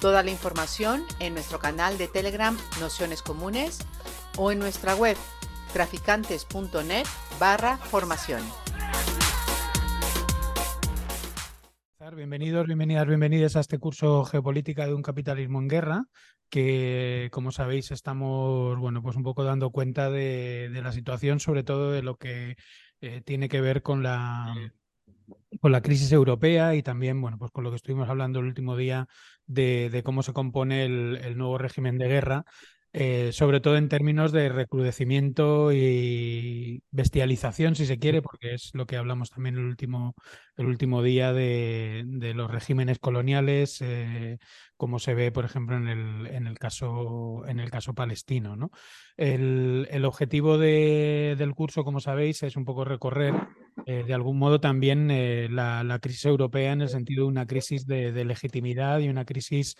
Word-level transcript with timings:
Toda 0.00 0.22
la 0.22 0.30
información 0.30 1.02
en 1.18 1.34
nuestro 1.34 1.58
canal 1.58 1.98
de 1.98 2.08
Telegram 2.08 2.56
Nociones 2.80 3.20
Comunes 3.20 3.80
o 4.38 4.50
en 4.50 4.58
nuestra 4.58 4.94
web 4.96 5.16
traficantes.net 5.74 7.04
barra 7.38 7.76
formación. 7.76 8.40
Bienvenidos, 12.16 12.66
bienvenidas, 12.66 13.06
bienvenidas 13.06 13.56
a 13.56 13.60
este 13.60 13.78
curso 13.78 14.24
Geopolítica 14.24 14.86
de 14.86 14.94
un 14.94 15.02
capitalismo 15.02 15.60
en 15.60 15.68
guerra, 15.68 16.04
que 16.48 17.28
como 17.30 17.52
sabéis 17.52 17.90
estamos, 17.90 18.78
bueno, 18.78 19.02
pues 19.02 19.16
un 19.16 19.22
poco 19.22 19.44
dando 19.44 19.70
cuenta 19.70 20.10
de, 20.10 20.70
la 20.82 20.92
situación, 20.92 21.40
sobre 21.40 21.62
todo 21.62 21.92
de 21.92 22.02
lo 22.02 22.16
que 22.16 22.56
eh, 23.00 23.20
tiene 23.24 23.48
que 23.48 23.60
ver 23.60 23.82
con 23.82 24.02
la 24.02 24.54
con 25.60 25.72
la 25.72 25.82
crisis 25.82 26.12
europea 26.12 26.74
y 26.74 26.82
también, 26.82 27.20
bueno, 27.20 27.38
pues 27.38 27.50
con 27.50 27.64
lo 27.64 27.70
que 27.70 27.76
estuvimos 27.76 28.08
hablando 28.08 28.40
el 28.40 28.46
último 28.46 28.76
día 28.76 29.06
de, 29.46 30.02
cómo 30.04 30.22
se 30.22 30.32
compone 30.32 30.84
el, 30.84 31.36
nuevo 31.36 31.58
régimen 31.58 31.98
de 31.98 32.08
guerra 32.08 32.44
eh, 32.92 33.30
sobre 33.32 33.60
todo 33.60 33.76
en 33.76 33.88
términos 33.88 34.32
de 34.32 34.48
recrudecimiento 34.48 35.70
y 35.72 36.82
bestialización, 36.90 37.76
si 37.76 37.86
se 37.86 38.00
quiere, 38.00 38.20
porque 38.20 38.54
es 38.54 38.70
lo 38.74 38.86
que 38.86 38.96
hablamos 38.96 39.30
también 39.30 39.56
el 39.56 39.64
último, 39.64 40.16
el 40.56 40.66
último 40.66 41.00
día 41.00 41.32
de, 41.32 42.04
los 42.34 42.50
regímenes 42.50 42.98
coloniales, 42.98 43.80
eh, 43.80 44.38
como 44.76 44.98
se 44.98 45.14
ve, 45.14 45.30
por 45.30 45.44
ejemplo, 45.44 45.76
en 45.76 45.86
el, 45.86 46.26
en 46.26 46.48
el, 46.48 46.58
caso, 46.58 47.44
en 47.46 47.60
el 47.60 47.70
caso 47.70 47.94
palestino. 47.94 48.56
¿no? 48.56 48.70
El, 49.16 50.04
objetivo 50.04 50.58
del 50.58 51.54
curso, 51.54 51.84
como 51.84 52.00
sabéis, 52.00 52.42
es 52.42 52.56
un 52.56 52.64
poco 52.64 52.84
recorrer 52.84 53.34
eh, 53.86 54.04
de 54.06 54.14
algún 54.14 54.38
modo 54.38 54.60
también 54.60 55.08
la, 55.54 55.98
crisis 56.00 56.26
europea 56.26 56.72
en 56.72 56.82
el 56.82 56.88
sentido 56.88 57.24
de 57.24 57.28
una 57.28 57.46
crisis 57.46 57.86
de, 57.86 58.24
legitimidad 58.24 59.00
y 59.00 59.08
una 59.08 59.24
crisis 59.24 59.76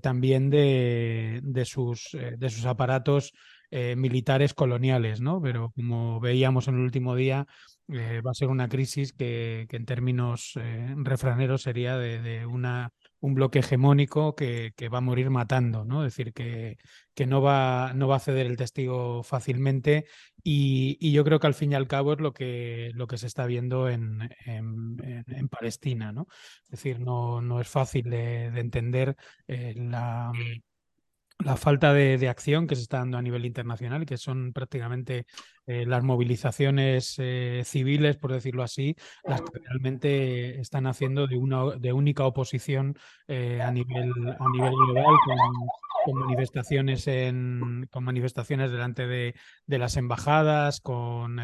también 0.00 0.50
de, 0.50 1.40
de 1.42 1.64
sus 1.64 2.16
de 2.38 2.50
sus 2.50 2.64
aparatos 2.64 3.32
eh, 3.76 3.96
militares 3.96 4.54
coloniales, 4.54 5.20
¿no? 5.20 5.42
Pero 5.42 5.72
como 5.74 6.20
veíamos 6.20 6.68
en 6.68 6.76
el 6.76 6.82
último 6.82 7.16
día, 7.16 7.44
eh, 7.88 8.20
va 8.24 8.30
a 8.30 8.34
ser 8.34 8.46
una 8.46 8.68
crisis 8.68 9.12
que, 9.12 9.66
en 9.68 9.84
términos 9.84 10.52
eh, 10.54 10.94
refraneros 10.96 11.62
sería 11.62 11.98
de, 11.98 12.46
una, 12.46 12.92
un 13.24 13.34
bloque 13.34 13.60
hegemónico 13.60 14.34
que, 14.34 14.74
va 14.92 14.98
a 14.98 15.00
morir 15.00 15.30
matando, 15.30 15.84
¿no? 15.86 16.04
Es 16.04 16.14
decir, 16.14 16.34
que, 16.34 16.76
que 17.14 17.26
no, 17.26 17.40
va, 17.40 17.92
no 17.94 18.06
va 18.06 18.16
a 18.16 18.20
ceder 18.20 18.46
el 18.46 18.58
testigo 18.58 19.22
fácilmente 19.22 20.04
y, 20.42 21.10
yo 21.10 21.24
creo 21.24 21.40
que 21.40 21.46
al 21.46 21.54
fin 21.54 21.72
y 21.72 21.74
al 21.74 21.88
cabo 21.88 22.12
es 22.12 22.20
lo 22.20 22.34
que, 22.34 22.90
lo 22.94 23.06
que 23.06 23.16
se 23.16 23.26
está 23.26 23.46
viendo 23.46 23.88
en, 23.88 24.28
Palestina, 25.50 26.12
¿no? 26.12 26.26
Es 26.64 26.70
decir, 26.72 27.00
no, 27.00 27.40
no 27.40 27.60
es 27.60 27.68
fácil 27.68 28.10
de, 28.10 28.50
de 28.50 28.60
entender 28.60 29.16
la 29.46 30.30
la 31.38 31.56
falta 31.56 31.92
de, 31.92 32.28
acción 32.28 32.66
que 32.66 32.76
se 32.76 32.82
está 32.82 32.98
dando 32.98 33.18
a 33.18 33.22
nivel 33.22 33.44
internacional, 33.44 34.06
que 34.06 34.16
son 34.16 34.52
prácticamente 34.52 35.26
eh, 35.66 35.84
las 35.86 36.02
movilizaciones 36.02 37.16
eh, 37.18 37.62
civiles, 37.64 38.16
por 38.16 38.32
decirlo 38.32 38.62
así, 38.62 38.96
las 39.24 39.42
que 39.42 39.58
realmente 39.68 40.60
están 40.60 40.86
haciendo 40.86 41.26
de 41.26 41.36
una 41.36 41.76
de 41.76 41.92
única 41.92 42.24
oposición 42.24 42.96
eh, 43.26 43.60
a 43.60 43.70
nivel 43.70 44.12
a 44.38 44.50
nivel 44.52 44.72
global 44.94 45.14
con, 46.04 46.20
manifestaciones 46.20 47.06
en 47.06 47.88
con 47.90 48.04
manifestaciones 48.04 48.70
delante 48.70 49.06
de, 49.06 49.34
las 49.66 49.96
embajadas, 49.96 50.80
con 50.80 51.36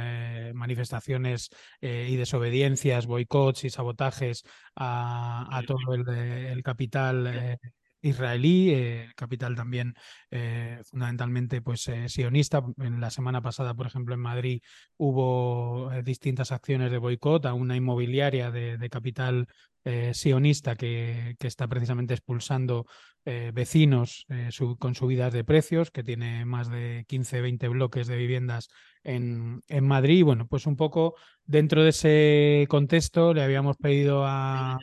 manifestaciones 0.54 1.48
y 1.80 2.16
desobediencias, 2.16 3.06
boicots 3.06 3.64
y 3.64 3.70
sabotajes 3.70 4.44
a, 4.76 5.62
todo 5.66 5.94
el, 5.94 6.06
el 6.08 6.62
capital 6.62 7.58
israelí, 8.02 8.70
eh, 8.70 9.10
capital 9.16 9.54
también 9.54 9.94
eh, 10.30 10.80
fundamentalmente 10.84 11.62
pues 11.62 11.88
eh, 11.88 12.08
sionista. 12.08 12.62
En 12.78 13.00
la 13.00 13.10
semana 13.10 13.42
pasada, 13.42 13.74
por 13.74 13.86
ejemplo, 13.86 14.14
en 14.14 14.20
Madrid 14.20 14.62
hubo 14.96 15.90
distintas 16.04 16.52
acciones 16.52 16.90
de 16.90 16.98
boicot 16.98 17.46
a 17.46 17.54
una 17.54 17.76
inmobiliaria 17.76 18.50
de, 18.50 18.90
capital 18.90 19.46
sionista 20.12 20.76
que, 20.76 21.36
que, 21.38 21.46
está 21.46 21.66
precisamente 21.66 22.12
expulsando 22.12 22.86
vecinos 23.24 24.26
con 24.78 24.94
subidas 24.94 25.32
de 25.32 25.44
precios, 25.44 25.90
que 25.90 26.02
tiene 26.02 26.44
más 26.44 26.68
de 26.68 27.04
15, 27.08 27.40
20 27.40 27.68
bloques 27.68 28.06
de 28.06 28.16
viviendas 28.16 28.68
en, 29.04 29.62
en 29.68 29.86
Madrid. 29.86 30.24
Bueno, 30.24 30.46
pues 30.46 30.66
un 30.66 30.76
poco 30.76 31.14
dentro 31.44 31.82
de 31.82 31.90
ese 31.90 32.66
contexto 32.68 33.32
le 33.32 33.42
habíamos 33.42 33.76
pedido 33.76 34.24
a 34.26 34.78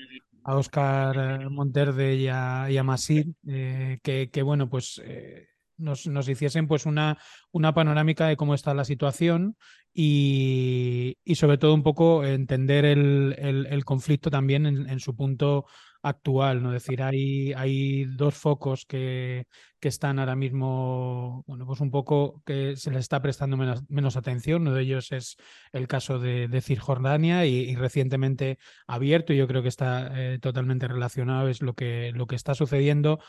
a 0.48 0.56
Oscar 0.56 1.50
Monterde 1.50 2.16
y 2.16 2.30
a, 2.30 2.72
y 2.72 2.82
Masir, 2.82 3.34
eh, 3.48 4.00
que, 4.02 4.42
bueno, 4.44 4.70
pues 4.70 5.02
eh, 5.04 5.50
nos, 5.76 6.08
nos, 6.08 6.30
hiciesen 6.30 6.68
pues 6.70 6.86
una, 6.86 7.18
una 7.52 7.74
panorámica 7.74 8.28
de 8.28 8.38
cómo 8.38 8.54
está 8.54 8.74
la 8.74 8.86
situación 8.86 9.58
y, 9.94 11.18
y 11.26 11.36
sobre 11.36 11.58
todo 11.58 11.74
un 11.74 11.84
poco 11.84 12.24
entender 12.24 12.86
el, 12.86 13.36
el, 13.38 13.84
conflicto 13.84 14.32
también 14.32 14.66
en, 14.66 14.90
en, 14.90 15.02
su 15.02 15.18
punto 15.18 15.66
actual, 16.08 16.62
¿no? 16.64 16.72
Decir, 16.72 17.02
hay, 17.02 17.54
hay 17.54 18.06
dos 18.06 18.36
focos 18.36 18.86
que, 18.86 19.46
que, 19.80 19.88
están 19.88 20.20
ahora 20.20 20.36
mismo, 20.36 21.44
bueno, 21.48 21.66
pues 21.66 21.82
un 21.82 21.92
poco 21.92 22.42
que 22.46 22.76
se 22.76 22.92
les 22.92 23.02
está 23.02 23.22
prestando 23.22 23.58
menos, 23.90 24.18
atención. 24.18 24.64
Uno 24.64 24.74
de 24.74 24.84
ellos 24.84 25.12
es 25.12 25.38
el 25.72 25.88
caso 25.88 26.20
de, 26.20 26.48
de 26.48 26.62
Cisjordania 26.62 27.46
y, 27.46 27.76
recientemente 27.76 28.58
abierto, 28.88 29.34
y 29.34 29.38
yo 29.38 29.48
creo 29.48 29.62
que 29.62 29.70
está 29.70 30.12
eh, 30.14 30.40
totalmente 30.40 30.88
relacionado, 30.88 31.48
es 31.50 31.62
lo 31.62 31.74
que, 31.74 32.12
lo 32.14 32.28
que 32.28 32.36
está 32.36 32.56
sucediendo 32.56 33.20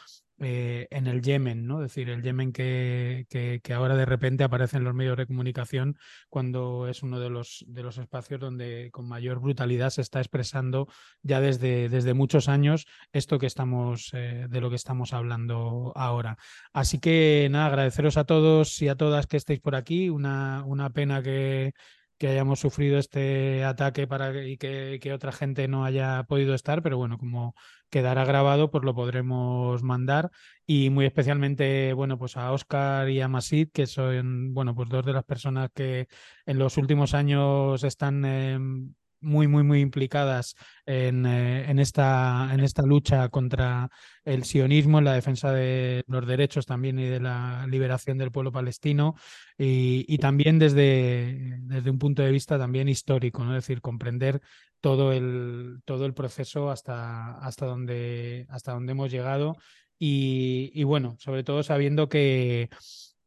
eh, 0.40 0.86
en 0.90 1.06
el 1.08 1.20
Yemen, 1.22 1.66
¿no? 1.66 1.82
Es 1.82 1.90
decir, 1.90 2.08
el 2.10 2.22
Yemen 2.22 2.52
que, 2.52 3.26
que, 3.28 3.74
ahora 3.74 3.96
de 3.96 4.06
repente 4.06 4.44
aparece 4.44 4.76
en 4.76 4.84
los 4.84 4.94
medios 4.94 5.16
de 5.16 5.26
comunicación 5.26 5.98
cuando 6.28 6.86
es 6.88 7.02
uno 7.02 7.18
de 7.18 7.28
los, 7.28 7.64
de 7.66 7.82
los 7.82 7.98
espacios 7.98 8.40
donde 8.40 8.90
con 8.92 9.08
mayor 9.08 9.40
brutalidad 9.40 9.90
se 9.90 10.02
está 10.02 10.20
expresando 10.20 10.88
ya 11.22 11.40
desde, 11.40 11.88
desde 11.88 12.14
muchos 12.14 12.48
años 12.48 12.86
esto 13.12 13.38
que 13.38 13.46
estamos, 13.46 14.10
eh, 14.14 14.46
de 14.48 14.60
lo 14.60 14.70
que 14.70 14.76
estamos 14.76 15.12
hablando 15.12 15.92
ahora. 15.96 16.38
Así 16.72 17.00
que 17.00 17.48
nada, 17.50 17.66
agradeceros 17.66 18.16
a 18.16 18.24
todos 18.24 18.80
y 18.80 18.88
a 18.88 18.96
todas 18.96 19.26
que 19.26 19.36
estéis 19.36 19.60
por 19.60 19.74
aquí. 19.74 20.08
Una, 20.08 20.62
una 20.66 20.90
pena 20.90 21.22
que, 21.22 21.72
que 22.18 22.28
hayamos 22.28 22.60
sufrido 22.60 22.98
este 22.98 23.64
ataque 23.64 24.06
para 24.06 24.44
y 24.44 24.56
que, 24.58 24.98
que, 25.00 25.12
otra 25.12 25.32
gente 25.32 25.68
no 25.68 25.84
haya 25.84 26.24
podido 26.24 26.54
estar, 26.54 26.82
pero 26.82 26.98
bueno, 26.98 27.16
como 27.18 27.54
quedará 27.90 28.24
grabado, 28.24 28.70
pues 28.70 28.84
lo 28.84 28.94
podremos 28.94 29.82
mandar. 29.82 30.30
Y 30.66 30.90
muy 30.90 31.06
especialmente, 31.06 31.92
bueno, 31.92 32.18
pues 32.18 32.36
a 32.36 32.52
Oscar 32.52 33.08
y 33.10 33.20
a 33.20 33.28
Masid, 33.28 33.68
que 33.72 33.86
son, 33.86 34.54
bueno, 34.54 34.74
pues 34.74 34.88
dos 34.88 35.04
de 35.04 35.12
las 35.12 35.24
personas 35.24 35.70
que 35.74 36.08
en 36.46 36.58
los 36.58 36.76
últimos 36.76 37.14
años 37.14 37.84
están 37.84 38.94
muy, 39.20 39.48
muy, 39.48 39.62
muy 39.62 39.80
implicadas 39.80 40.54
en, 40.86 41.26
eh, 41.26 41.70
en, 41.70 41.78
esta, 41.78 42.48
en 42.52 42.60
esta 42.60 42.82
lucha 42.82 43.28
contra 43.28 43.88
el 44.24 44.44
sionismo, 44.44 44.98
en 44.98 45.04
la 45.04 45.14
defensa 45.14 45.52
de 45.52 46.04
los 46.06 46.26
derechos 46.26 46.66
también 46.66 46.98
y 46.98 47.04
de 47.04 47.20
la 47.20 47.66
liberación 47.68 48.18
del 48.18 48.30
pueblo 48.30 48.52
palestino, 48.52 49.14
y, 49.56 50.04
y 50.08 50.18
también 50.18 50.58
desde, 50.58 51.58
desde 51.62 51.90
un 51.90 51.98
punto 51.98 52.22
de 52.22 52.30
vista 52.30 52.58
también 52.58 52.88
histórico, 52.88 53.44
¿no? 53.44 53.56
es 53.56 53.64
decir, 53.64 53.80
comprender 53.80 54.40
todo 54.80 55.12
el, 55.12 55.80
todo 55.84 56.06
el 56.06 56.14
proceso 56.14 56.70
hasta, 56.70 57.38
hasta, 57.38 57.66
donde, 57.66 58.46
hasta 58.48 58.72
donde 58.72 58.92
hemos 58.92 59.10
llegado. 59.10 59.56
Y, 59.98 60.70
y 60.74 60.84
bueno, 60.84 61.16
sobre 61.18 61.42
todo 61.42 61.64
sabiendo 61.64 62.08
que, 62.08 62.68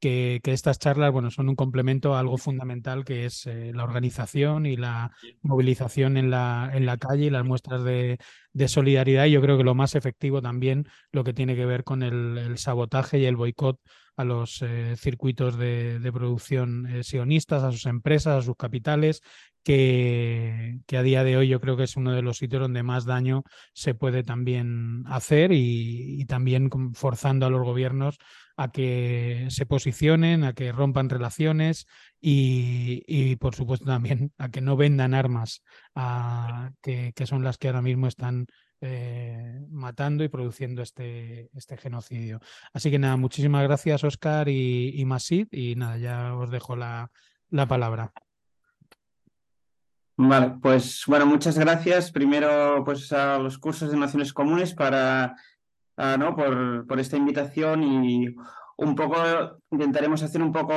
que, 0.01 0.41
estas 0.43 0.79
charlas 0.79 1.11
bueno, 1.13 1.29
son 1.31 1.47
un 1.47 1.55
complemento 1.55 2.15
a 2.15 2.19
algo 2.19 2.37
fundamental 2.37 3.05
que 3.05 3.25
es 3.25 3.45
eh, 3.45 3.71
la 3.73 3.83
organización 3.83 4.65
y 4.65 4.75
la 4.75 5.11
movilización 5.43 6.17
en 6.17 6.31
la, 6.31 6.71
en 6.73 6.85
la 6.85 6.97
calle 6.97 7.25
y 7.25 7.29
las 7.29 7.45
muestras 7.45 7.83
de, 7.83 8.17
solidaridad. 8.67 9.25
Y 9.25 9.31
yo 9.31 9.41
creo 9.41 9.57
que 9.57 9.63
lo 9.63 9.75
más 9.75 9.95
efectivo 9.95 10.41
también 10.41 10.87
lo 11.11 11.23
que 11.23 11.33
tiene 11.33 11.55
que 11.55 11.65
ver 11.65 11.83
con 11.83 12.03
el, 12.03 12.57
sabotaje 12.57 13.19
y 13.19 13.25
el 13.25 13.37
boicot 13.37 13.79
a 14.17 14.25
los 14.25 14.61
eh, 14.61 14.95
circuitos 14.97 15.57
de, 15.57 16.11
producción 16.13 16.87
eh, 16.87 17.03
sionistas, 17.03 17.63
a 17.63 17.71
sus 17.71 17.85
empresas, 17.85 18.39
a 18.39 18.45
sus 18.45 18.55
capitales, 18.57 19.21
que, 19.63 20.79
que, 20.87 20.97
a 20.97 21.03
día 21.03 21.23
de 21.23 21.37
hoy 21.37 21.47
yo 21.47 21.61
creo 21.61 21.77
que 21.77 21.83
es 21.83 21.95
uno 21.95 22.11
de 22.11 22.23
los 22.23 22.37
sitios 22.37 22.63
donde 22.63 22.81
más 22.81 23.05
daño 23.05 23.43
se 23.73 23.93
puede 23.93 24.23
también 24.23 25.03
hacer 25.05 25.51
y, 25.51 26.19
y 26.19 26.25
también 26.25 26.69
forzando 26.93 27.45
a 27.45 27.51
los 27.51 27.63
gobiernos 27.63 28.17
a 28.61 28.71
que 28.71 29.47
se 29.49 29.65
posicionen, 29.65 30.43
a 30.43 30.53
que 30.53 30.71
rompan 30.71 31.09
relaciones 31.09 31.87
y, 32.19 33.03
y 33.07 33.35
por 33.37 33.55
supuesto 33.55 33.85
también 33.85 34.33
a 34.37 34.49
que 34.49 34.61
no 34.61 34.77
vendan 34.77 35.15
armas 35.15 35.63
a, 35.95 36.71
que, 36.81 37.11
que, 37.15 37.25
son 37.25 37.43
las 37.43 37.57
que 37.57 37.67
ahora 37.69 37.81
mismo 37.81 38.07
están 38.07 38.45
eh, 38.81 39.65
matando 39.69 40.23
y 40.23 40.29
produciendo 40.29 40.83
este, 40.83 41.49
este 41.55 41.75
genocidio. 41.75 42.39
Así 42.71 42.91
que 42.91 42.99
nada, 42.99 43.17
muchísimas 43.17 43.63
gracias 43.63 44.03
Oscar 44.03 44.47
y, 44.47 44.93
y 44.95 45.05
Masid 45.05 45.47
y 45.51 45.75
nada, 45.75 45.97
ya 45.97 46.35
os 46.35 46.51
dejo 46.51 46.75
la, 46.75 47.09
la 47.49 47.65
palabra. 47.65 48.13
Vale, 50.17 50.57
pues 50.61 51.03
bueno, 51.07 51.25
muchas 51.25 51.57
gracias 51.57 52.11
primero 52.11 52.83
pues 52.85 53.11
a 53.11 53.39
los 53.39 53.57
cursos 53.57 53.89
de 53.89 53.97
Naciones 53.97 54.33
Comunes 54.33 54.75
para, 54.75 55.35
uh, 55.97 56.17
¿no? 56.17 56.35
por, 56.35 56.99
esta 56.99 57.17
invitación 57.17 57.83
y 57.83 58.35
un 58.77 58.95
poco 58.95 59.15
intentaremos 59.69 60.23
hacer 60.23 60.41
un 60.41 60.51
poco 60.51 60.73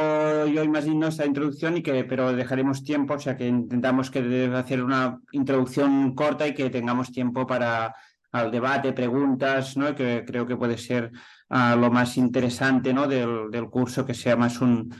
yo 0.46 0.62
imagino 0.62 1.08
esta 1.08 1.25
introducción 1.25 1.76
y 1.76 1.82
que 1.82 2.05
pero 2.05 2.32
dejaremos 2.32 2.84
tiempo 2.84 3.14
o 3.14 3.19
sea 3.19 3.37
que 3.37 3.46
intentamos 3.46 4.11
que 4.11 4.50
hacer 4.55 4.82
una 4.82 5.20
introducción 5.32 6.14
corta 6.14 6.46
y 6.46 6.55
que 6.55 6.70
tengamos 6.70 7.12
tiempo 7.12 7.46
para 7.46 7.94
al 8.32 8.50
debate 8.50 8.93
preguntas 8.93 9.76
no 9.76 9.94
que 9.94 10.25
creo 10.26 10.46
que 10.46 10.56
puede 10.56 10.76
ser 10.76 11.12
uh, 11.50 11.78
lo 11.78 11.90
más 11.90 12.16
interesante 12.16 12.93
no 12.93 13.06
del, 13.06 13.50
del, 13.50 13.70
curso 13.70 14.05
que 14.05 14.14
sea 14.14 14.37
más 14.37 14.61
un, 14.61 14.94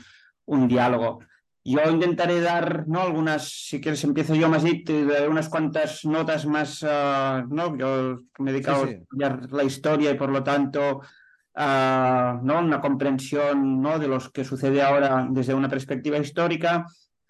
un 0.45 0.67
diálogo 0.67 1.19
yo 1.65 1.89
intentaré 1.89 2.41
dar 2.41 2.87
¿no? 2.87 3.01
algunas, 3.01 3.49
si 3.49 3.81
quieres 3.81 4.03
empiezo 4.03 4.35
yo 4.35 4.47
más 4.47 4.63
y 4.65 4.83
te 4.83 5.03
daré 5.03 5.27
unas 5.27 5.49
cuantas 5.49 6.05
notas 6.05 6.45
más, 6.45 6.83
uh, 6.83 7.47
¿no? 7.49 7.75
Yo 7.75 8.19
me 8.37 8.51
he 8.51 8.53
dedicado 8.53 8.85
sí, 8.85 8.91
sí. 8.91 8.95
a 8.95 9.01
estudiar 9.01 9.51
la 9.51 9.63
historia 9.63 10.11
y 10.11 10.15
por 10.15 10.29
lo 10.29 10.43
tanto 10.43 10.97
uh, 10.99 12.43
¿no? 12.43 12.59
una 12.59 12.79
comprensión 12.79 13.81
¿no? 13.81 13.97
de 13.97 14.07
lo 14.07 14.19
que 14.31 14.43
sucede 14.43 14.83
ahora 14.83 15.27
desde 15.27 15.55
una 15.55 15.67
perspectiva 15.67 16.19
histórica 16.19 16.85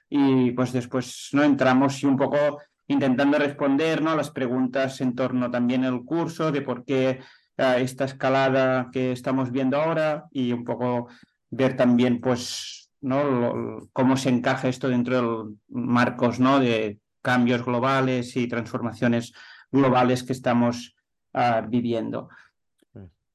y 0.09 0.51
pues 0.51 0.73
después 0.73 1.29
no 1.31 1.43
entramos 1.43 2.03
y 2.03 2.05
un 2.05 2.17
poco 2.17 2.59
intentando 2.87 3.37
responder 3.39 4.01
¿no? 4.01 4.11
a 4.11 4.15
las 4.17 4.31
preguntas 4.31 4.99
en 4.99 5.15
torno 5.15 5.49
también 5.49 5.85
al 5.85 6.03
curso, 6.03 6.51
de 6.51 6.61
por 6.61 6.83
qué 6.83 7.21
uh, 7.57 7.79
esta 7.79 8.03
escalada 8.03 8.89
que 8.91 9.13
estamos 9.13 9.49
viendo 9.49 9.81
ahora 9.81 10.25
y 10.29 10.51
un 10.51 10.65
poco 10.65 11.07
ver 11.49 11.77
también 11.77 12.19
pues 12.19 12.84
¿no? 13.05 13.87
cómo 13.93 14.17
se 14.17 14.29
encaja 14.29 14.67
esto 14.67 14.89
dentro 14.89 15.45
de 15.45 15.53
marcos 15.69 16.39
¿no? 16.39 16.59
de 16.59 16.99
cambios 17.21 17.65
globales 17.65 18.35
y 18.35 18.47
transformaciones 18.47 19.33
globales 19.71 20.23
que 20.23 20.33
estamos 20.33 20.95
uh, 21.33 21.67
viviendo. 21.67 22.29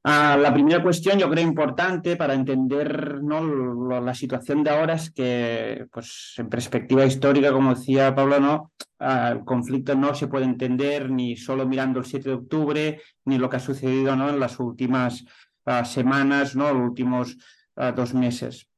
Uh, 0.03 0.39
la 0.39 0.51
primera 0.53 0.83
cuestión, 0.83 1.19
yo 1.19 1.29
creo 1.29 1.45
importante 1.45 2.17
para 2.17 2.33
entender 2.33 3.23
¿no? 3.23 3.43
Lo, 3.43 4.01
la 4.01 4.15
situación 4.15 4.65
de 4.65 4.71
ahora 4.71 4.95
es 4.95 5.11
que, 5.11 5.87
pues, 5.93 6.35
en 6.39 6.49
perspectiva 6.49 7.05
histórica, 7.05 7.53
como 7.53 7.75
decía 7.75 8.15
Pablo, 8.15 8.41
¿no? 8.41 8.73
Uh, 8.99 9.33
el 9.33 9.45
conflicto 9.45 9.95
no 9.95 10.15
se 10.15 10.29
puede 10.29 10.47
entender 10.47 11.11
ni 11.11 11.37
solo 11.37 11.67
mirando 11.67 12.01
el 12.01 12.07
7 12.07 12.29
de 12.29 12.35
octubre, 12.35 13.03
ni 13.27 13.39
lo 13.39 13.51
que 13.51 13.57
ha 13.57 13.61
sucedido 13.61 14.17
¿no? 14.17 14.31
en 14.31 14.41
las 14.41 14.59
últimas 14.59 15.25
semanas, 15.85 16.57
¿no? 16.57 16.73
los 16.73 16.83
últimos 16.83 17.37
dos 17.95 18.13
meses. 18.13 18.70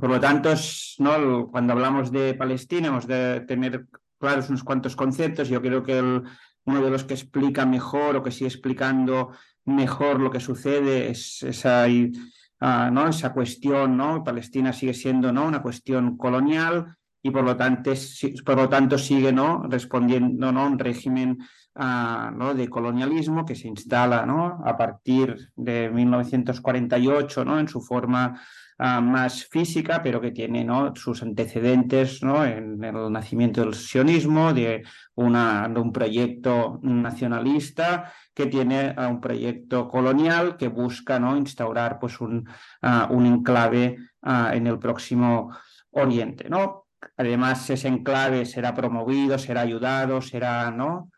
Por 0.00 0.10
lo 0.10 0.20
tanto, 0.20 0.52
¿no? 0.98 1.48
cuando 1.48 1.72
hablamos 1.72 2.10
de 2.10 2.34
Palestina 2.34 2.88
hemos 2.88 3.06
de 3.06 3.40
tener 3.40 3.86
claros 4.18 4.48
unos 4.48 4.64
cuantos 4.64 4.96
conceptos. 4.96 5.48
Yo 5.48 5.62
creo 5.62 5.82
que 5.82 6.00
uno 6.00 6.82
de 6.82 6.90
los 6.90 7.04
que 7.04 7.14
explica 7.14 7.64
mejor 7.64 8.16
o 8.16 8.22
que 8.22 8.30
sigue 8.30 8.48
explicando 8.48 9.30
mejor 9.64 10.20
lo 10.20 10.30
que 10.30 10.40
sucede 10.40 11.10
es 11.10 11.42
esa, 11.42 11.86
uh, 11.86 12.90
¿no? 12.90 13.08
esa 13.08 13.32
cuestión. 13.32 13.96
¿no? 13.96 14.22
Palestina 14.22 14.72
sigue 14.72 14.94
siendo 14.94 15.32
¿no? 15.32 15.46
una 15.46 15.62
cuestión 15.62 16.16
colonial 16.16 16.96
y 17.22 17.30
por 17.30 17.44
lo 17.44 17.56
tanto, 17.56 17.92
por 18.44 18.56
lo 18.56 18.68
tanto 18.68 18.98
sigue 18.98 19.32
¿no? 19.32 19.64
respondiendo 19.68 20.52
¿no? 20.52 20.66
un 20.66 20.78
régimen 20.78 21.38
uh, 21.74 22.30
¿no? 22.36 22.54
de 22.54 22.68
colonialismo 22.68 23.44
que 23.44 23.54
se 23.54 23.68
instala 23.68 24.26
¿no? 24.26 24.62
a 24.64 24.76
partir 24.76 25.50
de 25.56 25.90
1948 25.90 27.44
¿no? 27.44 27.58
en 27.58 27.68
su 27.68 27.80
forma 27.80 28.40
uh, 28.78 29.00
más 29.00 29.44
física, 29.46 30.02
pero 30.02 30.20
que 30.20 30.32
tiene 30.32 30.66
sus 30.94 31.22
antecedentes 31.22 32.22
en 32.22 32.82
el 32.82 33.12
nacimiento 33.12 33.60
del 33.60 33.74
sionismo, 33.74 34.52
de, 34.52 34.82
un 35.16 35.92
proyecto 35.92 36.78
nacionalista 36.82 38.12
que 38.34 38.46
tiene 38.46 38.94
uh, 38.96 39.08
un 39.08 39.20
proyecto 39.20 39.88
colonial 39.88 40.56
que 40.56 40.68
busca 40.68 41.16
instaurar 41.36 41.98
pues, 41.98 42.20
un, 42.20 42.48
uh, 42.82 43.12
un 43.12 43.26
enclave 43.26 43.96
en 44.22 44.66
el 44.66 44.78
próximo 44.78 45.50
Oriente. 45.92 46.48
Además, 47.16 47.70
ese 47.70 47.88
enclave 47.88 48.44
será 48.44 48.74
promovido, 48.74 49.38
será 49.38 49.62
ayudado, 49.62 50.20
será, 50.20 50.74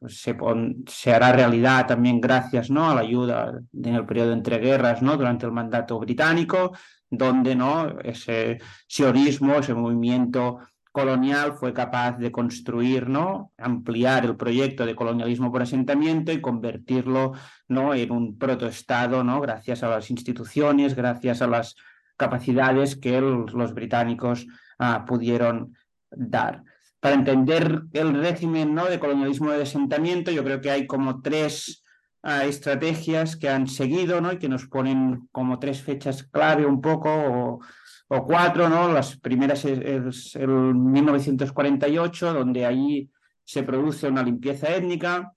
se, 0.06 1.12
hará 1.12 1.32
realidad 1.32 1.86
también 1.86 2.20
gracias 2.20 2.70
a 2.70 2.94
la 2.94 3.00
ayuda 3.00 3.58
en 3.72 3.94
el 3.94 4.06
periodo 4.06 4.32
entre 4.32 4.58
guerras, 4.58 5.00
durante 5.00 5.46
el 5.46 5.52
mandato 5.52 5.98
británico, 5.98 6.72
donde 7.10 7.54
¿no? 7.54 7.98
ese 8.00 8.58
sionismo, 8.86 9.54
ese 9.54 9.74
movimiento 9.74 10.58
colonial 10.92 11.54
fue 11.54 11.72
capaz 11.72 12.18
de 12.18 12.32
construir, 12.32 13.08
¿no? 13.08 13.52
ampliar 13.56 14.24
el 14.24 14.36
proyecto 14.36 14.84
de 14.84 14.96
colonialismo 14.96 15.52
por 15.52 15.62
asentamiento 15.62 16.32
y 16.32 16.40
convertirlo 16.40 17.32
¿no? 17.68 17.94
en 17.94 18.10
un 18.10 18.38
protoestado, 18.38 19.22
¿no? 19.22 19.40
gracias 19.40 19.82
a 19.82 19.88
las 19.88 20.10
instituciones, 20.10 20.94
gracias 20.94 21.42
a 21.42 21.46
las 21.46 21.76
capacidades 22.16 22.96
que 22.96 23.20
los 23.20 23.74
británicos 23.74 24.46
uh, 24.80 25.04
pudieron 25.06 25.76
dar. 26.10 26.64
Para 27.00 27.14
entender 27.14 27.82
el 27.92 28.20
régimen 28.20 28.74
¿no? 28.74 28.86
de 28.86 28.98
colonialismo 28.98 29.52
de 29.52 29.62
asentamiento, 29.62 30.32
yo 30.32 30.42
creo 30.42 30.60
que 30.60 30.70
hay 30.70 30.86
como 30.86 31.22
tres 31.22 31.84
uh, 32.22 32.46
estrategias 32.46 33.36
que 33.36 33.48
han 33.48 33.66
seguido 33.66 34.20
¿no? 34.20 34.32
y 34.32 34.38
que 34.38 34.48
nos 34.48 34.66
ponen 34.66 35.28
como 35.32 35.58
tres 35.58 35.82
fechas 35.82 36.22
clave 36.22 36.66
un 36.66 36.80
poco 36.80 37.10
o, 37.10 37.60
o 38.08 38.24
cuatro. 38.24 38.68
¿no? 38.68 38.92
Las 38.92 39.16
primeras 39.16 39.64
es, 39.64 39.78
es, 39.80 40.36
el 40.36 40.48
1948, 40.48 42.32
donde 42.32 42.66
ahí 42.66 43.10
se 43.44 43.62
produce 43.62 44.08
una 44.08 44.22
limpieza 44.22 44.74
étnica. 44.74 45.32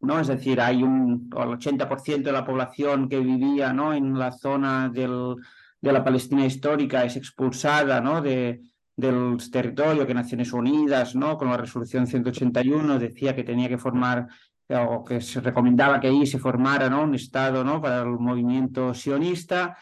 ¿no? 0.00 0.20
Es 0.20 0.28
decir, 0.28 0.60
hay 0.60 0.82
un 0.82 1.30
el 1.36 1.48
80% 1.48 2.22
de 2.22 2.32
la 2.32 2.44
población 2.44 3.08
que 3.08 3.20
vivía 3.20 3.72
¿no? 3.72 3.92
en 3.92 4.18
la 4.18 4.32
zona 4.32 4.88
del, 4.88 5.36
de 5.80 5.92
la 5.92 6.04
Palestina 6.04 6.46
histórica 6.46 7.04
es 7.04 7.16
expulsada 7.16 8.00
¿no? 8.00 8.22
de, 8.22 8.60
del 8.96 9.36
territorio 9.50 10.06
que 10.06 10.14
Naciones 10.14 10.52
Unidas, 10.52 11.14
¿no? 11.14 11.36
con 11.36 11.48
la 11.48 11.56
resolución 11.56 12.06
181, 12.06 12.98
decía 12.98 13.34
que 13.34 13.44
tenía 13.44 13.68
que 13.68 13.78
formar 13.78 14.28
o 14.78 15.04
que 15.04 15.20
se 15.20 15.40
recomendaba 15.40 16.00
que 16.00 16.08
ahí 16.08 16.26
se 16.26 16.38
formara 16.38 16.88
¿no? 16.88 17.02
un 17.02 17.14
Estado 17.14 17.64
¿no? 17.64 17.80
para 17.80 18.02
el 18.02 18.18
movimiento 18.18 18.94
sionista, 18.94 19.76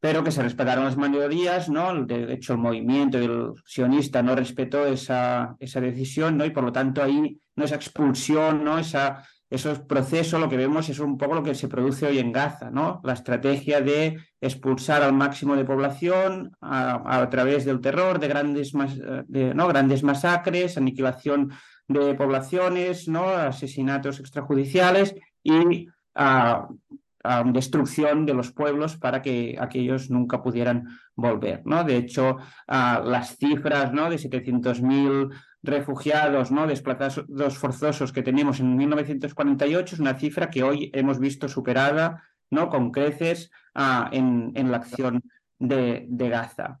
pero 0.00 0.22
que 0.22 0.30
se 0.30 0.42
respetaron 0.42 0.84
las 0.84 0.96
mayorías, 0.96 1.68
¿no? 1.68 2.04
De 2.04 2.32
hecho, 2.32 2.52
el 2.52 2.60
movimiento 2.60 3.18
el 3.18 3.52
sionista 3.64 4.22
no 4.22 4.36
respetó 4.36 4.86
esa, 4.86 5.56
esa 5.58 5.80
decisión, 5.80 6.36
¿no? 6.36 6.44
Y 6.44 6.50
por 6.50 6.62
lo 6.62 6.72
tanto 6.72 7.02
ahí 7.02 7.40
no 7.56 7.64
esa 7.64 7.74
expulsión, 7.74 8.62
¿no? 8.62 8.78
Esa, 8.78 9.24
esos 9.50 9.80
procesos, 9.80 10.40
lo 10.40 10.48
que 10.48 10.56
vemos 10.56 10.88
es 10.88 11.00
un 11.00 11.18
poco 11.18 11.34
lo 11.34 11.42
que 11.42 11.54
se 11.54 11.66
produce 11.66 12.06
hoy 12.06 12.18
en 12.20 12.30
Gaza, 12.30 12.70
¿no? 12.70 13.00
La 13.02 13.14
estrategia 13.14 13.80
de 13.80 14.18
expulsar 14.40 15.02
al 15.02 15.14
máximo 15.14 15.56
de 15.56 15.64
población 15.64 16.52
a, 16.60 17.20
a 17.20 17.28
través 17.28 17.64
del 17.64 17.80
terror, 17.80 18.20
de 18.20 18.28
grandes, 18.28 18.74
mas, 18.74 18.96
de, 19.26 19.52
¿no? 19.52 19.66
grandes 19.66 20.04
masacres, 20.04 20.76
aniquilación 20.76 21.50
de 21.88 22.14
poblaciones, 22.14 23.08
¿no? 23.08 23.28
asesinatos 23.28 24.20
extrajudiciales 24.20 25.14
y 25.42 25.88
a, 26.14 26.68
a 27.24 27.42
destrucción 27.44 28.24
de 28.26 28.34
los 28.34 28.52
pueblos 28.52 28.96
para 28.96 29.20
que 29.20 29.56
aquellos 29.60 30.10
nunca 30.10 30.42
pudieran 30.42 30.88
volver. 31.14 31.62
¿no? 31.64 31.84
De 31.84 31.96
hecho, 31.96 32.38
las 32.66 33.36
cifras 33.36 33.92
¿no? 33.92 34.08
de 34.08 34.16
700.000 34.16 35.30
refugiados, 35.62 36.50
¿no? 36.50 36.66
desplazados 36.66 37.58
forzosos 37.58 38.12
que 38.12 38.22
tenemos 38.22 38.60
en 38.60 38.76
1948 38.76 39.94
es 39.94 40.00
una 40.00 40.14
cifra 40.14 40.48
que 40.48 40.62
hoy 40.62 40.90
hemos 40.94 41.18
visto 41.18 41.48
superada 41.48 42.22
¿no? 42.50 42.68
con 42.68 42.90
creces 42.92 43.50
en, 43.74 44.70
la 44.70 44.76
acción 44.76 45.22
de, 45.58 46.06
Gaza. 46.08 46.78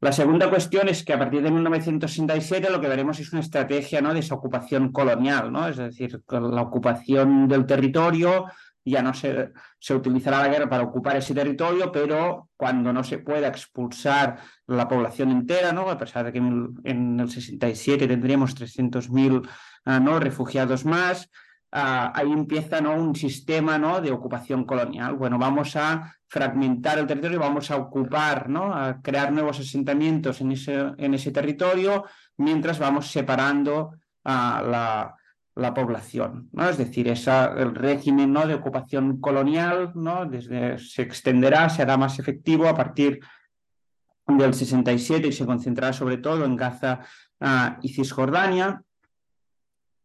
La 0.00 0.12
segunda 0.12 0.48
cuestión 0.48 0.88
es 0.88 1.04
que 1.04 1.12
a 1.12 1.18
partir 1.18 1.42
de 1.42 1.50
1967 1.50 2.70
lo 2.70 2.80
que 2.80 2.88
veremos 2.88 3.20
es 3.20 3.32
una 3.32 3.42
estrategia 3.42 4.00
¿no? 4.00 4.08
de 4.08 4.16
desocupación 4.16 4.92
colonial, 4.92 5.52
¿no? 5.52 5.68
es 5.68 5.76
decir, 5.76 6.22
la 6.28 6.62
ocupación 6.62 7.46
del 7.46 7.66
territorio 7.66 8.46
ya 8.82 9.02
no 9.02 9.12
se, 9.12 9.52
se 9.78 9.94
utilizará 9.94 10.38
la 10.38 10.48
guerra 10.48 10.70
para 10.70 10.84
ocupar 10.84 11.16
ese 11.16 11.34
territorio, 11.34 11.92
pero 11.92 12.48
cuando 12.56 12.94
no 12.94 13.04
se 13.04 13.18
pueda 13.18 13.48
expulsar 13.48 14.38
la 14.66 14.88
población 14.88 15.30
entera, 15.30 15.72
¿no? 15.72 15.90
a 15.90 15.98
pesar 15.98 16.24
de 16.24 16.32
que 16.32 16.38
en 16.38 17.20
el 17.20 17.30
67 17.30 18.08
tendríamos 18.08 18.56
300.000 18.56 19.46
ah, 19.84 20.00
¿no? 20.00 20.18
refugiados 20.18 20.86
más, 20.86 21.30
ah, 21.72 22.12
ahí 22.14 22.30
empieza 22.32 22.80
¿no? 22.80 22.94
un 22.94 23.14
sistema 23.14 23.78
¿no? 23.78 24.00
de 24.00 24.10
ocupación 24.10 24.64
colonial. 24.64 25.14
Bueno, 25.14 25.38
vamos 25.38 25.76
a 25.76 26.16
fragmentar 26.28 26.98
el 26.98 27.06
territorio, 27.06 27.40
vamos 27.40 27.70
a 27.70 27.76
ocupar, 27.76 28.48
¿no? 28.48 28.72
a 28.72 29.00
crear 29.02 29.32
nuevos 29.32 29.58
asentamientos 29.58 30.40
en 30.40 30.52
ese, 30.52 30.92
en 30.96 31.14
ese 31.14 31.32
territorio, 31.32 32.04
mientras 32.36 32.78
vamos 32.78 33.08
separando 33.08 33.94
a 34.24 34.62
la, 34.62 35.16
la 35.56 35.74
población, 35.74 36.48
¿no? 36.52 36.68
Es 36.68 36.78
decir, 36.78 37.08
esa, 37.08 37.54
el 37.56 37.74
régimen 37.74 38.32
¿no? 38.32 38.46
de 38.46 38.54
ocupación 38.54 39.20
colonial 39.20 39.92
¿no? 39.94 40.26
Desde, 40.26 40.78
se 40.78 41.02
extenderá, 41.02 41.68
será 41.68 41.96
más 41.96 42.18
efectivo 42.18 42.68
a 42.68 42.74
partir 42.74 43.20
del 44.26 44.54
67 44.54 45.28
y 45.28 45.32
se 45.32 45.46
concentrará 45.46 45.92
sobre 45.92 46.18
todo 46.18 46.44
en 46.44 46.56
Gaza 46.56 47.00
uh, 47.40 47.78
y 47.82 47.88
Cisjordania. 47.88 48.82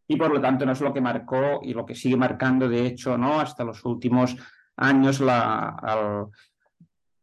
Y 0.08 0.18
por 0.18 0.32
lo 0.32 0.40
tanto 0.40 0.66
no 0.66 0.74
es 0.74 0.82
lo 0.82 0.94
que 0.94 1.02
marcó 1.02 1.62
y 1.64 1.74
lo 1.74 1.86
que 1.86 1.96
sigue 1.96 2.16
marcando, 2.16 2.70
de 2.70 2.86
hecho, 2.86 3.18
¿no? 3.18 3.40
hasta 3.40 3.64
los 3.64 3.84
últimos 3.86 4.36
años 4.78 5.20
la, 5.20 5.76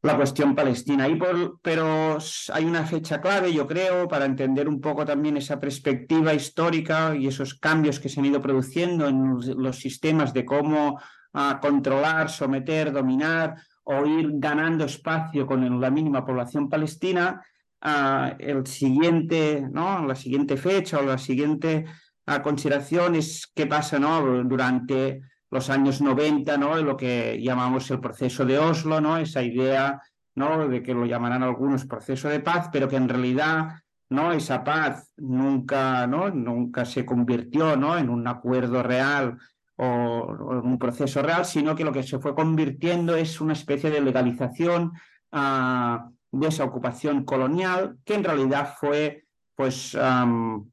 la 0.03 0.17
cuestión 0.17 0.55
palestina. 0.55 1.09
Y 1.09 1.19
pero 1.63 2.19
hay 2.53 2.65
una 2.65 2.85
fecha 2.85 3.21
clave, 3.21 3.53
yo 3.53 3.67
creo, 3.67 4.09
para 4.09 4.25
entender 4.25 4.69
un 4.69 4.81
poco 4.81 5.05
también 5.05 5.37
esa 5.37 5.61
perspectiva 5.61 6.35
histórica 6.35 7.15
y 7.15 7.29
esos 7.29 7.55
cambios 7.55 8.01
que 8.01 8.09
se 8.09 8.21
han 8.21 8.27
ido 8.27 8.41
produciendo 8.41 9.07
en 9.09 9.39
los 9.57 9.77
sistemas 9.77 10.35
de 10.35 10.45
cómo 10.45 10.99
uh, 11.35 11.61
controlar, 11.61 12.31
someter, 12.31 12.93
dominar 12.93 13.55
o 13.85 14.05
ir 14.07 14.29
ganando 14.35 14.85
espacio 14.85 15.47
con 15.47 15.81
la 15.81 15.91
mínima 15.91 16.25
población 16.25 16.69
palestina. 16.69 17.45
Uh, 17.85 18.37
el 18.39 18.67
siguiente, 18.67 19.67
¿no? 19.71 20.07
La 20.07 20.15
siguiente 20.15 20.57
fecha 20.57 20.99
o 20.99 21.03
la 21.03 21.19
siguiente 21.19 21.85
uh, 22.27 22.43
consideración 22.43 23.15
es 23.15 23.51
qué 23.55 23.67
pasa 23.67 23.99
¿no? 23.99 24.21
durante 24.45 25.23
los 25.51 25.69
años 25.71 26.01
90, 26.01 26.57
¿no? 26.57 26.77
lo 26.79 26.97
que 26.97 27.41
llamamos 27.43 27.91
el 27.91 28.01
proceso 28.01 28.45
de 28.45 28.59
Oslo, 28.59 29.01
¿no? 29.01 29.19
Esa 29.19 29.43
idea, 29.43 30.01
¿no? 30.35 30.67
De 30.67 30.83
que 30.83 30.95
lo 30.95 31.05
llamarán 31.05 31.43
algunos 31.43 31.85
proceso 31.85 32.29
de 32.29 32.41
paz, 32.41 32.71
pero 32.73 32.89
que 32.89 32.97
en 32.97 33.09
realidad, 33.09 33.75
¿no? 34.09 34.33
Esa 34.33 34.65
paz 34.65 35.13
nunca, 35.19 36.07
¿no? 36.07 36.31
Nunca 36.31 36.85
se 36.85 37.05
convirtió, 37.05 37.77
¿no? 37.77 37.99
En 37.99 38.09
un 38.09 38.27
acuerdo 38.27 38.83
real 38.83 39.37
o, 39.77 40.53
en 40.53 40.67
un 40.67 40.79
proceso 40.79 41.21
real, 41.23 41.45
sino 41.45 41.75
que 41.75 41.85
lo 41.85 41.93
que 41.93 42.03
se 42.03 42.19
fue 42.19 42.35
convirtiendo 42.35 43.15
es 43.15 43.41
una 43.41 43.53
especie 43.53 43.91
de 43.91 44.01
legalización 44.01 44.93
uh, 45.33 45.99
de 46.31 46.49
esa 46.49 46.65
ocupación 46.65 47.25
colonial, 47.25 47.99
que 48.05 48.15
en 48.15 48.25
realidad 48.25 48.75
fue 48.79 49.27
pues 49.63 49.97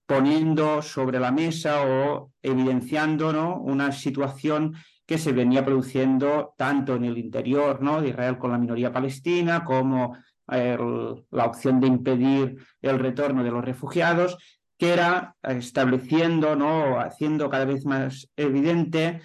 poniendo 0.08 0.82
sobre 0.82 1.20
la 1.20 1.32
mesa 1.32 1.84
o 1.86 2.32
evidenciando 2.42 3.32
¿no? 3.32 3.58
una 3.58 3.92
situación 3.92 4.74
que 5.06 5.20
se 5.20 5.32
venía 5.32 5.64
produciendo 5.64 6.56
tanto 6.58 6.96
en 6.96 7.06
el 7.06 7.20
interior 7.20 7.84
¿no? 7.84 8.02
de 8.02 8.10
Israel 8.10 8.40
con 8.40 8.52
la 8.52 8.58
minoría 8.58 8.92
palestina 8.92 9.64
como 9.64 10.18
la 10.48 11.46
opción 11.46 11.80
de 11.80 11.86
impedir 11.86 12.58
el 12.82 12.98
retorno 12.98 13.44
de 13.44 13.52
los 13.52 13.64
refugiados, 13.64 14.40
que 14.76 14.92
era 14.92 15.36
estableciendo, 15.44 16.56
¿no? 16.56 17.00
haciendo 17.00 17.48
cada 17.48 17.66
vez 17.66 17.86
más 17.86 18.28
evidente 18.36 19.22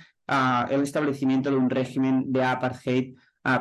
el 0.68 0.82
establecimiento 0.82 1.48
de 1.48 1.56
un 1.56 1.70
régimen 1.70 2.30
de 2.30 2.44
apartheid 2.44 3.14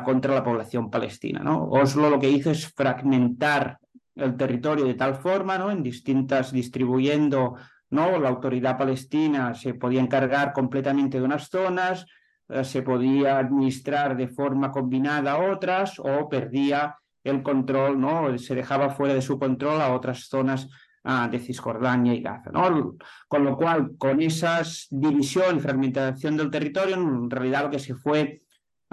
contra 0.04 0.34
la 0.34 0.44
población 0.44 0.90
palestina. 0.90 1.40
¿no? 1.42 1.64
Oslo 1.64 2.10
lo 2.10 2.20
que 2.20 2.28
hizo 2.28 2.50
es 2.50 2.66
fragmentar 2.74 3.78
el 4.14 4.36
territorio 4.36 4.84
de 4.84 4.94
tal 4.94 5.16
forma, 5.16 5.58
¿no? 5.58 5.70
En 5.70 5.82
distintas, 5.82 6.52
distribuyendo, 6.52 7.56
¿no? 7.90 8.18
La 8.18 8.28
autoridad 8.28 8.78
palestina 8.78 9.54
se 9.54 9.74
podía 9.74 10.00
encargar 10.00 10.52
completamente 10.52 11.18
de 11.18 11.24
unas 11.24 11.48
zonas, 11.48 12.06
eh, 12.48 12.64
se 12.64 12.82
podía 12.82 13.38
administrar 13.38 14.16
de 14.16 14.28
forma 14.28 14.70
combinada 14.70 15.38
otras 15.38 15.98
o 15.98 16.28
perdía 16.28 16.96
el 17.22 17.42
control, 17.42 18.00
¿no? 18.00 18.36
Se 18.38 18.54
dejaba 18.54 18.90
fuera 18.90 19.14
de 19.14 19.22
su 19.22 19.38
control 19.38 19.80
a 19.80 19.92
otras 19.92 20.28
zonas 20.28 20.68
ah, 21.04 21.28
de 21.30 21.38
Cisjordania 21.38 22.14
y 22.14 22.20
Gaza, 22.20 22.50
¿no? 22.50 22.96
Con 23.26 23.44
lo 23.44 23.56
cual, 23.56 23.96
con 23.98 24.20
esas 24.20 24.86
división 24.90 25.56
y 25.56 25.60
fragmentación 25.60 26.36
del 26.36 26.50
territorio, 26.50 26.96
en 26.96 27.30
realidad 27.30 27.64
lo 27.64 27.70
que 27.70 27.78
se 27.78 27.94
fue 27.94 28.43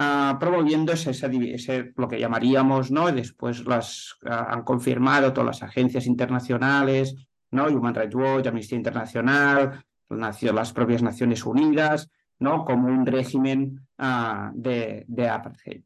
uh, 0.02 0.38
promoviendo 0.38 0.92
ese, 0.92 1.10
ese, 1.10 1.92
lo 1.96 2.08
que 2.08 2.18
llamaríamos, 2.18 2.90
¿no? 2.90 3.08
Y 3.08 3.12
después 3.12 3.64
las 3.66 4.16
uh, 4.24 4.28
han 4.48 4.62
confirmado 4.62 5.32
todas 5.32 5.46
las 5.46 5.62
agencias 5.62 6.06
internacionales, 6.06 7.14
¿no? 7.50 7.66
Human 7.66 7.94
Rights 7.94 8.14
Watch, 8.14 8.46
Amnistía 8.46 8.78
Internacional, 8.78 9.84
las 10.08 10.72
propias 10.72 11.02
Naciones 11.02 11.44
Unidas, 11.46 12.10
¿no? 12.38 12.64
Como 12.64 12.88
un 12.88 13.06
régimen 13.06 13.86
uh, 13.98 14.50
de, 14.54 15.04
de 15.06 15.28
apartheid. 15.28 15.82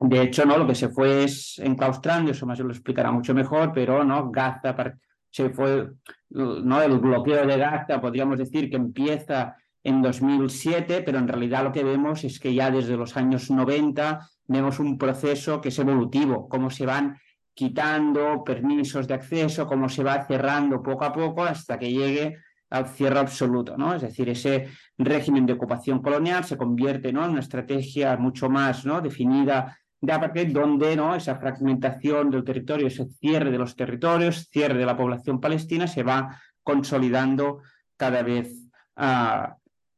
De 0.00 0.22
hecho, 0.22 0.44
¿no? 0.44 0.58
Lo 0.58 0.66
que 0.66 0.74
se 0.74 0.88
fue 0.88 1.24
es 1.24 1.58
enclaustrando, 1.60 2.32
eso 2.32 2.46
más 2.46 2.58
lo 2.58 2.70
explicará 2.70 3.12
mucho 3.12 3.34
mejor, 3.34 3.72
pero 3.72 4.04
¿no? 4.04 4.30
Gaza 4.30 4.74
se 5.30 5.48
fue, 5.50 5.90
¿no? 6.30 6.82
El 6.82 6.98
bloqueo 6.98 7.46
de 7.46 7.56
Gaza, 7.56 8.00
podríamos 8.00 8.38
decir 8.38 8.68
que 8.68 8.76
empieza 8.76 9.56
en 9.84 10.02
2007, 10.02 11.02
pero 11.02 11.18
en 11.18 11.28
realidad 11.28 11.64
lo 11.64 11.72
que 11.72 11.84
vemos 11.84 12.24
es 12.24 12.38
que 12.38 12.54
ya 12.54 12.70
desde 12.70 12.96
los 12.96 13.16
años 13.16 13.50
90 13.50 14.20
vemos 14.46 14.78
un 14.78 14.96
proceso 14.96 15.60
que 15.60 15.70
es 15.70 15.78
evolutivo, 15.78 16.48
cómo 16.48 16.70
se 16.70 16.86
van 16.86 17.18
quitando 17.54 18.42
permisos 18.44 19.06
de 19.06 19.14
acceso, 19.14 19.66
cómo 19.66 19.88
se 19.88 20.02
va 20.02 20.24
cerrando 20.24 20.82
poco 20.82 21.04
a 21.04 21.12
poco 21.12 21.44
hasta 21.44 21.78
que 21.78 21.92
llegue 21.92 22.38
al 22.70 22.88
cierre 22.88 23.18
absoluto, 23.18 23.76
¿no? 23.76 23.94
Es 23.94 24.02
decir, 24.02 24.30
ese 24.30 24.68
régimen 24.96 25.44
de 25.44 25.52
ocupación 25.52 26.00
colonial 26.00 26.44
se 26.44 26.56
convierte 26.56 27.12
¿no? 27.12 27.24
en 27.24 27.32
una 27.32 27.40
estrategia 27.40 28.16
mucho 28.16 28.48
más 28.48 28.86
¿no? 28.86 29.02
definida 29.02 29.78
de 30.00 30.12
apartheid, 30.12 30.52
donde 30.52 30.96
¿no? 30.96 31.14
esa 31.14 31.36
fragmentación 31.36 32.30
del 32.30 32.44
territorio, 32.44 32.86
ese 32.86 33.06
cierre 33.20 33.50
de 33.50 33.58
los 33.58 33.76
territorios, 33.76 34.48
cierre 34.50 34.78
de 34.78 34.86
la 34.86 34.96
población 34.96 35.38
palestina 35.38 35.86
se 35.86 36.02
va 36.02 36.40
consolidando 36.62 37.60
cada 37.96 38.22
vez 38.22 38.50
uh, 38.96 39.52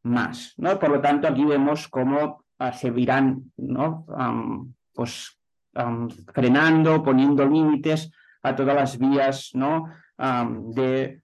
más. 0.04 0.54
¿no? 0.56 0.78
Por 0.78 0.90
lo 0.90 1.00
tanto, 1.00 1.26
aquí 1.26 1.44
vemos 1.44 1.88
cómo 1.88 2.44
uh, 2.60 2.72
se 2.72 2.90
virán 2.90 3.52
¿no? 3.56 4.06
Um, 4.08 4.74
pues, 4.92 5.38
um, 5.74 6.08
frenando, 6.32 7.02
poniendo 7.02 7.44
límites 7.46 8.10
a 8.42 8.54
todas 8.54 8.76
las 8.76 8.98
vías 8.98 9.50
¿no? 9.54 9.88
Um, 10.18 10.70
de 10.70 11.20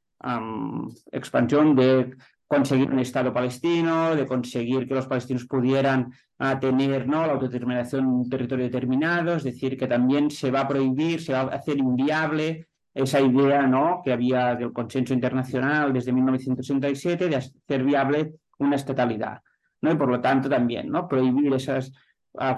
expansión, 1.13 1.75
de 1.77 2.17
conseguir 2.47 2.91
un 2.91 2.99
Estado 2.99 3.33
palestino, 3.33 4.17
de 4.17 4.27
conseguir 4.27 4.89
que 4.89 4.95
los 4.95 5.07
palestinos 5.07 5.47
pudieran 5.47 6.13
uh, 6.41 6.59
tener 6.59 7.07
¿no? 7.07 7.25
la 7.27 7.35
autodeterminación 7.35 8.01
en 8.01 8.11
un 8.11 8.29
territorio 8.29 8.65
determinado, 8.65 9.37
es 9.37 9.45
decir, 9.45 9.79
que 9.79 9.87
también 9.87 10.31
se 10.31 10.51
va 10.51 10.63
a 10.63 10.69
prohibir, 10.69 11.23
se 11.23 11.33
va 11.33 11.41
a 11.41 11.55
hacer 11.55 11.79
inviable 11.79 12.67
esa 12.93 13.21
idea 13.21 13.67
¿no? 13.67 14.01
que 14.05 14.13
había 14.13 14.57
del 14.57 14.73
consenso 14.73 15.15
internacional 15.15 15.93
desde 15.93 16.13
1967 16.13 17.29
de 17.29 17.37
hacer 17.37 17.85
viable 17.85 18.35
una 18.61 18.76
estatalidad. 18.76 19.43
¿no? 19.83 19.93
Y 19.93 19.97
por 19.97 20.09
lo 20.09 20.21
tanto 20.21 20.49
también 20.49 20.88
¿no? 20.88 21.09
prohibir 21.09 21.52
esas, 21.55 21.93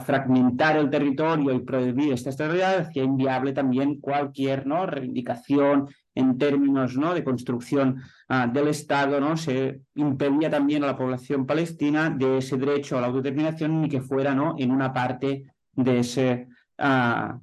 fragmentar 0.04 0.76
el 0.76 0.90
territorio 0.90 1.54
y 1.54 1.60
prohibir 1.60 2.12
esta 2.12 2.30
estatalidad 2.30 2.80
hacía 2.80 3.04
inviable 3.04 3.52
también 3.52 4.00
cualquier 4.00 4.66
¿no? 4.66 4.84
reivindicación 4.86 5.88
en 6.14 6.36
términos 6.36 6.96
¿no? 6.96 7.14
de 7.14 7.24
construcción 7.24 8.02
uh, 8.28 8.52
del 8.52 8.68
Estado, 8.68 9.18
¿no? 9.18 9.36
se 9.36 9.80
impedía 9.94 10.50
también 10.50 10.84
a 10.84 10.88
la 10.88 10.96
población 10.96 11.46
palestina 11.46 12.10
de 12.10 12.38
ese 12.38 12.58
derecho 12.58 12.98
a 12.98 13.00
la 13.00 13.06
autodeterminación 13.06 13.80
ni 13.80 13.88
que 13.88 14.02
fuera 14.02 14.34
¿no? 14.34 14.54
en 14.58 14.70
una 14.70 14.92
parte 14.92 15.54
de 15.72 15.98
ese 16.00 16.48
uh, 16.78 17.38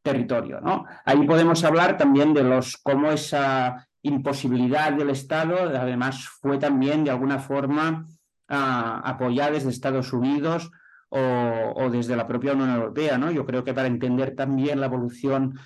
territorio. 0.00 0.60
¿no? 0.60 0.84
Ahí 1.04 1.26
podemos 1.26 1.64
hablar 1.64 1.96
también 1.96 2.32
de 2.32 2.44
los 2.44 2.76
cómo 2.76 3.10
esa 3.10 3.88
imposibilidad 4.04 4.92
del 4.92 5.10
Estado, 5.10 5.56
además 5.60 6.28
fue 6.40 6.58
también 6.58 7.04
de 7.04 7.10
alguna 7.10 7.38
forma 7.38 8.06
uh, 8.50 9.00
apoyada 9.02 9.52
desde 9.52 9.70
Estados 9.70 10.12
Unidos 10.12 10.70
o, 11.08 11.88
desde 11.90 12.16
la 12.16 12.26
propia 12.26 12.52
Unión 12.52 12.70
Europea. 12.70 13.16
¿no? 13.18 13.30
Yo 13.30 13.46
creo 13.46 13.64
que 13.64 13.72
para 13.72 13.88
entender 13.88 14.34
también 14.34 14.80
la 14.80 14.86
evolución 14.86 15.58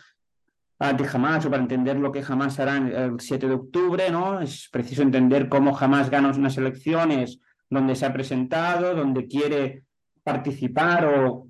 uh, 0.78 0.96
de 0.96 1.08
Hamas 1.12 1.46
o 1.46 1.50
para 1.50 1.62
entender 1.62 1.96
lo 1.96 2.12
que 2.12 2.22
Hamas 2.26 2.60
hará 2.60 2.76
el 2.76 3.18
7 3.18 3.48
de 3.48 3.54
octubre, 3.54 4.10
¿no? 4.10 4.40
es 4.40 4.68
preciso 4.70 5.02
entender 5.02 5.48
cómo 5.48 5.76
Hamas 5.76 6.08
gana 6.08 6.30
unas 6.30 6.56
elecciones 6.58 7.40
donde 7.68 7.96
se 7.96 8.06
ha 8.06 8.12
presentado, 8.12 8.94
donde 8.94 9.26
quiere 9.26 9.82
participar 10.22 11.06
o 11.06 11.48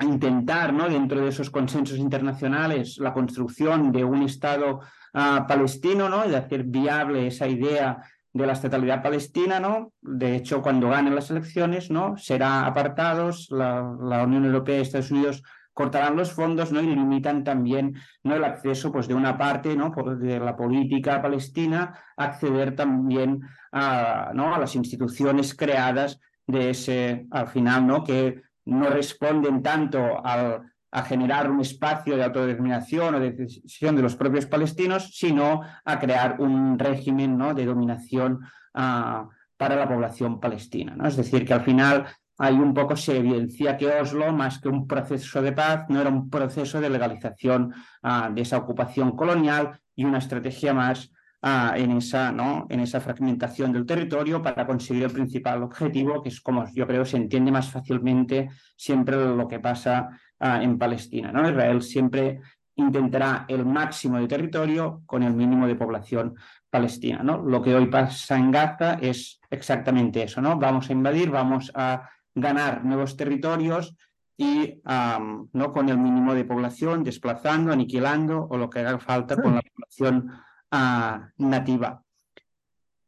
intentar, 0.00 0.72
¿no? 0.72 0.88
dentro 0.88 1.20
de 1.20 1.30
esos 1.30 1.50
consensos 1.50 1.98
internacionales, 1.98 2.98
la 2.98 3.12
construcción 3.12 3.90
de 3.90 4.04
un 4.04 4.22
Estado 4.22 4.80
palestino, 5.12 6.08
¿no? 6.08 6.26
de 6.28 6.36
hacer 6.36 6.64
viable 6.64 7.26
esa 7.26 7.46
idea 7.46 8.02
de 8.32 8.46
la 8.46 8.52
estatalidad 8.52 9.02
palestina, 9.02 9.58
¿no? 9.58 9.92
De 10.00 10.36
hecho, 10.36 10.62
cuando 10.62 10.90
ganen 10.90 11.14
las 11.14 11.30
elecciones, 11.30 11.90
¿no? 11.90 12.16
Será 12.16 12.66
apartados, 12.66 13.48
la, 13.50 13.82
Unión 14.24 14.44
Europea 14.44 14.78
y 14.78 14.82
Estados 14.82 15.10
Unidos 15.10 15.42
cortarán 15.72 16.16
los 16.16 16.32
fondos 16.32 16.72
¿no? 16.72 16.80
y 16.80 16.86
limitan 16.86 17.44
también 17.44 17.94
¿no? 18.24 18.34
el 18.34 18.42
acceso 18.42 18.90
pues, 18.90 19.06
de 19.06 19.14
una 19.14 19.38
parte 19.38 19.76
¿no? 19.76 19.92
de 20.18 20.40
la 20.40 20.56
política 20.56 21.22
palestina 21.22 21.96
acceder 22.16 22.74
también 22.74 23.42
a, 23.70 24.32
¿no? 24.34 24.52
a 24.52 24.58
las 24.58 24.74
instituciones 24.74 25.54
creadas 25.54 26.18
de 26.48 26.70
ese, 26.70 27.26
al 27.30 27.46
final, 27.46 27.86
¿no? 27.86 28.02
que 28.02 28.42
no 28.64 28.90
responden 28.90 29.62
tanto 29.62 30.20
al, 30.26 30.62
a 30.90 31.02
generar 31.02 31.50
un 31.50 31.60
espacio 31.60 32.16
de 32.16 32.24
autodeterminación 32.24 33.14
o 33.14 33.20
de 33.20 33.32
decisión 33.32 33.94
de 33.94 34.02
los 34.02 34.16
propios 34.16 34.46
palestinos, 34.46 35.10
sino 35.14 35.62
a 35.84 35.98
crear 35.98 36.40
un 36.40 36.78
régimen 36.78 37.36
¿no? 37.36 37.54
de 37.54 37.66
dominación 37.66 38.40
uh, 38.74 39.28
para 39.56 39.76
la 39.76 39.88
población 39.88 40.40
palestina. 40.40 40.94
¿no? 40.96 41.06
Es 41.06 41.16
decir, 41.16 41.44
que 41.44 41.52
al 41.52 41.62
final 41.62 42.06
ahí 42.38 42.54
un 42.54 42.72
poco 42.72 42.96
se 42.96 43.18
evidencia 43.18 43.76
que 43.76 43.88
Oslo, 43.88 44.32
más 44.32 44.60
que 44.60 44.68
un 44.68 44.86
proceso 44.86 45.42
de 45.42 45.52
paz, 45.52 45.86
no 45.88 46.00
era 46.00 46.08
un 46.08 46.30
proceso 46.30 46.80
de 46.80 46.88
legalización 46.88 47.74
uh, 48.02 48.32
de 48.32 48.42
esa 48.42 48.56
ocupación 48.56 49.14
colonial 49.16 49.78
y 49.94 50.04
una 50.04 50.18
estrategia 50.18 50.72
más 50.72 51.12
uh, 51.42 51.74
en, 51.76 51.92
esa, 51.92 52.32
¿no? 52.32 52.66
en 52.68 52.80
esa 52.80 53.00
fragmentación 53.00 53.72
del 53.72 53.86
territorio 53.86 54.42
para 54.42 54.66
conseguir 54.66 55.04
el 55.04 55.12
principal 55.12 55.62
objetivo, 55.62 56.22
que 56.22 56.28
es 56.30 56.40
como 56.40 56.64
yo 56.72 56.86
creo 56.86 57.04
se 57.04 57.16
entiende 57.16 57.52
más 57.52 57.70
fácilmente 57.70 58.48
siempre 58.76 59.16
lo 59.16 59.48
que 59.48 59.60
pasa 59.60 60.08
uh, 60.40 60.62
en 60.62 60.78
Palestina. 60.78 61.32
¿no? 61.32 61.48
Israel 61.48 61.82
siempre 61.82 62.40
intentará 62.76 63.44
el 63.48 63.66
máximo 63.66 64.18
de 64.18 64.28
territorio 64.28 65.02
con 65.04 65.22
el 65.22 65.34
mínimo 65.34 65.66
de 65.66 65.74
población 65.74 66.34
palestina. 66.70 67.22
¿no? 67.22 67.38
Lo 67.38 67.60
que 67.60 67.74
hoy 67.74 67.86
pasa 67.86 68.36
en 68.36 68.50
Gaza 68.50 68.94
es 69.00 69.40
exactamente 69.50 70.22
eso. 70.22 70.40
¿no? 70.40 70.58
Vamos 70.58 70.88
a 70.88 70.92
invadir, 70.92 71.30
vamos 71.30 71.72
a 71.74 72.08
ganar 72.34 72.84
nuevos 72.84 73.16
territorios 73.16 73.96
y 74.36 74.80
um, 74.86 75.48
¿no? 75.52 75.72
con 75.72 75.88
el 75.88 75.98
mínimo 75.98 76.34
de 76.34 76.44
población, 76.44 77.02
desplazando, 77.02 77.72
aniquilando 77.72 78.46
o 78.48 78.56
lo 78.56 78.70
que 78.70 78.78
haga 78.78 78.98
falta 79.00 79.34
con 79.34 79.56
la 79.56 79.62
población 79.62 80.30
nativa. 80.70 82.02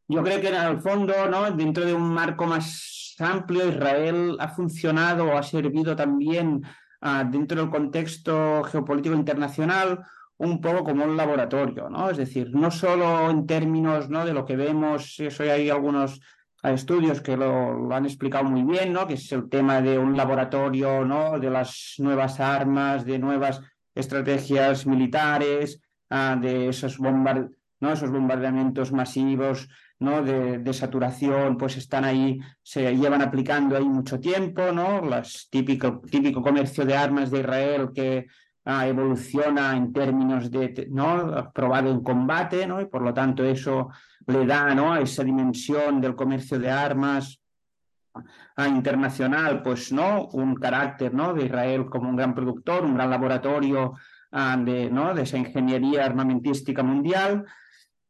Yo 0.09 0.23
creo 0.23 0.41
que 0.41 0.49
en 0.49 0.55
el 0.55 0.81
fondo, 0.81 1.15
¿no? 1.31 1.51
dentro 1.53 1.85
de 1.85 1.95
un 1.95 2.13
marco 2.13 2.47
más 2.47 3.15
amplio, 3.21 3.69
Israel 3.69 4.37
ha 4.41 4.49
funcionado 4.49 5.27
o 5.27 5.37
ha 5.37 5.43
servido 5.43 5.95
también 5.95 6.65
uh, 7.03 7.31
dentro 7.31 7.61
del 7.61 7.71
contexto 7.71 8.65
geopolítico 8.65 9.15
internacional 9.15 10.05
un 10.39 10.61
poco 10.61 10.85
como 10.85 11.05
un 11.05 11.17
laboratorio, 11.17 11.91
¿no? 11.91 12.09
Es 12.09 12.17
decir, 12.17 12.51
no 12.55 12.71
solo 12.71 13.29
en 13.29 13.47
términos 13.47 14.09
¿no? 14.09 14.25
de 14.25 14.33
lo 14.33 14.47
que 14.47 14.57
vemos, 14.57 15.21
eso 15.21 15.43
hay 15.43 15.69
algunos 15.69 16.21
estudios 16.63 17.21
que 17.21 17.37
lo, 17.37 17.75
lo, 17.75 17.95
han 17.95 18.07
explicado 18.07 18.45
muy 18.45 18.63
bien, 18.63 18.93
¿no? 18.93 19.07
que 19.07 19.15
es 19.15 19.33
el 19.33 19.51
tema 19.51 19.83
de 19.83 19.99
un 19.99 20.17
laboratorio, 20.17 21.05
¿no? 21.05 21.39
de 21.39 21.51
las 21.51 21.95
nuevas 21.99 22.41
armas, 22.41 23.05
de 23.05 23.19
nuevas 23.19 23.61
estrategias 23.95 24.87
militares, 24.87 25.83
uh, 26.11 26.41
de 26.41 26.69
esos, 26.69 26.99
bombard 26.99 27.51
¿no? 27.81 27.93
esos 27.93 28.11
bombardeamientos 28.11 28.93
masivos 28.93 29.69
¿no? 29.99 30.23
de, 30.23 30.73
saturación, 30.73 31.57
pues 31.57 31.77
están 31.77 32.05
ahí, 32.05 32.39
se 32.63 32.95
llevan 32.95 33.23
aplicando 33.23 33.77
ahí 33.77 33.85
mucho 33.85 34.21
tiempo, 34.21 34.73
¿no? 34.73 35.01
Las 35.03 35.49
típico, 35.51 36.01
típico 36.01 36.43
comercio 36.43 36.85
de 36.85 36.97
armas 36.97 37.31
de 37.31 37.41
Israel 37.41 37.91
que 37.95 38.27
uh, 38.67 38.83
evoluciona 38.83 39.77
en 39.77 39.93
términos 39.93 40.51
de, 40.51 40.89
¿no? 40.91 41.51
probado 41.53 41.91
en 41.91 42.01
combate, 42.03 42.67
¿no? 42.67 42.81
y 42.81 42.87
por 42.87 43.03
lo 43.03 43.13
tanto 43.13 43.45
eso 43.45 43.89
le 44.27 44.47
da 44.47 44.75
¿no? 44.75 44.93
a 44.93 45.01
esa 45.01 45.25
dimensión 45.25 46.01
del 46.01 46.15
comercio 46.15 46.59
de 46.59 46.71
armas 46.71 47.39
a 48.57 48.67
internacional, 48.67 49.63
pues 49.63 49.93
no 49.93 50.27
un 50.33 50.55
carácter 50.57 51.15
¿no? 51.15 51.33
de 51.33 51.47
Israel 51.47 51.87
como 51.87 52.09
un 52.09 52.17
gran 52.17 52.35
productor, 52.35 52.85
un 52.85 52.95
gran 52.95 53.09
laboratorio 53.09 53.95
uh, 54.33 54.65
de, 54.65 55.23
esa 55.23 55.39
ingeniería 55.39 56.05
armamentística 56.05 56.83
mundial, 56.83 57.45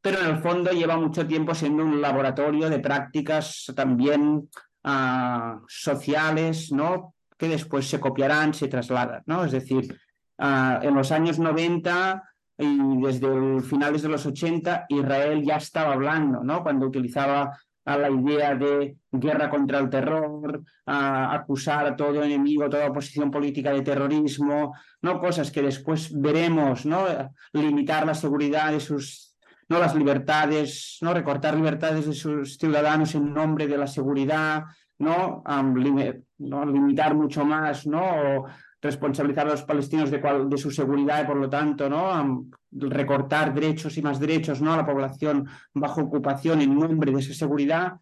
pero 0.01 0.21
en 0.21 0.27
el 0.27 0.39
fondo 0.39 0.71
lleva 0.71 0.97
mucho 0.97 1.27
tiempo 1.27 1.55
siendo 1.55 1.85
un 1.85 2.01
laboratorio 2.01 2.71
de 2.71 2.79
prácticas 2.79 3.71
también 3.75 4.49
uh, 4.85 5.61
sociales, 5.69 6.73
¿no? 6.73 7.15
que 7.37 7.49
después 7.49 7.89
se 7.89 8.01
copiarán, 8.01 8.55
se 8.55 8.69
trasladan. 8.69 9.23
¿no? 9.27 9.45
Es 9.45 9.53
decir, 9.53 9.99
uh, 10.39 10.83
en 10.83 10.95
los 10.95 11.13
años 11.13 11.39
90 11.39 12.23
y 12.61 13.01
desde 13.01 13.63
finales 13.63 14.03
de 14.03 14.09
los 14.09 14.27
80 14.27 14.87
Israel 14.91 15.43
ya 15.43 15.57
estaba 15.57 15.95
hablando, 15.95 16.45
¿no? 16.45 16.63
Cuando 16.63 16.87
utilizaba 16.87 17.59
a 17.91 17.99
la 17.99 18.11
idea 18.11 18.55
de 18.55 18.97
guerra 19.11 19.51
contra 19.51 19.79
el 19.79 19.91
terror, 19.91 20.63
a 20.87 21.35
acusar 21.35 21.87
a 21.87 21.97
todo 21.97 22.23
enemigo, 22.23 22.69
toda 22.69 22.89
oposición 22.89 23.31
política 23.31 23.73
de 23.73 23.83
terrorismo, 23.83 24.75
no 25.03 25.21
cosas 25.21 25.51
que 25.51 25.63
después 25.63 26.11
veremos, 26.19 26.87
¿no? 26.87 27.05
Limitar 27.53 28.07
la 28.07 28.15
seguridad 28.15 28.73
de 28.73 28.81
sus 28.81 29.31
no 29.69 29.79
las 29.79 29.95
libertades, 29.95 30.99
no 31.01 31.15
recortar 31.15 31.55
libertades 31.55 32.05
de 32.05 32.13
sus 32.13 32.59
ciudadanos 32.59 33.15
en 33.15 33.33
nombre 33.33 33.69
de 33.69 33.79
la 33.79 33.87
seguridad, 33.87 34.65
no, 34.99 35.43
lim 35.77 36.25
no 36.39 36.67
limitar 36.67 37.15
mucho 37.15 37.45
más, 37.45 37.87
no 37.87 38.47
responsabilizar 38.83 39.47
a 39.47 39.51
los 39.51 39.63
palestinos 39.63 40.11
de, 40.11 40.21
cual, 40.21 40.49
de 40.49 40.57
su 40.59 40.71
seguridad 40.71 41.23
y 41.23 41.27
por 41.27 41.37
lo 41.37 41.51
tanto 41.51 41.89
no 41.89 42.47
recortar 42.73 43.53
derechos 43.53 43.97
y 43.99 44.03
más 44.03 44.19
derechos 44.19 44.61
no 44.63 44.73
a 44.73 44.79
la 44.79 44.87
población 44.87 45.47
bajo 45.75 46.03
ocupación 46.03 46.63
en 46.63 46.79
nombre 46.79 47.13
de 47.13 47.21
esa 47.21 47.35
seguridad 47.35 48.01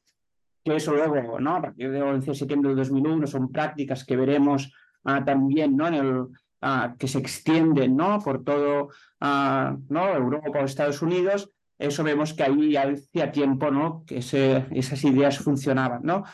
que 0.65 0.77
eso 0.77 0.95
luego 0.95 1.41
no 1.41 1.57
a 1.57 1.63
partir 1.63 1.91
del 1.91 2.03
11 2.03 2.31
de 2.31 2.37
septiembre 2.37 2.69
del 2.71 2.79
2001 2.79 3.27
son 3.27 3.51
prácticas 3.51 4.05
que 4.05 4.17
veremos 4.17 4.73
uh, 5.05 5.25
también 5.25 5.77
no 5.77 5.89
en 5.89 5.95
el 5.95 6.21
uh, 6.63 6.97
que 6.99 7.09
se 7.09 7.19
extienden 7.19 7.97
no 7.97 8.21
por 8.21 8.45
todo 8.45 8.91
uh, 9.21 9.79
no 9.89 10.15
Europa 10.15 10.61
o 10.61 10.65
Estados 10.65 11.03
Unidos. 11.03 11.51
Eso 11.79 12.03
vemos 12.03 12.35
que 12.35 12.43
ahí 12.43 12.77
hacía 12.77 13.31
tiempo 13.31 13.71
no 13.71 14.05
que 14.05 14.19
ese, 14.19 14.67
esas 14.73 15.03
ideas 15.05 15.39
funcionaban 15.39 16.01
no 16.03 16.25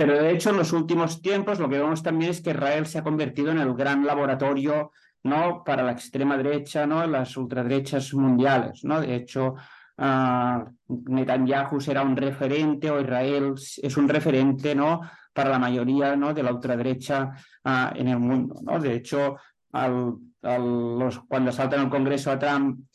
pero 0.00 0.14
de 0.14 0.30
hecho, 0.30 0.48
en 0.48 0.56
los 0.56 0.72
últimos 0.72 1.20
tiempos 1.20 1.58
lo 1.58 1.68
que 1.68 1.76
vemos 1.76 2.02
también 2.02 2.30
es 2.30 2.40
que 2.40 2.52
Israel 2.52 2.86
se 2.86 2.96
ha 2.96 3.02
convertido 3.02 3.50
en 3.50 3.58
el 3.58 3.74
gran 3.74 4.06
laboratorio 4.06 4.92
¿no? 5.24 5.62
para 5.62 5.82
la 5.82 5.92
extrema 5.92 6.38
derecha, 6.38 6.86
¿no? 6.86 7.06
las 7.06 7.36
ultraderechas 7.36 8.14
mundiales. 8.14 8.82
¿no? 8.82 8.98
De 8.98 9.14
hecho, 9.14 9.56
uh, 9.98 10.64
Netanyahu 10.88 11.82
será 11.82 12.00
un 12.00 12.16
referente 12.16 12.90
o 12.90 12.98
Israel 12.98 13.52
es 13.56 13.96
un 13.98 14.08
referente 14.08 14.74
¿no? 14.74 15.02
para 15.34 15.50
la 15.50 15.58
mayoría 15.58 16.16
¿no? 16.16 16.32
de 16.32 16.44
la 16.44 16.54
ultraderecha 16.54 17.32
uh, 17.66 17.94
en 17.94 18.08
el 18.08 18.18
mundo. 18.18 18.54
¿no? 18.62 18.80
De 18.80 18.94
hecho, 18.94 19.36
al, 19.70 20.14
al 20.40 20.98
los, 20.98 21.20
cuando 21.28 21.52
saltan 21.52 21.82
el 21.82 21.90
Congreso 21.90 22.30
a 22.30 22.38
Trump 22.38 22.86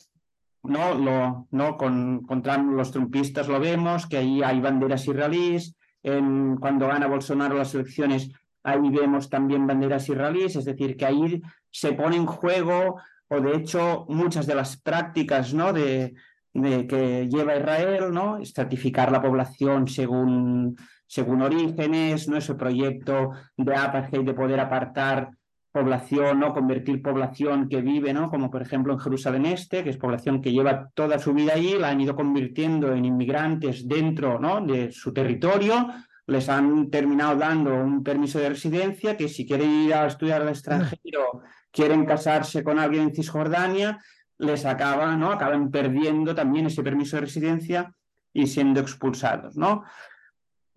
no, 0.64 0.92
lo, 0.94 1.46
no 1.52 1.76
con, 1.76 2.22
con 2.26 2.42
Trump 2.42 2.72
los 2.72 2.90
trumpistas 2.90 3.46
lo 3.46 3.60
vemos, 3.60 4.08
que 4.08 4.16
ahí 4.16 4.42
hay 4.42 4.58
banderas 4.58 5.06
israelíes, 5.06 5.76
en, 6.06 6.56
cuando 6.56 6.86
gana 6.86 7.08
Bolsonaro 7.08 7.56
las 7.56 7.74
elecciones, 7.74 8.30
ahí 8.62 8.90
vemos 8.90 9.28
también 9.28 9.66
banderas 9.66 10.08
israelíes, 10.08 10.54
es 10.54 10.64
decir, 10.64 10.96
que 10.96 11.04
ahí 11.04 11.42
se 11.70 11.92
pone 11.94 12.16
en 12.16 12.26
juego, 12.26 12.96
o 13.28 13.40
de 13.40 13.56
hecho 13.56 14.06
muchas 14.08 14.46
de 14.46 14.54
las 14.54 14.76
prácticas 14.76 15.52
¿no? 15.52 15.72
de, 15.72 16.14
que 16.52 17.28
lleva 17.28 17.56
Israel, 17.56 18.12
¿no? 18.12 18.38
estratificar 18.38 19.10
la 19.10 19.20
población 19.20 19.88
según, 19.88 20.76
según 21.08 21.42
orígenes, 21.42 22.28
¿no? 22.28 22.36
ese 22.36 22.54
proyecto 22.54 23.32
de 23.56 23.74
apartheid 23.74 24.24
de 24.24 24.34
poder 24.34 24.60
apartar 24.60 25.30
población, 25.76 26.40
¿no? 26.40 26.54
Convertir 26.54 27.02
población 27.02 27.68
que 27.68 27.82
vive, 27.82 28.14
¿no? 28.14 28.30
Como 28.30 28.50
por 28.50 28.62
ejemplo 28.62 28.94
en 28.94 28.98
Jerusalén 28.98 29.44
Este, 29.44 29.84
que 29.84 29.90
es 29.90 29.98
población 29.98 30.40
que 30.40 30.50
lleva 30.50 30.88
toda 30.94 31.18
su 31.18 31.34
vida 31.34 31.52
allí, 31.52 31.76
la 31.78 31.90
han 31.90 32.00
ido 32.00 32.16
convirtiendo 32.16 32.94
en 32.94 33.04
inmigrantes 33.04 33.86
dentro, 33.86 34.38
¿no? 34.38 34.62
De 34.62 34.90
su 34.90 35.12
territorio, 35.12 35.88
les 36.26 36.48
han 36.48 36.88
terminado 36.88 37.36
dando 37.36 37.74
un 37.74 38.02
permiso 38.02 38.38
de 38.38 38.48
residencia, 38.48 39.18
que 39.18 39.28
si 39.28 39.46
quieren 39.46 39.70
ir 39.70 39.92
a 39.92 40.06
estudiar 40.06 40.40
al 40.40 40.48
extranjero, 40.48 41.42
quieren 41.70 42.06
casarse 42.06 42.64
con 42.64 42.78
alguien 42.78 43.02
en 43.02 43.14
Cisjordania, 43.14 44.00
les 44.38 44.64
acaba, 44.64 45.14
¿no? 45.14 45.30
Acaban 45.30 45.70
perdiendo 45.70 46.34
también 46.34 46.66
ese 46.66 46.82
permiso 46.82 47.16
de 47.16 47.22
residencia 47.22 47.94
y 48.32 48.46
siendo 48.46 48.80
expulsados, 48.80 49.58
¿no? 49.58 49.84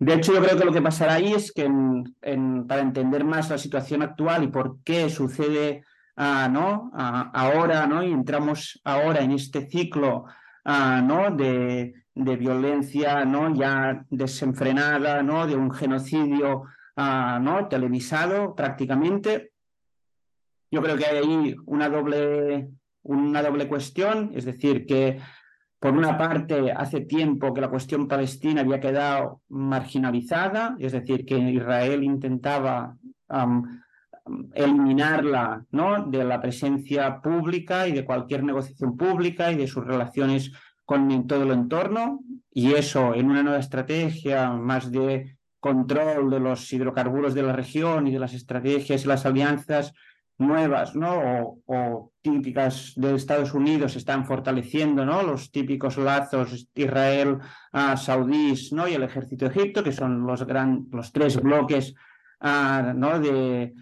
De 0.00 0.14
hecho, 0.14 0.32
yo 0.32 0.40
creo 0.40 0.58
que 0.58 0.64
lo 0.64 0.72
que 0.72 0.80
pasará 0.80 1.14
ahí 1.14 1.34
es 1.34 1.52
que 1.52 1.70
para 2.66 2.80
entender 2.80 3.22
más 3.22 3.50
la 3.50 3.58
situación 3.58 4.00
actual 4.00 4.44
y 4.44 4.48
por 4.48 4.82
qué 4.82 5.10
sucede 5.10 5.84
uh, 6.16 6.50
¿no? 6.50 6.90
Uh, 6.94 7.30
ahora, 7.34 7.86
¿no? 7.86 8.02
y 8.02 8.10
entramos 8.10 8.80
ahora 8.82 9.20
en 9.20 9.32
este 9.32 9.68
ciclo 9.68 10.24
uh, 10.64 11.02
¿no? 11.02 11.30
de, 11.30 11.92
de, 12.14 12.36
violencia 12.36 13.26
¿no? 13.26 13.54
ya 13.54 14.06
desenfrenada, 14.08 15.22
¿no? 15.22 15.46
de 15.46 15.56
un 15.56 15.70
genocidio 15.70 16.62
¿no? 16.96 17.68
televisado 17.68 18.54
prácticamente, 18.54 19.52
yo 20.70 20.80
creo 20.80 20.96
que 20.96 21.04
hay 21.04 21.18
ahí 21.18 21.56
una 21.66 21.90
doble, 21.90 22.70
una 23.02 23.42
doble 23.42 23.68
cuestión, 23.68 24.30
es 24.34 24.46
decir, 24.46 24.86
que 24.86 25.20
por 25.80 25.94
una 25.94 26.18
parte, 26.18 26.70
hace 26.72 27.00
tiempo 27.00 27.54
que 27.54 27.62
la 27.62 27.70
cuestión 27.70 28.06
palestina 28.06 28.60
había 28.60 28.80
quedado 28.80 29.40
marginalizada, 29.48 30.76
es 30.78 30.92
decir, 30.92 31.24
que 31.24 31.38
Israel 31.38 32.04
intentaba 32.04 32.96
eliminarla 34.54 35.64
de 36.06 36.24
la 36.24 36.40
presencia 36.40 37.20
pública 37.22 37.88
y 37.88 37.92
de 37.92 38.04
cualquier 38.04 38.44
negociación 38.44 38.96
pública 38.96 39.50
y 39.50 39.56
de 39.56 39.66
sus 39.66 39.84
relaciones 39.86 40.52
con 40.84 41.26
todo 41.26 41.44
el 41.44 41.52
entorno, 41.52 42.20
y 42.52 42.74
eso 42.74 43.14
en 43.14 43.30
una 43.30 43.42
nueva 43.42 43.58
estrategia 43.58 44.50
más 44.50 44.92
de 44.92 45.38
control 45.60 46.30
de 46.30 46.40
los 46.40 46.70
hidrocarburos 46.72 47.32
de 47.32 47.42
la 47.42 47.54
región 47.54 48.06
y 48.06 48.12
de 48.12 48.18
las 48.18 48.34
estrategias 48.34 49.04
y 49.04 49.08
las 49.08 49.24
alianzas 49.24 49.94
nuevas, 50.40 50.96
¿no? 50.96 51.60
O, 51.66 52.12
típicas 52.22 52.92
de 52.96 53.14
Estados 53.14 53.54
Unidos 53.54 53.96
están 53.96 54.26
fortaleciendo, 54.26 55.06
¿no? 55.06 55.22
Los 55.22 55.50
típicos 55.50 55.96
lazos 55.96 56.68
Israel, 56.74 57.38
ah, 57.72 57.96
saudíes, 57.96 58.72
¿no? 58.72 58.86
Y 58.86 58.94
el 58.94 59.02
ejército 59.02 59.48
de 59.48 59.52
Egipto, 59.52 59.82
que 59.82 59.92
son 59.92 60.26
los, 60.26 60.46
gran, 60.46 60.86
los 60.92 61.12
tres 61.12 61.40
bloques, 61.40 61.94
ah, 62.40 62.92
¿no? 62.94 63.18
De, 63.18 63.72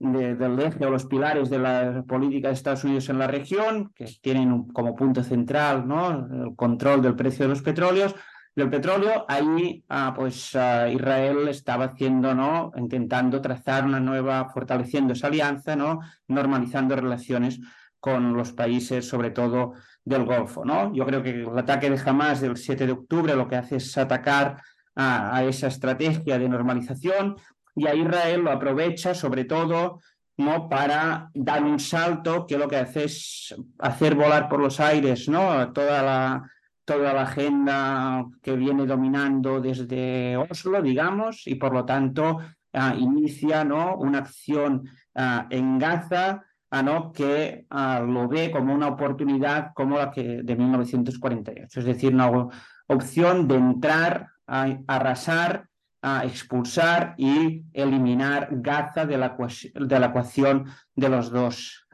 del 0.00 0.60
eje 0.60 0.86
o 0.86 0.90
los 0.90 1.06
pilares 1.06 1.50
de 1.50 1.58
la 1.58 2.04
política 2.06 2.48
de 2.48 2.54
Estados 2.54 2.84
Unidos 2.84 3.08
en 3.08 3.18
la 3.18 3.26
región, 3.26 3.90
que 3.94 4.06
tienen 4.20 4.68
como 4.68 4.94
punto 4.94 5.24
central, 5.24 5.88
¿no? 5.88 6.28
El 6.44 6.54
control 6.54 7.02
del 7.02 7.16
precio 7.16 7.46
de 7.46 7.48
los 7.48 7.62
petróleos 7.62 8.14
del 8.58 8.70
petróleo, 8.70 9.24
ahí 9.28 9.84
ah, 9.88 10.12
pues 10.16 10.56
ah, 10.56 10.88
Israel 10.88 11.46
estaba 11.46 11.84
haciendo, 11.86 12.34
¿no? 12.34 12.72
Intentando 12.76 13.40
trazar 13.40 13.84
una 13.84 14.00
nueva, 14.00 14.50
fortaleciendo 14.50 15.12
esa 15.12 15.28
alianza, 15.28 15.76
¿no? 15.76 16.00
Normalizando 16.26 16.96
relaciones 16.96 17.60
con 18.00 18.36
los 18.36 18.52
países, 18.52 19.08
sobre 19.08 19.30
todo 19.30 19.74
del 20.04 20.24
Golfo, 20.24 20.64
¿no? 20.64 20.92
Yo 20.92 21.06
creo 21.06 21.22
que 21.22 21.30
el 21.30 21.56
ataque 21.56 21.88
de 21.88 22.00
Hamas 22.04 22.40
del 22.40 22.56
7 22.56 22.84
de 22.84 22.92
octubre 22.92 23.36
lo 23.36 23.46
que 23.46 23.56
hace 23.56 23.76
es 23.76 23.96
atacar 23.96 24.60
a, 24.96 25.44
esa 25.44 25.68
estrategia 25.68 26.36
de 26.36 26.48
normalización 26.48 27.36
y 27.76 27.86
a 27.86 27.94
Israel 27.94 28.40
lo 28.40 28.50
aprovecha 28.50 29.14
sobre 29.14 29.44
todo 29.44 30.00
¿no? 30.36 30.68
para 30.68 31.30
dar 31.32 31.62
un 31.62 31.78
salto 31.78 32.44
que 32.44 32.58
lo 32.58 32.66
que 32.66 32.78
hace 32.78 33.04
es 33.04 33.54
hacer 33.78 34.16
volar 34.16 34.48
por 34.48 34.58
los 34.58 34.80
aires 34.80 35.28
¿no? 35.28 35.72
toda 35.72 36.02
la, 36.02 36.50
toda 36.88 37.12
la 37.12 37.24
agenda 37.24 38.24
que 38.40 38.56
viene 38.56 38.86
dominando 38.86 39.60
desde 39.60 40.38
Oslo, 40.38 40.80
digamos, 40.80 41.46
y 41.46 41.56
por 41.56 41.74
lo 41.74 41.84
tanto 41.84 42.38
ah, 42.72 42.94
inicia 42.96 43.62
¿no? 43.62 43.94
una 43.96 44.20
acción 44.20 44.88
ah, 45.14 45.46
en 45.50 45.78
Gaza 45.78 46.42
ah, 46.70 46.82
¿no? 46.82 47.12
que 47.12 47.66
lo 47.68 48.26
ve 48.26 48.50
como 48.50 48.72
una 48.74 48.88
oportunidad 48.88 49.72
como 49.74 49.98
la 49.98 50.10
que 50.10 50.40
de 50.42 50.56
1948, 50.56 51.78
es 51.78 51.84
decir, 51.84 52.14
una 52.14 52.48
opción 52.86 53.46
de 53.46 53.56
entrar, 53.56 54.28
a 54.46 54.78
arrasar, 54.86 55.68
a 56.00 56.24
expulsar 56.24 57.14
y 57.18 57.64
eliminar 57.74 58.48
Gaza 58.50 59.04
de 59.04 59.18
la, 59.18 59.36
de 59.74 60.00
la 60.00 60.06
ecuación 60.06 60.64
de 60.96 61.08
los 61.10 61.30
dos 61.30 61.86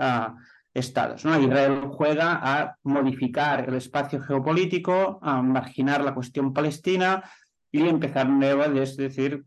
estados. 0.74 1.24
¿no? 1.24 1.40
Israel 1.40 1.82
juega 1.88 2.40
a 2.42 2.76
modificar 2.82 3.68
el 3.68 3.74
espacio 3.76 4.20
geopolítico, 4.20 5.20
a 5.22 5.40
marginar 5.40 6.02
la 6.02 6.12
cuestión 6.12 6.52
palestina 6.52 7.22
y 7.70 7.88
empezar 7.88 8.28
nueva, 8.28 8.66
es 8.66 8.96
decir, 8.96 9.44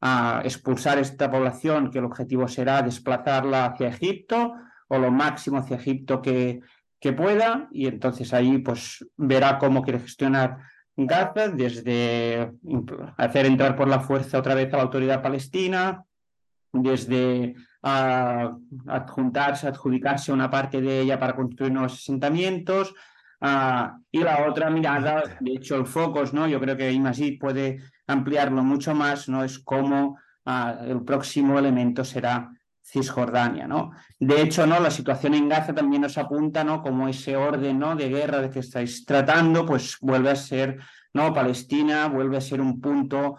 a 0.00 0.42
expulsar 0.44 0.98
esta 0.98 1.30
población, 1.30 1.90
que 1.90 1.98
el 1.98 2.04
objetivo 2.04 2.46
será 2.48 2.82
desplazarla 2.82 3.66
hacia 3.66 3.88
Egipto 3.88 4.54
o 4.88 4.98
lo 4.98 5.10
máximo 5.10 5.58
hacia 5.58 5.76
Egipto 5.76 6.20
que, 6.20 6.60
que 7.00 7.12
pueda, 7.12 7.68
y 7.70 7.86
entonces 7.86 8.34
ahí 8.34 8.58
pues 8.58 9.06
verá 9.16 9.58
cómo 9.58 9.82
quiere 9.82 10.00
gestionar 10.00 10.58
Gaza, 10.96 11.48
desde 11.48 12.52
hacer 13.16 13.46
entrar 13.46 13.74
por 13.74 13.88
la 13.88 14.00
fuerza 14.00 14.38
otra 14.38 14.54
vez 14.54 14.72
a 14.72 14.76
la 14.76 14.84
autoridad 14.84 15.22
palestina, 15.22 16.04
desde 16.72 17.56
a 17.86 18.56
adjuntarse, 18.88 19.68
adjudicarse 19.68 20.32
una 20.32 20.50
parte 20.50 20.80
de 20.80 21.02
ella 21.02 21.18
para 21.18 21.36
construir 21.36 21.70
nuevos 21.70 21.92
asentamientos. 21.92 22.94
y 24.10 24.18
la 24.20 24.46
otra 24.48 24.70
mirada, 24.70 25.22
de 25.40 25.52
hecho 25.52 25.76
el 25.76 25.86
focus, 25.86 26.32
¿no? 26.32 26.48
yo 26.48 26.58
creo 26.60 26.76
que 26.78 26.90
Imagit 26.90 27.38
puede 27.38 27.78
ampliarlo 28.06 28.64
mucho 28.64 28.94
más, 28.94 29.28
¿no? 29.28 29.44
es 29.44 29.58
cómo 29.58 30.18
el 30.86 31.04
próximo 31.04 31.58
elemento 31.58 32.04
será 32.04 32.50
Cisjordania, 32.82 33.66
¿no? 33.66 33.92
De 34.20 34.42
hecho, 34.42 34.66
¿no? 34.66 34.78
La 34.78 34.90
situación 34.90 35.32
en 35.32 35.48
Gaza 35.48 35.74
también 35.74 36.02
nos 36.02 36.18
apunta, 36.18 36.62
¿no? 36.62 36.82
Como 36.82 37.08
ese 37.08 37.34
orden, 37.34 37.78
¿no? 37.78 37.96
De 37.96 38.10
guerra 38.10 38.42
de 38.42 38.50
que 38.50 38.58
estáis 38.58 39.06
tratando, 39.06 39.64
pues 39.64 39.96
vuelve 40.02 40.30
a 40.30 40.36
ser, 40.36 40.78
¿no? 41.14 41.32
Palestina 41.32 42.08
vuelve 42.08 42.36
a 42.36 42.42
ser 42.42 42.60
un 42.60 42.82
punto 42.82 43.36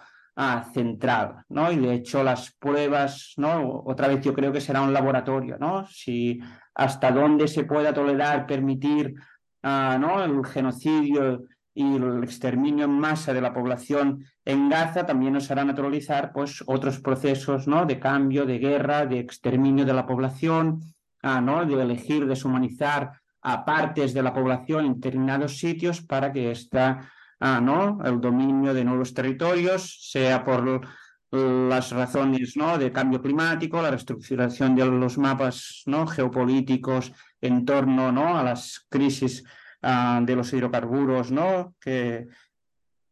central, 0.73 1.43
¿no? 1.49 1.71
Y 1.71 1.77
de 1.77 1.93
hecho 1.93 2.23
las 2.23 2.51
pruebas, 2.51 3.33
¿no? 3.37 3.83
Otra 3.85 4.07
vez 4.07 4.21
yo 4.21 4.33
creo 4.33 4.51
que 4.51 4.59
será 4.59 4.81
un 4.81 4.93
laboratorio, 4.93 5.57
¿no? 5.57 5.85
Si 5.87 6.41
hasta 6.73 7.11
dónde 7.11 7.47
se 7.47 7.63
pueda 7.63 7.93
tolerar, 7.93 8.45
permitir, 8.45 9.15
ah, 9.63 9.97
¿no? 9.99 10.23
El 10.23 10.45
genocidio 10.45 11.45
y 11.73 11.95
el 11.95 12.23
exterminio 12.23 12.85
en 12.85 12.99
masa 12.99 13.33
de 13.33 13.41
la 13.41 13.53
población 13.53 14.25
en 14.43 14.69
Gaza 14.69 15.05
también 15.05 15.33
nos 15.33 15.49
hará 15.51 15.63
naturalizar, 15.63 16.31
pues, 16.33 16.63
otros 16.67 16.99
procesos, 16.99 17.67
¿no? 17.67 17.85
De 17.85 17.99
cambio, 17.99 18.45
de 18.45 18.59
guerra, 18.59 19.05
de 19.05 19.19
exterminio 19.19 19.85
de 19.85 19.93
la 19.93 20.05
población, 20.05 20.81
ah, 21.21 21.39
¿no? 21.39 21.65
De 21.65 21.81
elegir 21.81 22.27
deshumanizar 22.27 23.21
a 23.41 23.63
partes 23.63 24.13
de 24.13 24.23
la 24.23 24.33
población 24.33 24.85
en 24.85 24.95
determinados 24.95 25.59
sitios 25.59 26.01
para 26.01 26.33
que 26.33 26.51
esta 26.51 27.09
Ah, 27.39 27.59
¿no? 27.59 27.99
el 28.05 28.21
dominio 28.21 28.73
de 28.73 28.85
nuevos 28.85 29.13
territorios, 29.13 30.09
sea 30.09 30.43
por 30.43 30.87
las 31.31 31.91
razones 31.91 32.55
¿no? 32.55 32.77
de 32.77 32.93
cambio 32.93 33.21
climático, 33.21 33.81
la 33.81 33.91
reestructuración 33.91 34.73
de 34.75 34.85
los 34.85 35.17
mapas 35.17 35.83
¿no? 35.85 36.07
geopolíticos 36.07 37.11
en 37.41 37.65
torno 37.65 38.11
¿no? 38.11 38.37
a 38.37 38.43
las 38.43 38.85
crisis 38.87 39.43
ah, 39.81 40.21
de 40.23 40.35
los 40.35 40.53
hidrocarburos 40.53 41.31
que, 41.79 42.27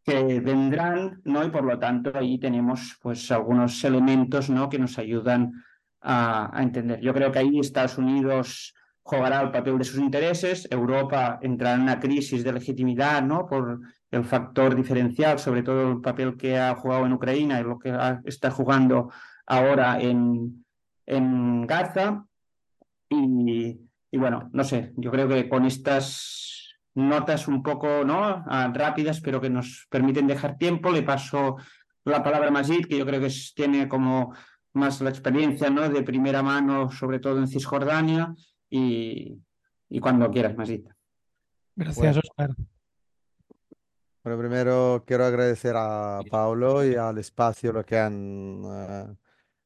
vendrán, 0.05 1.21
y 1.25 1.49
por 1.49 1.63
lo 1.63 1.79
tanto 1.79 2.11
ahí 2.17 2.37
tenemos 2.37 2.97
pues, 3.01 3.29
algunos 3.31 3.83
elementos 3.83 4.49
¿no? 4.49 4.69
que 4.69 4.79
nos 4.79 4.97
ayudan 4.97 5.51
a, 5.99 6.57
a 6.57 6.63
entender. 6.63 7.01
Yo 7.01 7.13
creo 7.13 7.31
que 7.31 7.39
ahí 7.39 7.59
Estados 7.59 7.97
Unidos 7.97 8.73
jugará 9.01 9.41
el 9.41 9.51
papel 9.51 9.77
de 9.77 9.83
sus 9.83 9.99
intereses, 9.99 10.67
Europa 10.71 11.39
entrará 11.41 11.75
en 11.75 11.81
una 11.81 11.99
crisis 11.99 12.43
de 12.43 12.53
legitimidad 12.53 13.21
¿no? 13.21 13.45
por 13.45 13.81
el 14.13 14.23
factor 14.23 14.75
diferencial, 14.75 15.39
sobre 15.39 15.63
todo 15.63 15.91
el 15.91 16.01
papel 16.01 16.37
que 16.37 16.57
ha 16.57 16.75
jugado 16.75 17.07
en 17.07 17.13
Ucrania 17.13 17.59
y 17.59 17.63
lo 17.63 17.79
que 17.79 17.91
está 18.25 18.51
jugando 18.51 19.11
ahora 19.47 19.99
en, 19.99 20.63
en 21.07 21.65
Gaza. 21.65 22.25
Y, 23.09 23.79
bueno, 24.11 24.49
no 24.53 24.63
sé, 24.63 24.93
yo 24.97 25.09
creo 25.09 25.27
que 25.27 25.49
con 25.49 25.65
estas 25.65 26.77
notas 26.93 27.47
un 27.47 27.63
poco 27.63 28.05
¿no? 28.05 28.43
Ah, 28.47 28.71
rápidas, 28.71 29.19
pero 29.19 29.41
que 29.41 29.49
nos 29.49 29.87
permiten 29.89 30.27
dejar 30.27 30.59
tiempo, 30.59 30.91
le 30.91 31.01
paso 31.01 31.57
la 32.05 32.21
palabra 32.21 32.49
a 32.49 32.51
Majid, 32.51 32.85
que 32.85 32.99
yo 32.99 33.05
creo 33.07 33.19
que 33.19 33.33
tiene 33.55 33.87
como 33.87 34.35
más 34.73 35.01
la 35.01 35.09
experiencia 35.09 35.71
¿no? 35.71 35.89
de 35.89 36.03
primera 36.03 36.43
mano, 36.43 36.91
sobre 36.91 37.19
todo 37.19 37.39
en 37.39 37.47
Cisjordania, 37.47 38.35
y, 38.69 39.39
cuando 40.01 40.29
quieras, 40.29 40.55
Majid. 40.55 40.85
Gracias, 41.75 42.17
Oscar. 42.17 42.55
Bueno, 44.23 44.39
primero 44.39 45.03
quiero 45.05 45.25
agradecer 45.25 45.75
a 45.77 46.21
Paulo 46.29 46.85
y 46.85 46.95
al 46.95 47.17
espacio 47.17 47.73
lo 47.73 47.85
que 47.85 47.97
han, 47.99 48.63
eh, 48.65 49.15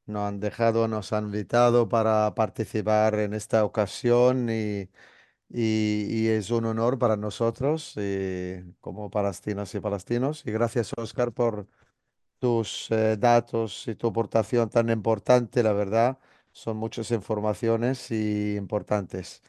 nos 0.08 0.28
han 0.28 0.40
dejado, 0.40 0.88
nos 0.88 1.14
han 1.14 1.26
invitado 1.26 1.88
para 1.90 2.34
participar 2.36 3.16
en 3.20 3.34
esta 3.36 3.64
ocasión 3.66 4.50
y, 4.50 4.90
y, 5.50 6.28
es 6.30 6.52
un 6.52 6.66
honor 6.66 7.00
para 7.00 7.18
nosotros 7.18 7.96
como 8.82 9.10
palestinos 9.12 9.76
y 9.76 9.80
palestinos. 9.80 10.44
Y 10.46 10.52
gracias, 10.52 10.92
Oscar, 10.98 11.32
por 11.34 11.68
tus 12.40 12.92
eh, 12.92 13.18
datos 13.18 13.88
y 13.88 13.96
tu 13.96 14.08
aportación 14.08 14.70
tan 14.70 14.90
importante, 14.90 15.64
la 15.64 15.74
verdad. 15.74 16.20
Son 16.52 16.78
muchas 16.78 17.12
informaciones 17.12 18.12
y 18.12 18.56
importantes. 18.58 19.42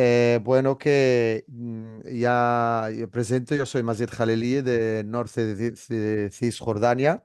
Eh, 0.00 0.38
bueno, 0.44 0.78
que 0.78 1.44
mm, 1.48 2.02
ya 2.20 2.88
presento, 3.10 3.56
yo 3.56 3.66
soy 3.66 3.82
Mazid 3.82 4.08
Jaleli 4.10 4.62
de 4.62 5.02
norte 5.04 5.56
de, 5.56 6.30
Cisjordania. 6.30 7.24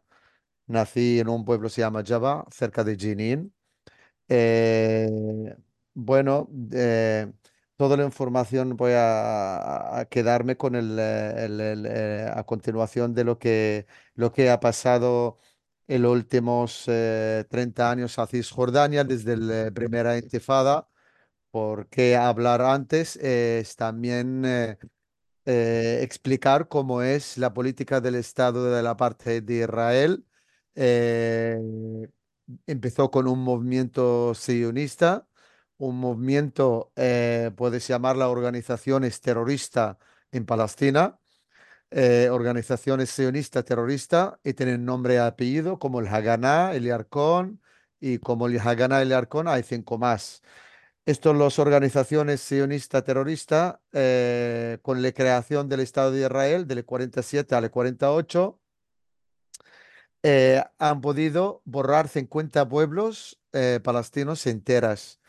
Nací 0.68 1.20
en 1.20 1.30
un 1.30 1.46
pueblo 1.46 1.70
que 1.70 1.76
se 1.76 1.82
llama 1.82 2.04
Java, 2.06 2.46
cerca 2.52 2.84
de 2.84 2.98
Jenin. 2.98 3.54
Eh, 4.30 5.56
bueno, 5.94 6.50
eh, 6.74 7.32
toda 7.78 7.98
la 7.98 8.06
información 8.06 8.78
voy 8.78 8.94
a, 8.96 10.08
quedarme 10.10 10.58
con 10.58 10.76
el, 10.76 11.00
a 12.36 12.44
continuación 12.46 13.14
de 13.14 13.24
lo 13.24 13.40
que, 13.40 13.88
lo 14.16 14.32
que 14.32 14.50
ha 14.50 14.60
pasado 14.60 15.40
en 15.88 16.02
los 16.04 16.14
últimos 16.14 16.86
30 16.86 17.92
años 17.92 18.20
a 18.20 18.28
Cisjordania, 18.28 19.04
desde 19.04 19.38
la 19.38 19.72
primera 19.72 20.18
intifada 20.18 20.88
porque 21.54 22.16
hablar 22.18 22.62
antes 22.64 23.16
es 23.18 23.76
también 23.76 24.44
eh, 24.46 24.78
eh, 25.46 26.00
explicar 26.04 26.68
cómo 26.70 27.04
es 27.04 27.38
la 27.38 27.54
política 27.54 28.02
del 28.02 28.16
Estado 28.16 28.72
de 28.74 28.84
la 28.84 28.98
parte 28.98 29.42
de 29.42 29.56
Israel. 29.64 30.26
Eh, 30.76 31.58
empezó 32.68 33.12
con 33.12 33.28
un 33.28 33.40
movimiento 33.44 34.34
sionista, 34.36 35.28
un 35.78 35.98
movimiento, 36.00 36.92
eh, 36.96 37.52
puedes 37.56 37.88
llamarla 37.88 38.30
organizaciones 38.30 39.22
terrorista 39.22 39.98
en 40.32 40.46
Palestina, 40.46 41.20
eh, 41.92 42.30
organizaciones 42.32 43.12
sionistas 43.12 43.66
terroristas 43.66 44.36
y 44.44 44.54
tienen 44.54 44.86
nombre 44.86 45.16
y 45.16 45.18
apellido 45.18 45.80
como 45.80 46.00
el 46.00 46.08
Haganá, 46.08 46.74
el 46.74 46.86
Yarkon 46.86 47.62
y 48.00 48.20
como 48.20 48.48
el 48.48 48.60
Haganá 48.60 49.02
el 49.02 49.10
Yarkon 49.10 49.48
hay 49.48 49.64
cinco 49.64 49.98
más. 49.98 50.42
Estos 51.06 51.36
las 51.36 51.60
organizaciones 51.60 52.40
sionistas 52.42 53.04
terroristas 53.04 53.76
eh, 53.92 54.78
con 54.82 55.02
la 55.02 55.12
creación 55.12 55.68
del 55.68 55.82
Estado 55.82 56.12
de 56.12 56.22
Israel 56.22 56.66
del 56.66 56.86
47 56.86 57.56
al 57.56 57.70
48 57.70 58.60
eh, 60.24 60.64
han 60.80 61.02
podido 61.02 61.62
borrar 61.66 62.08
50 62.08 62.68
pueblos 62.70 63.38
eh, 63.52 63.82
palestinos 63.84 64.48
enteras, 64.48 65.20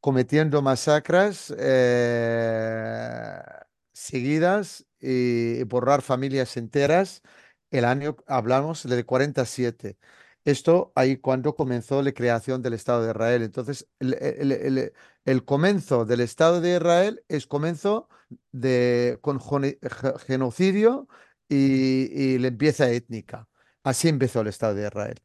cometiendo 0.00 0.62
masacres 0.62 1.52
eh, 1.58 3.40
seguidas 3.92 4.86
y, 5.00 5.58
y 5.60 5.62
borrar 5.64 6.02
familias 6.02 6.56
enteras. 6.56 7.22
El 7.72 7.84
año, 7.84 8.16
hablamos 8.28 8.84
del 8.88 9.04
47. 9.04 9.98
Esto 10.44 10.92
ahí 10.94 11.16
cuando 11.16 11.56
comenzó 11.56 12.00
la 12.02 12.12
creación 12.12 12.62
del 12.62 12.74
Estado 12.74 13.02
de 13.04 13.10
Israel. 13.10 13.42
Entonces, 13.42 13.88
el, 13.98 14.14
el- 14.14 14.52
el- 14.52 14.92
el 15.26 15.44
comienzo 15.44 16.06
del 16.06 16.20
Estado 16.22 16.60
de 16.62 16.76
Israel 16.76 17.22
es 17.28 17.46
comienzo 17.46 18.08
de, 18.52 19.18
con 19.20 19.40
genocidio 20.26 21.08
y, 21.48 22.10
y 22.12 22.38
limpieza 22.38 22.90
étnica. 22.90 23.46
Así 23.84 24.08
empezó 24.08 24.40
el 24.40 24.48
Estado 24.48 24.74
de 24.74 24.86
Israel. 24.86 25.20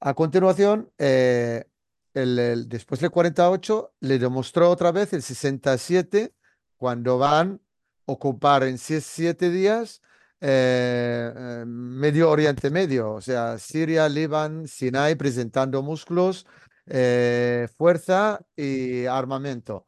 A 0.00 0.14
continuación, 0.14 0.90
eh, 0.98 1.64
después 2.12 3.00
del 3.00 3.10
48, 3.10 3.94
le 4.00 4.18
demostró 4.18 4.70
otra 4.70 4.92
vez 4.92 5.12
el 5.12 5.22
67, 5.22 6.34
cuando 6.76 7.18
van 7.18 7.60
a 8.06 8.12
ocupar 8.12 8.64
en 8.64 8.76
sie- 8.76 9.00
siete 9.00 9.50
días 9.50 10.02
eh, 10.40 11.32
eh, 11.34 11.64
Medio 11.66 12.30
Oriente 12.30 12.68
Medio, 12.70 13.12
o 13.12 13.20
sea, 13.22 13.56
Siria, 13.58 14.08
Líbano, 14.10 14.66
Sinai, 14.66 15.14
presentando 15.14 15.82
músculos, 15.82 16.46
eh, 16.86 17.68
fuerza 17.76 18.40
y 18.56 19.06
armamento. 19.06 19.86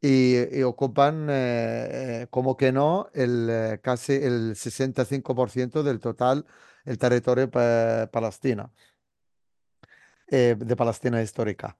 Y, 0.00 0.62
ocupan, 0.62 1.28
eh, 1.30 2.22
eh, 2.22 2.26
como 2.30 2.56
que 2.56 2.70
no, 2.72 3.10
el, 3.14 3.80
casi 3.82 4.12
el 4.14 4.54
65% 4.56 5.82
del 5.82 5.98
total 6.00 6.46
el 6.84 6.98
territorio 6.98 7.50
pa- 7.50 8.08
palestino, 8.12 8.72
de 10.28 10.76
Palestina 10.76 11.22
histórica. 11.22 11.76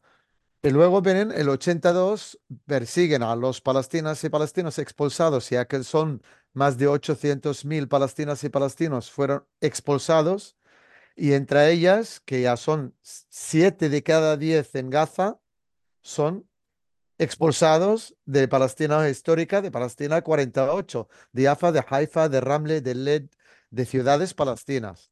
Y 0.62 0.71
luego 0.71 1.01
vienen 1.01 1.31
el 1.31 1.49
82, 1.49 2.40
persiguen 2.66 3.23
a 3.23 3.37
los 3.37 3.61
palestinos 3.61 4.23
y 4.25 4.29
palestinos 4.29 4.79
expulsados, 4.79 5.49
ya 5.51 5.66
que 5.66 5.85
son 5.85 6.21
más 6.53 6.77
de 6.79 6.88
800.000 6.88 7.87
palestinas 7.88 8.42
y 8.42 8.49
palestinos 8.49 9.11
fueron 9.11 9.47
expulsados, 9.61 10.57
y 11.19 11.33
entre 11.33 11.73
ellas, 11.73 12.21
que 12.21 12.43
ya 12.43 12.57
son 12.57 12.95
7 13.03 13.89
de 13.89 14.03
cada 14.05 14.37
10 14.37 14.73
en 14.77 14.89
Gaza, 14.89 15.41
son 16.01 16.49
expulsados 17.19 18.17
de 18.25 18.47
Palestina 18.47 19.09
histórica, 19.09 19.61
de 19.61 19.73
Palestina 19.73 20.23
48, 20.23 21.09
de 21.33 21.45
Jaffa, 21.45 21.73
de 21.73 21.85
Haifa, 21.89 22.29
de 22.29 22.41
Ramle, 22.41 22.81
de 22.83 22.95
Led, 22.95 23.31
de 23.71 23.85
ciudades 23.85 24.33
palestinas. 24.33 25.11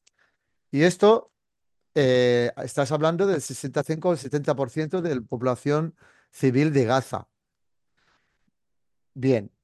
Y 0.71 0.85
esto, 0.85 1.33
eh, 1.97 2.53
estás 2.63 2.93
hablando 2.93 3.27
del 3.27 3.43
65 3.43 4.09
o 4.11 4.17
70% 4.17 5.01
de 5.01 5.13
la 5.17 5.21
población 5.23 5.97
civil 6.31 6.73
de 6.73 6.85
Gaza. 6.85 7.27
Bien. 9.15 9.56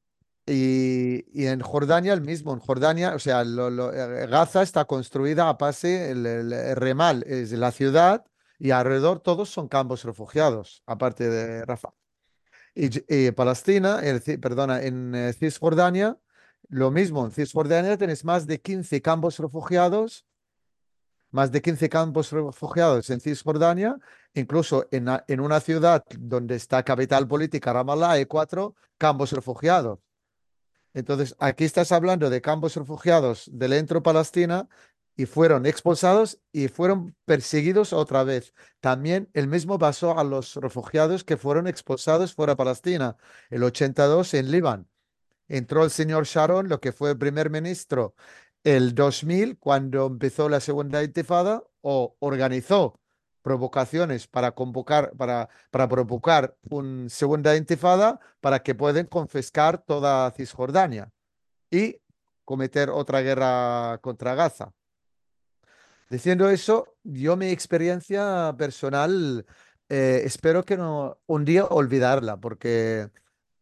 Y, 0.44 1.46
en 1.46 1.60
Jordania 1.60 2.12
el 2.12 2.20
mismo, 2.20 2.52
en 2.52 2.58
Jordania, 2.58 3.14
o 3.14 3.18
sea, 3.18 3.42
eh, 3.42 4.26
Gaza 4.28 4.62
está 4.62 4.84
construida 4.86 5.48
a 5.48 5.52
base, 5.54 6.10
el, 6.10 6.76
Remal 6.76 7.22
es 7.28 7.52
la 7.52 7.70
ciudad 7.70 8.24
y 8.58 8.72
alrededor 8.72 9.20
todos 9.20 9.50
son 9.50 9.68
campos 9.68 10.04
refugiados, 10.04 10.82
aparte 10.86 11.28
de 11.28 11.64
Rafah. 11.64 11.94
Y, 12.74 13.30
Palestina, 13.32 14.00
perdona, 14.40 14.82
en 14.82 15.14
eh, 15.14 15.32
Cisjordania, 15.32 16.18
lo 16.68 16.90
mismo, 16.90 17.24
en 17.24 17.32
Cisjordania 17.32 17.96
tienes 17.98 18.24
más 18.24 18.46
de 18.46 18.60
15 18.60 19.00
campos 19.02 19.38
refugiados, 19.38 20.26
más 21.30 21.52
de 21.52 21.62
15 21.62 21.88
campos 21.88 22.32
refugiados 22.32 23.10
en 23.10 23.20
Cisjordania, 23.20 23.96
incluso 24.34 24.88
en, 24.90 25.06
en 25.28 25.40
una 25.40 25.60
ciudad 25.60 26.04
donde 26.18 26.56
está 26.56 26.82
capital 26.82 27.28
política, 27.28 27.72
Ramallah, 27.72 28.12
hay 28.12 28.26
cuatro 28.26 28.74
campos 28.98 29.32
refugiados. 29.32 29.98
Entonces, 30.94 31.34
aquí 31.38 31.64
estás 31.64 31.92
hablando 31.92 32.30
de 32.30 32.40
campos 32.40 32.76
refugiados 32.76 33.48
dentro 33.52 34.00
de 34.00 34.02
Palestina 34.02 34.68
y 35.16 35.26
fueron 35.26 35.66
expulsados 35.66 36.40
y 36.52 36.68
fueron 36.68 37.14
perseguidos 37.24 37.92
otra 37.92 38.24
vez. 38.24 38.54
También 38.80 39.28
el 39.34 39.48
mismo 39.48 39.78
pasó 39.78 40.18
a 40.18 40.24
los 40.24 40.56
refugiados 40.56 41.24
que 41.24 41.36
fueron 41.36 41.66
expulsados 41.66 42.34
fuera 42.34 42.52
de 42.52 42.56
Palestina, 42.56 43.16
el 43.50 43.62
82 43.62 44.34
en 44.34 44.50
Líbano. 44.50 44.86
Entró 45.48 45.84
el 45.84 45.90
señor 45.90 46.24
Sharon, 46.24 46.68
lo 46.68 46.80
que 46.80 46.92
fue 46.92 47.18
primer 47.18 47.50
ministro, 47.50 48.14
el 48.64 48.94
2000, 48.94 49.58
cuando 49.58 50.06
empezó 50.06 50.48
la 50.48 50.60
segunda 50.60 51.02
intifada, 51.02 51.62
o 51.82 52.16
organizó 52.20 53.01
provocaciones 53.42 54.26
para 54.26 54.52
convocar, 54.52 55.12
para, 55.16 55.48
para 55.70 55.88
provocar 55.88 56.56
una 56.70 57.08
segunda 57.08 57.56
intifada 57.56 58.20
para 58.40 58.62
que 58.62 58.74
puedan 58.74 59.06
confiscar 59.06 59.78
toda 59.78 60.30
Cisjordania 60.32 61.10
y 61.70 62.00
cometer 62.44 62.90
otra 62.90 63.20
guerra 63.20 63.98
contra 64.02 64.34
Gaza. 64.34 64.72
Diciendo 66.12 66.50
eso, 66.50 66.94
yo 67.02 67.36
mi 67.36 67.46
experiencia 67.48 68.54
personal, 68.58 69.46
eh, 69.88 70.22
espero 70.24 70.62
que 70.62 70.76
no 70.76 71.18
un 71.26 71.44
día 71.46 71.64
olvidarla, 71.64 72.36
porque 72.36 73.08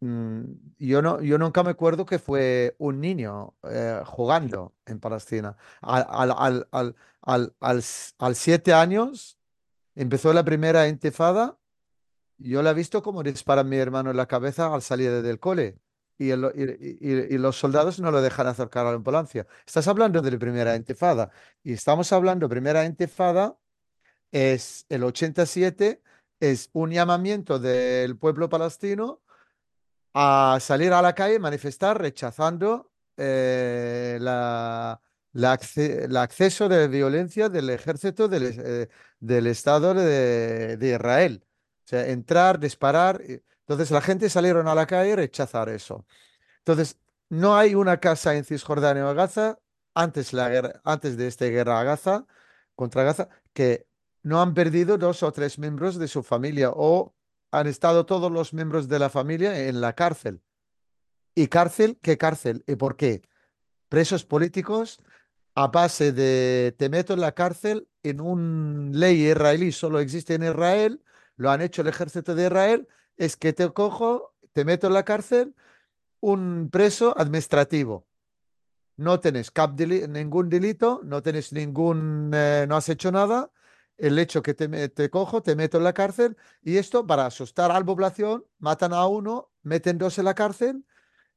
mm, 0.00 0.42
yo, 0.78 1.00
no, 1.00 1.20
yo 1.22 1.38
nunca 1.38 1.62
me 1.62 1.70
acuerdo 1.70 2.04
que 2.04 2.18
fue 2.18 2.74
un 2.78 3.00
niño 3.00 3.54
eh, 3.62 4.02
jugando 4.04 4.74
en 4.86 4.98
Palestina. 4.98 5.56
Al, 5.80 6.06
al, 6.10 6.66
al, 6.72 6.96
al, 7.22 7.84
al, 8.18 8.34
siete 8.34 8.72
años 8.72 9.38
empezó 9.94 10.32
la 10.32 10.44
primera 10.44 10.88
intifada. 10.88 11.58
Yo 12.38 12.62
la 12.62 12.70
he 12.70 12.74
visto 12.74 13.02
como 13.02 13.22
dispara 13.22 13.64
mi 13.64 13.76
hermano 13.76 14.10
en 14.10 14.16
la 14.16 14.26
cabeza 14.26 14.72
al 14.74 14.82
salir 14.82 15.22
del 15.22 15.38
cole. 15.40 15.78
Y, 16.18 16.32
los 17.38 17.56
soldados 17.56 17.98
no 17.98 18.10
lo 18.10 18.20
dejan 18.20 18.46
acercar 18.46 18.86
a 18.86 18.90
la 18.90 18.96
ambulancia. 18.96 19.46
Estás 19.66 19.88
hablando 19.88 20.20
de 20.20 20.30
la 20.30 20.38
primera 20.38 20.76
intifada. 20.76 21.30
Y 21.62 21.72
estamos 21.72 22.12
hablando, 22.12 22.48
primera 22.48 22.84
intifada 22.84 23.56
es 24.32 24.86
el 24.90 25.04
87, 25.04 26.02
es 26.40 26.70
un 26.72 26.90
llamamiento 26.90 27.58
del 27.58 28.16
pueblo 28.18 28.48
palestino 28.50 29.22
a 30.14 30.58
salir 30.60 30.92
a 30.92 31.02
la 31.02 31.14
calle, 31.14 31.38
manifestar, 31.38 32.00
rechazando 32.00 32.90
eh, 33.16 34.18
la, 34.20 35.00
la 35.32 35.52
acce- 35.58 36.04
el 36.04 36.16
acceso 36.16 36.68
de 36.68 36.88
violencia 36.88 37.48
del 37.48 37.70
ejército 37.70 38.28
del, 38.28 38.54
eh, 38.58 38.88
del 39.20 39.46
Estado 39.46 39.94
de, 39.94 40.76
de 40.76 40.94
Israel. 40.94 41.44
O 41.84 41.88
sea, 41.90 42.08
entrar, 42.08 42.58
disparar. 42.58 43.20
Entonces 43.60 43.90
la 43.90 44.00
gente 44.00 44.28
salieron 44.28 44.68
a 44.68 44.74
la 44.74 44.86
calle 44.86 45.10
y 45.10 45.14
rechazar 45.14 45.68
eso. 45.68 46.06
Entonces, 46.58 46.98
no 47.28 47.56
hay 47.56 47.74
una 47.74 48.00
casa 48.00 48.34
en 48.34 48.44
Cisjordania 48.44 49.08
o 49.08 49.14
Gaza, 49.14 49.58
antes, 49.94 50.32
la 50.32 50.48
guerra, 50.48 50.80
antes 50.84 51.16
de 51.16 51.26
esta 51.28 51.46
guerra 51.46 51.80
a 51.80 51.84
Gaza, 51.84 52.26
contra 52.74 53.02
Gaza, 53.04 53.28
que 53.52 53.86
no 54.22 54.42
han 54.42 54.54
perdido 54.54 54.98
dos 54.98 55.22
o 55.22 55.32
tres 55.32 55.58
miembros 55.58 55.98
de 55.98 56.08
su 56.08 56.22
familia 56.22 56.70
o 56.74 57.14
han 57.52 57.66
estado 57.66 58.06
todos 58.06 58.30
los 58.30 58.52
miembros 58.52 58.88
de 58.88 58.98
la 58.98 59.10
familia 59.10 59.68
en 59.68 59.80
la 59.80 59.94
cárcel. 59.94 60.42
¿Y 61.34 61.48
cárcel? 61.48 61.98
¿Qué 62.02 62.18
cárcel? 62.18 62.64
¿Y 62.66 62.76
por 62.76 62.96
qué? 62.96 63.22
Presos 63.88 64.24
políticos 64.24 65.00
a 65.62 65.68
base 65.68 66.12
de 66.12 66.74
te 66.78 66.88
meto 66.88 67.12
en 67.14 67.20
la 67.20 67.32
cárcel 67.32 67.88
en 68.02 68.20
una 68.20 68.90
ley 68.98 69.28
israelí, 69.28 69.72
solo 69.72 70.00
existe 70.00 70.34
en 70.34 70.44
Israel, 70.44 71.02
lo 71.36 71.50
han 71.50 71.60
hecho 71.60 71.82
el 71.82 71.88
ejército 71.88 72.34
de 72.34 72.46
Israel, 72.46 72.88
es 73.16 73.36
que 73.36 73.52
te 73.52 73.68
cojo, 73.70 74.34
te 74.52 74.64
meto 74.64 74.86
en 74.86 74.94
la 74.94 75.04
cárcel 75.04 75.54
un 76.20 76.70
preso 76.70 77.14
administrativo. 77.18 78.06
No 78.96 79.20
deli- 79.20 80.08
ningún 80.08 80.48
delito, 80.48 81.00
no 81.04 81.22
tienes 81.22 81.52
ningún, 81.52 82.30
eh, 82.34 82.66
no 82.68 82.76
has 82.76 82.88
hecho 82.88 83.10
nada. 83.12 83.50
El 83.96 84.18
hecho 84.18 84.42
que 84.42 84.54
te, 84.54 84.88
te 84.88 85.10
cojo, 85.10 85.42
te 85.42 85.56
meto 85.56 85.76
en 85.78 85.84
la 85.84 85.92
cárcel 85.92 86.36
y 86.62 86.78
esto 86.78 87.06
para 87.06 87.26
asustar 87.26 87.70
a 87.70 87.78
la 87.78 87.84
población, 87.84 88.44
matan 88.58 88.92
a 88.94 89.06
uno, 89.06 89.50
meten 89.62 89.98
dos 89.98 90.18
en 90.18 90.24
la 90.24 90.34
cárcel 90.34 90.84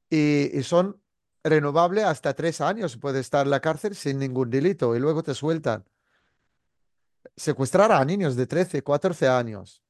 y 0.10 0.62
son 0.64 1.03
renovable 1.44 2.04
hasta 2.04 2.34
tres 2.34 2.62
años. 2.62 2.98
Puede 2.98 3.20
estar 3.20 3.46
en 3.46 3.52
la 3.52 3.60
cárcel 3.60 3.96
sin 3.96 4.20
ningún 4.20 4.50
delito 4.50 4.96
y 4.96 5.00
luego 5.00 5.24
te 5.24 5.34
sueltan. 5.34 5.86
Secuestrar 7.36 7.92
a 7.92 8.04
niños 8.06 8.36
de 8.36 8.46
13, 8.48 8.84
14 8.84 9.28
años. 9.28 9.84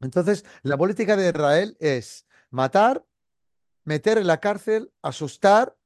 Entonces, 0.00 0.44
la 0.62 0.76
política 0.78 1.16
de 1.16 1.28
Israel 1.28 1.76
es 1.78 2.26
matar, 2.50 3.04
meter 3.84 4.18
en 4.18 4.26
la 4.26 4.40
cárcel, 4.40 4.92
asustar 5.02 5.76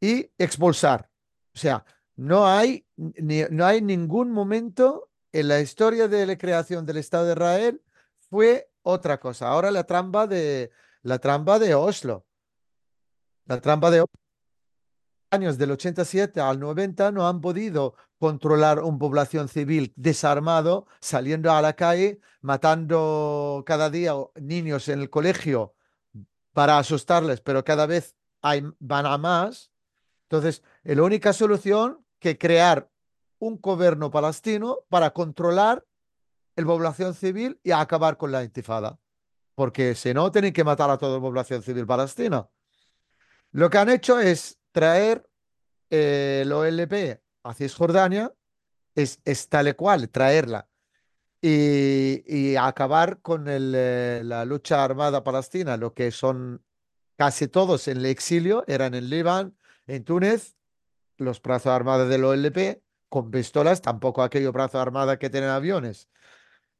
y 0.00 0.30
expulsar. 0.36 1.08
O 1.54 1.58
sea, 1.58 1.84
no 2.16 2.46
hay, 2.46 2.86
ni- 2.96 3.44
no 3.50 3.64
hay 3.64 3.80
ningún 3.82 4.32
momento 4.32 5.10
en 5.32 5.48
la 5.48 5.60
historia 5.60 6.08
de 6.08 6.26
la 6.26 6.36
creación 6.36 6.84
del 6.84 6.96
Estado 6.98 7.26
de 7.26 7.32
Israel 7.32 7.82
fue 8.28 8.70
otra 8.82 9.18
cosa. 9.20 9.48
Ahora 9.48 9.70
la 9.70 9.84
trampa 9.84 10.26
de, 10.26 10.70
la 11.02 11.18
trampa 11.18 11.58
de 11.58 11.74
Oslo. 11.74 12.26
La 13.52 13.60
trampa 13.60 13.90
de 13.90 14.02
años 15.30 15.58
del 15.58 15.72
87 15.72 16.40
al 16.40 16.58
90 16.58 17.12
no 17.12 17.28
han 17.28 17.42
podido 17.42 17.94
controlar 18.18 18.78
una 18.78 18.98
población 18.98 19.46
civil 19.48 19.92
desarmado, 19.94 20.86
saliendo 21.02 21.52
a 21.52 21.60
la 21.60 21.74
calle, 21.74 22.18
matando 22.40 23.62
cada 23.66 23.90
día 23.90 24.14
niños 24.36 24.88
en 24.88 25.00
el 25.00 25.10
colegio 25.10 25.74
para 26.54 26.78
asustarles, 26.78 27.42
pero 27.42 27.62
cada 27.62 27.84
vez 27.84 28.16
hay, 28.40 28.64
van 28.78 29.04
a 29.04 29.18
más. 29.18 29.70
Entonces, 30.30 30.62
la 30.82 31.02
única 31.02 31.34
solución 31.34 32.02
que 32.20 32.38
crear 32.38 32.88
un 33.38 33.60
gobierno 33.60 34.10
palestino 34.10 34.78
para 34.88 35.10
controlar 35.10 35.84
la 36.56 36.64
población 36.64 37.12
civil 37.12 37.60
y 37.62 37.72
acabar 37.72 38.16
con 38.16 38.32
la 38.32 38.44
intifada. 38.44 38.98
Porque 39.54 39.94
si 39.94 40.14
no, 40.14 40.32
tienen 40.32 40.54
que 40.54 40.64
matar 40.64 40.88
a 40.88 40.96
toda 40.96 41.16
la 41.16 41.20
población 41.20 41.62
civil 41.62 41.84
palestina. 41.84 42.48
Lo 43.52 43.70
que 43.70 43.78
han 43.78 43.90
hecho 43.90 44.18
es 44.18 44.58
traer 44.72 45.28
eh, 45.90 46.40
el 46.42 46.52
OLP 46.52 47.20
a 47.44 47.54
Cisjordania, 47.54 48.32
es, 48.94 49.20
es 49.24 49.48
tal 49.48 49.74
cual, 49.76 50.08
traerla 50.10 50.68
y, 51.42 52.56
acabar 52.56 53.20
con 53.20 53.46
eh, 53.48 54.22
la 54.24 54.44
lucha 54.44 54.84
armada 54.84 55.24
palestina, 55.24 55.76
lo 55.76 55.92
que 55.92 56.10
son 56.12 56.64
casi 57.16 57.48
todos 57.48 57.88
en 57.88 57.98
el 57.98 58.06
exilio, 58.06 58.64
eran 58.68 58.94
en 58.94 59.10
Líbano, 59.10 59.52
en 59.86 60.04
Túnez, 60.04 60.56
los 61.18 61.42
brazos 61.42 61.72
armados 61.72 62.08
del 62.08 62.24
OLP, 62.24 62.82
con 63.08 63.30
pistolas, 63.30 63.82
tampoco 63.82 64.22
aquellos 64.22 64.52
brazos 64.52 64.80
armados 64.80 65.18
que 65.18 65.30
tienen 65.30 65.50
aviones. 65.50 66.08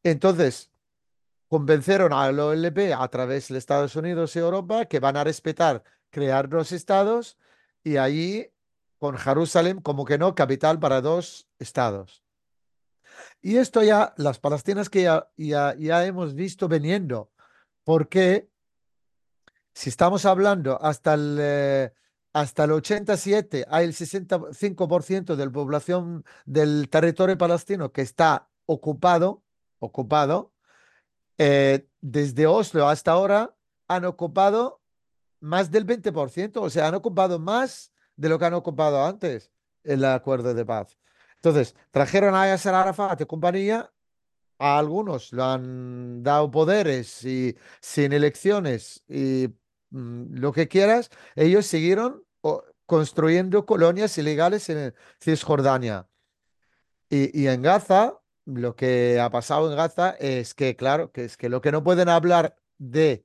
Entonces, 0.05 0.71
convenceron 1.49 2.13
al 2.13 2.39
OLP 2.39 2.95
a 2.97 3.09
través 3.09 3.49
de 3.49 3.59
Estados 3.59 3.97
Unidos 3.97 4.35
y 4.37 4.39
Europa 4.39 4.87
que 4.87 5.01
van 5.01 5.17
a 5.17 5.25
respetar, 5.25 5.83
crear 6.13 6.49
dos 6.49 6.71
estados 6.71 7.39
y 7.83 7.97
allí 7.97 8.49
con 8.99 9.19
Jerusalén 9.19 9.81
como 9.81 10.05
que 10.05 10.19
no, 10.19 10.37
capital 10.37 10.79
para 10.79 11.01
dos 11.01 11.49
estados. 11.59 12.23
Y 13.41 13.57
esto 13.57 13.83
ya, 13.83 14.15
las 14.17 14.39
palestinas 14.39 14.89
que 14.89 15.03
ya, 15.03 15.29
ya, 15.37 15.75
ya 15.77 16.07
hemos 16.07 16.35
visto 16.35 16.69
viniendo, 16.69 17.33
porque 17.83 18.49
si 19.75 19.91
estamos 19.91 20.25
hablando 20.25 20.81
hasta 20.81 21.15
el, 21.15 21.39
eh, 21.41 21.93
hasta 22.33 22.65
el 22.65 22.73
87, 22.73 23.67
hay 23.69 23.87
el 23.87 23.95
65% 23.95 25.35
de 25.35 25.47
la 25.47 25.53
población 25.53 26.25
del 26.45 26.89
territorio 26.89 27.37
palestino 27.37 27.91
que 27.91 28.03
está 28.03 28.49
ocupado, 28.67 29.43
ocupado, 29.81 30.53
eh, 31.39 31.89
desde 32.01 32.47
Oslo 32.47 32.89
hasta 32.89 33.13
ahora 33.13 33.57
han 33.89 34.05
ocupado 34.05 34.82
más 35.43 35.71
del 35.71 35.87
20%, 35.87 36.61
o 36.61 36.71
sea, 36.71 36.89
han 36.89 36.95
ocupado 36.95 37.39
más 37.39 37.93
de 38.17 38.29
lo 38.29 38.39
que 38.39 38.45
han 38.47 38.55
ocupado 38.55 39.05
antes 39.05 39.51
el 39.85 40.05
acuerdo 40.05 40.55
de 40.55 40.65
paz. 40.65 40.99
Entonces, 41.37 41.75
trajeron 41.91 42.35
a 42.35 42.47
Yasser 42.47 42.75
Arafat 42.75 43.21
y 43.21 43.27
compañía, 43.27 43.93
a 44.59 44.79
algunos 44.79 45.33
lo 45.33 45.45
han 45.45 46.23
dado 46.23 46.51
poderes 46.51 47.25
y 47.25 47.57
sin 47.81 48.13
elecciones 48.13 49.03
y 49.09 49.49
mm, 49.91 50.37
lo 50.39 50.53
que 50.53 50.69
quieras, 50.69 51.11
ellos 51.35 51.67
siguieron 51.67 52.25
construyendo 52.87 53.67
colonias 53.67 54.17
ilegales 54.19 54.69
en 54.69 54.95
Cisjordania. 55.21 56.09
Y 57.09 57.47
en 57.47 57.63
Gaza, 57.63 58.19
lo 58.45 58.75
que 58.75 59.21
ha 59.21 59.31
pasado 59.31 59.71
en 59.71 59.77
Gaza 59.77 60.11
es 60.19 60.55
que, 60.55 60.77
claro, 60.77 61.13
que 61.13 61.25
es 61.25 61.37
que 61.37 61.49
lo 61.49 61.61
que 61.61 61.73
no 61.73 61.85
pueden 61.85 62.09
hablar 62.09 62.57
de 62.79 63.25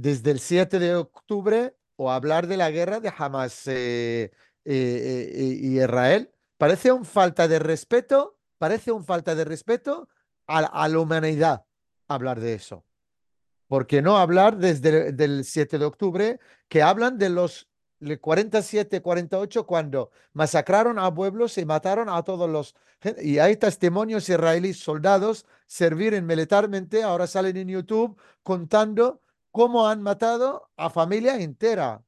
desde 0.00 0.30
el 0.30 0.38
7 0.38 0.78
de 0.78 0.94
octubre 0.94 1.74
o 1.96 2.10
hablar 2.12 2.46
de 2.46 2.56
la 2.56 2.70
guerra 2.70 3.00
de 3.00 3.12
Hamas 3.16 3.66
eh, 3.66 4.30
eh, 4.64 5.32
eh, 5.34 5.58
y 5.60 5.80
Israel, 5.80 6.30
parece 6.56 6.92
un 6.92 7.04
falta 7.04 7.48
de 7.48 7.58
respeto, 7.58 8.38
parece 8.58 8.92
un 8.92 9.04
falta 9.04 9.34
de 9.34 9.44
respeto 9.44 10.08
a, 10.46 10.88
la 10.88 10.98
humanidad 11.00 11.64
hablar 12.06 12.38
de 12.38 12.54
eso. 12.54 12.84
¿Por 13.66 13.86
qué 13.86 14.00
no 14.00 14.18
hablar 14.18 14.56
desde 14.56 15.08
el 15.24 15.44
7 15.44 15.78
de 15.78 15.84
octubre 15.84 16.40
que 16.68 16.80
hablan 16.80 17.18
de 17.18 17.30
los 17.30 17.68
47, 18.20 19.02
48 19.02 19.66
cuando 19.66 20.12
masacraron 20.32 21.00
a 21.00 21.12
pueblos 21.12 21.58
y 21.58 21.64
mataron 21.64 22.08
a 22.08 22.22
todos 22.22 22.48
los... 22.48 22.76
Y 23.20 23.38
hay 23.38 23.56
testimonios 23.56 24.28
israelíes, 24.28 24.78
soldados, 24.78 25.44
servir 25.66 26.20
militarmente, 26.22 27.02
ahora 27.02 27.26
salen 27.26 27.56
en 27.56 27.68
YouTube 27.68 28.16
contando 28.44 29.20
cómo 29.50 29.88
han 29.88 30.02
matado 30.02 30.70
a 30.76 30.90
familia 30.90 31.40
entera. 31.40 32.04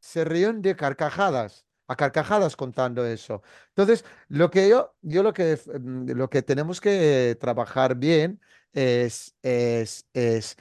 Se 0.00 0.24
ríen 0.24 0.62
de 0.62 0.76
carcajadas, 0.76 1.66
a 1.86 1.96
carcajadas 1.96 2.56
contando 2.56 3.06
eso. 3.06 3.42
Entonces, 3.68 4.04
lo 4.28 4.50
que 4.50 4.68
yo, 4.68 4.94
yo 5.02 5.22
lo 5.22 5.32
que, 5.32 5.58
lo 6.06 6.28
que 6.30 6.42
tenemos 6.42 6.80
que 6.80 7.36
trabajar 7.40 7.96
bien 7.96 8.40
es, 8.72 9.34
es, 9.42 10.06
es 10.12 10.56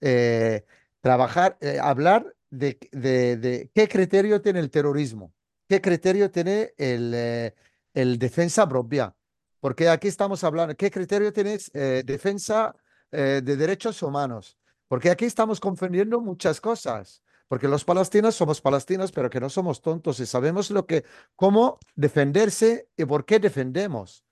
eh, 0.00 0.64
trabajar, 1.00 1.58
eh, 1.60 1.78
hablar 1.80 2.34
de, 2.50 2.78
de, 2.92 3.36
de, 3.36 3.70
qué 3.74 3.88
criterio 3.88 4.40
tiene 4.40 4.60
el 4.60 4.70
terrorismo, 4.70 5.32
qué 5.68 5.80
criterio 5.80 6.30
tiene 6.30 6.72
el, 6.78 7.12
eh, 7.14 7.54
el 7.94 8.18
defensa 8.18 8.68
propia. 8.68 9.14
Porque 9.60 9.88
aquí 9.88 10.06
estamos 10.08 10.44
hablando, 10.44 10.76
¿qué 10.76 10.88
criterio 10.88 11.32
tiene 11.32 11.58
defensa 12.04 12.76
de 13.10 13.42
derechos 13.42 14.00
humanos? 14.04 14.56
Porque 14.88 15.10
aquí 15.10 15.26
estamos 15.26 15.60
confundiendo 15.60 16.20
muchas 16.20 16.60
cosas. 16.60 17.22
Porque 17.48 17.68
los 17.68 17.84
palestinos 17.84 18.34
somos 18.34 18.60
palestinos, 18.60 19.10
pero 19.10 19.30
que 19.30 19.40
no 19.40 19.48
somos 19.48 19.80
tontos 19.80 20.20
y 20.20 20.26
sabemos 20.26 20.70
lo 20.70 20.86
que, 20.86 21.04
cómo 21.34 21.78
defenderse 21.94 22.88
y 22.96 23.04
por 23.06 23.24
qué 23.24 23.38
defendemos. 23.38 24.24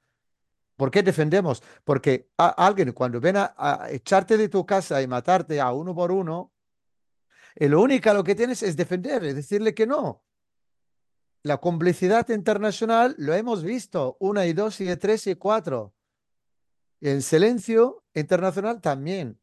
¿Por 0.76 0.90
qué 0.90 1.02
defendemos? 1.02 1.62
Porque 1.84 2.28
a, 2.36 2.48
alguien 2.48 2.92
cuando 2.92 3.18
ven 3.18 3.36
a, 3.38 3.86
echarte 3.90 4.36
de 4.36 4.50
tu 4.50 4.66
casa 4.66 5.00
y 5.00 5.06
matarte 5.06 5.60
a 5.60 5.72
uno 5.72 5.94
por 5.94 6.12
uno, 6.12 6.52
y 7.54 7.68
lo 7.68 7.80
único 7.80 8.12
lo 8.12 8.22
que 8.22 8.34
tienes 8.34 8.62
es 8.62 8.76
defender, 8.76 9.24
es 9.24 9.34
decirle 9.34 9.74
que 9.74 9.86
no. 9.86 10.22
La 11.42 11.56
complicidad 11.56 12.28
internacional 12.28 13.14
lo 13.16 13.32
hemos 13.32 13.62
visto, 13.62 14.18
una 14.20 14.44
y 14.44 14.52
dos 14.52 14.78
y 14.82 14.94
tres 14.96 15.26
y 15.26 15.36
cuatro. 15.36 15.94
El 17.00 17.22
silencio 17.22 18.04
internacional 18.12 18.82
también. 18.82 19.40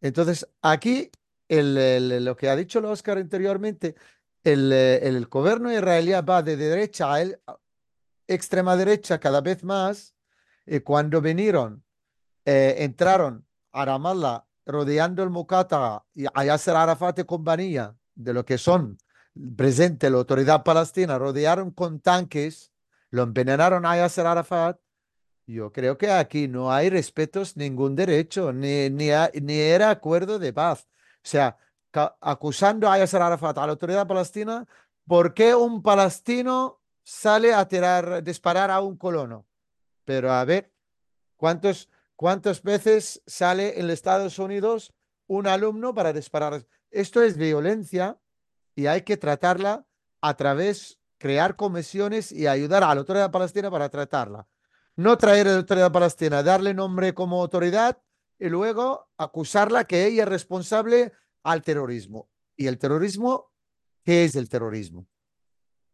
Entonces, 0.00 0.46
aquí 0.62 1.10
el, 1.48 2.24
lo 2.24 2.36
que 2.36 2.48
ha 2.48 2.56
dicho 2.56 2.78
el 2.78 2.86
Oscar 2.86 3.18
anteriormente, 3.18 3.94
el, 4.44 4.72
el 4.72 5.26
gobierno 5.26 5.72
israelí 5.72 6.12
va 6.12 6.42
de 6.42 6.56
derecha 6.56 7.12
a 7.12 7.22
el, 7.22 7.38
extrema 8.26 8.76
derecha 8.76 9.18
cada 9.18 9.40
vez 9.40 9.62
más. 9.64 10.14
Y 10.66 10.80
cuando 10.80 11.20
vinieron, 11.20 11.84
eh, 12.44 12.76
entraron 12.78 13.46
a 13.72 13.84
Ramallah 13.84 14.44
rodeando 14.64 15.22
el 15.22 15.30
Mukata 15.30 16.04
y 16.14 16.26
a 16.32 16.44
Yasser 16.44 16.74
Arafat 16.74 17.20
y 17.20 17.24
compañía 17.24 17.94
de 18.14 18.32
lo 18.32 18.44
que 18.44 18.58
son 18.58 18.98
presente 19.56 20.10
la 20.10 20.16
autoridad 20.16 20.64
palestina, 20.64 21.18
rodearon 21.18 21.70
con 21.70 22.00
tanques, 22.00 22.72
lo 23.10 23.22
envenenaron 23.22 23.84
a 23.86 23.96
Yasser 23.96 24.26
Arafat 24.26 24.78
yo 25.46 25.72
creo 25.72 25.96
que 25.96 26.10
aquí 26.10 26.48
no 26.48 26.72
hay 26.72 26.90
respetos 26.90 27.56
ningún 27.56 27.94
derecho, 27.94 28.52
ni, 28.52 28.90
ni, 28.90 29.10
ni 29.40 29.54
era 29.54 29.90
acuerdo 29.90 30.38
de 30.38 30.52
paz. 30.52 30.88
O 31.16 31.28
sea, 31.28 31.56
acusando 32.20 32.90
a 32.90 32.98
Yasser 32.98 33.22
Arafat, 33.22 33.58
a 33.58 33.66
la 33.66 33.72
autoridad 33.72 34.06
palestina, 34.06 34.66
¿por 35.06 35.34
qué 35.34 35.54
un 35.54 35.82
palestino 35.82 36.80
sale 37.04 37.54
a 37.54 37.66
tirar, 37.68 38.22
disparar 38.24 38.70
a 38.70 38.80
un 38.80 38.96
colono? 38.96 39.46
Pero 40.04 40.32
a 40.32 40.44
ver, 40.44 40.72
¿cuántos, 41.36 41.88
¿cuántas 42.16 42.62
veces 42.62 43.22
sale 43.26 43.78
en 43.78 43.88
Estados 43.90 44.38
Unidos 44.38 44.92
un 45.28 45.46
alumno 45.46 45.94
para 45.94 46.12
disparar? 46.12 46.66
Esto 46.90 47.22
es 47.22 47.36
violencia 47.36 48.18
y 48.74 48.86
hay 48.86 49.02
que 49.02 49.16
tratarla 49.16 49.86
a 50.20 50.36
través, 50.36 50.98
crear 51.18 51.54
comisiones 51.54 52.32
y 52.32 52.48
ayudar 52.48 52.82
a 52.82 52.94
la 52.94 53.00
autoridad 53.00 53.30
palestina 53.30 53.70
para 53.70 53.88
tratarla 53.88 54.46
no 54.96 55.18
traer 55.18 55.46
la 55.46 55.56
autoridad 55.56 55.92
palestina, 55.92 56.42
darle 56.42 56.74
nombre 56.74 57.14
como 57.14 57.40
autoridad 57.40 57.98
y 58.38 58.48
luego 58.48 59.08
acusarla 59.16 59.84
que 59.84 60.06
ella 60.06 60.24
es 60.24 60.28
responsable 60.28 61.12
al 61.42 61.62
terrorismo. 61.62 62.28
¿Y 62.56 62.66
el 62.66 62.78
terrorismo? 62.78 63.52
¿Qué 64.04 64.24
es 64.24 64.36
el 64.36 64.48
terrorismo? 64.48 65.06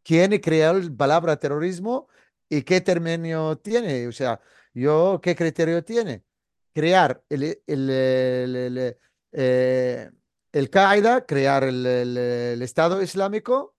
¿Quién 0.04 0.38
creó 0.40 0.74
la 0.74 0.96
palabra 0.96 1.36
terrorismo 1.36 2.08
y 2.48 2.62
qué 2.62 2.80
término 2.80 3.58
tiene? 3.58 4.06
O 4.06 4.12
sea, 4.12 4.40
yo, 4.72 5.20
¿qué 5.22 5.34
criterio 5.34 5.84
tiene? 5.84 6.24
Crear 6.72 7.22
el, 7.28 7.42
el, 7.66 7.90
el, 7.90 8.56
el, 8.56 8.96
eh, 9.32 10.10
el 10.52 10.70
Qaeda, 10.70 11.26
crear 11.26 11.64
el 11.64 12.62
Estado 12.62 13.02
Islámico, 13.02 13.74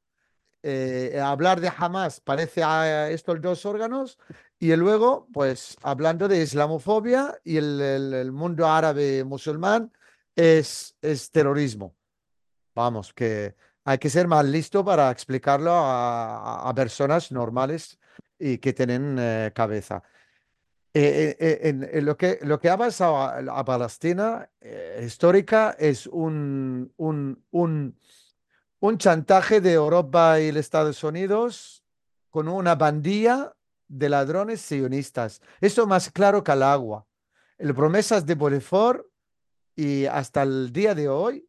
eh, 0.66 1.20
hablar 1.22 1.60
de 1.60 1.70
Hamas 1.76 2.22
parece 2.22 2.64
a 2.64 3.10
estos 3.12 3.42
dos 3.42 3.66
órganos, 3.66 4.18
y 4.64 4.74
luego, 4.78 5.28
pues, 5.34 5.76
hablando 5.82 6.30
de 6.30 6.42
islamofobia 6.42 7.38
y 7.44 7.58
el, 7.58 7.82
el- 7.82 8.32
mundo 8.32 8.66
árabe 8.66 9.26
musulmán 9.26 9.92
es, 10.38 10.96
es 11.02 11.30
terrorismo. 11.32 11.94
Vamos, 12.74 13.14
que 13.14 13.56
hay 13.84 13.98
que 13.98 14.10
ser 14.10 14.26
más 14.30 14.46
listo 14.46 14.86
para 14.86 15.12
explicarlo 15.12 15.74
a, 15.74 16.70
a- 16.70 16.74
personas 16.74 17.30
normales 17.30 18.00
y 18.40 18.58
que 18.60 18.72
tienen 18.72 19.18
eh, 19.20 19.52
cabeza. 19.54 20.02
Eh, 20.94 21.36
eh, 21.38 21.60
en, 21.64 22.06
lo 22.06 22.16
que, 22.16 22.40
lo 22.44 22.58
que 22.58 22.70
ha 22.70 22.78
pasado 22.78 23.18
a, 23.18 23.66
Palestina 23.66 24.50
histórica 25.04 25.76
es 25.78 26.08
un, 26.08 26.90
un, 26.96 27.44
un, 27.52 28.00
un 28.80 28.98
chantaje 28.98 29.60
de 29.60 29.74
Europa 29.74 30.40
y 30.40 30.54
los 30.54 30.62
Estados 30.62 31.04
Unidos 31.04 31.84
con 32.30 32.48
una 32.48 32.76
bandilla 32.76 33.54
de 33.98 34.10
ladrones 34.10 34.62
sionistas. 34.62 35.42
Eso 35.62 35.86
más 35.86 36.10
claro 36.12 36.44
que 36.44 36.52
el 36.52 36.64
agua. 36.64 37.06
El 37.58 37.74
promesas 37.76 38.26
de 38.26 38.36
Bolívar 38.36 39.06
y 39.76 40.06
hasta 40.06 40.44
el 40.44 40.72
día 40.72 40.96
de 40.96 41.08
hoy, 41.08 41.48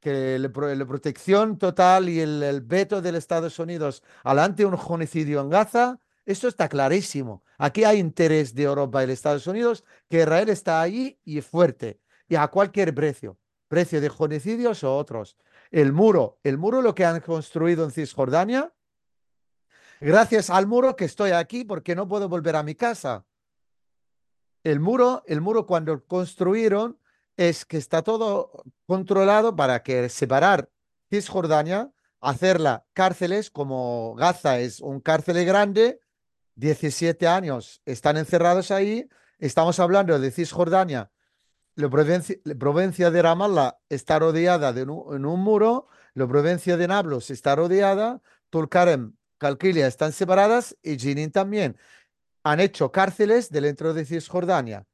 que 0.00 0.38
la, 0.38 0.48
pro- 0.50 0.72
la 0.74 0.86
protección 0.86 1.58
total 1.58 2.08
y 2.08 2.20
el, 2.20 2.60
veto 2.60 3.00
de 3.00 3.12
los 3.12 3.18
Estados 3.18 3.58
Unidos 3.58 4.02
alante 4.22 4.64
un 4.64 4.78
genocidio 4.78 5.40
en 5.40 5.50
Gaza, 5.50 5.98
eso 6.24 6.48
está 6.48 6.68
clarísimo. 6.68 7.42
Aquí 7.58 7.84
hay 7.84 7.98
interés 7.98 8.54
de 8.54 8.64
Europa 8.64 9.02
y 9.02 9.06
los 9.06 9.14
Estados 9.14 9.46
Unidos 9.46 9.84
que 10.08 10.20
Israel 10.20 10.48
está 10.50 10.80
allí 10.80 11.18
y 11.24 11.40
fuerte, 11.40 12.00
y 12.28 12.36
a 12.36 12.46
cualquier 12.48 12.94
precio, 12.94 13.38
precio 13.68 14.00
de 14.00 14.10
genocidios 14.10 14.84
o 14.84 14.96
otros. 14.96 15.36
El 15.70 15.92
muro, 15.92 16.38
el 16.44 16.58
muro 16.58 16.82
lo 16.82 16.94
que 16.94 17.04
han 17.04 17.20
construido 17.20 17.84
en 17.84 17.90
Cisjordania, 17.90 18.72
gracias 20.00 20.50
al 20.50 20.66
muro 20.66 20.96
que 20.96 21.04
estoy 21.04 21.30
aquí 21.30 21.64
porque 21.64 21.94
no 21.94 22.08
puedo 22.08 22.28
volver 22.28 22.56
a 22.56 22.62
mi 22.62 22.74
casa. 22.74 23.24
El 24.64 24.80
muro, 24.80 25.22
el 25.26 25.40
muro 25.40 25.66
cuando 25.66 26.04
construyeron 26.04 26.98
es 27.36 27.64
que 27.64 27.76
está 27.76 28.02
todo 28.02 28.64
controlado 28.86 29.54
para 29.54 29.82
que 29.82 30.08
separar 30.08 30.70
Cisjordania, 31.10 31.92
hacerla 32.20 32.84
cárceles 32.92 33.50
como 33.50 34.14
Gaza 34.16 34.58
es 34.58 34.80
un 34.80 35.00
cárcel 35.00 35.44
grande, 35.44 36.00
17 36.56 37.28
años 37.28 37.82
están 37.84 38.16
encerrados 38.16 38.70
ahí. 38.70 39.08
Estamos 39.38 39.78
hablando 39.78 40.18
de 40.18 40.30
Cisjordania, 40.30 41.10
la 41.76 41.90
provincia, 41.90 43.10
de 43.10 43.22
Ramallah 43.22 43.78
está 43.90 44.18
rodeada 44.18 44.70
en 44.70 44.88
un 45.26 45.40
muro, 45.40 45.88
la 46.14 46.26
provincia 46.26 46.78
de 46.78 46.88
Nablus 46.88 47.30
está 47.30 47.54
rodeada, 47.54 48.22
Tulkarem, 48.48 49.15
Calquilia 49.38 49.86
están 49.86 50.12
separadas 50.12 50.76
y 50.82 50.98
Jenin 50.98 51.30
también. 51.30 51.76
Han 52.42 52.60
hecho 52.60 52.92
cárceles 52.92 53.50
dentro 53.50 53.92
de 53.94 54.04
Cisjordania. 54.04 54.86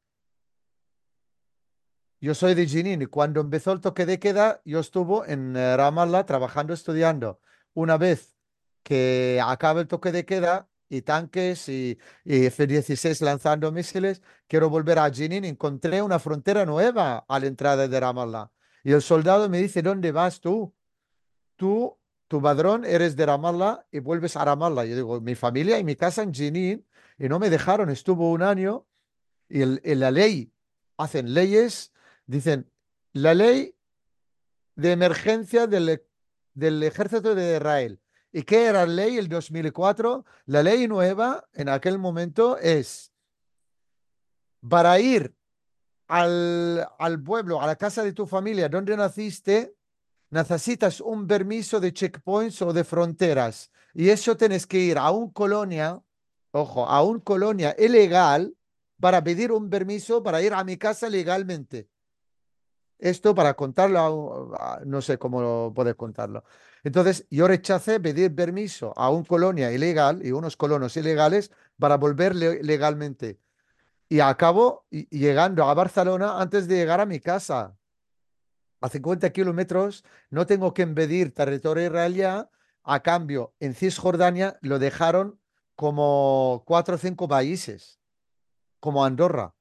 Yo 2.21 2.35
soy 2.35 2.55
de 2.55 2.67
Jenin 2.69 3.03
y 3.03 3.07
cuando 3.07 3.41
empezó 3.41 3.73
el 3.73 3.81
toque 3.81 4.07
de 4.07 4.19
queda, 4.19 4.63
yo 4.65 4.79
estuve 4.79 5.33
en 5.33 5.57
eh, 5.57 5.77
Ramallah 5.77 6.25
trabajando, 6.25 6.73
estudiando. 6.73 7.41
Una 7.75 7.97
vez 7.99 8.37
que 8.85 9.41
acabe 9.45 9.81
el 9.83 9.89
toque 9.89 10.13
de 10.13 10.25
queda 10.25 10.69
y 10.89 11.03
tanques 11.03 11.69
y, 11.69 11.99
y 12.25 12.47
F-16 12.47 13.21
lanzando 13.23 13.73
misiles, 13.73 14.23
quiero 14.47 14.71
volver 14.71 15.01
a 15.01 15.11
Jenin. 15.11 15.45
Encontré 15.45 16.01
una 16.01 16.21
frontera 16.21 16.65
nueva 16.65 17.25
a 17.27 17.41
la 17.41 17.47
entrada 17.47 17.89
de 17.89 18.01
Ramallah. 18.01 18.53
Y 18.85 18.93
el 18.93 19.03
soldado 19.03 19.49
me 19.49 19.59
dice, 19.59 19.83
¿dónde 19.83 20.13
vas 20.13 20.41
tú? 20.41 20.73
Tú, 21.57 21.99
tu 22.33 22.41
padrón, 22.41 22.87
eres 22.87 23.15
de 23.15 23.27
Ramallah 23.27 23.85
y 23.91 23.99
vuelves 23.99 24.39
a 24.39 24.45
Ramallah. 24.47 24.87
Yo 24.87 24.97
digo, 24.97 25.21
mi 25.21 25.35
familia 25.35 25.79
y 25.79 25.85
mi 25.85 25.97
casa 25.97 26.23
en 26.23 26.33
Jenin 26.33 26.83
y 27.19 27.29
no 27.29 27.39
me 27.39 27.51
dejaron. 27.51 27.91
Estuvo 27.91 28.31
un 28.31 28.43
año 28.43 28.87
y 29.51 29.61
en 29.61 30.01
la 30.01 30.11
ley 30.11 30.51
hacen 30.97 31.35
leyes, 31.35 31.93
dicen, 32.25 32.73
la 33.13 33.35
ley 33.35 33.77
de 34.77 34.93
emergencia 34.93 35.67
del, 35.67 36.03
del 36.55 36.83
ejército 36.83 37.35
de 37.35 37.57
Israel. 37.57 38.01
¿Y 38.33 38.45
qué 38.45 38.65
era 38.65 38.87
la 38.87 38.95
ley 38.95 39.19
el 39.19 39.29
2004? 39.29 40.25
La 40.47 40.63
ley 40.63 40.89
nueva 40.89 41.47
en 41.53 41.69
aquel 41.69 41.99
momento 41.99 42.57
es 42.57 43.13
para 44.67 44.99
ir 44.99 45.35
al, 46.09 46.89
al 46.99 47.23
pueblo, 47.23 47.61
a 47.61 47.67
la 47.67 47.77
casa 47.77 48.03
de 48.03 48.15
tu 48.15 48.27
familia 48.27 48.71
donde 48.71 48.97
naciste, 48.97 49.75
necesitas 50.33 51.01
un 51.01 51.27
permiso 51.27 51.79
de 51.81 51.93
checkpoints 51.93 52.63
o 52.63 52.73
de 52.73 52.85
fronteras. 52.85 53.71
Y 53.95 54.09
eso 54.11 54.37
tienes 54.37 54.67
que 54.67 54.79
ir 54.79 54.99
a 54.99 55.11
un 55.11 55.31
colonia, 55.31 56.03
ojo, 56.53 56.87
a 56.87 57.03
un 57.03 57.21
colonia 57.21 57.77
ilegal 57.79 58.57
para 59.01 59.23
pedir 59.23 59.53
un 59.53 59.69
permiso 59.71 60.23
para 60.23 60.43
ir 60.43 60.55
a 60.55 60.65
mi 60.65 60.77
casa 60.79 61.09
legalmente. 61.09 61.89
Esto 62.99 63.35
para 63.35 63.55
contarlo, 63.55 64.53
no 64.87 65.03
sé 65.03 65.19
cómo 65.19 65.73
puedes 65.75 65.97
contarlo. 65.97 66.45
Entonces, 66.85 67.27
yo 67.31 67.49
rechacé 67.49 67.99
pedir 68.01 68.33
permiso 68.35 68.93
a 68.97 69.11
un 69.11 69.25
colonia 69.25 69.73
ilegal 69.73 70.25
y 70.25 70.31
unos 70.33 70.57
colonos 70.57 70.97
ilegales 70.97 71.51
para 71.79 71.97
volver 71.97 72.37
le- 72.37 72.63
legalmente. 72.63 73.41
Y 74.09 74.21
acabo 74.21 74.87
llegando 74.91 75.65
a 75.65 75.75
Barcelona 75.75 76.41
antes 76.41 76.69
de 76.69 76.77
llegar 76.77 77.01
a 77.01 77.07
mi 77.07 77.21
casa. 77.21 77.77
A 78.83 78.89
50 78.89 79.31
kilómetros 79.31 80.05
no 80.31 80.47
tengo 80.47 80.75
que 80.75 80.83
impedir 80.83 81.33
territorio 81.33 81.87
israelí. 81.87 82.23
A 82.85 83.03
cambio, 83.03 83.55
en 83.61 83.75
Cisjordania 83.75 84.59
lo 84.61 84.79
dejaron 84.79 85.39
como 85.77 86.65
cuatro 86.67 86.97
o 86.97 86.99
cinco 86.99 87.29
países, 87.29 88.01
como 88.81 89.05
Andorra. 89.05 89.55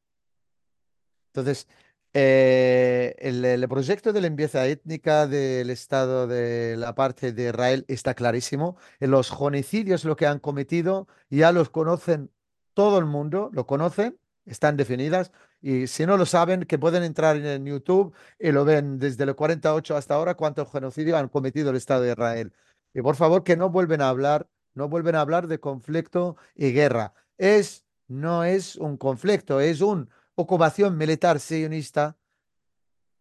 Entonces, 1.27 1.67
eh, 2.13 3.15
el, 3.19 3.67
proyecto 3.69 4.11
de 4.11 4.21
limpieza 4.21 4.65
étnica 4.67 5.27
del 5.27 5.69
Estado 5.69 6.27
de 6.27 6.75
la 6.77 6.93
parte 6.93 7.31
de 7.31 7.49
Israel 7.49 7.85
está 7.87 8.13
clarísimo. 8.13 8.75
Los 8.99 9.29
genocidios 9.29 10.03
lo 10.03 10.15
que 10.15 10.25
han 10.25 10.39
cometido 10.39 11.07
ya 11.29 11.51
los 11.51 11.69
conocen 11.69 12.29
todo 12.73 12.97
el 12.99 13.05
mundo, 13.05 13.49
lo 13.53 13.65
conocen, 13.65 14.17
están 14.45 14.77
definidas. 14.77 15.31
Y 15.61 15.87
si 15.87 16.05
no 16.05 16.17
lo 16.17 16.25
saben, 16.25 16.65
que 16.65 16.79
pueden 16.79 17.03
entrar 17.03 17.37
en 17.37 17.65
YouTube 17.65 18.13
y 18.39 18.51
lo 18.51 18.65
ven 18.65 18.97
desde 18.99 19.23
el 19.23 19.35
48 19.35 19.95
hasta 19.95 20.15
ahora 20.15 20.35
cuántos 20.35 20.71
genocidios 20.71 21.17
han 21.19 21.29
cometido 21.29 21.69
el 21.69 21.75
Estado 21.75 22.01
de 22.01 22.11
Israel. 22.11 22.53
Y 22.93 23.01
por 23.01 23.15
favor, 23.15 23.43
que 23.43 23.55
no 23.55 23.69
vuelven 23.69 24.01
a 24.01 24.09
hablar, 24.09 24.49
no 24.73 24.89
vuelven 24.89 25.15
a 25.15 25.21
hablar 25.21 25.47
de 25.47 25.59
conflicto 25.59 26.35
y 26.55 26.71
guerra. 26.71 27.13
Es, 27.37 27.85
no 28.07 28.43
es 28.43 28.75
un 28.75 28.97
conflicto, 28.97 29.59
es 29.59 29.81
una 29.81 30.07
ocupación 30.35 30.97
militar 30.97 31.39
sionista 31.39 32.17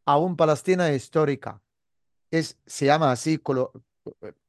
a 0.04 0.18
un 0.18 0.36
Palestina 0.36 0.92
histórica. 0.92 1.62
Es, 2.30 2.58
se 2.66 2.86
llama 2.86 3.12
así 3.12 3.38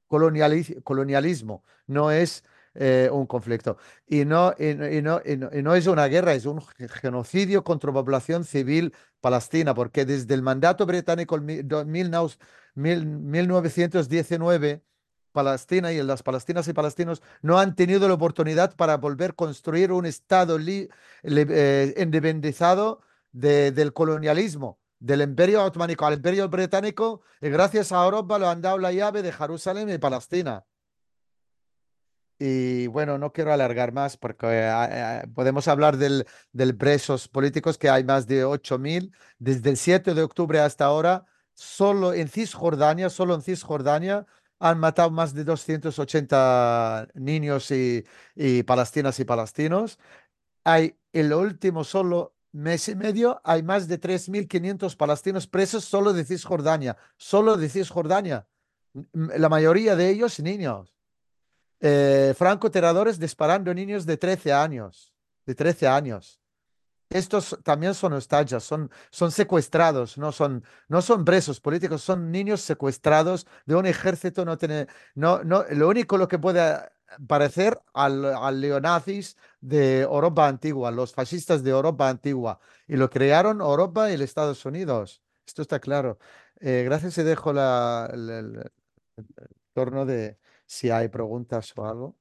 colonializ- 0.09 0.82
colonialismo, 0.84 1.63
no 1.88 2.11
es 2.11 2.43
eh, 2.74 3.09
un 3.11 3.26
conflicto. 3.28 3.78
Y 4.07 4.26
no, 4.26 4.53
y, 4.57 4.69
y 4.69 5.01
no- 5.01 5.22
y 5.26 5.36
no- 5.63 5.76
es 5.76 5.88
una 5.88 6.05
guerra, 6.07 6.34
es 6.34 6.45
un 6.45 6.61
ge- 6.61 6.88
genocidio 6.88 7.63
contra 7.63 7.89
la 7.91 7.95
población 7.95 8.43
civil 8.45 8.93
palestina, 9.19 9.74
porque 9.74 10.05
desde 10.05 10.34
el 10.34 10.41
mandato 10.41 10.86
británico 10.86 11.36
en 11.38 11.45
mil- 11.45 11.67
do- 11.67 11.86
mil 11.86 12.09
nau- 12.11 12.38
mil- 12.76 13.05
1919, 13.05 14.84
Palestina 15.32 15.91
y 15.93 16.01
las 16.03 16.24
palestinas 16.24 16.67
y 16.67 16.74
palestinos 16.74 17.22
no 17.41 17.57
han 17.59 17.74
tenido 17.76 18.07
la 18.07 18.15
oportunidad 18.15 18.76
para 18.76 18.97
volver 18.97 19.32
a 19.32 19.34
construir 19.34 19.91
un 19.93 20.05
Estado 20.05 20.57
eh, 21.24 21.93
independizado 21.97 23.01
de- 23.32 23.72
del 23.72 23.93
colonialismo, 23.93 24.80
del 24.99 25.22
imperio 25.22 25.63
otománico 25.63 26.05
al 26.05 26.15
imperio 26.15 26.49
británico, 26.49 27.22
y 27.41 27.49
gracias 27.49 27.91
a 27.91 28.03
Europa 28.03 28.38
lo 28.39 28.49
han 28.49 28.61
dado 28.61 28.78
la 28.78 28.91
llave 28.91 29.22
de 29.22 29.32
Jerusalén 29.32 29.89
y 29.89 29.97
Palestina. 29.97 30.65
Y 32.44 32.88
bueno, 32.88 33.20
no 33.20 33.32
quiero 33.32 33.54
alargar 33.54 33.92
más 33.94 34.18
porque 34.18 34.48
eh, 34.48 34.72
eh, 34.89 35.24
podemos 35.36 35.68
hablar 35.68 35.98
del, 35.98 36.26
del 36.52 36.76
presos 36.76 37.28
políticos, 37.28 37.78
que 37.78 37.88
hay 37.88 38.04
más 38.04 38.26
de 38.26 38.44
8.000 38.44 39.12
desde 39.38 39.70
el 39.70 39.78
7 39.78 40.16
de 40.16 40.24
octubre 40.24 40.60
hasta 40.60 40.86
ahora. 40.86 41.28
Solo 41.54 42.14
en 42.14 42.28
Cisjordania, 42.30 43.12
solo 43.12 43.36
en 43.36 43.44
Cisjordania 43.44 44.26
han 44.58 44.80
matado 44.80 45.12
más 45.12 45.36
de 45.36 45.44
280 45.44 47.10
niños 47.14 47.70
y, 47.70 48.04
y 48.34 48.64
palestinas 48.64 49.20
y 49.20 49.26
palestinos. 49.26 50.00
Hay 50.64 50.98
el 51.14 51.34
último 51.34 51.84
solo 51.84 52.34
mes 52.54 52.88
y 52.89 52.96
medio, 52.96 53.39
hay 53.44 53.62
más 53.62 53.88
de 53.88 54.02
3.500 54.02 54.96
palestinos 54.98 55.46
presos 55.46 55.86
solo 55.86 56.12
de 56.12 56.26
Cisjordania, 56.26 56.98
solo 57.18 57.56
de 57.56 57.70
Cisjordania. 57.70 58.48
La 59.14 59.48
mayoría 59.48 59.96
de 59.96 60.10
ellos 60.10 60.39
niños. 60.39 61.01
Eh, 61.82 62.34
francotiradores 62.38 63.19
disparando 63.19 63.73
niños 63.73 64.05
de 64.05 64.17
13 64.17 64.53
años. 64.53 65.13
De 65.45 65.55
13 65.55 65.88
años. 65.88 66.39
Estos 67.09 67.57
también 67.63 67.93
son 67.93 68.13
estallas, 68.13 68.63
son, 68.63 68.89
son 69.09 69.32
secuestrados, 69.32 70.17
no 70.17 70.32
son, 70.32 70.63
no 70.88 71.01
son 71.01 71.25
presos 71.25 71.59
políticos, 71.59 72.01
son 72.01 72.32
niños 72.32 72.61
secuestrados 72.61 73.45
de 73.65 73.75
un 73.75 73.86
ejército. 73.86 74.45
No 74.45 74.57
tiene, 74.57 74.88
no, 75.15 75.43
no, 75.43 75.65
lo 75.71 75.89
único 75.89 76.17
lo 76.17 76.29
que 76.29 76.39
puede 76.39 76.77
parecer 77.27 77.77
al, 77.93 78.23
al 78.23 78.61
neonazis 78.61 79.36
de 79.59 80.01
Europa 80.01 80.47
antigua, 80.47 80.91
los 80.91 81.13
fascistas 81.13 81.63
de 81.63 81.71
Europa 81.71 82.07
antigua. 82.07 82.59
Y 82.88 82.95
lo 82.95 83.09
crearon 83.09 83.59
Europa 83.59 84.09
y 84.09 84.15
los 84.15 84.25
Estados 84.25 84.65
Unidos. 84.65 85.21
Esto 85.45 85.63
está 85.63 85.79
claro. 85.79 86.17
Eh, 86.61 86.84
gracias 86.86 87.17
y 87.17 87.23
dejo 87.23 87.51
el, 87.51 88.71
turno 89.73 90.05
de 90.05 90.38
si 90.72 90.89
hay 90.89 91.09
preguntas 91.09 91.74
o 91.76 91.86
algo. 91.86 92.15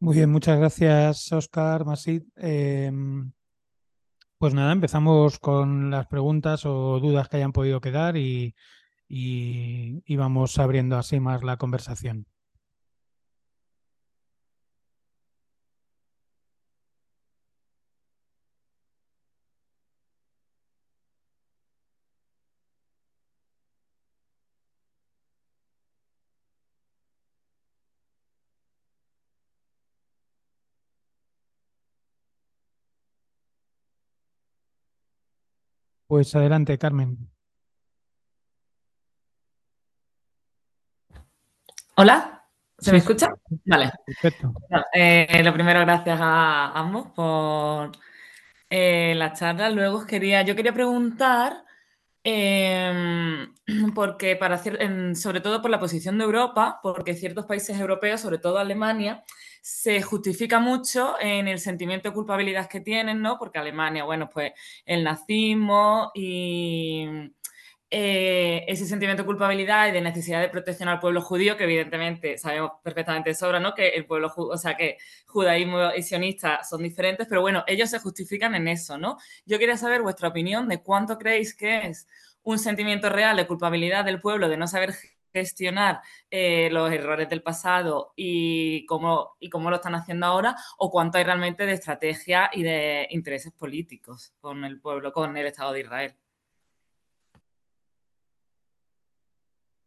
Muy 0.00 0.16
bien, 0.16 0.30
muchas 0.30 0.58
gracias, 0.58 1.30
Oscar, 1.32 1.84
Masid. 1.84 2.22
Em, 2.36 3.30
pues 4.38 4.54
nada, 4.54 4.72
empezamos 4.72 5.38
con 5.38 5.90
las 5.90 6.06
preguntas 6.06 6.64
o 6.66 6.98
dudas 7.00 7.28
que 7.28 7.36
hayan 7.38 7.52
podido 7.52 7.80
quedar 7.80 8.16
y, 8.16 8.54
y- 9.08 10.02
y 10.04 10.16
vamos 10.16 10.58
abriendo 10.58 10.96
así 10.96 11.20
más 11.20 11.42
la 11.44 11.56
conversación. 11.56 12.26
Pues 36.08 36.34
adelante, 36.34 36.78
Carmen. 36.78 37.18
Hola, 41.96 42.44
¿se 42.78 42.92
me 42.92 42.98
escucha? 42.98 43.28
Vale. 43.66 43.90
Perfecto. 44.06 44.52
Bueno, 44.70 44.84
eh, 44.94 45.42
lo 45.44 45.52
primero, 45.52 45.80
gracias 45.80 46.18
a 46.18 46.72
ambos 46.78 47.08
por 47.08 47.92
eh, 48.70 49.12
la 49.16 49.34
charla. 49.34 49.68
Luego 49.68 49.98
os 49.98 50.06
quería, 50.06 50.40
yo 50.42 50.56
quería 50.56 50.72
preguntar, 50.72 51.64
em, 52.24 53.52
porque 53.94 54.36
para 54.36 54.54
hacer, 54.54 54.80
en- 54.80 55.14
sobre 55.14 55.40
todo 55.42 55.60
por 55.60 55.70
la 55.70 55.80
posición 55.80 56.16
de 56.16 56.24
Europa, 56.24 56.80
porque 56.82 57.14
ciertos 57.14 57.44
países 57.44 57.78
europeos, 57.78 58.20
sobre 58.22 58.38
todo 58.38 58.58
Alemania, 58.58 59.24
se 59.60 60.02
justifica 60.02 60.60
mucho 60.60 61.16
en 61.20 61.48
el 61.48 61.58
sentimiento 61.58 62.08
de 62.08 62.14
culpabilidad 62.14 62.68
que 62.68 62.80
tienen, 62.80 63.20
¿no? 63.22 63.38
Porque 63.38 63.58
Alemania, 63.58 64.04
bueno, 64.04 64.28
pues 64.28 64.52
el 64.84 65.04
nazismo 65.04 66.10
y 66.14 67.06
eh, 67.90 68.64
ese 68.68 68.84
sentimiento 68.84 69.22
de 69.22 69.26
culpabilidad 69.26 69.88
y 69.88 69.92
de 69.92 70.02
necesidad 70.02 70.42
de 70.42 70.50
protección 70.50 70.90
al 70.90 71.00
pueblo 71.00 71.22
judío, 71.22 71.56
que 71.56 71.64
evidentemente 71.64 72.36
sabemos 72.36 72.72
perfectamente 72.82 73.30
de 73.30 73.34
sobra, 73.34 73.60
¿no? 73.60 73.74
Que 73.74 73.88
el 73.88 74.04
pueblo, 74.04 74.30
o 74.36 74.56
sea, 74.58 74.76
que 74.76 74.98
judaísmo 75.26 75.94
y 75.96 76.02
sionista 76.02 76.62
son 76.64 76.82
diferentes, 76.82 77.26
pero 77.26 77.40
bueno, 77.40 77.64
ellos 77.66 77.88
se 77.90 77.98
justifican 77.98 78.54
en 78.54 78.68
eso, 78.68 78.98
¿no? 78.98 79.16
Yo 79.46 79.58
quería 79.58 79.76
saber 79.78 80.02
vuestra 80.02 80.28
opinión 80.28 80.68
de 80.68 80.82
cuánto 80.82 81.18
creéis 81.18 81.54
que 81.54 81.86
es 81.86 82.06
un 82.42 82.58
sentimiento 82.58 83.08
real 83.08 83.36
de 83.36 83.46
culpabilidad 83.46 84.04
del 84.04 84.20
pueblo 84.20 84.48
de 84.48 84.56
no 84.58 84.66
saber 84.66 84.94
gestionar 85.38 86.00
eh, 86.30 86.68
los 86.70 86.90
errores 86.92 87.28
del 87.28 87.42
pasado 87.42 88.12
y 88.16 88.84
cómo, 88.86 89.36
y 89.40 89.48
cómo 89.50 89.70
lo 89.70 89.76
están 89.76 89.94
haciendo 89.94 90.26
ahora, 90.26 90.56
o 90.78 90.90
cuánto 90.90 91.18
hay 91.18 91.24
realmente 91.24 91.66
de 91.66 91.72
estrategia 91.72 92.50
y 92.52 92.62
de 92.62 93.06
intereses 93.10 93.52
políticos 93.52 94.32
con 94.40 94.64
el 94.64 94.80
pueblo, 94.80 95.12
con 95.12 95.36
el 95.36 95.46
Estado 95.46 95.72
de 95.72 95.80
Israel. 95.80 96.16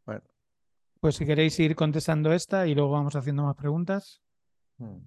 Bueno. 0.06 0.22
Pues 1.00 1.16
si 1.16 1.26
queréis 1.26 1.60
ir 1.60 1.76
contestando 1.76 2.34
esta 2.34 2.68
y 2.68 2.76
luego 2.76 2.92
vamos 2.92 3.16
haciendo 3.16 3.44
más 3.44 3.56
preguntas. 3.56 4.22
Mm. 4.78 4.98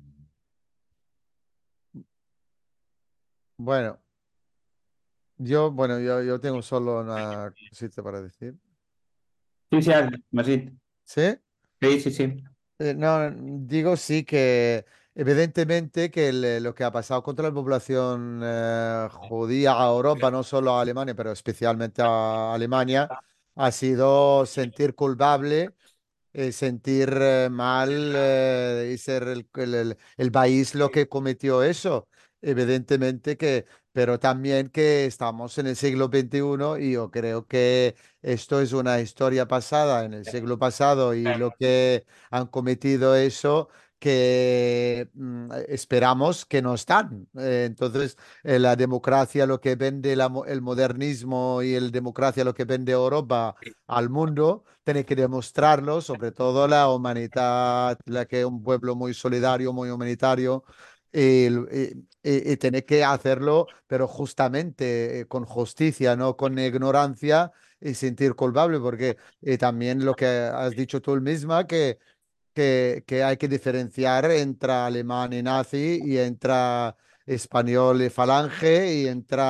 Bueno, 3.56 3.98
yo, 5.38 5.70
bueno, 5.70 5.98
yo, 6.00 6.22
yo 6.22 6.40
tengo 6.40 6.62
solo 6.62 7.00
una 7.00 7.52
cosita 7.70 8.02
para 8.02 8.20
decir. 8.22 8.56
Sí, 9.80 9.90
sí. 10.44 10.78
¿Sí? 11.04 11.38
Sí, 11.80 12.00
sí, 12.00 12.10
sí. 12.10 12.44
Eh, 12.78 12.94
no, 12.94 13.30
digo 13.66 13.96
sí 13.96 14.24
que 14.24 14.84
evidentemente 15.14 16.10
que 16.10 16.28
el- 16.28 16.62
lo 16.62 16.74
que 16.74 16.82
ha 16.84 16.90
pasado 16.90 17.22
contra 17.22 17.48
la 17.48 17.54
población 17.54 18.40
eh, 18.42 19.08
judía 19.12 19.74
a 19.80 19.86
Europa, 19.88 20.30
no 20.30 20.42
solo 20.42 20.72
a 20.74 20.80
Alemania, 20.80 21.14
pero 21.14 21.30
especialmente 21.32 22.02
a 22.02 22.52
Alemania, 22.54 23.12
ha 23.54 23.70
sido 23.72 24.44
sentir 24.46 24.94
culpable, 24.96 25.74
eh, 26.32 26.52
sentir 26.52 27.10
eh, 27.20 27.48
mal 27.50 27.90
y 28.92 28.98
ser 28.98 29.24
el- 29.28 29.96
el 30.16 30.32
país 30.32 30.74
lo 30.74 30.90
que 30.90 31.08
cometió 31.08 31.62
eso. 31.62 32.08
Evidentemente 32.42 33.36
que, 33.36 33.66
pero 33.94 34.18
también 34.18 34.70
que 34.70 35.06
estamos 35.06 35.56
en 35.58 35.68
el 35.68 35.76
siglo 35.76 36.06
XXI 36.08 36.84
y 36.84 36.92
yo 36.94 37.12
creo 37.12 37.46
que 37.46 37.94
esto 38.22 38.60
es 38.60 38.72
una 38.72 39.00
historia 39.00 39.46
pasada 39.46 40.04
en 40.04 40.14
el 40.14 40.24
siglo 40.26 40.58
pasado 40.58 41.14
y 41.14 41.22
lo 41.22 41.52
que 41.52 42.04
han 42.30 42.48
cometido 42.48 43.14
eso 43.14 43.68
que 44.00 45.08
mm, 45.14 45.50
esperamos 45.68 46.44
que 46.44 46.60
no 46.60 46.74
están. 46.74 47.28
Eh, 47.38 47.64
entonces, 47.66 48.18
eh, 48.42 48.58
la 48.58 48.76
democracia, 48.76 49.46
lo 49.46 49.60
que 49.60 49.76
vende 49.76 50.16
la 50.16 50.30
el 50.46 50.60
modernismo 50.60 51.62
y 51.62 51.74
el 51.74 51.90
democracia, 51.92 52.44
lo 52.44 52.52
que 52.54 52.64
vende 52.64 52.92
Europa 52.92 53.54
al 53.86 54.10
mundo, 54.10 54.64
tiene 54.82 55.04
que 55.04 55.16
demostrarlo, 55.16 56.00
sobre 56.02 56.32
todo 56.32 56.68
la 56.68 56.90
humanidad, 56.90 57.98
la 58.06 58.26
que 58.26 58.40
es 58.40 58.44
un 58.46 58.62
pueblo 58.62 58.94
muy 58.96 59.14
solidario, 59.14 59.72
muy 59.72 59.88
humanitario. 59.90 60.64
Y- 61.16 61.46
y- 62.22 62.52
y 62.52 62.56
tiene 62.56 62.84
que 62.84 63.04
hacerlo, 63.04 63.66
pero 63.86 64.08
justamente 64.08 65.20
eh, 65.20 65.26
con 65.28 65.44
justicia, 65.44 66.16
no 66.16 66.36
con 66.36 66.58
ignorancia 66.58 67.52
y 67.80 67.94
sentir 67.94 68.34
culpable, 68.34 68.80
porque 68.80 69.16
eh, 69.42 69.58
también 69.58 70.04
lo 70.04 70.16
que 70.16 70.26
has 70.26 70.74
dicho 70.74 71.00
tú 71.02 71.20
misma, 71.20 71.66
que 71.66 71.98
que, 72.54 73.04
que 73.06 73.24
hay 73.24 73.36
que 73.36 73.48
diferenciar 73.48 74.30
entre 74.30 74.72
alemán 74.72 75.32
y 75.32 75.42
nazi 75.42 76.00
y 76.04 76.18
entre 76.18 76.54
español 77.26 78.02
y 78.02 78.10
falange 78.10 78.94
y 78.94 79.08
entre 79.08 79.42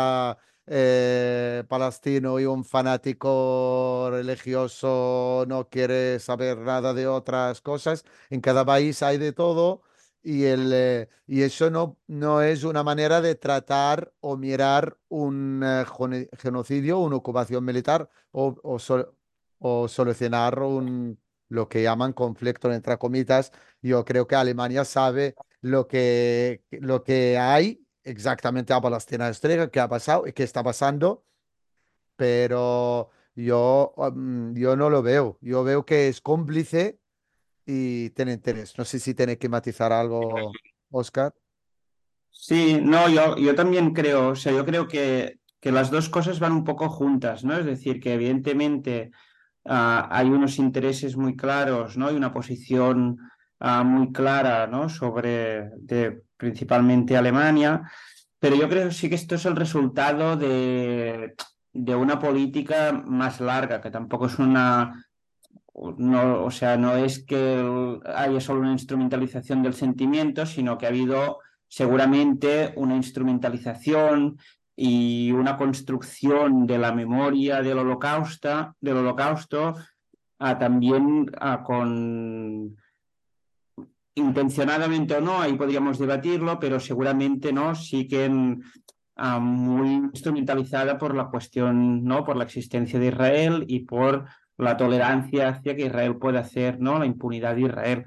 eh, 0.67 1.65
palestino 1.69 2.39
y 2.41 2.47
un 2.47 2.65
fanático 2.65 4.09
religioso 4.11 5.45
no 5.49 5.69
quiere 5.69 6.19
saber 6.21 6.59
nada 6.59 6.95
de 6.95 7.07
otras 7.07 7.61
cosas. 7.61 8.05
En 8.31 8.41
cada 8.41 8.65
país 8.65 9.03
hay 9.03 9.19
de 9.19 9.33
todo 9.33 9.83
y, 10.25 10.45
el, 10.47 10.73
eh, 10.75 11.09
y 11.27 11.43
eso 11.43 11.71
no, 11.71 11.99
no 12.09 12.43
es 12.43 12.65
una 12.65 12.83
manera 12.83 13.21
de 13.21 13.35
tratar 13.37 14.13
o 14.21 14.37
mirar 14.37 14.99
un 15.09 15.63
eh, 15.65 15.85
genocidio, 16.39 16.99
una 17.01 17.17
ocupación 17.17 17.65
militar 17.65 18.09
o, 18.33 18.57
o 18.63 18.79
sol- 18.79 19.15
o 19.59 19.89
solucionar 19.89 20.61
un 20.61 21.21
lo 21.49 21.69
que 21.69 21.83
llaman 21.83 22.13
conflicto 22.13 22.73
entre 22.73 22.99
comitas. 22.99 23.53
Yo 23.83 24.05
creo 24.05 24.27
que 24.27 24.35
Alemania 24.35 24.85
sabe 24.85 25.37
lo 25.61 25.87
que, 25.87 26.65
lo 26.71 27.05
que 27.05 27.39
hay 27.39 27.87
exactamente 28.03 28.73
a 28.73 28.81
Palestina 28.81 29.29
Estrella, 29.29 29.71
qué 29.71 29.81
ha 29.81 29.89
pasado 29.89 30.27
y 30.27 30.33
qué 30.33 30.43
está 30.43 30.63
pasando, 30.65 31.25
pero 32.17 33.11
yo, 33.35 33.93
um, 33.97 34.55
yo 34.55 34.77
no 34.77 34.91
lo 34.91 35.03
veo. 35.03 35.39
Yo 35.41 35.65
veo 35.65 35.85
que 35.85 36.09
es 36.09 36.21
cómplice 36.21 37.01
y 37.67 38.11
tiene 38.11 38.33
interés. 38.33 38.77
No 38.77 38.85
sé 38.85 38.99
si 38.99 39.15
tiene 39.15 39.39
que 39.39 39.49
matizar 39.49 39.93
algo, 39.93 40.53
Oscar. 40.91 41.35
Sí, 42.31 42.79
no, 42.83 43.09
yo, 43.09 43.37
yo 43.37 43.55
también 43.55 43.95
creo, 43.95 44.31
o 44.31 44.37
sea, 44.37 44.53
yo 44.53 44.65
creo 44.67 44.87
que, 44.87 45.39
que 45.61 45.73
las 45.73 45.91
dos 45.91 46.09
cosas 46.09 46.41
van 46.41 46.53
un 46.53 46.65
poco 46.65 46.89
juntas, 46.89 47.45
¿no? 47.45 47.57
Es 47.57 47.65
decir, 47.65 48.01
que 48.01 48.15
evidentemente 48.15 49.13
ah, 49.65 50.09
hay 50.11 50.29
unos 50.29 50.59
intereses 50.59 51.17
muy 51.17 51.37
claros, 51.37 51.97
¿no? 51.97 52.11
Y 52.11 52.17
una 52.17 52.33
posición 52.33 53.19
ah, 53.61 53.83
muy 53.83 54.13
clara, 54.13 54.67
¿no? 54.67 54.89
Sobre 54.89 55.71
de, 55.77 56.23
principalmente 56.37 57.17
Alemania, 57.17 57.91
pero 58.39 58.57
yo 58.57 58.69
creo 58.69 58.89
que 58.89 58.95
sí 58.95 59.09
que 59.09 59.15
esto 59.15 59.37
es 59.37 59.47
el 59.47 59.57
resultado 59.57 60.37
de, 60.37 61.35
de 61.73 61.95
una 61.95 62.19
política 62.19 62.93
más 62.93 63.41
larga, 63.41 63.81
que 63.81 63.91
tampoco 63.91 64.27
es 64.27 64.39
una 64.39 65.04
no, 65.99 66.45
o 66.45 66.51
sea, 66.51 66.77
no 66.77 66.97
es 66.97 67.25
que 67.25 68.01
haya 68.15 68.41
solo 68.41 68.61
una 68.61 68.73
instrumentalización 68.73 69.63
del 69.63 69.75
sentimiento, 69.75 70.47
sino 70.47 70.79
que 70.79 70.87
ha 70.87 70.91
habido 70.91 71.39
seguramente 71.69 72.73
una 72.77 72.95
instrumentalización 72.95 74.39
y 74.77 75.33
una 75.33 75.57
construcción 75.57 76.67
de 76.67 76.79
la 76.79 76.93
memoria 76.93 77.63
del 77.63 77.79
holocausto, 77.79 78.75
del 78.81 78.99
holocausto 78.99 79.75
también 80.39 81.31
con 81.65 82.77
intencionadamente 84.17 85.17
o 85.17 85.21
no, 85.21 85.41
ahí 85.41 85.55
podríamos 85.55 85.99
debatirlo, 85.99 86.59
pero 86.59 86.79
seguramente 86.79 87.53
no, 87.53 87.75
sí 87.75 88.07
que 88.07 88.29
muy 88.29 89.89
instrumentalizada 89.89 90.99
por 90.99 91.15
la 91.15 91.27
cuestión, 91.27 92.05
¿no? 92.05 92.25
Por 92.25 92.37
la 92.37 92.45
existencia 92.45 92.99
de 92.99 93.09
Israel 93.09 93.65
y 93.67 93.81
por 93.81 94.27
la 94.57 94.77
tolerancia 94.77 95.49
hacia 95.49 95.75
que 95.75 95.87
Israel 95.87 96.17
puede 96.17 96.39
hacer, 96.39 96.81
¿no? 96.81 96.99
La 96.99 97.07
impunidad 97.07 97.55
de 97.55 97.63
Israel. 97.63 98.05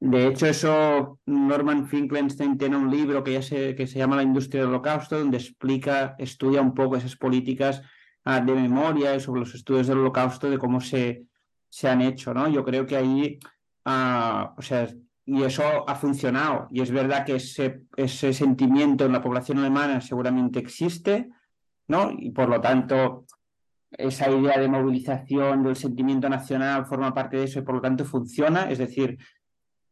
De 0.00 0.26
hecho, 0.26 0.46
eso 0.46 1.20
Norman 1.26 1.86
Finkelstein 1.86 2.58
tiene 2.58 2.76
un 2.76 2.90
libro 2.90 3.22
que, 3.22 3.34
ya 3.34 3.42
se, 3.42 3.74
que 3.76 3.86
se 3.86 3.98
llama 3.98 4.16
La 4.16 4.24
industria 4.24 4.62
del 4.62 4.70
holocausto, 4.70 5.18
donde 5.18 5.36
explica, 5.36 6.16
estudia 6.18 6.60
un 6.60 6.74
poco 6.74 6.96
esas 6.96 7.14
políticas 7.14 7.82
ah, 8.24 8.40
de 8.40 8.52
memoria 8.52 9.20
sobre 9.20 9.40
los 9.40 9.54
estudios 9.54 9.86
del 9.86 9.98
holocausto, 9.98 10.50
de 10.50 10.58
cómo 10.58 10.80
se, 10.80 11.26
se 11.68 11.88
han 11.88 12.02
hecho, 12.02 12.34
¿no? 12.34 12.48
Yo 12.48 12.64
creo 12.64 12.84
que 12.84 12.96
ahí, 12.96 13.38
ah, 13.84 14.54
o 14.56 14.62
sea, 14.62 14.88
y 15.24 15.42
eso 15.44 15.88
ha 15.88 15.94
funcionado. 15.94 16.68
Y 16.72 16.80
es 16.80 16.90
verdad 16.90 17.24
que 17.24 17.36
ese, 17.36 17.82
ese 17.96 18.32
sentimiento 18.32 19.04
en 19.04 19.12
la 19.12 19.22
población 19.22 19.58
alemana 19.58 20.00
seguramente 20.00 20.58
existe, 20.58 21.28
¿no? 21.86 22.10
Y 22.10 22.30
por 22.32 22.48
lo 22.48 22.60
tanto, 22.60 23.26
esa 23.92 24.30
idea 24.30 24.58
de 24.58 24.68
movilización 24.68 25.62
del 25.62 25.76
sentimiento 25.76 26.28
nacional 26.28 26.86
forma 26.86 27.14
parte 27.14 27.36
de 27.36 27.44
eso 27.44 27.58
y 27.58 27.62
por 27.62 27.76
lo 27.76 27.80
tanto 27.80 28.04
funciona. 28.04 28.70
Es 28.70 28.78
decir, 28.78 29.18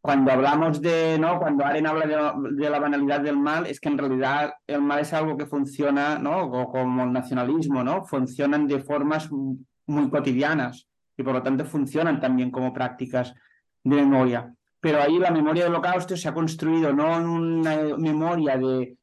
cuando 0.01 0.33
hablamos 0.33 0.81
de, 0.81 1.19
¿no? 1.19 1.39
Cuando 1.39 1.65
Aren 1.65 1.87
habla 1.87 2.07
de, 2.07 2.71
la 2.71 2.79
banalidad 2.79 3.21
del 3.21 3.37
mal, 3.37 3.67
es 3.67 3.81
que 3.81 3.89
en 3.89 3.99
realidad 3.99 4.55
el 4.67 4.81
mal 4.83 5.01
es 5.01 5.13
algo 5.13 5.37
que 5.37 5.47
funciona, 5.47 6.19
¿no? 6.19 6.51
como 6.51 7.05
el 7.05 7.13
nacionalismo, 7.13 7.85
¿no? 7.85 8.05
Funcionan 8.05 8.67
de 8.67 8.81
formas 8.81 9.29
muy 9.87 10.09
cotidianas 10.11 10.89
y 11.17 11.23
por 11.23 11.35
lo 11.35 11.43
tanto 11.43 11.65
funcionan 11.65 12.21
también 12.21 12.51
como 12.51 12.73
prácticas 12.73 13.35
de 13.85 13.97
memoria 13.97 14.55
pero 14.81 15.01
ahí 15.01 15.19
la 15.19 15.31
memoria 15.31 15.65
del 15.65 15.75
holocausto 15.75 16.17
se 16.17 16.29
ha 16.29 16.35
construido 16.35 16.93
no 16.93 17.17
en 17.17 17.29
una 17.29 17.97
memoria 17.99 18.57
de 18.57 18.97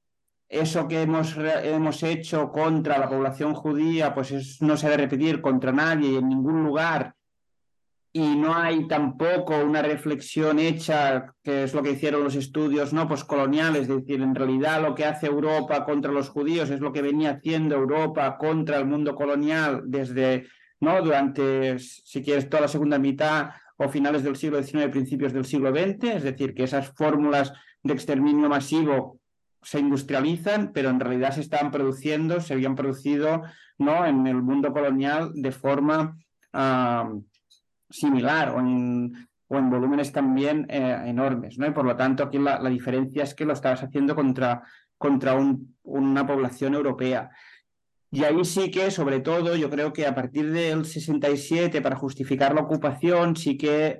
eso 0.50 0.88
que 0.88 1.02
hemos, 1.02 1.36
hemos 1.38 2.04
hecho 2.04 2.52
contra 2.52 2.98
la 2.98 3.10
población 3.10 3.54
judía, 3.54 4.14
pues 4.14 4.62
no 4.62 4.78
se 4.78 4.90
debe 4.90 5.04
repetir 5.04 5.42
contra 5.42 5.72
nadie 5.72 6.12
y 6.12 6.16
en 6.16 6.30
ningún 6.30 6.64
lugar. 6.64 7.14
Y 8.14 8.36
no 8.36 8.56
hay 8.56 8.88
tampoco 8.88 9.58
una 9.58 9.82
reflexión 9.82 10.58
hecha, 10.58 11.34
que 11.44 11.64
es 11.64 11.74
lo 11.74 11.84
que 11.84 11.92
hicieron 11.92 12.24
los 12.24 12.36
estudios 12.36 12.94
no 12.94 13.08
poscoloniales, 13.08 13.84
es 13.84 13.88
decir, 13.90 14.22
en 14.22 14.34
realidad 14.34 14.82
lo 14.82 14.96
que 14.96 15.06
hace 15.06 15.28
Europa 15.28 15.86
contra 15.86 16.12
los 16.12 16.30
judíos 16.30 16.70
es 16.70 16.80
lo 16.80 16.92
que 16.92 17.02
venía 17.02 17.32
haciendo 17.32 17.76
Europa 17.76 18.38
contra 18.38 18.78
el 18.78 18.86
mundo 18.86 19.14
colonial 19.14 19.84
desde, 19.86 20.48
¿no? 20.80 21.02
Durante, 21.02 21.78
si 21.78 22.24
quieres, 22.24 22.50
toda 22.50 22.62
la 22.62 22.68
segunda 22.70 22.98
mitad 22.98 23.50
o 23.76 23.90
finales 23.90 24.24
del 24.24 24.36
siglo 24.36 24.64
XIX, 24.64 24.88
principios 24.88 25.34
del 25.34 25.46
siglo 25.46 25.72
XX, 25.72 26.16
es 26.16 26.24
decir, 26.24 26.56
que 26.56 26.64
esas 26.64 26.90
fórmulas 26.96 27.54
de 27.84 27.94
exterminio 27.94 28.50
masivo 28.50 29.20
se 29.62 29.80
industrializan, 29.80 30.72
pero 30.74 30.90
en 30.90 31.00
realidad 31.00 31.32
se 31.32 31.42
estaban 31.42 31.72
produciendo, 31.72 32.40
se 32.40 32.54
habían 32.54 32.76
producido 32.76 33.44
¿no? 33.78 34.06
en 34.06 34.28
el 34.28 34.42
mundo 34.42 34.72
colonial 34.72 35.32
de 35.34 35.52
forma 35.52 36.18
similar 37.90 38.50
o 38.50 38.60
en, 38.60 39.28
volúmenes 39.50 40.12
también 40.12 40.66
eh, 40.70 41.04
enormes. 41.06 41.58
¿no? 41.58 41.68
Y 41.68 41.72
por 41.72 41.86
lo 41.86 41.96
tanto, 41.96 42.24
aquí 42.24 42.38
la, 42.38 42.60
diferencia 42.70 43.24
es 43.24 43.34
que 43.34 43.46
lo 43.46 43.54
estabas 43.54 43.84
haciendo 43.84 44.16
contra, 44.16 44.64
contra 44.98 45.36
un, 45.36 45.76
una 45.84 46.26
población 46.26 46.74
europea. 46.74 47.30
Y 48.10 48.24
ahí 48.24 48.44
sí 48.46 48.72
que, 48.72 48.90
sobre 48.90 49.20
todo, 49.20 49.56
yo 49.56 49.70
creo 49.70 49.92
que 49.92 50.08
a 50.08 50.16
partir 50.16 50.52
del 50.52 50.86
67, 50.86 51.82
para 51.82 51.98
justificar 51.98 52.56
la 52.56 52.62
ocupación, 52.62 53.36
sí 53.36 53.58
que 53.58 54.00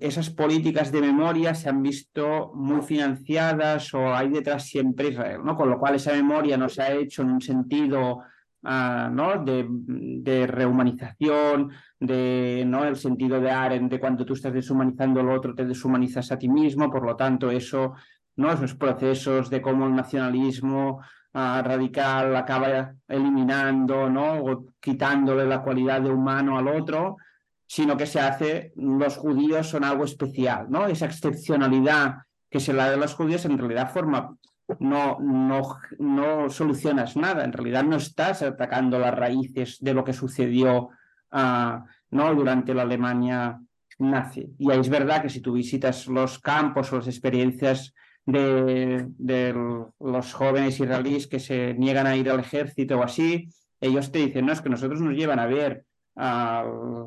esas 0.00 0.30
políticas 0.30 0.92
de 0.92 1.00
memoria 1.00 1.54
se 1.54 1.68
han 1.68 1.82
visto 1.82 2.52
muy 2.54 2.82
financiadas 2.82 3.92
o 3.94 4.14
hay 4.14 4.28
detrás 4.28 4.64
siempre 4.66 5.08
Israel, 5.08 5.40
¿no? 5.44 5.56
Con 5.56 5.70
lo 5.70 5.78
cual 5.78 5.96
esa 5.96 6.12
memoria 6.12 6.56
no 6.56 6.68
se 6.68 6.82
ha 6.82 6.92
hecho 6.92 7.22
en 7.22 7.30
un 7.30 7.40
sentido 7.40 8.20
ah, 8.62 9.10
¿no? 9.12 9.44
de, 9.44 9.66
de, 9.68 10.46
rehumanización, 10.46 11.72
de 11.98 12.62
¿no? 12.64 12.84
el 12.84 12.96
sentido 12.96 13.40
de 13.40 13.50
Aren, 13.50 13.88
de 13.88 13.98
cuando 13.98 14.24
tú 14.24 14.34
estás 14.34 14.52
deshumanizando 14.52 15.20
al 15.20 15.30
otro, 15.30 15.54
te 15.54 15.64
deshumanizas 15.64 16.30
a 16.30 16.38
ti 16.38 16.48
mismo, 16.48 16.88
por 16.88 17.04
lo 17.04 17.16
tanto, 17.16 17.50
eso, 17.50 17.94
¿no? 18.36 18.52
esos 18.52 18.74
procesos 18.76 19.50
de 19.50 19.60
cómo 19.60 19.86
el 19.86 19.96
nacionalismo 19.96 21.00
radical 21.34 22.36
acaba 22.36 22.94
eliminando, 23.08 24.10
¿no? 24.10 24.34
O 24.44 24.66
quitándole 24.78 25.46
la 25.46 25.62
cualidad 25.62 26.02
de 26.02 26.10
humano 26.10 26.58
al 26.58 26.68
otro, 26.68 27.16
sino 27.72 27.96
que 27.96 28.04
se 28.04 28.20
hace, 28.20 28.70
los 28.76 29.16
judíos 29.16 29.66
son 29.66 29.82
algo 29.82 30.04
especial, 30.04 30.66
¿no? 30.68 30.88
Esa 30.88 31.06
excepcionalidad 31.06 32.16
que 32.50 32.60
se 32.60 32.74
la 32.74 32.88
da 32.88 32.94
a 32.96 32.98
los 32.98 33.14
judíos 33.14 33.46
en 33.46 33.56
realidad 33.56 33.90
forma, 33.90 34.36
no, 34.78 35.18
no, 35.20 35.78
no 35.98 36.50
solucionas 36.50 37.16
nada, 37.16 37.44
en 37.44 37.52
realidad 37.54 37.82
no 37.82 37.96
estás 37.96 38.42
atacando 38.42 38.98
las 38.98 39.14
raíces 39.14 39.78
de 39.80 39.94
lo 39.94 40.04
que 40.04 40.12
sucedió 40.12 40.90
uh, 41.32 41.78
¿no? 42.10 42.34
durante 42.34 42.74
la 42.74 42.82
Alemania 42.82 43.58
nazi. 43.98 44.54
Y 44.58 44.70
es 44.70 44.90
verdad 44.90 45.22
que 45.22 45.30
si 45.30 45.40
tú 45.40 45.54
visitas 45.54 46.08
los 46.08 46.40
campos 46.40 46.92
o 46.92 46.98
las 46.98 47.06
experiencias 47.06 47.94
de, 48.26 49.08
los 49.98 50.34
jóvenes 50.34 50.78
israelíes 50.78 51.26
que 51.26 51.40
se 51.40 51.72
niegan 51.72 52.06
a 52.06 52.16
ir 52.16 52.28
al 52.28 52.40
ejército 52.40 52.98
o 52.98 53.02
así, 53.02 53.48
ellos 53.80 54.12
te 54.12 54.18
dicen, 54.18 54.44
no, 54.44 54.52
es 54.52 54.60
que 54.60 54.68
nosotros 54.68 55.00
nos 55.00 55.14
llevan 55.14 55.38
a 55.38 55.46
ver 55.46 55.86
a 56.16 56.64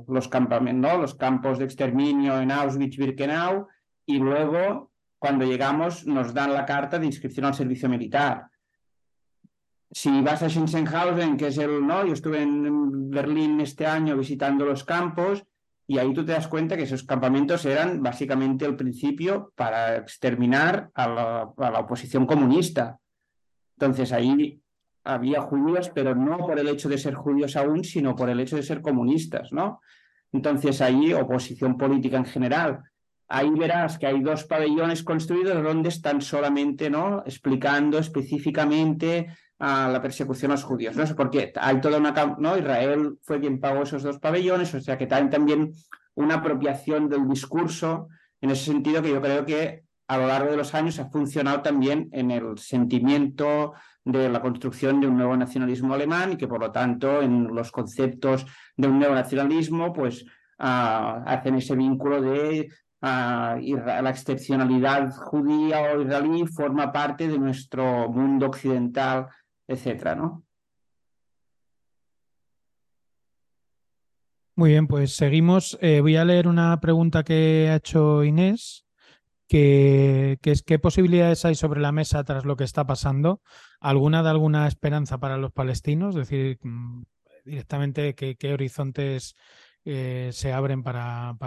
los 0.08 0.28
campamentos, 0.28 1.00
los 1.00 1.16
campos 1.16 1.60
de 1.60 1.66
exterminio 1.66 2.40
en 2.40 2.52
Auschwitz-Birkenau 2.52 3.68
y 4.06 4.18
luego 4.18 4.92
cuando 5.20 5.46
llegamos 5.46 6.06
nos 6.06 6.34
dan 6.34 6.54
la 6.54 6.66
carta 6.66 7.00
de 7.00 7.06
inscripción 7.06 7.46
al 7.46 7.54
servicio 7.54 7.90
militar. 7.90 8.48
Si 9.92 10.22
vas 10.22 10.44
a 10.44 10.50
Schensenhausen, 10.50 11.38
que 11.38 11.48
es 11.48 11.58
el, 11.58 11.86
¿no? 11.86 12.06
Yo 12.06 12.14
estuve 12.14 12.42
en 12.42 13.10
Berlín 13.10 13.62
este 13.62 13.86
año 13.86 14.18
visitando 14.18 14.66
los 14.66 14.84
campos 14.84 15.46
y 15.88 16.00
ahí 16.00 16.14
tú 16.14 16.26
te 16.26 16.32
das 16.32 16.48
cuenta 16.48 16.76
que 16.76 16.84
esos 16.84 17.04
campamentos 17.04 17.64
eran 17.66 18.02
básicamente 18.02 18.66
el 18.66 18.76
principio 18.76 19.54
para 19.56 19.98
exterminar 19.98 20.90
a 20.96 21.54
la, 21.58 21.80
oposición 21.80 22.26
comunista. 22.26 23.00
Entonces 23.78 24.12
ahí 24.12 24.62
había 25.06 25.42
judíos, 25.42 25.92
pero 25.94 26.16
no 26.16 26.38
por 26.40 26.60
el 26.60 26.68
hecho 26.68 26.90
de 26.90 26.98
ser 26.98 27.14
judíos 27.14 27.56
aún, 27.56 27.84
sino 27.84 28.16
por 28.16 28.30
el 28.30 28.40
hecho 28.40 28.56
de 28.56 28.64
ser 28.64 28.82
comunistas, 28.82 29.54
¿no? 29.54 29.80
Entonces 30.34 30.82
ahí 30.82 31.14
oposición 31.14 31.78
política 31.78 32.18
en 32.18 32.26
general. 32.26 32.84
Ahí 33.28 33.50
verás 33.52 33.98
que 33.98 34.08
hay 34.08 34.22
dos 34.22 34.44
pabellones 34.44 35.04
construidos 35.04 35.64
donde 35.64 35.90
están 35.90 36.22
solamente, 36.22 36.90
¿no? 36.90 37.24
Explicando 37.26 38.00
específicamente 38.00 39.28
a 39.60 39.90
la 39.90 40.02
persecución 40.02 40.52
a 40.52 40.56
los 40.56 40.64
judíos, 40.64 40.96
¿no? 40.96 41.06
Porque 41.16 41.54
hay 41.56 41.80
toda 41.80 42.00
una... 42.00 42.36
¿no? 42.40 42.58
Israel 42.58 43.18
fue 43.22 43.40
quien 43.40 43.60
pagó 43.60 43.84
esos 43.84 44.04
dos 44.04 44.20
pabellones, 44.20 44.74
o 44.74 44.82
sea 44.82 44.98
que 44.98 45.08
hay 45.10 45.30
también 45.30 45.72
una 46.16 46.36
apropiación 46.36 47.10
del 47.10 47.28
discurso, 47.28 48.08
en 48.42 48.50
ese 48.50 48.66
sentido 48.66 49.02
que 49.02 49.12
yo 49.12 49.22
creo 49.22 49.46
que 49.46 49.84
a 50.08 50.18
lo 50.18 50.28
largo 50.28 50.52
de 50.52 50.58
los 50.58 50.74
años 50.74 51.00
ha 51.00 51.10
funcionado 51.10 51.62
también 51.62 52.10
en 52.12 52.32
el 52.32 52.58
sentimiento 52.58 53.74
de 54.06 54.30
la 54.30 54.42
construcción 54.42 55.02
de 55.02 55.08
un 55.08 55.18
nuevo 55.18 55.36
nacionalismo 55.36 55.94
alemán 55.94 56.34
y 56.34 56.38
que 56.38 56.48
por 56.48 56.62
lo 56.62 56.72
tanto 56.72 57.22
en 57.22 57.54
los 57.54 57.72
conceptos 57.72 58.46
de 58.78 58.88
un 58.88 59.00
nuevo 59.00 59.16
nacionalismo 59.16 59.92
pues 59.92 60.26
ah, 60.60 61.24
hacen 61.26 61.56
ese 61.56 61.76
vínculo 61.76 62.22
de 62.22 62.70
ah, 63.02 63.58
la 63.60 64.10
excepcionalidad 64.10 65.12
judía 65.12 65.94
o 65.96 66.02
israelí 66.02 66.46
forma 66.46 66.92
parte 66.92 67.28
de 67.28 67.40
nuestro 67.40 68.08
mundo 68.10 68.46
occidental 68.46 69.28
etcétera, 69.68 70.16
¿no? 70.16 70.44
Muy 74.58 74.70
bien, 74.70 74.88
pues 74.88 75.16
seguimos. 75.16 75.78
Eh, 75.82 76.00
voy 76.00 76.16
a 76.16 76.24
leer 76.24 76.48
una 76.48 76.80
pregunta 76.80 77.24
que 77.24 77.68
ha 77.70 77.76
hecho 77.76 78.24
Inés, 78.24 78.85
que, 79.48 80.40
es 80.44 80.64
qué 80.64 80.80
posibilidades 80.80 81.46
hay 81.46 81.56
sobre 81.56 81.82
la 81.82 81.92
mesa 81.92 82.24
tras 82.24 82.46
lo 82.46 82.56
que 82.56 82.64
está 82.64 82.86
pasando. 82.86 83.42
¿Alguna 83.80 84.24
de 84.24 84.30
alguna 84.30 84.68
esperanza 84.68 85.20
para 85.20 85.38
los 85.38 85.52
palestinos? 85.52 86.16
Es 86.16 86.30
decir, 86.30 86.60
mm, 86.64 87.04
directamente 87.46 88.16
qué, 88.16 88.54
horizontes 88.54 89.36
eh, 89.86 90.30
se 90.34 90.54
abren 90.54 90.84
para, 90.84 91.38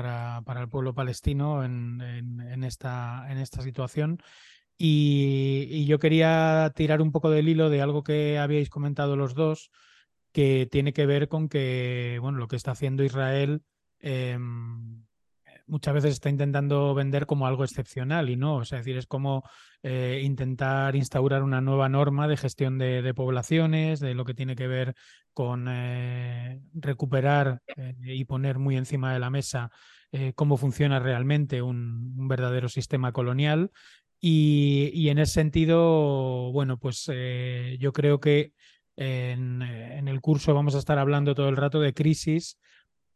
el 0.60 0.68
pueblo 0.68 0.94
palestino 0.94 1.64
en, 1.64 2.00
en, 2.00 2.64
esta, 2.64 3.26
en 3.30 3.38
esta 3.38 3.62
situación. 3.62 4.20
Y, 4.78 5.86
yo 5.86 5.98
quería 5.98 6.72
tirar 6.76 7.02
un 7.02 7.10
poco 7.12 7.30
del 7.30 7.48
hilo 7.48 7.68
de 7.68 7.82
algo 7.82 8.04
que 8.04 8.38
habíais 8.38 8.70
comentado 8.70 9.16
los 9.16 9.34
dos, 9.34 9.70
que 10.32 10.68
tiene 10.70 10.92
que 10.92 11.06
ver 11.06 11.28
con 11.28 11.48
que, 11.48 12.18
bueno, 12.20 12.38
lo 12.38 12.48
que 12.48 12.56
está 12.56 12.72
haciendo 12.72 13.02
Israel, 13.04 13.62
em, 14.00 15.04
muchas 15.68 15.94
veces 15.94 16.12
está 16.12 16.30
intentando 16.30 16.94
vender 16.94 17.26
como 17.26 17.46
algo 17.46 17.64
excepcional 17.64 18.30
y 18.30 18.36
no, 18.36 18.56
o 18.56 18.64
sea, 18.64 18.78
es 18.78 18.84
decir, 18.84 18.98
es 18.98 19.06
como 19.06 19.44
eh, 19.82 20.20
intentar 20.24 20.96
instaurar 20.96 21.42
una 21.42 21.60
nueva 21.60 21.88
norma 21.88 22.26
de 22.26 22.36
gestión 22.36 22.78
de, 22.78 23.12
poblaciones, 23.14 24.00
de 24.00 24.14
lo 24.14 24.24
que 24.24 24.34
tiene 24.34 24.56
que 24.56 24.66
ver 24.66 24.94
con 25.32 25.66
eh, 25.68 26.60
recuperar 26.72 27.62
eh, 27.76 27.94
y 28.02 28.24
poner 28.24 28.58
muy 28.58 28.76
encima 28.76 29.12
de 29.12 29.20
la 29.20 29.30
mesa 29.30 29.70
cómo 30.36 30.56
funciona 30.56 30.98
realmente 31.00 31.60
un, 31.60 32.28
verdadero 32.28 32.70
sistema 32.70 33.12
colonial. 33.12 33.70
Y, 34.20 34.90
y, 34.94 35.10
en 35.10 35.18
ese 35.18 35.34
sentido, 35.34 36.50
bueno, 36.50 36.78
pues 36.78 37.10
yo 37.78 37.92
creo 37.92 38.18
que 38.18 38.54
en, 38.96 39.60
en 39.60 40.08
el 40.08 40.22
curso 40.22 40.54
vamos 40.54 40.74
a 40.74 40.78
estar 40.78 40.98
hablando 40.98 41.34
todo 41.34 41.50
el 41.50 41.58
rato 41.58 41.78
de 41.78 41.92
crisis 41.92 42.58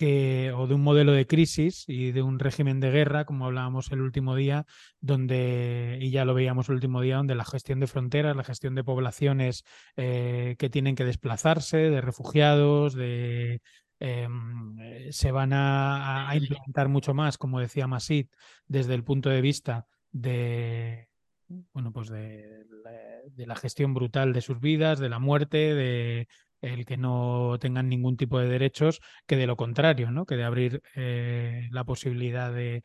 o 0.03 0.67
de 0.67 0.75
un 0.75 0.83
modelo 0.83 1.13
de 1.13 1.27
crisis 1.27 1.85
y 1.87 2.13
de 2.13 2.23
un 2.23 2.39
régimen 2.39 2.81
de 2.81 2.91
guerra, 2.91 3.25
como 3.25 3.47
hablábamos 3.47 3.91
el 3.93 4.01
último 4.01 4.35
día, 4.35 4.67
donde, 5.01 5.99
y 6.01 6.11
ya 6.11 6.25
lo 6.25 6.35
veíamos 6.35 6.69
el 6.69 6.77
último 6.77 7.01
día, 7.01 7.17
donde 7.17 7.35
la 7.35 7.45
gestión 7.45 7.81
de 7.81 7.87
fronteras, 7.87 8.37
la 8.37 8.45
gestión 8.45 8.75
de 8.75 8.85
poblaciones 8.85 9.65
eh, 9.97 10.57
que 10.59 10.71
tienen 10.71 10.97
que 10.97 11.05
desplazarse, 11.05 11.77
de 11.77 12.01
refugiados, 12.01 12.95
de 12.95 13.61
em, 14.01 14.77
se 15.11 15.31
van 15.31 15.53
a, 15.53 16.31
implementar 16.35 16.89
mucho 16.89 17.15
más, 17.15 17.39
como 17.39 17.61
decía 17.61 17.87
Masid, 17.87 18.27
desde 18.67 18.95
el 18.95 19.05
punto 19.05 19.31
de 19.31 19.41
vista 19.41 19.87
de 20.11 21.09
bueno, 21.73 21.93
pues 21.93 22.09
de, 22.09 22.65
la 23.37 23.57
gestión 23.57 23.95
brutal 23.95 24.33
de 24.33 24.41
sus 24.41 24.61
vidas, 24.61 24.99
de 24.99 25.09
la 25.09 25.19
muerte, 25.19 25.75
de 25.75 26.29
el 26.63 26.87
que 26.87 26.97
no 26.97 27.59
tengan 27.61 27.89
ningún 27.89 28.17
tipo 28.17 28.39
de 28.39 28.49
derechos, 28.49 29.01
que 29.27 29.37
de 29.37 29.47
lo 29.47 29.57
contrario, 29.57 30.11
¿no? 30.11 30.25
que 30.25 30.37
de 30.37 30.45
abrir 30.45 30.83
eh, 30.95 31.69
la 31.73 31.85
posibilidad 31.85 32.53
de, 32.53 32.83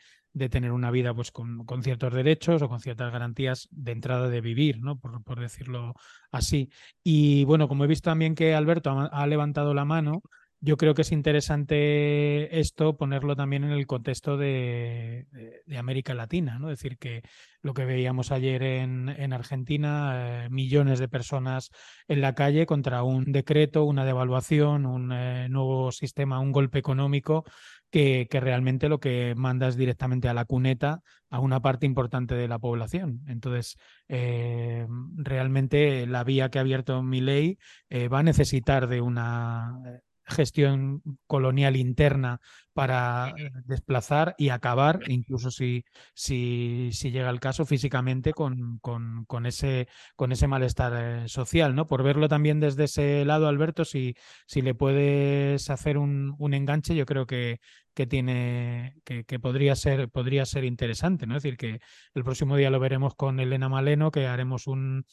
tener 0.51 0.71
una 0.71 0.91
vida 0.91 1.15
pues, 1.15 1.31
con, 1.31 1.65
con, 1.65 1.81
ciertos 1.81 2.13
derechos 2.13 2.61
o 2.61 2.69
con 2.69 2.79
ciertas 2.79 3.11
garantías 3.11 3.67
de 3.71 3.91
entrada 3.91 4.29
de 4.29 4.41
vivir, 4.41 4.79
¿no? 4.81 4.99
por, 4.99 5.23
por 5.23 5.39
decirlo 5.39 5.93
así. 6.31 6.69
Y 7.03 7.43
bueno, 7.45 7.67
como 7.67 7.85
he 7.85 7.87
visto 7.87 8.09
también 8.11 8.35
que 8.35 8.53
Alberto 8.53 9.09
ha 9.11 9.27
levantado 9.27 9.73
la 9.73 9.85
mano, 9.85 10.21
yo 10.59 10.75
creo 10.75 10.95
que 10.95 11.03
es 11.03 11.11
interesante 11.11 12.59
esto 12.59 12.97
ponerlo 12.97 13.35
también 13.35 13.63
en 13.63 13.71
el 13.71 13.85
contexto 13.85 14.37
de, 14.37 15.27
América 15.77 16.15
Latina, 16.15 16.57
¿no? 16.57 16.71
Es 16.71 16.79
decir, 16.79 16.97
que 16.97 17.21
lo 17.61 17.73
que 17.73 17.85
veíamos 17.85 18.31
ayer 18.31 18.63
en, 18.63 19.09
en 19.09 19.33
Argentina, 19.33 20.45
eh, 20.45 20.49
millones 20.49 20.99
de 20.99 21.07
personas 21.07 21.69
en 22.07 22.21
la 22.21 22.33
calle 22.33 22.65
contra 22.65 23.03
un 23.03 23.31
decreto, 23.31 23.83
una 23.83 24.05
devaluación, 24.05 24.85
un 24.85 25.11
eh, 25.11 25.47
nuevo 25.49 25.91
sistema, 25.91 26.39
un 26.39 26.51
golpe 26.51 26.79
económico 26.79 27.45
que, 27.91 28.27
que, 28.29 28.39
realmente 28.39 28.89
lo 28.89 28.99
que 28.99 29.33
manda 29.37 29.67
es 29.67 29.77
directamente 29.77 30.27
a 30.27 30.33
la 30.33 30.45
cuneta 30.45 31.01
a 31.29 31.39
una 31.39 31.61
parte 31.61 31.85
importante 31.85 32.35
de 32.35 32.47
la 32.47 32.59
población. 32.59 33.21
Entonces, 33.27 33.77
eh, 34.07 34.87
realmente 35.15 36.07
la 36.07 36.23
vía 36.23 36.49
que 36.49 36.57
ha 36.57 36.61
abierto 36.61 37.03
mi 37.03 37.21
ley 37.21 37.57
va 38.11 38.19
a 38.19 38.23
necesitar 38.23 38.87
de 38.87 39.01
una 39.01 40.01
gestión 40.27 41.01
colonial 41.25 41.75
interna 41.75 42.39
para 42.73 43.33
desplazar 43.65 44.35
y 44.37 44.49
acabar, 44.49 44.99
incluso 45.07 45.49
si, 45.49 45.83
si, 46.13 46.89
si 46.91 47.09
llega 47.09 47.31
el 47.31 47.39
caso, 47.39 47.65
físicamente 47.65 48.33
con, 48.33 48.77
con, 48.79 49.25
con, 49.25 49.47
ese, 49.47 49.87
con 50.15 50.31
ese 50.31 50.47
malestar 50.47 50.93
eh, 50.95 51.27
social. 51.27 51.73
¿no? 51.73 51.87
Por 51.87 52.03
verlo 52.03 52.27
también 52.27 52.59
desde 52.59 52.83
ese 52.83 53.25
lado, 53.25 53.47
Alberto, 53.47 53.83
si, 53.83 54.15
si 54.45 54.61
le 54.61 54.75
puedes 54.75 55.69
hacer 55.71 55.97
un, 55.97 56.35
un 56.37 56.53
enganche, 56.53 56.95
yo 56.95 57.07
creo 57.07 57.25
que, 57.25 57.59
que 57.97 58.05
tiene 58.05 59.01
que, 59.03 59.23
que, 59.23 59.39
podría 59.39 59.75
ser 59.75 60.07
podría 60.09 60.45
ser 60.45 60.65
interesante 60.65 61.25
no 61.25 61.35
es 61.35 61.41
decir 61.41 61.57
que 61.57 61.79
el 62.13 62.23
próximo 62.23 62.55
día 62.55 62.69
lo 62.69 62.79
veremos 62.79 63.15
con 63.15 63.39
Elena 63.39 63.69
Maleno 63.69 64.11
que 64.11 64.27
haremos 64.27 64.67
un 64.67 65.03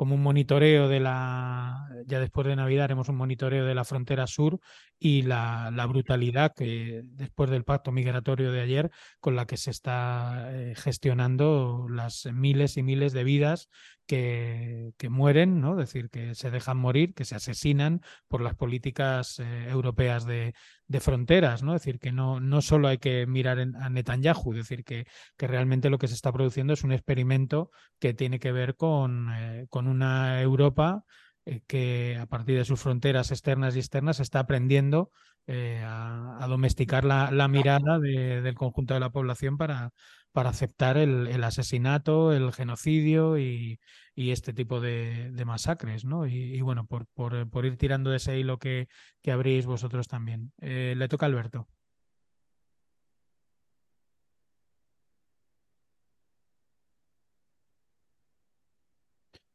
como 0.00 0.14
un 0.14 0.22
monitoreo 0.22 0.88
de 0.88 0.98
la 0.98 1.86
ya 2.06 2.20
después 2.20 2.46
de 2.46 2.56
Navidad 2.56 2.84
haremos 2.84 3.10
un 3.10 3.16
monitoreo 3.16 3.66
de 3.66 3.74
la 3.74 3.84
frontera 3.84 4.26
sur 4.26 4.58
y 4.98 5.20
la, 5.20 5.70
brutalidad 5.86 6.54
que 6.56 7.02
después 7.04 7.50
del 7.50 7.64
pacto 7.64 7.92
migratorio 7.92 8.50
de 8.50 8.62
ayer 8.62 8.90
con 9.20 9.36
la 9.36 9.46
que 9.46 9.58
se 9.58 9.70
está 9.70 10.48
eh, 10.52 10.72
gestionando 10.74 11.86
las 11.90 12.26
miles 12.32 12.78
y 12.78 12.82
miles 12.82 13.12
de 13.12 13.24
vidas 13.24 13.68
que, 14.10 15.08
mueren, 15.08 15.62
decir, 15.76 16.10
que 16.10 16.34
se 16.34 16.50
dejan 16.50 16.76
morir, 16.76 17.14
que 17.14 17.24
se 17.24 17.36
asesinan 17.36 18.00
por 18.26 18.40
las 18.40 18.56
políticas 18.56 19.38
eh, 19.38 19.68
europeas 19.68 20.26
de, 20.26 20.52
fronteras. 20.98 21.62
Es 21.62 21.68
decir, 21.70 22.00
que 22.00 22.10
no, 22.10 22.40
no 22.40 22.60
solo 22.60 22.88
hay 22.88 22.98
que 22.98 23.26
mirar 23.26 23.60
en, 23.60 23.76
a 23.76 23.88
Netanyahu, 23.88 24.52
es 24.52 24.58
decir, 24.58 24.82
que, 24.84 25.06
que, 25.36 25.46
realmente 25.46 25.90
lo 25.90 25.98
que 25.98 26.08
se 26.08 26.14
está 26.14 26.32
produciendo 26.32 26.72
es 26.72 26.82
un 26.82 26.92
experimento 26.92 27.70
que 28.00 28.12
tiene 28.12 28.40
que 28.40 28.50
ver 28.50 28.74
con, 28.74 29.32
eh, 29.32 29.66
con 29.70 29.86
una 29.86 30.42
Europa 30.42 31.04
eh, 31.44 31.60
que 31.68 32.18
a 32.20 32.26
partir 32.26 32.56
de 32.58 32.64
sus 32.64 32.80
fronteras 32.80 33.30
externas 33.30 33.76
y 33.76 33.78
externas 33.78 34.18
está 34.18 34.40
aprendiendo 34.40 35.10
a, 35.48 36.46
domesticar 36.48 37.04
la, 37.04 37.48
mirada 37.48 37.98
de, 37.98 38.40
del 38.40 38.54
conjunto 38.54 38.94
de 38.94 39.00
la 39.00 39.10
población 39.10 39.56
para, 39.56 39.90
para 40.32 40.50
aceptar 40.50 40.96
el, 40.96 41.26
el 41.26 41.42
asesinato, 41.44 42.32
el 42.32 42.52
genocidio 42.52 43.38
y, 43.38 43.80
y 44.14 44.30
este 44.30 44.52
tipo 44.52 44.80
de, 44.80 45.30
de 45.32 45.44
masacres, 45.44 46.04
¿no? 46.04 46.26
Y, 46.26 46.34
y 46.54 46.60
bueno, 46.60 46.86
por, 46.86 47.06
por, 47.14 47.48
por, 47.50 47.66
ir 47.66 47.76
tirando 47.76 48.10
de 48.10 48.18
ese 48.18 48.38
hilo 48.38 48.58
que, 48.58 48.88
que 49.22 49.32
abrís 49.32 49.66
vosotros 49.66 50.08
también. 50.08 50.52
Eh, 50.60 50.94
le 50.96 51.08
toca 51.08 51.26
a 51.26 51.28
Alberto. 51.28 51.68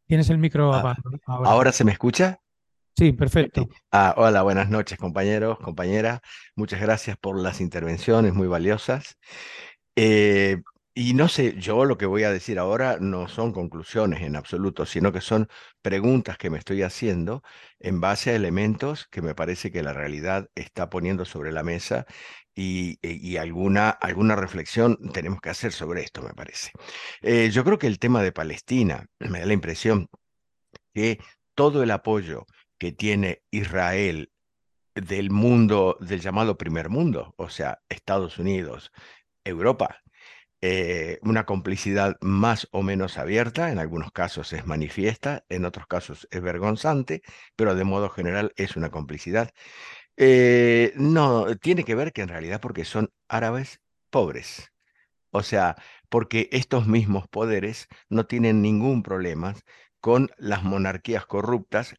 Tienes 0.07 0.29
el 0.29 0.37
micro 0.37 0.73
ah, 0.73 0.95
ahora. 1.25 1.49
¿Ahora 1.49 1.71
se 1.71 1.83
me 1.83 1.91
escucha? 1.91 2.39
Sí, 2.97 3.11
perfecto. 3.11 3.67
Ah, 3.91 4.13
hola, 4.17 4.41
buenas 4.43 4.69
noches, 4.69 4.97
compañeros, 4.97 5.59
compañeras. 5.59 6.21
Muchas 6.55 6.79
gracias 6.79 7.17
por 7.17 7.37
las 7.37 7.59
intervenciones 7.59 8.33
muy 8.33 8.47
valiosas. 8.47 9.17
Eh, 9.95 10.61
y 10.97 11.13
no 11.13 11.27
sé, 11.27 11.55
yo 11.57 11.83
lo 11.85 11.97
que 11.97 12.05
voy 12.05 12.23
a 12.23 12.31
decir 12.31 12.57
ahora 12.57 12.97
no 13.01 13.27
son 13.27 13.51
conclusiones 13.51 14.21
en 14.21 14.37
absoluto, 14.37 14.85
sino 14.85 15.11
que 15.11 15.19
son 15.19 15.49
preguntas 15.81 16.37
que 16.37 16.49
me 16.49 16.57
estoy 16.57 16.83
haciendo 16.83 17.43
en 17.79 17.99
base 17.99 18.31
a 18.31 18.35
elementos 18.35 19.07
que 19.11 19.21
me 19.21 19.35
parece 19.35 19.71
que 19.71 19.83
la 19.83 19.91
realidad 19.91 20.49
está 20.55 20.89
poniendo 20.89 21.25
sobre 21.25 21.51
la 21.51 21.63
mesa 21.63 22.05
y, 22.55 22.97
y 23.01 23.35
alguna, 23.37 23.89
alguna 23.89 24.37
reflexión 24.37 24.97
tenemos 25.11 25.41
que 25.41 25.49
hacer 25.49 25.73
sobre 25.73 26.01
esto, 26.01 26.21
me 26.21 26.33
parece. 26.33 26.71
Eh, 27.21 27.49
yo 27.51 27.65
creo 27.65 27.77
que 27.77 27.87
el 27.87 27.99
tema 27.99 28.23
de 28.23 28.31
Palestina, 28.31 29.05
me 29.19 29.39
da 29.39 29.45
la 29.45 29.53
impresión 29.53 30.07
que 30.93 31.19
todo 31.55 31.83
el 31.83 31.91
apoyo 31.91 32.45
que 32.77 32.91
tiene 32.93 33.43
Israel 33.51 34.31
del 34.95 35.29
mundo, 35.29 35.97
del 35.99 36.21
llamado 36.21 36.57
primer 36.57 36.89
mundo, 36.89 37.33
o 37.37 37.49
sea, 37.49 37.81
Estados 37.89 38.39
Unidos, 38.39 38.91
Europa, 39.45 40.03
eh, 40.61 41.19
una 41.21 41.45
complicidad 41.45 42.17
más 42.21 42.67
o 42.71 42.81
menos 42.83 43.17
abierta, 43.17 43.71
en 43.71 43.79
algunos 43.79 44.11
casos 44.11 44.51
es 44.53 44.65
manifiesta, 44.65 45.45
en 45.49 45.65
otros 45.65 45.87
casos 45.87 46.27
es 46.31 46.41
vergonzante, 46.41 47.21
pero 47.55 47.75
de 47.75 47.83
modo 47.83 48.09
general 48.09 48.53
es 48.57 48.75
una 48.75 48.89
complicidad. 48.89 49.51
Eh, 50.17 50.93
no, 50.95 51.55
tiene 51.57 51.83
que 51.83 51.95
ver 51.95 52.13
que 52.13 52.21
en 52.21 52.29
realidad 52.29 52.61
porque 52.61 52.85
son 52.85 53.11
árabes 53.27 53.81
pobres. 54.09 54.71
O 55.31 55.43
sea, 55.43 55.75
porque 56.09 56.49
estos 56.51 56.87
mismos 56.87 57.27
poderes 57.27 57.87
no 58.09 58.25
tienen 58.25 58.61
ningún 58.61 59.03
problema 59.03 59.55
con 59.99 60.29
las 60.37 60.63
monarquías 60.63 61.25
corruptas 61.25 61.95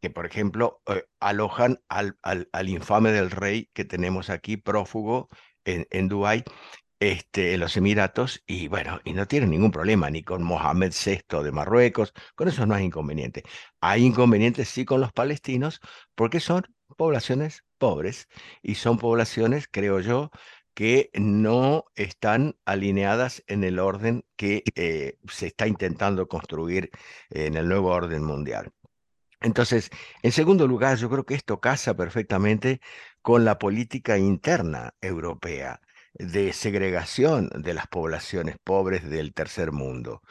que, 0.00 0.10
por 0.10 0.26
ejemplo, 0.26 0.80
eh, 0.86 1.04
alojan 1.20 1.80
al, 1.88 2.18
al, 2.22 2.68
infame 2.68 3.10
del 3.12 3.30
rey 3.30 3.70
que 3.74 3.84
tenemos 3.84 4.30
aquí, 4.30 4.56
prófugo 4.56 5.28
en, 5.74 5.86
en 5.90 6.08
Dubái, 6.08 6.44
este, 7.00 7.54
en 7.54 7.60
los 7.60 7.76
Emiratos, 7.76 8.42
y 8.46 8.68
bueno, 8.68 9.00
y 9.04 9.12
no 9.12 9.26
tienen 9.26 9.50
ningún 9.50 9.70
problema 9.70 10.10
ni 10.10 10.22
con 10.24 10.42
Mohamed 10.42 10.92
VI 10.92 11.42
de 11.44 11.52
Marruecos, 11.52 12.12
con 12.34 12.48
eso 12.48 12.66
no 12.66 12.74
hay 12.74 12.84
inconveniente. 12.86 13.44
Hay 13.80 14.04
inconvenientes 14.04 14.68
sí 14.68 14.84
con 14.84 15.00
los 15.00 15.12
palestinos, 15.12 15.80
porque 16.14 16.40
son 16.40 16.66
poblaciones 16.96 17.64
pobres 17.78 18.28
y 18.62 18.74
son 18.76 18.98
poblaciones, 18.98 19.68
creo 19.70 20.00
yo, 20.00 20.30
que 20.74 21.10
no 21.14 21.84
están 21.96 22.56
alineadas 22.64 23.42
en 23.48 23.64
el 23.64 23.78
orden 23.80 24.24
que 24.36 24.62
eh, 24.76 25.18
se 25.28 25.48
está 25.48 25.66
intentando 25.66 26.28
construir 26.28 26.90
en 27.30 27.56
el 27.56 27.68
nuevo 27.68 27.90
orden 27.90 28.22
mundial. 28.24 28.72
Entonces, 29.40 29.90
en 30.22 30.32
segundo 30.32 30.66
lugar, 30.66 30.98
yo 30.98 31.08
creo 31.10 31.24
que 31.24 31.34
esto 31.34 31.60
casa 31.60 31.94
perfectamente 31.96 32.80
con 33.22 33.44
la 33.44 33.58
política 33.58 34.18
interna 34.18 34.92
europea 35.00 35.80
de 36.14 36.52
segregación 36.52 37.48
de 37.54 37.74
las 37.74 37.86
poblaciones 37.86 38.56
pobres 38.64 39.08
del 39.08 39.34
tercer 39.34 39.72
mundo. 39.72 40.22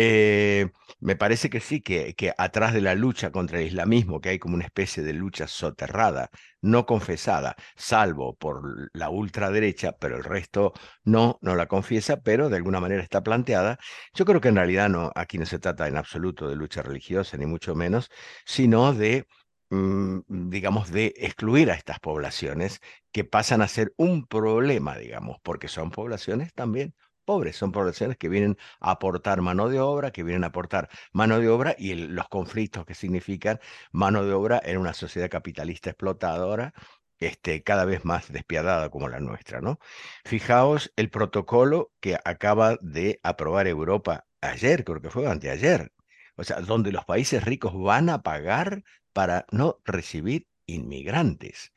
Eh, 0.00 0.70
me 1.00 1.16
parece 1.16 1.50
que 1.50 1.58
sí, 1.60 1.80
que, 1.80 2.14
que 2.14 2.32
atrás 2.38 2.72
de 2.72 2.80
la 2.80 2.94
lucha 2.94 3.32
contra 3.32 3.58
el 3.58 3.66
islamismo, 3.66 4.20
que 4.20 4.28
hay 4.30 4.38
como 4.38 4.54
una 4.54 4.64
especie 4.64 5.02
de 5.02 5.12
lucha 5.12 5.48
soterrada, 5.48 6.30
no 6.60 6.86
confesada, 6.86 7.56
salvo 7.76 8.36
por 8.36 8.62
la 8.92 9.10
ultraderecha, 9.10 9.92
pero 9.98 10.16
el 10.16 10.22
resto 10.24 10.72
no, 11.04 11.38
no 11.42 11.56
la 11.56 11.66
confiesa, 11.66 12.20
pero 12.20 12.48
de 12.48 12.56
alguna 12.56 12.78
manera 12.80 13.02
está 13.02 13.22
planteada. 13.24 13.78
Yo 14.14 14.24
creo 14.24 14.40
que 14.40 14.48
en 14.48 14.56
realidad 14.56 14.88
no, 14.88 15.10
aquí 15.16 15.36
no 15.36 15.46
se 15.46 15.58
trata 15.58 15.88
en 15.88 15.96
absoluto 15.96 16.48
de 16.48 16.54
lucha 16.56 16.82
religiosa, 16.82 17.36
ni 17.36 17.46
mucho 17.46 17.74
menos, 17.74 18.08
sino 18.44 18.94
de 18.94 19.26
digamos, 19.70 20.90
de 20.90 21.14
excluir 21.18 21.70
a 21.70 21.74
estas 21.74 22.00
poblaciones 22.00 22.80
que 23.12 23.24
pasan 23.24 23.62
a 23.62 23.68
ser 23.68 23.92
un 23.96 24.26
problema, 24.26 24.96
digamos, 24.96 25.38
porque 25.42 25.68
son 25.68 25.90
poblaciones 25.90 26.54
también 26.54 26.94
pobres, 27.28 27.56
son 27.56 27.72
poblaciones 27.72 28.16
que 28.16 28.30
vienen 28.30 28.56
a 28.80 28.92
aportar 28.92 29.42
mano 29.42 29.68
de 29.68 29.80
obra, 29.80 30.12
que 30.12 30.22
vienen 30.22 30.44
a 30.44 30.46
aportar 30.46 30.88
mano 31.12 31.38
de 31.38 31.50
obra 31.50 31.76
y 31.78 31.94
los 31.94 32.26
conflictos 32.30 32.86
que 32.86 32.94
significan 32.94 33.60
mano 33.92 34.24
de 34.24 34.32
obra 34.32 34.62
en 34.64 34.78
una 34.78 34.94
sociedad 34.94 35.28
capitalista 35.28 35.90
explotadora 35.90 36.72
este, 37.18 37.62
cada 37.62 37.84
vez 37.84 38.04
más 38.06 38.32
despiadada 38.32 38.88
como 38.88 39.10
la 39.10 39.20
nuestra, 39.20 39.60
¿no? 39.60 39.78
Fijaos 40.24 40.90
el 40.96 41.10
protocolo 41.10 41.92
que 42.00 42.16
acaba 42.24 42.78
de 42.80 43.20
aprobar 43.22 43.66
Europa 43.66 44.26
ayer, 44.40 44.84
creo 44.84 45.02
que 45.02 45.10
fue 45.10 45.26
anteayer, 45.26 45.92
o 46.36 46.44
sea, 46.44 46.60
donde 46.60 46.92
los 46.92 47.04
países 47.04 47.44
ricos 47.44 47.74
van 47.74 48.08
a 48.08 48.22
pagar 48.22 48.84
para 49.12 49.46
no 49.50 49.80
recibir 49.84 50.48
inmigrantes. 50.66 51.72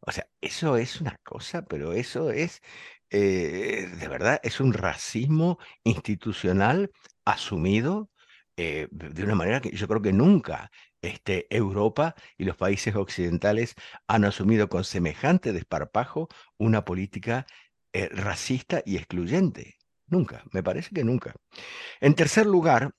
O 0.00 0.12
sea, 0.12 0.28
eso 0.40 0.76
es 0.76 1.00
una 1.00 1.16
cosa, 1.24 1.62
pero 1.62 1.92
eso 1.92 2.30
es 2.30 2.62
eh, 3.10 3.88
de 3.98 4.08
verdad, 4.08 4.40
es 4.42 4.60
un 4.60 4.72
racismo 4.72 5.58
institucional 5.84 6.90
asumido 7.24 8.10
eh, 8.56 8.88
de 8.90 9.22
una 9.24 9.34
manera 9.34 9.60
que 9.60 9.70
yo 9.70 9.86
creo 9.88 10.02
que 10.02 10.12
nunca 10.12 10.70
este, 11.02 11.46
Europa 11.54 12.14
y 12.36 12.44
los 12.44 12.56
países 12.56 12.96
occidentales 12.96 13.74
han 14.08 14.24
asumido 14.24 14.68
con 14.68 14.84
semejante 14.84 15.52
desparpajo 15.52 16.28
una 16.58 16.84
política 16.84 17.46
eh, 17.92 18.08
racista 18.08 18.82
y 18.84 18.96
excluyente. 18.96 19.76
Nunca, 20.08 20.44
me 20.52 20.62
parece 20.62 20.90
que 20.94 21.04
nunca. 21.04 21.34
En 22.00 22.14
tercer 22.14 22.46
lugar, 22.46 22.94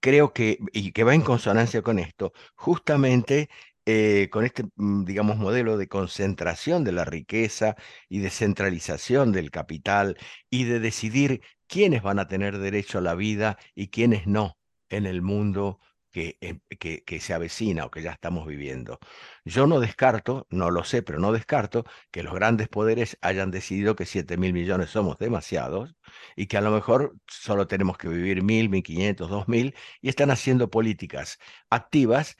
creo 0.00 0.32
que, 0.32 0.58
y 0.72 0.92
que 0.92 1.04
va 1.04 1.14
en 1.14 1.22
consonancia 1.22 1.82
con 1.82 1.98
esto, 1.98 2.32
justamente 2.54 3.48
eh, 3.84 4.28
con 4.30 4.44
este, 4.44 4.64
mm, 4.76 5.04
digamos, 5.04 5.38
modelo 5.38 5.76
de 5.76 5.88
concentración 5.88 6.84
de 6.84 6.92
la 6.92 7.04
riqueza 7.04 7.74
y 8.08 8.20
de 8.20 8.30
centralización 8.30 9.32
del 9.32 9.50
capital 9.50 10.16
y 10.50 10.64
de 10.64 10.78
decidir 10.78 11.42
quiénes 11.66 12.02
van 12.02 12.20
a 12.20 12.28
tener 12.28 12.58
derecho 12.58 12.98
a 12.98 13.00
la 13.00 13.14
vida 13.16 13.58
y 13.74 13.88
quiénes 13.88 14.26
no 14.28 14.56
en 14.88 15.06
el 15.06 15.20
mundo 15.22 15.80
Em, 16.14 16.60
que, 16.78 17.20
se 17.20 17.32
avecina 17.34 17.86
o 17.86 17.90
que 17.90 18.02
ya 18.02 18.12
estamos 18.12 18.46
viviendo. 18.46 18.98
Yo 19.44 19.66
no 19.66 19.80
descarto, 19.80 20.46
no 20.50 20.70
lo 20.70 20.84
sé, 20.84 21.02
pero 21.02 21.18
no 21.18 21.32
descarto 21.32 21.84
que 22.10 22.22
los 22.22 22.34
grandes 22.34 22.68
poderes 22.68 23.16
hayan 23.22 23.50
decidido 23.50 23.96
que 23.96 24.04
7 24.04 24.36
mil 24.36 24.52
millones 24.52 24.90
somos 24.90 25.16
demasiados 25.18 25.94
y 26.36 26.46
que 26.46 26.58
a 26.58 26.60
lo 26.60 26.70
mejor 26.70 27.14
solo 27.28 27.66
tenemos 27.66 27.96
que 27.96 28.08
vivir 28.08 28.42
mil, 28.42 28.68
mil 28.68 28.82
quinientos, 28.82 29.30
dos 29.30 29.48
mil 29.48 29.74
y 30.02 30.08
están 30.10 30.30
haciendo 30.30 30.70
políticas 30.70 31.38
activas 31.70 32.36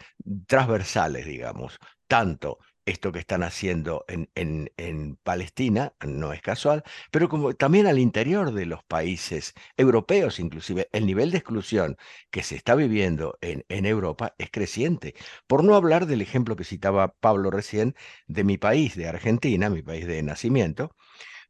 transversales, 0.47 1.25
digamos, 1.27 1.79
tanto 2.07 2.59
esto 2.87 3.13
que 3.13 3.19
están 3.21 3.43
haciendo 3.43 4.05
en, 4.09 4.29
en, 4.35 5.17
Palestina, 5.23 5.95
no 6.05 6.33
es 6.33 6.43
casual, 6.43 6.83
pero 7.11 7.29
como 7.29 7.55
también 7.55 7.87
al 7.87 7.99
interior 7.99 8.53
de 8.53 8.67
los 8.67 8.83
países 8.85 9.55
europeos, 9.77 10.41
inclusive 10.41 10.89
el 10.93 11.07
nivel 11.07 11.31
de 11.31 11.39
exclusión 11.39 11.97
que 12.31 12.43
se 12.43 12.57
está 12.57 12.75
viviendo 12.75 13.39
en, 13.41 13.65
en 13.69 13.87
Europa 13.87 14.35
es 14.39 14.51
creciente. 14.51 15.15
Por 15.47 15.65
no 15.65 15.75
hablar 15.77 16.07
del 16.07 16.23
ejemplo 16.23 16.57
que 16.57 16.65
citaba 16.65 17.15
Pablo 17.15 17.51
recién 17.51 17.95
de 18.27 18.45
mi 18.45 18.59
país, 18.59 18.97
de 18.97 19.09
Argentina, 19.09 19.71
mi 19.71 19.83
país 19.83 20.07
de 20.07 20.23
nacimiento, 20.23 20.95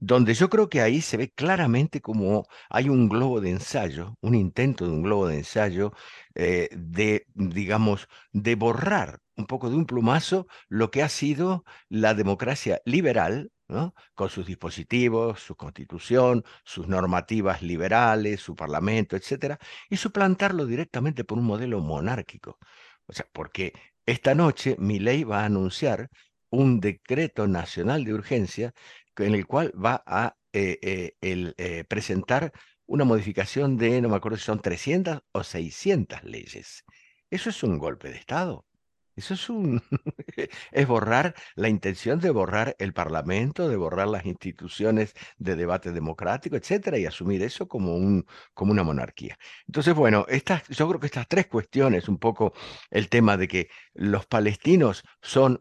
donde 0.05 0.35
yo 0.35 0.51
creo 0.51 0.69
que 0.69 0.81
ahí 0.81 1.01
se 1.01 1.17
ve 1.17 1.31
claramente 1.31 2.01
como 2.01 2.45
hay 2.69 2.89
un 2.89 3.09
globo 3.09 3.41
de 3.41 3.51
ensayo, 3.51 4.17
un 4.21 4.35
intento 4.35 4.85
de 4.85 4.91
un 4.91 5.03
globo 5.03 5.29
de 5.29 5.39
ensayo 5.39 5.93
eh, 6.35 6.69
de, 6.73 7.27
digamos, 7.35 8.09
de 8.33 8.57
borrar 8.57 9.21
un 9.37 9.47
poco 9.47 9.71
de 9.71 9.77
un 9.77 9.87
plumazo 9.87 10.49
lo 10.69 10.91
que 10.91 11.05
ha 11.05 11.09
sido 11.09 11.65
la 11.89 12.15
democracia 12.15 12.81
liberal, 12.85 13.53
¿no? 13.69 13.95
con 14.15 14.29
sus 14.29 14.45
dispositivos, 14.45 15.39
su 15.41 15.55
constitución, 15.55 16.43
sus 16.65 16.89
normativas 16.89 17.63
liberales, 17.63 18.41
su 18.41 18.57
parlamento, 18.57 19.15
etcétera, 19.15 19.59
y 19.89 19.99
suplantarlo 19.99 20.67
directamente 20.67 21.23
por 21.23 21.39
un 21.39 21.45
modelo 21.45 21.81
monárquico. 21.81 22.59
O 23.07 23.13
sea, 23.13 23.27
porque 23.33 23.73
esta 24.05 24.35
noche 24.35 24.75
mi 24.81 24.99
ley 24.99 25.23
va 25.23 25.43
a 25.43 25.45
anunciar 25.47 26.09
un 26.53 26.81
decreto 26.81 27.49
nacional 27.49 28.05
de 28.05 28.15
urgencia 28.15 28.75
en 29.19 29.35
el 29.35 29.47
cual 29.47 29.73
va 29.75 30.03
a 30.07 30.37
eh, 30.53 30.79
eh, 30.83 31.17
el, 31.21 31.55
presentar 31.89 32.53
una 32.87 33.05
modificación 33.05 33.77
de, 33.77 34.01
no 34.01 34.09
me 34.09 34.17
acuerdo 34.17 34.39
si 34.39 34.45
son 34.45 34.61
300 34.61 35.23
o 35.33 35.45
600 35.45 36.25
leyes. 36.25 36.85
Eso 37.31 37.51
es 37.51 37.63
un 37.63 37.79
golpe 37.79 38.11
de 38.11 38.17
Estado. 38.17 38.67
Eso 39.15 39.35
es 39.35 39.51
un 39.51 39.83
es 40.73 40.87
borrar 40.87 41.35
la 41.55 41.69
intención 41.69 42.19
de 42.19 42.31
borrar 42.31 42.75
el 42.79 42.93
Parlamento, 42.95 43.69
de 43.69 43.77
borrar 43.77 44.09
las 44.09 44.25
instituciones 44.25 45.15
de 45.37 45.57
debate 45.57 45.93
democrático, 45.93 46.57
etcétera, 46.57 46.99
y 46.99 47.07
asumir 47.07 47.43
eso 47.43 47.69
como 47.69 47.95
un 47.97 48.27
como 48.55 48.73
una 48.73 48.83
monarquía. 48.83 49.39
Entonces, 49.67 49.95
bueno, 49.95 50.25
estas, 50.29 50.67
yo 50.69 50.89
creo 50.89 51.01
que 51.01 51.07
estas 51.07 51.29
tres 51.29 51.47
cuestiones, 51.47 52.09
un 52.09 52.19
poco 52.19 52.55
el 52.91 53.09
tema 53.09 53.37
de 53.37 53.49
que 53.49 53.69
los 53.95 54.27
palestinos 54.27 55.05
son 55.21 55.61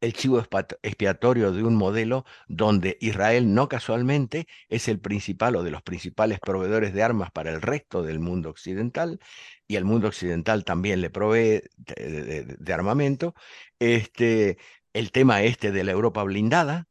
el 0.00 0.12
chivo 0.12 0.42
expiatorio 0.82 1.52
de 1.52 1.62
un 1.62 1.76
modelo 1.76 2.24
donde 2.46 2.96
Israel 3.00 3.54
no 3.54 3.68
casualmente 3.68 4.46
es 4.68 4.88
el 4.88 5.00
principal 5.00 5.56
o 5.56 5.62
de 5.62 5.70
los 5.70 5.82
principales 5.82 6.40
proveedores 6.40 6.94
de 6.94 7.02
armas 7.02 7.30
para 7.30 7.50
el 7.50 7.60
resto 7.62 8.02
del 8.02 8.20
mundo 8.20 8.50
occidental 8.50 9.18
y 9.66 9.76
el 9.76 9.84
mundo 9.84 10.08
occidental 10.08 10.64
también 10.64 11.00
le 11.00 11.10
provee 11.10 11.62
de, 11.76 12.72
armamento. 12.72 13.34
Este, 13.78 14.58
el 14.92 15.12
tema 15.12 15.42
este 15.42 15.72
de 15.72 15.84
la 15.84 15.92
Europa 15.92 16.22
blindada, 16.24 16.87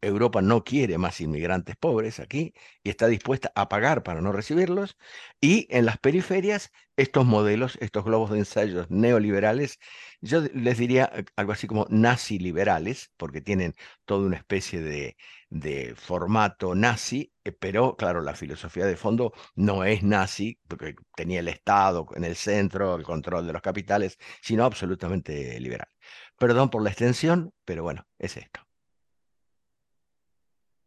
Europa 0.00 0.42
no 0.42 0.64
quiere 0.64 0.98
más 0.98 1.20
inmigrantes 1.20 1.76
pobres 1.76 2.20
aquí 2.20 2.52
y 2.82 2.90
está 2.90 3.06
dispuesta 3.06 3.52
a 3.54 3.68
pagar 3.68 4.02
para 4.02 4.20
no 4.20 4.32
recibirlos. 4.32 4.96
Y 5.40 5.66
en 5.70 5.86
las 5.86 5.98
periferias, 5.98 6.70
estos 6.96 7.26
modelos, 7.26 7.76
estos 7.80 8.04
globos 8.04 8.30
de 8.30 8.38
ensayos 8.38 8.90
neoliberales, 8.90 9.78
yo 10.20 10.40
les 10.54 10.78
diría 10.78 11.10
eh, 11.14 11.24
algo 11.36 11.52
así 11.52 11.66
como 11.66 11.86
nazi 11.90 12.38
liberales, 12.38 13.10
porque 13.16 13.40
tienen 13.40 13.74
toda 14.04 14.26
una 14.26 14.36
especie 14.36 14.80
de, 14.80 15.16
de 15.50 15.94
formato 15.96 16.74
nazi, 16.74 17.32
eh, 17.44 17.52
pero 17.52 17.96
claro, 17.96 18.22
la 18.22 18.34
filosofía 18.34 18.86
de 18.86 18.96
fondo 18.96 19.32
no 19.54 19.84
es 19.84 20.02
nazi, 20.02 20.58
porque 20.68 20.94
tenía 21.14 21.40
el 21.40 21.48
Estado 21.48 22.06
en 22.14 22.24
el 22.24 22.36
centro, 22.36 22.96
el 22.96 23.02
control 23.04 23.46
de 23.46 23.52
los 23.52 23.62
capitales, 23.62 24.18
sino 24.42 24.64
absolutamente 24.64 25.58
liberal. 25.60 25.88
Perdón 26.38 26.70
por 26.70 26.82
la 26.82 26.90
extensión, 26.90 27.52
pero 27.64 27.82
bueno, 27.82 28.06
es 28.18 28.36
esto. 28.36 28.65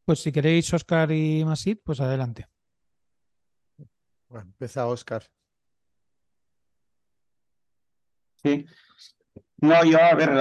Pues 0.09 0.23
si 0.23 0.31
queréis, 0.31 0.73
Oscar 0.73 1.11
y 1.11 1.45
Masid, 1.45 1.77
pues 1.83 1.99
adelante. 2.01 2.47
Bueno, 4.27 4.47
empieza 4.47 4.87
Oscar. 4.87 5.21
Sí. 8.41 8.65
No, 9.57 9.85
yo, 9.85 10.01
a 10.01 10.15
ver, 10.15 10.31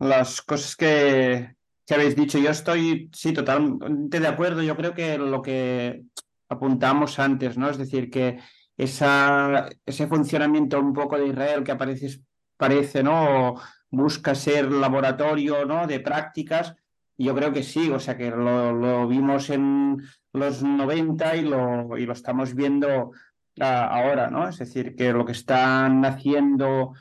las 0.00 0.42
cosas 0.42 0.74
que, 0.74 1.54
que 1.86 1.94
habéis 1.94 2.16
dicho, 2.16 2.40
yo 2.40 2.50
estoy, 2.50 3.08
sí, 3.14 3.32
totalmente 3.32 4.18
de 4.18 4.26
acuerdo. 4.26 4.60
Yo 4.60 4.74
creo 4.74 4.92
que 4.92 5.16
lo 5.18 5.40
que 5.40 6.02
apuntamos 6.48 7.20
antes, 7.20 7.56
¿no? 7.56 7.70
Es 7.70 7.78
decir, 7.78 8.10
que 8.10 8.40
esa, 8.76 9.68
ese 9.86 10.08
funcionamiento 10.08 10.80
un 10.80 10.94
poco 10.94 11.16
de 11.16 11.28
Israel 11.28 11.62
que 11.62 11.70
aparece, 11.70 12.24
parece, 12.56 13.04
¿no? 13.04 13.54
busca 13.90 14.34
ser 14.34 14.70
laboratorio, 14.70 15.64
¿no? 15.64 15.86
De 15.86 16.00
prácticas, 16.00 16.74
yo 17.24 17.34
creo 17.34 17.52
que 17.52 17.62
sí, 17.62 17.90
o 17.90 18.00
sea 18.00 18.16
que 18.16 18.30
lo, 18.30 19.06
vimos 19.06 19.50
en 19.50 20.02
los 20.32 20.62
90 20.62 21.36
y 21.36 21.42
lo, 21.42 21.98
y 21.98 22.06
lo 22.06 22.14
estamos 22.14 22.54
viendo 22.54 23.12
ah, 23.60 23.88
ahora, 23.90 24.30
¿no? 24.30 24.48
Es 24.48 24.58
decir, 24.58 24.96
que 24.96 25.12
lo 25.12 25.26
que 25.26 25.32
están 25.32 26.02
haciendo, 26.06 26.94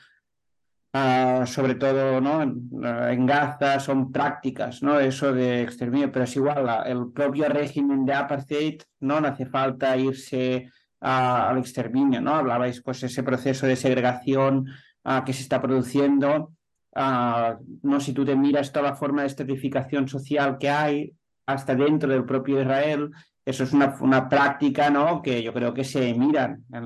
ah, 0.91 1.45
sobre 1.45 1.75
todo 1.75 2.19
¿no? 2.19 2.41
en, 2.41 3.25
Gaza, 3.25 3.79
son 3.79 4.11
prácticas, 4.11 4.83
¿no? 4.83 4.99
Eso 4.99 5.31
de 5.31 5.61
exterminio, 5.61 6.11
pero 6.11 6.25
es 6.25 6.35
igual, 6.35 6.67
el 6.85 7.13
propio 7.13 7.47
régimen 7.47 8.05
de 8.05 8.13
apartheid 8.13 8.81
no, 8.99 9.17
hace 9.19 9.45
falta 9.45 9.95
irse 9.95 10.69
al 10.99 11.57
exterminio, 11.59 12.19
¿no? 12.19 12.35
Hablabais, 12.35 12.81
pues, 12.81 13.03
ese 13.03 13.23
proceso 13.23 13.67
de 13.67 13.77
segregación 13.77 14.67
ah, 15.05 15.23
que 15.25 15.31
se 15.31 15.43
está 15.43 15.61
produciendo 15.61 16.51
No 16.99 17.99
si 17.99 18.13
tú 18.13 18.25
te 18.25 18.35
miras 18.35 18.71
toda 18.71 18.89
la 18.89 18.95
forma 18.95 19.21
de 19.21 19.27
estratificación 19.27 20.07
social 20.07 20.57
que 20.57 20.69
hay 20.69 21.13
hasta 21.45 21.73
dentro 21.73 22.11
del 22.11 22.25
propio 22.25 22.61
Israel, 22.61 23.11
eso 23.45 23.63
es 23.63 23.73
una, 23.73 23.95
una 24.01 24.27
práctica 24.27 24.89
¿no? 24.89 25.21
que 25.21 25.41
yo 25.41 25.53
creo 25.53 25.73
que 25.73 25.83
se 25.83 26.13
miran 26.13 26.65
en, 26.71 26.85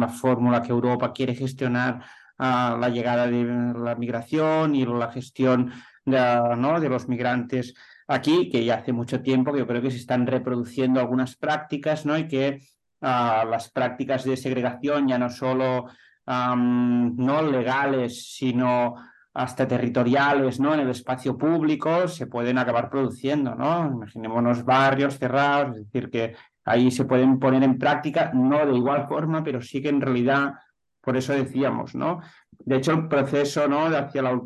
la 0.00 0.08
fórmula 0.08 0.62
que 0.62 0.70
Europa 0.70 1.12
quiere 1.12 1.34
gestionar 1.34 2.02
la 2.38 2.88
llegada 2.88 3.26
de 3.26 3.44
la 3.44 3.94
migración 3.94 4.74
y 4.74 4.86
la 4.86 5.10
gestión 5.10 5.72
de, 6.04 6.88
los 6.88 7.08
migrantes 7.08 7.74
aquí, 8.08 8.48
que 8.48 8.64
ya 8.64 8.76
hace 8.76 8.92
mucho 8.92 9.22
tiempo 9.22 9.52
que 9.52 9.58
yo 9.58 9.66
creo 9.66 9.82
que 9.82 9.90
se 9.90 9.98
están 9.98 10.26
reproduciendo 10.26 10.98
algunas 10.98 11.36
prácticas 11.36 12.06
¿no? 12.06 12.16
y 12.16 12.26
que 12.26 12.60
las 13.00 13.70
prácticas 13.70 14.24
de 14.24 14.36
segregación 14.36 15.08
ya 15.08 15.18
no 15.18 15.30
solo 15.30 15.86
no 16.26 17.42
legales, 17.42 18.34
sino 18.34 18.94
hasta 19.34 19.66
territoriales, 19.66 20.60
¿no? 20.60 20.74
En 20.74 20.80
el 20.80 20.90
espacio 20.90 21.38
público 21.38 22.06
se 22.06 22.26
pueden 22.26 22.58
acabar 22.58 22.90
produciendo, 22.90 23.54
¿no? 23.54 23.86
Imaginémonos 23.86 24.64
barrios 24.64 25.18
cerrados, 25.18 25.76
es 25.76 25.84
decir, 25.84 26.10
que 26.10 26.34
ahí 26.64 26.90
se 26.90 27.06
pueden 27.06 27.38
poner 27.38 27.62
en 27.62 27.78
práctica, 27.78 28.30
no 28.34 28.66
de 28.66 28.74
igual 28.76 29.08
forma, 29.08 29.42
pero 29.42 29.62
sí 29.62 29.80
que 29.80 29.88
en 29.88 30.00
realidad, 30.00 30.54
por 31.00 31.16
eso 31.16 31.32
decíamos, 31.32 31.94
¿no? 31.94 32.20
De 32.58 32.76
hecho, 32.76 32.92
el 32.92 33.08
proceso, 33.08 33.66
¿no? 33.68 33.88
De 33.88 33.96
hacia 33.96 34.22
la, 34.22 34.40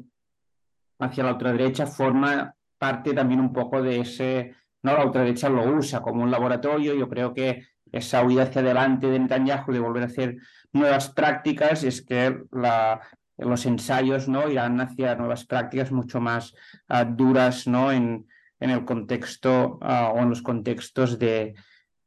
hacia 1.01 1.25
la 1.25 1.33
ultraderecha 1.33 1.87
forma 1.87 2.55
parte 2.79 3.13
también 3.13 3.41
un 3.41 3.53
poco 3.53 3.83
de 3.83 4.01
ese, 4.01 4.55
¿no? 4.83 4.93
La 4.93 5.05
ultraderecha 5.05 5.49
lo 5.49 5.65
usa 5.65 6.01
como 6.01 6.23
un 6.23 6.31
laboratorio, 6.31 6.95
yo 6.95 7.09
creo 7.09 7.35
que 7.35 7.67
esa 7.91 8.23
huida 8.23 8.45
hacia 8.45 8.61
adelante 8.63 9.09
de 9.09 9.19
Netanyahu 9.19 9.73
de 9.73 9.81
volver 9.81 10.05
a 10.05 10.07
hacer 10.07 10.37
nuevas 10.73 11.11
prácticas 11.11 11.83
es 11.83 12.03
que 12.03 12.43
la, 12.53 13.01
los 13.39 13.67
ensayos 13.67 14.29
¿no? 14.29 14.49
irán 14.49 14.81
hacia 14.81 15.15
nuevas 15.15 15.45
prácticas 15.45 15.93
mucho 15.93 16.21
más 16.21 16.55
uh, 16.89 17.05
duras 17.09 17.67
¿no? 17.67 17.93
en, 17.93 18.27
en, 18.61 18.71
el 18.71 18.85
contexto 18.85 19.79
uh, 19.83 20.17
o 20.17 20.19
en 20.19 20.31
los 20.31 20.43
contextos 20.43 21.19
de, 21.19 21.55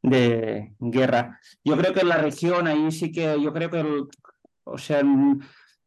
de, 0.02 0.74
guerra. 0.80 1.40
Yo 1.64 1.78
creo 1.78 1.94
que 1.94 2.02
en 2.02 2.10
la 2.10 2.18
región 2.18 2.68
ahí 2.68 2.92
sí 2.92 3.12
que, 3.12 3.40
yo 3.42 3.54
creo 3.54 3.70
que, 3.70 4.04
o 4.64 4.78
sea, 4.78 5.02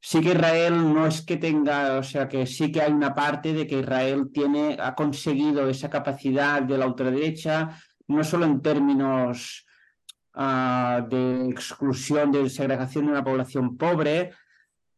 sí 0.01 0.21
que 0.21 0.33
Israel 0.33 0.95
no 0.95 1.07
es 1.07 1.23
que 1.23 1.37
tenga, 1.37 1.99
o 1.99 2.03
sea, 2.03 2.29
que 2.29 2.47
sí 2.47 2.71
que 2.71 2.83
hay 2.83 2.93
una 2.93 3.15
parte 3.15 3.53
de 3.53 3.67
que 3.67 3.81
Israel 3.81 4.31
tiene, 4.33 4.77
ha 4.81 4.95
conseguido 4.95 5.69
esa 5.69 5.91
capacidad 5.91 6.63
de 6.63 6.79
la 6.79 6.87
ultraderecha, 6.87 7.71
no 8.09 8.23
solo 8.23 8.45
en 8.45 8.61
términos 8.61 9.67
uh, 10.35 11.09
de 11.09 11.49
exclusión, 11.49 12.31
de 12.31 12.49
segregación 12.51 13.07
de 13.07 13.13
una 13.13 13.25
población 13.25 13.77
pobre, 13.77 14.33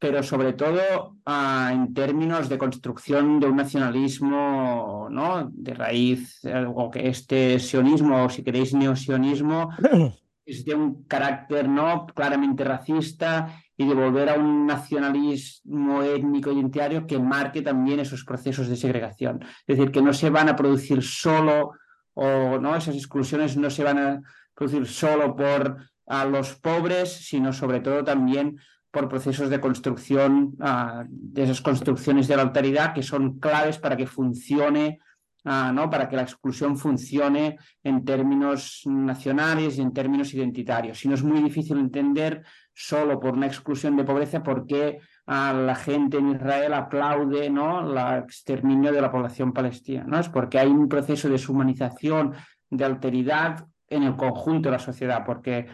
pero 0.04 0.22
sobre 0.22 0.52
todo 0.52 1.16
uh, 1.24 1.72
en 1.72 1.94
términos 1.94 2.50
de 2.50 2.58
construcción 2.58 3.40
de 3.40 3.46
un 3.46 3.56
nacionalismo 3.56 5.08
¿no? 5.10 5.50
de 5.50 5.72
raíz, 5.72 6.42
o 6.74 6.90
que 6.90 7.08
este 7.08 7.58
sionismo, 7.58 8.22
o 8.22 8.28
si 8.28 8.42
queréis 8.42 8.74
neosionismo, 8.74 9.70
es 10.44 10.62
de 10.66 10.74
un 10.74 11.04
carácter 11.04 11.70
¿no? 11.70 12.04
claramente 12.04 12.64
racista 12.64 13.62
y 13.78 13.86
de 13.86 13.94
volver 13.94 14.28
a 14.28 14.34
un 14.34 14.66
nacionalismo 14.66 16.02
étnico 16.02 16.52
identitario 16.52 17.06
que 17.06 17.18
marque 17.18 17.62
también 17.62 18.00
esos 18.00 18.26
procesos 18.26 18.68
de 18.68 18.76
segregación. 18.76 19.42
Es 19.66 19.78
decir, 19.78 19.90
que 19.90 20.02
no 20.02 20.12
se 20.12 20.28
van 20.28 20.50
a 20.50 20.56
producir 20.56 21.02
solo, 21.02 21.70
o 22.12 22.58
no 22.58 22.76
esas 22.76 22.94
exclusiones 22.94 23.56
no 23.56 23.70
se 23.70 23.84
van 23.84 23.98
a 23.98 24.20
producir 24.54 24.86
solo 24.86 25.34
por 25.34 25.78
a 26.06 26.26
los 26.26 26.56
pobres, 26.56 27.10
sino 27.10 27.54
sobre 27.54 27.80
todo 27.80 28.04
también 28.04 28.58
por 28.94 29.08
procesos 29.08 29.50
de 29.50 29.60
construcción, 29.60 30.54
uh, 30.60 31.04
de 31.08 31.42
esas 31.42 31.60
construcciones 31.60 32.28
de 32.28 32.36
la 32.36 32.42
alteridad 32.42 32.94
que 32.94 33.02
son 33.02 33.40
claves 33.40 33.76
para 33.78 33.96
que 33.96 34.06
funcione, 34.06 35.00
uh, 35.44 35.72
¿no? 35.72 35.90
para 35.90 36.08
que 36.08 36.14
la 36.14 36.22
exclusión 36.22 36.78
funcione 36.78 37.58
en 37.82 38.04
términos 38.04 38.82
nacionales 38.86 39.76
y 39.76 39.82
en 39.82 39.92
términos 39.92 40.32
identitarios. 40.32 41.00
Si 41.00 41.08
no 41.08 41.14
es 41.14 41.24
muy 41.24 41.42
difícil 41.42 41.76
entender 41.78 42.44
solo 42.72 43.18
por 43.18 43.34
una 43.34 43.48
exclusión 43.48 43.96
de 43.96 44.04
pobreza 44.04 44.44
por 44.44 44.64
qué 44.64 45.00
uh, 45.26 45.56
la 45.66 45.74
gente 45.74 46.18
en 46.18 46.30
Israel 46.30 46.72
aplaude 46.72 47.50
¿no? 47.50 47.80
el 47.80 48.22
exterminio 48.22 48.92
de 48.92 49.02
la 49.02 49.10
población 49.10 49.52
palestina. 49.52 50.04
¿no? 50.06 50.20
Es 50.20 50.28
porque 50.28 50.60
hay 50.60 50.68
un 50.68 50.88
proceso 50.88 51.26
de 51.26 51.32
deshumanización, 51.32 52.32
de 52.70 52.84
alteridad 52.84 53.66
en 53.88 54.04
el 54.04 54.14
conjunto 54.14 54.68
de 54.68 54.76
la 54.76 54.78
sociedad, 54.78 55.24
porque 55.26 55.66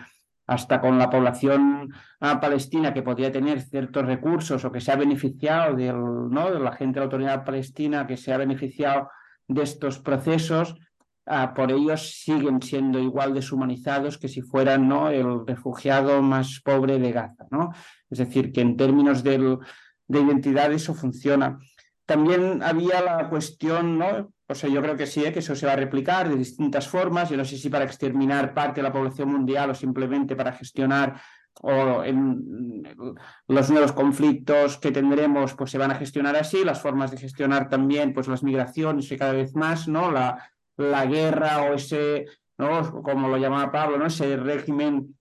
hasta 0.51 0.81
con 0.81 0.99
la 0.99 1.09
población 1.09 1.95
ah, 2.19 2.41
palestina 2.41 2.93
que 2.93 3.05
podría 3.05 3.31
tener 3.31 3.61
ciertos 3.61 4.05
recursos 4.05 4.65
o 4.65 4.73
que 4.73 4.81
se 4.81 4.91
ha 4.91 4.97
beneficiado 4.97 5.77
de 5.77 5.93
la 6.59 6.73
gente 6.73 6.95
de 6.95 7.01
la 7.01 7.05
autoridad 7.05 7.45
palestina 7.45 8.05
que 8.05 8.17
se 8.17 8.33
ha 8.33 8.37
beneficiado 8.37 9.09
de 9.47 9.63
estos 9.63 10.01
procesos, 10.01 10.75
ah, 11.27 11.55
por 11.55 11.71
ellos 11.71 12.21
siguen 12.25 12.61
siendo 12.61 12.99
igual 12.99 13.33
deshumanizados 13.33 14.19
que 14.19 14.27
si 14.27 14.43
fueran 14.43 14.89
¿no? 14.89 15.09
el 15.09 15.47
refugiado 15.47 16.21
más 16.21 16.61
pobre 16.65 16.99
de 16.99 17.13
Gaza. 17.13 17.47
¿no? 17.53 17.71
Es 18.11 18.19
decir, 18.19 18.51
que 18.51 18.61
en 18.61 18.77
términos 18.77 19.23
de 19.23 19.57
identidad 20.09 20.73
eso 20.73 20.95
funciona. 20.95 21.61
También 22.07 22.61
había 22.65 23.01
la 23.03 23.29
cuestión, 23.29 23.99
¿no? 23.99 24.33
O 24.51 24.55
sea, 24.55 24.69
yo 24.69 24.83
creo 24.83 24.97
que 24.97 25.07
sí, 25.07 25.25
¿eh? 25.25 25.33
que 25.33 25.39
eso 25.39 25.55
se 25.55 25.65
va 25.65 25.75
a 25.75 25.77
replicar 25.77 26.29
de 26.29 26.35
distintas 26.35 26.89
formas. 26.89 27.31
Yo 27.31 27.37
no 27.37 27.45
sé 27.45 27.57
si 27.57 27.69
para 27.69 27.85
exterminar 27.85 28.53
parte 28.53 28.81
de 28.81 28.83
la 28.83 28.93
población 28.93 29.31
mundial 29.31 29.71
o 29.71 29.75
simplemente 29.77 30.35
para 30.35 30.53
gestionar 30.53 31.21
o 31.63 32.03
en 32.03 32.83
los 33.47 33.71
nuevos 33.71 33.93
conflictos 33.93 34.79
que 34.79 34.91
tendremos, 34.91 35.55
pues 35.55 35.71
se 35.71 35.79
van 35.79 35.93
a 35.93 35.95
gestionar 35.95 36.35
así. 36.35 36.65
Las 36.65 36.81
formas 36.81 37.13
de 37.13 37.19
gestionar 37.19 37.69
también, 37.69 38.13
pues 38.13 38.27
las 38.27 38.43
migraciones 38.43 39.13
y 39.13 39.17
cada 39.17 39.35
vez 39.35 39.55
más, 39.55 39.87
¿no? 39.87 40.11
La, 40.11 40.51
la 40.77 41.07
guerra 41.07 41.63
o 41.63 41.75
ese, 41.75 42.27
¿no? 42.59 43.03
Como 43.03 43.29
lo 43.29 43.37
llamaba 43.37 43.71
Pablo, 43.71 43.99
¿no? 43.99 44.07
Ese 44.07 44.37
régimen 44.37 45.17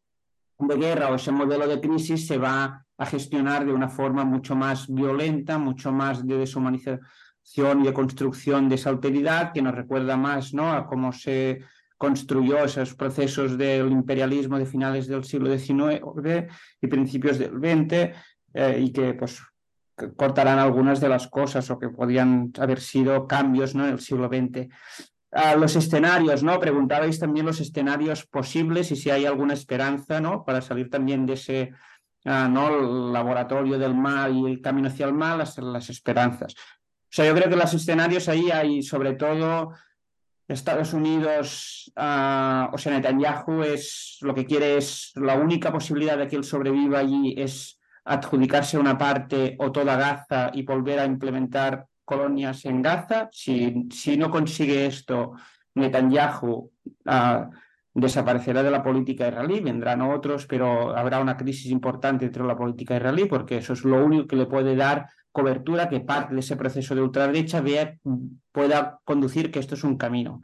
de 0.58 0.76
guerra 0.76 1.10
o 1.10 1.16
ese 1.16 1.32
modelo 1.32 1.68
de 1.68 1.80
crisis 1.80 2.26
se 2.26 2.40
va 2.40 2.84
a 2.98 3.06
gestionar 3.06 3.64
de 3.64 3.74
una 3.74 3.90
forma 3.90 4.26
mucho 4.26 4.56
más 4.56 4.92
violenta, 4.92 5.60
mucho 5.60 5.92
más 5.92 6.26
de 6.26 6.36
deshumanización 6.36 7.00
y 7.58 7.84
de 7.84 7.94
construcción 7.94 8.70
de 8.70 8.76
esa 8.76 8.90
alteridad 8.90 9.52
que 9.54 9.62
nos 9.62 9.76
recuerda 9.76 10.16
más 10.16 10.54
¿no? 10.54 10.72
a 10.72 10.86
cómo 10.86 11.12
se 11.12 11.62
construyó 11.98 12.64
esos 12.64 12.96
procesos 12.96 13.58
del 13.58 13.92
imperialismo 13.92 14.58
de 14.58 14.66
finales 14.66 15.08
del 15.08 15.26
siglo 15.26 15.58
XIX 15.58 16.02
y 16.82 16.88
principios 16.88 17.38
del 17.38 17.52
XX 17.52 18.16
eh, 18.54 18.80
y 18.80 18.92
que 18.92 19.14
pues 19.16 19.42
cortarán 20.16 20.60
algunas 20.60 21.02
de 21.02 21.10
las 21.10 21.28
cosas 21.28 21.70
o 21.70 21.78
que 21.78 21.90
podían 21.90 22.54
haber 22.60 22.80
sido 22.80 23.28
cambios 23.28 23.76
¿no? 23.76 23.86
en 23.86 23.94
el 23.94 24.00
siglo 24.00 24.30
XX. 24.30 24.70
a 25.32 25.56
los 25.56 25.76
escenarios, 25.76 26.42
¿no? 26.42 26.60
Preguntabais 26.60 27.20
también 27.20 27.46
los 27.46 27.60
escenarios 27.60 28.26
posibles 28.26 28.92
y 28.92 28.96
si 28.96 29.10
hay 29.10 29.26
alguna 29.26 29.54
esperanza, 29.54 30.20
¿no? 30.20 30.44
Para 30.44 30.62
salir 30.62 30.90
también 30.90 31.26
de 31.26 31.34
ese 31.34 31.74
uh, 32.26 32.50
¿no? 32.50 33.12
laboratorio 33.12 33.78
del 33.78 33.94
mal 33.94 34.36
y 34.36 34.46
el 34.46 34.62
camino 34.62 34.88
hacia 34.88 35.06
el 35.06 35.14
mal, 35.14 35.38
las, 35.38 35.58
las 35.58 35.90
esperanzas. 35.90 36.56
O 37.10 37.12
sea, 37.12 37.26
yo 37.26 37.34
creo 37.34 37.50
que 37.50 37.56
los 37.56 37.74
escenarios 37.74 38.30
ahí 38.30 38.52
hay 38.52 38.84
sobre 38.84 39.14
todo 39.14 39.74
Estados 40.48 40.94
Unidos, 40.94 41.92
uh, 41.96 42.74
o 42.74 42.78
sea, 42.78 42.94
Netanyahu 42.94 43.64
es 43.64 44.18
lo 44.22 44.34
que 44.34 44.46
quiere 44.46 44.78
es 44.78 45.12
la 45.16 45.36
única 45.36 45.72
posibilidad 45.72 46.18
de 46.18 46.28
que 46.28 46.36
él 46.36 46.44
sobreviva 46.44 47.00
allí 47.00 47.36
es 47.38 47.80
adjudicarse 48.06 48.78
una 48.78 48.98
parte 48.98 49.56
o 49.60 49.72
toda 49.72 49.96
Gaza 49.96 50.50
y 50.54 50.64
volver 50.64 51.00
a 51.00 51.06
implementar 51.06 51.86
colonias 52.04 52.66
en 52.66 52.82
Gaza. 52.82 53.30
Si, 53.32 54.18
no 54.18 54.32
consigue 54.32 54.88
esto, 54.88 55.34
Netanyahu 55.76 56.72
uh, 57.06 57.50
desaparecerá 57.94 58.64
de 58.64 58.72
la 58.72 58.82
política 58.82 59.28
israelí, 59.28 59.60
vendrán 59.60 60.02
otros, 60.02 60.48
pero 60.48 60.98
habrá 60.98 61.20
una 61.20 61.38
crisis 61.38 61.72
importante 61.72 62.26
dentro 62.26 62.44
de 62.44 62.50
la 62.50 62.58
política 62.58 62.96
israelí 62.96 63.26
porque 63.26 63.58
eso 63.58 63.74
es 63.74 63.84
lo 63.84 64.04
único 64.04 64.28
que 64.28 64.36
le 64.36 64.48
puede 64.48 64.76
dar 64.76 65.08
cobertura 65.32 65.90
que 65.90 66.00
parte 66.00 66.34
de 66.34 66.40
ese 66.40 66.56
proceso 66.56 66.96
de 66.96 67.02
ultraderecha 67.02 67.64
pueda 68.52 69.00
conducir 69.04 69.52
que 69.52 69.60
esto 69.60 69.76
es 69.76 69.84
un 69.84 69.98
camino. 69.98 70.42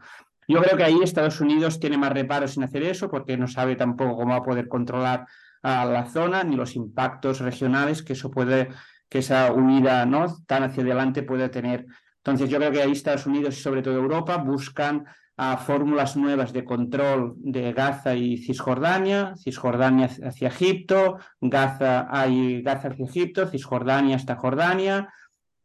Yo 0.48 0.62
creo 0.62 0.78
que 0.78 0.84
ahí 0.84 1.00
Estados 1.02 1.42
Unidos 1.42 1.80
tiene 1.80 1.98
más 1.98 2.14
reparos 2.14 2.56
en 2.56 2.64
hacer 2.64 2.84
eso 2.84 3.10
porque 3.10 3.38
no 3.38 3.48
sabe 3.48 3.76
tampoco 3.76 4.16
cómo 4.16 4.32
va 4.32 4.38
a 4.38 4.44
poder 4.44 4.68
controlar 4.68 5.26
a 5.64 5.86
la 5.86 6.06
zona 6.06 6.44
ni 6.44 6.56
los 6.56 6.76
impactos 6.76 7.40
regionales 7.40 8.04
que 8.04 8.14
eso 8.14 8.30
puede, 8.30 8.70
que 9.10 9.20
esa 9.20 9.52
unidad 9.52 10.06
¿no? 10.06 10.38
tan 10.46 10.64
hacia 10.64 10.84
adelante 10.84 11.24
puede 11.24 11.50
tener. 11.50 11.88
Entonces 12.18 12.50
yo 12.50 12.58
creo 12.58 12.72
que 12.72 12.82
ahí 12.82 12.92
Estados 12.92 13.26
Unidos 13.26 13.58
y 13.58 13.62
sobre 13.62 13.82
todo 13.82 13.96
Europa 13.96 14.38
buscan 14.38 15.06
a 15.38 15.58
fórmulas 15.58 16.16
nuevas 16.16 16.54
de 16.54 16.64
control 16.64 17.34
de 17.38 17.74
Gaza 17.74 18.16
y 18.16 18.38
Cisjordania, 18.38 19.36
Cisjordania 19.36 20.10
hacia 20.24 20.48
Egipto, 20.48 21.18
Gaza, 21.42 22.08
hay 22.10 22.62
Gaza 22.62 22.90
hacia 22.90 23.06
Egipto, 23.06 23.48
Cisjordania 23.48 24.16
hasta 24.16 24.38
Jordania. 24.38 25.14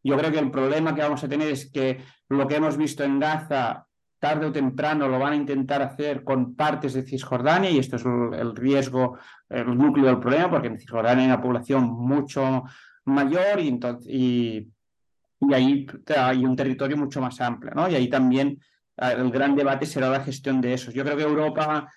Yo 0.02 0.16
creo 0.16 0.32
que 0.32 0.40
el 0.40 0.50
problema 0.50 0.94
que 0.94 1.02
vamos 1.02 1.22
a 1.22 1.28
tener 1.28 1.48
es 1.48 1.70
que 1.70 2.02
lo 2.28 2.48
que 2.48 2.56
hemos 2.56 2.76
visto 2.76 3.04
en 3.04 3.20
Gaza, 3.20 3.86
tarde 4.18 4.46
o 4.46 4.52
temprano 4.52 5.08
lo 5.08 5.18
van 5.18 5.32
a 5.34 5.36
intentar 5.36 5.82
hacer 5.82 6.24
con 6.24 6.54
partes 6.56 6.92
de 6.94 7.02
Cisjordania 7.02 7.70
y 7.70 7.78
esto 7.78 7.96
es 7.96 8.04
el 8.04 8.56
riesgo, 8.56 9.18
el 9.48 9.76
núcleo 9.78 10.06
del 10.06 10.18
problema, 10.18 10.50
porque 10.50 10.68
en 10.68 10.78
Cisjordania 10.78 11.22
hay 11.22 11.30
una 11.30 11.40
población 11.40 11.84
mucho 11.84 12.64
mayor 13.04 13.60
y, 13.60 13.68
entonces, 13.68 14.12
y, 14.12 14.68
y 15.40 15.54
ahí 15.54 15.86
hay 16.16 16.44
un 16.44 16.56
territorio 16.56 16.96
mucho 16.96 17.20
más 17.20 17.40
amplio, 17.40 17.72
¿no? 17.74 17.88
Y 17.88 17.94
ahí 17.94 18.08
también 18.08 18.58
el 19.00 19.30
gran 19.30 19.56
debate 19.56 19.86
será 19.86 20.10
la 20.10 20.20
gestión 20.20 20.60
de 20.60 20.74
esos. 20.74 20.94
Yo 20.94 21.04
creo 21.04 21.16
que 21.16 21.22
Europa, 21.22 21.90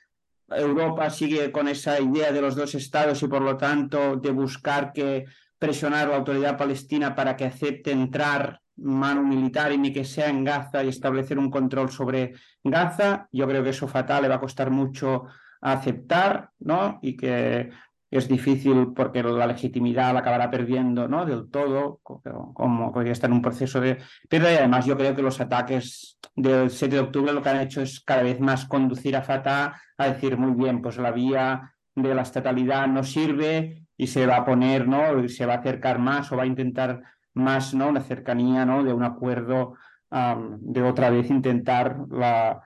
Europa 0.49 1.09
sigue 1.09 1.51
con 1.51 1.67
esa 1.67 1.99
idea 1.99 2.31
de 2.31 2.41
los 2.41 2.55
dos 2.55 2.75
estados 2.75 3.21
y 3.23 3.27
por 3.27 3.41
lo 3.41 3.57
tanto 3.57 4.15
de 4.15 4.31
buscar 4.31 4.93
que 4.93 5.25
presionar 5.59 6.07
a 6.07 6.11
la 6.11 6.17
autoridad 6.17 6.57
palestina 6.57 7.15
para 7.15 7.35
que 7.35 7.45
acepte 7.45 7.91
entrar 7.91 8.59
mano 8.75 9.23
militar 9.23 9.71
y 9.71 9.77
ni 9.77 9.93
que 9.93 10.03
sea 10.03 10.29
en 10.29 10.43
Gaza 10.43 10.83
y 10.83 10.89
establecer 10.89 11.37
un 11.37 11.51
control 11.51 11.91
sobre 11.91 12.33
Gaza. 12.63 13.27
Yo 13.31 13.47
creo 13.47 13.63
que 13.63 13.69
eso 13.69 13.87
fatal 13.87 14.23
le 14.23 14.29
va 14.29 14.35
a 14.35 14.41
costar 14.41 14.71
mucho 14.71 15.25
aceptar, 15.61 16.49
¿no? 16.59 16.99
Y 17.01 17.15
que 17.15 17.69
es 18.17 18.27
difícil 18.27 18.93
porque 18.95 19.23
la 19.23 19.47
legitimidad 19.47 20.13
la 20.13 20.19
acabará 20.19 20.51
perdiendo 20.51 21.07
¿no? 21.07 21.25
del 21.25 21.49
todo, 21.49 21.99
como 22.03 22.93
que 22.93 23.09
está 23.09 23.27
en 23.27 23.33
un 23.33 23.41
proceso 23.41 23.81
de... 23.81 23.97
Pero 24.29 24.45
además 24.47 24.85
yo 24.85 24.95
creo 24.95 25.15
que 25.15 25.21
los 25.21 25.41
ataques 25.41 26.19
del 26.35 26.69
7 26.69 26.95
de 26.95 27.01
octubre 27.01 27.33
lo 27.33 27.41
que 27.41 27.49
han 27.49 27.61
hecho 27.61 27.81
es 27.81 28.01
cada 28.01 28.23
vez 28.23 28.39
más 28.39 28.65
conducir 28.65 29.15
a 29.15 29.23
Fatah 29.23 29.81
a 29.97 30.07
decir, 30.07 30.37
muy 30.37 30.51
bien, 30.51 30.81
pues 30.81 30.97
la 30.97 31.11
vía 31.11 31.73
de 31.95 32.15
la 32.15 32.21
estatalidad 32.21 32.87
no 32.87 33.03
sirve 33.03 33.87
y 33.97 34.07
se 34.07 34.25
va 34.25 34.37
a 34.37 34.45
poner, 34.45 34.87
¿no? 34.87 35.27
Se 35.27 35.45
va 35.45 35.55
a 35.55 35.57
acercar 35.57 35.99
más 35.99 36.31
o 36.31 36.37
va 36.37 36.43
a 36.43 36.47
intentar 36.47 37.01
más, 37.33 37.73
¿no? 37.73 37.89
Una 37.89 38.01
cercanía, 38.01 38.65
¿no? 38.65 38.83
De 38.83 38.93
un 38.93 39.03
acuerdo, 39.03 39.75
de 40.11 40.83
otra 40.83 41.09
vez 41.09 41.29
intentar 41.29 41.97
la 42.09 42.61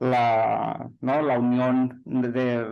la, 0.00 0.90
¿no? 1.00 1.22
la 1.22 1.38
unión 1.38 2.02
de, 2.04 2.66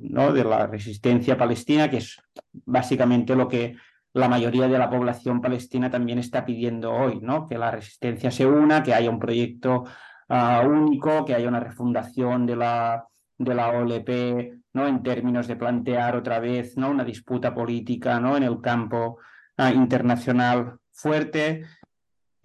¿no? 0.00 0.32
de 0.32 0.44
la 0.44 0.66
resistencia 0.66 1.36
palestina, 1.36 1.88
que 1.90 1.98
es 1.98 2.20
básicamente 2.64 3.36
lo 3.36 3.46
que 3.46 3.76
la 4.14 4.28
mayoría 4.28 4.66
de 4.66 4.78
la 4.78 4.90
población 4.90 5.40
palestina 5.42 5.90
también 5.90 6.18
está 6.18 6.44
pidiendo 6.44 6.92
hoy, 6.92 7.20
¿no? 7.20 7.46
que 7.46 7.58
la 7.58 7.70
resistencia 7.70 8.30
se 8.30 8.46
una, 8.46 8.82
que 8.82 8.94
haya 8.94 9.10
un 9.10 9.18
proyecto 9.18 9.84
ah, 10.30 10.62
único, 10.66 11.24
que 11.24 11.34
haya 11.34 11.48
una 11.48 11.60
refundación 11.60 12.46
de 12.46 12.56
la, 12.56 13.06
de 13.36 13.54
la 13.54 13.68
OLP 13.68 14.62
¿no? 14.72 14.88
en 14.88 15.02
términos 15.02 15.46
de 15.46 15.56
plantear 15.56 16.16
otra 16.16 16.40
vez 16.40 16.78
¿no? 16.78 16.90
una 16.90 17.04
disputa 17.04 17.54
política 17.54 18.18
¿no? 18.18 18.38
en 18.38 18.44
el 18.44 18.60
campo 18.62 19.18
ah, 19.58 19.70
internacional 19.70 20.78
fuerte 20.90 21.64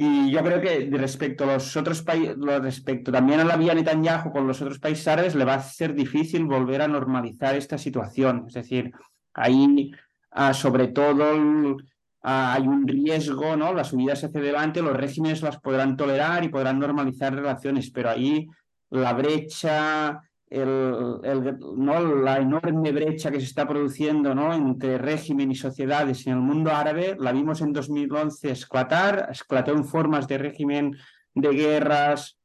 y 0.05 0.31
yo 0.31 0.43
creo 0.43 0.59
que 0.59 0.89
respecto 0.91 1.45
a 1.45 1.53
los 1.53 1.77
otros 1.77 2.01
países, 2.01 2.35
respecto 2.37 3.09
también 3.09 3.39
a 3.39 3.45
la 3.45 3.55
vía 3.55 3.73
Netanyahu 3.73 4.33
con 4.33 4.45
los 4.45 4.61
otros 4.61 4.77
países 4.77 5.07
árabes, 5.07 5.33
le 5.33 5.45
va 5.45 5.53
a 5.53 5.61
ser 5.61 5.93
difícil 5.93 6.43
volver 6.43 6.81
a 6.81 6.89
normalizar 6.89 7.55
esta 7.55 7.77
situación. 7.77 8.43
Es 8.47 8.55
decir, 8.55 8.91
ahí 9.33 9.93
ah, 10.31 10.53
sobre 10.53 10.89
todo 10.89 11.77
ah, 12.21 12.53
hay 12.53 12.67
un 12.67 12.85
riesgo, 12.85 13.55
¿no? 13.55 13.73
La 13.73 13.85
subida 13.85 14.11
hacia 14.11 14.27
adelante, 14.27 14.81
los 14.81 14.97
regímenes 14.97 15.41
las 15.41 15.61
podrán 15.61 15.95
tolerar 15.95 16.43
y 16.43 16.49
podrán 16.49 16.79
normalizar 16.79 17.33
relaciones, 17.33 17.89
pero 17.89 18.09
ahí 18.09 18.49
la 18.89 19.13
brecha 19.13 20.21
¿no? 20.53 22.15
la 22.15 22.37
enorme 22.37 22.91
brecha 22.91 23.31
que 23.31 23.39
se 23.39 23.45
está 23.45 23.67
produciendo 23.67 24.35
¿no? 24.35 24.53
entre 24.53 24.97
régimen 24.97 25.51
y 25.51 25.55
sociedades 25.55 26.27
en 26.27 26.33
el 26.33 26.39
mundo 26.39 26.71
árabe, 26.71 27.15
la 27.19 27.31
vimos 27.31 27.61
en 27.61 27.73
2011 27.73 28.51
esclatar, 28.51 29.29
esclató 29.31 29.71
en 29.71 29.85
formas 29.85 30.27
de 30.27 30.37
régimen, 30.37 30.95
de 31.33 31.49
guerras 31.49 32.37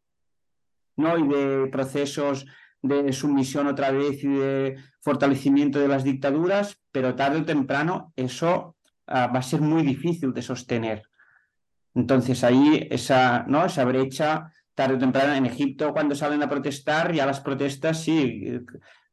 ¿no? 0.96 1.18
y 1.18 1.28
de 1.28 1.66
procesos 1.68 2.46
de 2.80 3.12
sumisión 3.12 3.66
otra 3.66 3.90
vez 3.90 4.22
y 4.22 4.28
de 4.28 4.76
fortalecimiento 5.00 5.78
de 5.78 5.88
las 5.88 6.04
dictaduras, 6.04 6.78
pero 6.92 7.14
tarde 7.14 7.40
o 7.40 7.44
temprano 7.44 8.12
eso 8.16 8.76
ah, 9.06 9.26
va 9.26 9.40
a 9.40 9.42
ser 9.42 9.61
muy 9.61 9.82
difícil 9.82 10.32
de 10.32 10.42
sostener. 10.42 11.02
Entonces 11.94 12.44
ahí 12.44 12.86
esa, 12.90 13.44
¿no? 13.48 13.64
esa 13.64 13.84
brecha 13.84 14.52
tarde 14.79 14.95
o 14.95 14.99
temprano 14.99 15.35
en 15.35 15.45
Egipto 15.45 15.93
cuando 15.93 16.14
salen 16.14 16.41
a 16.41 16.49
protestar, 16.49 17.12
ya 17.12 17.26
las 17.26 17.41
protestas 17.41 18.01
sí 18.01 18.61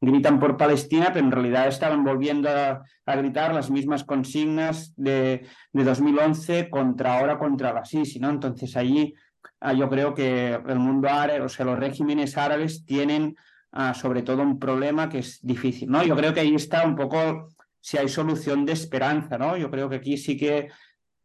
gritan 0.00 0.38
por 0.38 0.56
Palestina, 0.56 1.10
pero 1.12 1.26
en 1.26 1.32
realidad 1.32 1.66
estaban 1.66 2.04
volviendo 2.04 2.48
a, 2.48 2.84
gritar 3.04 3.52
las 3.52 3.68
mismas 3.68 4.04
consignas 4.04 4.94
de, 4.96 5.44
de, 5.72 5.84
2011 5.84 6.70
contra 6.70 7.18
ahora 7.18 7.36
contra 7.36 7.72
la 7.72 7.84
Sisi, 7.84 8.20
¿no? 8.20 8.30
Entonces 8.30 8.76
allí 8.76 9.12
ah, 9.58 9.72
yo 9.72 9.90
creo 9.90 10.14
que 10.14 10.54
el 10.54 10.78
mundo 10.78 11.08
árabe, 11.08 11.40
o 11.40 11.48
sea, 11.48 11.66
los 11.66 11.80
regímenes 11.80 12.36
árabes 12.36 12.84
tienen 12.84 13.34
ah, 13.72 13.92
sobre 13.92 14.22
todo 14.22 14.42
un 14.42 14.60
problema 14.60 15.08
que 15.08 15.18
es 15.18 15.40
difícil, 15.42 15.90
¿no? 15.90 16.04
Yo 16.04 16.14
creo 16.14 16.32
que 16.32 16.40
ahí 16.40 16.54
está 16.54 16.86
un 16.86 16.94
poco 16.94 17.48
si 17.80 17.98
hay 17.98 18.08
solución 18.08 18.64
de 18.64 18.72
esperanza, 18.72 19.36
¿no? 19.36 19.56
Yo 19.56 19.68
creo 19.68 19.88
que 19.88 19.96
aquí 19.96 20.16
sí 20.16 20.36
que 20.36 20.68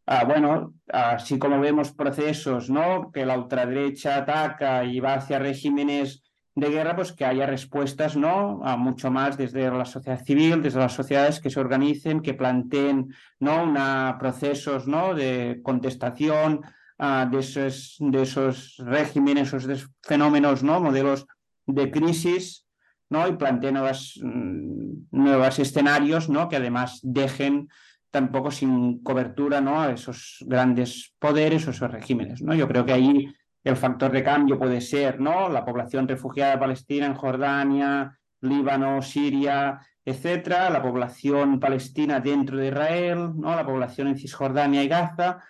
Ah, 0.06 0.26
bueno, 0.26 0.74
así 0.88 1.38
como 1.38 1.60
vemos 1.60 1.93
procesos, 1.93 2.70
¿no? 2.70 3.12
Que 3.12 3.26
la 3.26 3.38
ultraderecha 3.38 4.18
ataca 4.18 4.84
y 4.84 4.99
va 4.99 5.16
hacia 5.16 5.39
regímenes 5.39 6.24
de 6.56 6.70
guerra, 6.70 6.95
pues 6.95 7.14
que 7.14 7.24
haya 7.24 7.45
respuestas, 7.45 8.18
¿no? 8.18 8.62
A 8.64 8.76
mucho 8.76 9.10
más 9.10 9.38
desde 9.38 9.70
la 9.70 9.86
sociedad 9.86 10.24
civil, 10.24 10.62
desde 10.62 10.80
las 10.80 10.93
sociedades 10.93 11.39
que 11.39 11.49
se 11.49 11.60
organicen, 11.60 12.22
que 12.22 12.34
planteen, 12.34 13.14
¿no? 13.39 13.64
Una, 13.64 14.18
procesos, 14.20 14.88
¿no? 14.88 15.14
De 15.14 15.62
contestación 15.64 16.62
ah, 16.97 17.30
de, 17.32 17.39
esos, 17.39 18.76
regímenes, 18.80 19.54
esos 19.54 19.89
fenómenos, 20.02 20.62
¿no? 20.64 20.82
Modelos 20.82 21.26
de 21.68 21.89
crisis, 21.89 22.66
¿no? 23.10 23.28
Y 23.28 23.38
planteen 23.38 23.76
nuevos 23.76 24.20
mm, 24.22 24.72
nuevos 25.12 25.60
escenarios, 25.60 26.28
¿no? 26.28 26.49
Que 26.49 26.58
además 26.58 26.99
dejen 27.04 27.70
tampoco 28.12 28.51
sin 28.51 29.01
cobertura 29.01 29.62
¿no? 29.62 29.82
a 29.82 29.91
esos 29.91 30.43
grandes 30.45 31.14
poderes 31.18 31.68
o 31.68 31.72
esos 31.72 31.89
regímenes. 31.89 32.41
¿no? 32.41 32.53
Yo 32.53 32.68
creo 32.68 32.86
que 32.86 32.93
ahí 32.93 33.34
el 33.64 33.76
factor 33.76 34.12
de 34.12 34.24
cambio 34.24 34.59
puede 34.59 34.82
ser 34.82 35.20
¿no? 35.20 35.49
la 35.49 35.66
población 35.66 36.07
refugiada 36.07 36.59
palestina 36.59 37.05
en 37.05 37.16
Jordania, 37.16 38.18
Líbano, 38.41 39.01
Siria, 39.01 39.80
etcétera, 40.03 40.70
la 40.70 40.82
población 40.82 41.59
palestina 41.59 42.20
dentro 42.20 42.57
de 42.57 42.68
Israel, 42.68 43.32
¿no? 43.36 43.55
la 43.55 43.66
población 43.66 44.09
en 44.09 44.18
Cisjordania 44.18 44.84
y 44.84 44.88
Gaza, 44.88 45.41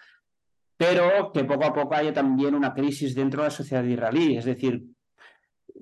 pero 0.78 1.32
que 1.32 1.44
poco 1.44 1.66
a 1.66 1.74
poco 1.74 1.96
haya 1.96 2.14
también 2.14 2.54
una 2.54 2.74
crisis 2.74 3.16
dentro 3.16 3.42
de 3.42 3.48
la 3.48 3.52
sociedad 3.52 3.84
israelí, 3.84 4.38
es 4.38 4.46
decir, 4.46 4.84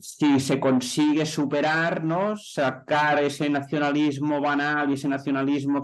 si 0.02 0.40
se 0.40 0.60
consigue 0.60 1.26
superar, 1.26 2.04
¿no? 2.04 2.36
sacar 2.38 3.24
ese 3.24 3.50
nacionalismo 3.50 4.42
banal 4.42 4.90
y 4.90 4.94
ese 4.94 5.08
nacionalismo 5.08 5.82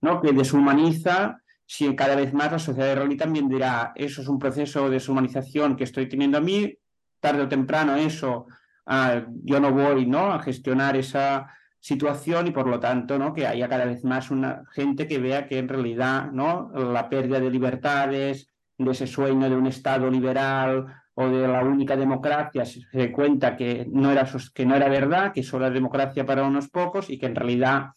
¿no? 0.00 0.20
que 0.20 0.32
deshumaniza, 0.32 1.38
si 1.66 1.94
cada 1.96 2.14
vez 2.14 2.32
más 2.32 2.52
la 2.52 2.58
sociedad 2.58 2.92
israelí 2.92 3.16
también 3.16 3.48
dirá, 3.48 3.92
eso 3.94 4.22
es 4.22 4.28
un 4.28 4.38
proceso 4.38 4.84
de 4.84 4.90
deshumanización 4.90 5.76
que 5.76 5.84
estoy 5.84 6.08
teniendo 6.08 6.38
a 6.38 6.40
mí, 6.40 6.76
tarde 7.20 7.42
o 7.42 7.48
temprano 7.48 7.96
eso, 7.96 8.46
ah, 8.86 9.22
yo 9.42 9.60
no 9.60 9.72
voy 9.72 10.06
¿no? 10.06 10.32
a 10.32 10.42
gestionar 10.42 10.96
esa 10.96 11.48
situación 11.80 12.46
y 12.46 12.50
por 12.50 12.66
lo 12.66 12.80
tanto 12.80 13.18
¿no? 13.18 13.32
que 13.32 13.46
haya 13.46 13.68
cada 13.68 13.84
vez 13.84 14.04
más 14.04 14.30
una 14.30 14.62
gente 14.72 15.06
que 15.06 15.18
vea 15.18 15.46
que 15.46 15.58
en 15.58 15.68
realidad 15.68 16.30
¿no? 16.32 16.70
la 16.74 17.08
pérdida 17.08 17.40
de 17.40 17.50
libertades, 17.50 18.50
de 18.76 18.90
ese 18.90 19.06
sueño 19.06 19.48
de 19.48 19.56
un 19.56 19.66
Estado 19.66 20.10
liberal 20.10 20.86
o 21.14 21.28
de 21.28 21.46
la 21.46 21.62
única 21.62 21.96
democracia 21.96 22.64
se 22.64 23.12
cuenta 23.12 23.56
que 23.56 23.86
no, 23.90 24.10
era, 24.10 24.28
que 24.52 24.66
no 24.66 24.74
era 24.74 24.88
verdad, 24.88 25.32
que 25.32 25.42
solo 25.42 25.66
era 25.66 25.74
democracia 25.74 26.26
para 26.26 26.44
unos 26.44 26.68
pocos 26.68 27.08
y 27.10 27.18
que 27.18 27.26
en 27.26 27.36
realidad 27.36 27.90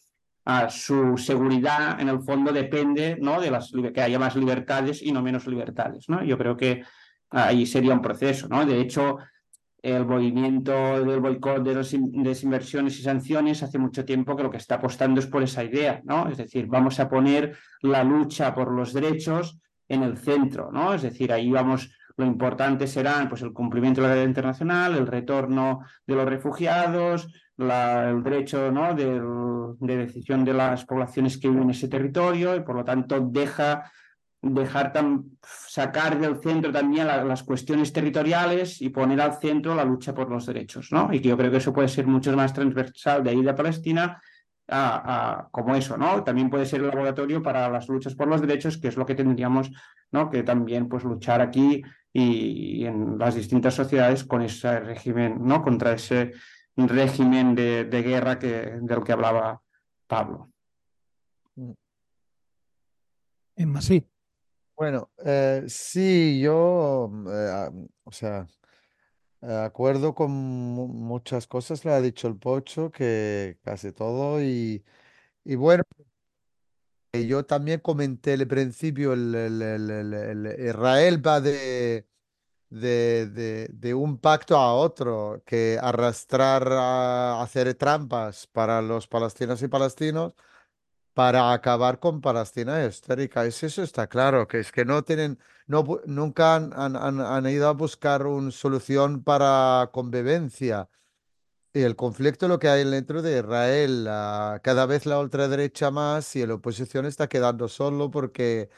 su 0.70 1.18
seguridad 1.18 1.99
en 1.99 2.09
el 2.09 2.22
fondo 2.22 2.53
depende 2.53 3.18
¿no? 3.20 3.41
de 3.41 3.51
las, 3.51 3.72
que 3.93 4.01
haya 4.01 4.18
más 4.18 4.36
libertades 4.36 5.01
y 5.01 5.11
no 5.11 5.22
menos 5.22 5.45
libertades. 5.47 6.07
¿no? 6.07 6.24
Yo 6.24 6.38
creo 6.38 6.55
que 6.55 6.84
ahí 7.32 7.65
sería 7.65 7.93
un 7.93 8.01
proceso. 8.01 8.47
¿no? 8.47 8.65
De 8.65 8.80
hecho, 8.80 9.18
el 9.82 10.05
movimiento 10.05 11.03
del 11.05 11.20
boicot 11.20 11.63
de 11.63 11.76
las 11.76 12.43
inversiones 12.43 12.99
y 12.99 13.03
sanciones 13.03 13.63
hace 13.63 13.78
mucho 13.78 14.05
tiempo 14.05 14.36
que 14.36 14.43
lo 14.43 14.49
que 14.49 14.57
está 14.57 14.76
apostando 14.76 15.20
es 15.20 15.28
por 15.28 15.43
esa 15.43 15.63
idea, 15.63 16.01
¿no? 16.03 16.28
Es 16.30 16.38
decir, 16.38 16.65
vamos 16.68 16.99
a 16.99 17.07
poner 17.07 17.55
la 17.81 18.03
lucha 18.03 18.53
por 18.53 18.72
los 18.72 18.91
derechos 18.91 19.60
en 19.88 20.03
el 20.03 20.18
centro, 20.18 20.72
¿no? 20.72 20.94
Es 20.94 21.03
decir, 21.03 21.31
ahí 21.31 21.52
vamos, 21.52 21.91
lo 22.18 22.26
importante 22.26 22.88
será 22.88 23.26
pues, 23.30 23.44
el 23.44 23.53
cumplimiento 23.53 24.02
de 24.02 24.07
la 24.07 24.15
ley 24.15 24.26
internacional, 24.26 24.95
el 24.95 25.07
retorno 25.07 25.85
de 26.06 26.15
los 26.15 26.26
refugiados, 26.26 27.27
el 27.57 28.23
derecho 28.23 28.72
¿no? 28.72 28.94
de, 28.94 29.95
decisión 29.95 30.44
de 30.44 30.53
las 30.53 30.85
poblaciones 30.85 31.38
que 31.38 31.48
viven 31.48 31.64
en 31.64 31.69
ese 31.72 31.88
territorio 31.88 32.56
y 32.56 32.61
por 32.61 32.76
lo 32.76 32.84
tanto 32.84 33.19
deja 33.19 33.91
dejar 34.41 34.94
sacar 35.41 36.19
del 36.19 36.39
centro 36.41 36.72
también 36.72 37.07
las 37.07 37.44
cuestiones 37.44 37.91
territoriales 37.91 38.81
y 38.81 38.89
poner 38.89 39.22
al 39.22 39.34
centro 39.34 39.76
la 39.76 39.84
lucha 39.84 40.14
por 40.14 40.30
los 40.30 40.45
derechos, 40.45 40.91
¿no? 40.91 41.11
Y 41.11 41.19
que 41.19 41.30
yo 41.30 41.38
creo 41.38 41.52
que 41.52 41.57
eso 41.57 41.73
puede 41.73 41.88
ser 41.88 42.06
mucho 42.06 42.35
más 42.35 42.53
transversal 42.53 43.23
de 43.23 43.31
ahí 43.31 43.41
de 43.41 43.53
Palestina 43.53 44.22
a, 44.68 45.48
como 45.52 45.76
eso, 45.76 45.98
¿no? 45.98 46.23
También 46.23 46.49
puede 46.49 46.65
ser 46.65 46.81
el 46.81 46.88
laboratorio 46.88 47.41
para 47.41 47.69
las 47.69 47.88
luchas 47.88 48.15
por 48.15 48.27
los 48.27 48.41
derechos, 48.41 48.77
que 48.77 48.89
es 48.89 48.98
lo 48.98 49.06
que 49.06 49.15
tendríamos, 49.15 49.72
¿no? 50.11 50.30
Que 50.30 50.44
también 50.44 50.89
pues 50.89 51.03
luchar 51.03 51.41
aquí 51.41 51.81
y, 52.11 52.81
y 52.81 52.85
en 52.85 53.18
las 53.18 53.35
distintas 53.35 53.76
sociedades 53.76 54.23
con 54.23 54.41
ese 54.41 54.80
régimen, 54.80 55.38
¿no? 55.39 55.61
Contra 55.61 55.94
ese 55.94 56.34
régimen 56.85 57.56
de, 57.56 58.03
guerra 58.03 58.38
que, 58.38 58.77
del 58.81 59.03
que 59.03 59.11
hablaba 59.11 59.61
Pablo. 60.06 60.52
En 63.56 63.81
sí. 63.81 64.07
Bueno, 64.76 65.10
eh, 65.26 65.64
sí, 65.68 66.39
yo, 66.39 67.11
eh, 67.27 67.69
o 68.03 68.11
sea, 68.11 68.45
De 69.41 69.55
acuerdo 69.64 70.15
con 70.15 70.31
mu- 70.31 70.88
muchas 70.88 71.45
cosas, 71.47 71.85
le 71.85 71.91
ha 71.93 72.01
dicho 72.01 72.27
el 72.27 72.38
Pocho, 72.38 72.91
que 72.91 73.59
casi 73.64 73.91
todo. 73.91 74.41
Y, 74.41 74.84
y 75.45 75.55
bueno, 75.55 75.84
eh, 77.11 77.26
yo 77.27 77.45
también 77.45 77.80
comenté 77.80 78.34
al 78.34 78.47
principio, 78.47 79.14
el, 79.14 79.34
el- 79.35 79.61
el- 79.61 79.89
el- 79.91 80.14
el- 80.14 80.68
Israel 80.69 81.26
va 81.26 81.41
de, 81.41 82.07
de, 82.72 83.27
de- 83.27 83.69
de 83.73 83.93
un 83.93 84.19
pacto 84.19 84.57
a 84.57 84.73
otro, 84.76 85.43
que 85.45 85.80
arrastrar 85.81 86.68
a 86.72 87.41
hacer 87.43 87.73
trampas 87.76 88.47
para 88.47 88.81
los 88.81 89.07
palestinos 89.07 89.61
y 89.64 89.68
palestinos 89.69 90.34
para 91.18 91.52
acabar 91.53 91.99
con 91.99 92.22
Palestina 92.22 92.85
histórica. 92.85 93.45
Es 93.45 93.64
eso 93.64 93.81
está 93.84 94.07
claro, 94.07 94.48
que 94.48 94.60
es 94.60 94.72
que 94.72 94.85
no 94.85 95.03
tienen, 95.03 95.39
no, 95.68 95.84
nunca 96.06 96.56
han, 96.56 96.73
han- 96.73 96.95
han- 97.22 97.48
ido 97.49 97.68
a 97.69 97.73
buscar 97.73 98.26
una 98.27 98.52
solución 98.52 99.23
para 99.23 99.89
convivencia. 99.94 100.89
Y 101.73 101.81
el 101.84 101.95
conflicto 101.95 102.48
lo 102.48 102.60
que 102.60 102.69
hay 102.69 102.84
dentro 102.89 103.22
de 103.22 103.39
Israel, 103.39 104.06
cada 104.64 104.85
vez 104.88 105.06
la 105.06 105.19
ultraderecha 105.19 105.91
más 105.91 106.35
y 106.35 106.45
la 106.45 106.56
oposición 106.56 107.06
está 107.06 107.27
quedando 107.30 107.68
solo 107.68 108.11
porque 108.11 108.69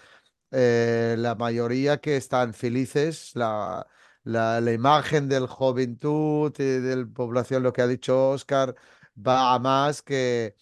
eh, 0.51 1.15
la 1.17 1.35
mayoría 1.35 1.99
que 2.01 2.17
están 2.17 2.53
felices, 2.53 3.31
la, 3.35 3.87
la, 4.23 4.61
la 4.61 4.73
imagen 4.73 5.29
del 5.29 5.47
juventud 5.47 6.53
y 6.59 6.63
de 6.63 6.95
la 6.97 7.05
población, 7.07 7.63
lo 7.63 7.73
que 7.73 7.81
ha 7.81 7.87
dicho 7.87 8.31
Oscar, 8.31 8.75
va 9.17 9.53
a 9.55 9.59
más 9.59 10.01
que 10.01 10.55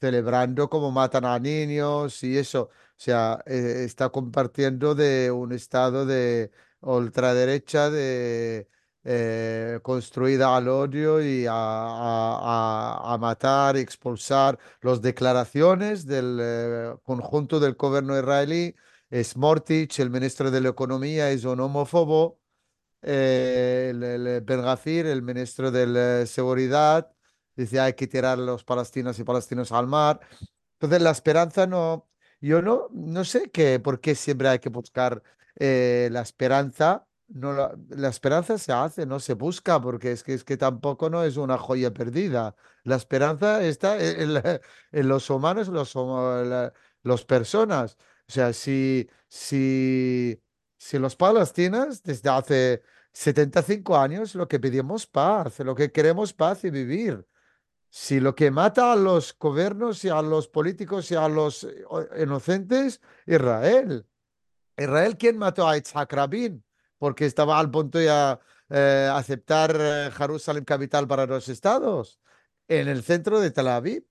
celebrando 0.00 0.68
como 0.68 0.90
matan 0.90 1.24
a 1.24 1.38
niños 1.38 2.22
y 2.22 2.36
eso. 2.38 2.62
O 2.64 2.70
sea, 2.96 3.42
eh, 3.46 3.82
está 3.84 4.08
compartiendo 4.10 4.94
de 4.94 5.30
un 5.30 5.52
estado 5.52 6.06
de 6.06 6.50
ultraderecha 6.80 7.90
de, 7.90 8.68
eh, 9.04 9.80
construida 9.82 10.56
al 10.56 10.68
odio 10.68 11.22
y 11.22 11.46
a, 11.46 11.52
a, 11.54 13.14
a- 13.14 13.18
matar, 13.18 13.76
expulsar. 13.76 14.58
Las 14.82 15.00
declaraciones 15.02 16.06
del 16.06 16.38
eh, 16.40 16.94
conjunto 17.04 17.60
del 17.60 17.74
gobierno 17.74 18.18
israelí 18.18 18.74
Smotrich, 19.12 20.00
el 20.00 20.10
ministro 20.10 20.50
de 20.50 20.60
la 20.60 20.70
Economía, 20.70 21.30
es 21.30 21.44
un 21.44 21.60
homófobo. 21.60 22.40
Eh, 23.02 23.88
el, 23.90 24.02
el 24.02 24.26
el 25.06 25.22
ministro 25.22 25.70
de 25.70 25.86
la 25.86 26.26
Seguridad, 26.26 27.12
dice 27.56 27.80
hay 27.80 27.94
que 27.94 28.06
tirar 28.06 28.38
los 28.38 28.64
palestinos 28.64 29.18
y 29.18 29.24
palestinos 29.24 29.72
al 29.72 29.86
mar. 29.86 30.20
Entonces 30.74 31.02
la 31.02 31.10
esperanza 31.10 31.66
no, 31.66 32.08
yo 32.40 32.62
no, 32.62 32.88
no 32.92 33.24
sé 33.24 33.50
qué, 33.50 33.80
por 33.80 34.00
qué 34.00 34.14
siempre 34.14 34.48
hay 34.48 34.58
que 34.58 34.68
buscar 34.68 35.22
eh, 35.56 36.08
la 36.12 36.20
esperanza. 36.22 37.06
No, 37.28 37.52
la, 37.54 37.74
la 37.88 38.08
esperanza 38.10 38.58
se 38.58 38.72
hace, 38.72 39.06
no 39.06 39.18
se 39.18 39.32
busca, 39.34 39.80
porque 39.80 40.12
es 40.12 40.22
que, 40.22 40.34
es 40.34 40.44
que 40.44 40.56
tampoco 40.58 41.08
no 41.10 41.24
es 41.24 41.36
una 41.38 41.56
joya 41.58 41.92
perdida. 41.92 42.54
La 42.84 42.96
esperanza 42.96 43.62
está 43.64 43.96
en, 44.02 44.36
en- 44.36 44.60
en 44.92 45.08
los 45.08 45.30
humanos, 45.30 45.68
los, 45.68 45.96
homo- 45.96 46.42
la- 46.44 46.72
los 47.02 47.24
personas. 47.24 47.96
O 48.28 48.32
sea, 48.32 48.52
si, 48.52 49.08
si, 49.28 50.40
si 50.78 50.98
los 50.98 51.16
palestinos 51.16 52.02
desde 52.02 52.28
hace 52.30 52.82
75 53.12 53.96
años 53.96 54.34
lo 54.34 54.48
que 54.48 54.60
pedimos 54.60 55.06
paz, 55.06 55.58
lo 55.60 55.74
que 55.74 55.92
queremos 55.92 56.32
paz 56.32 56.64
y 56.64 56.70
vivir. 56.70 57.26
Si 57.96 58.18
lo 58.18 58.34
que 58.34 58.50
mata 58.50 58.92
a 58.92 58.96
los 58.96 59.38
gobiernos 59.38 60.04
y 60.04 60.08
a 60.08 60.20
los 60.20 60.48
políticos 60.48 61.12
y 61.12 61.14
a 61.14 61.28
los 61.28 61.62
eh, 61.62 61.84
inocentes, 62.20 63.00
Israel. 63.24 64.04
Israel, 64.76 65.16
¿quién 65.16 65.38
mató 65.38 65.68
a 65.68 65.76
Yitzhak 65.76 66.12
Rabin? 66.12 66.64
Porque 66.98 67.24
estaba 67.24 67.56
al 67.56 67.70
punto 67.70 67.98
de 67.98 68.36
eh, 68.70 69.10
aceptar 69.12 69.76
eh, 69.78 70.10
Jerusalén 70.10 70.64
capital 70.64 71.06
para 71.06 71.24
los 71.24 71.48
estados, 71.48 72.18
en 72.66 72.88
el 72.88 73.04
centro 73.04 73.38
de 73.38 73.52
Tel 73.52 73.68
Aviv. 73.68 74.04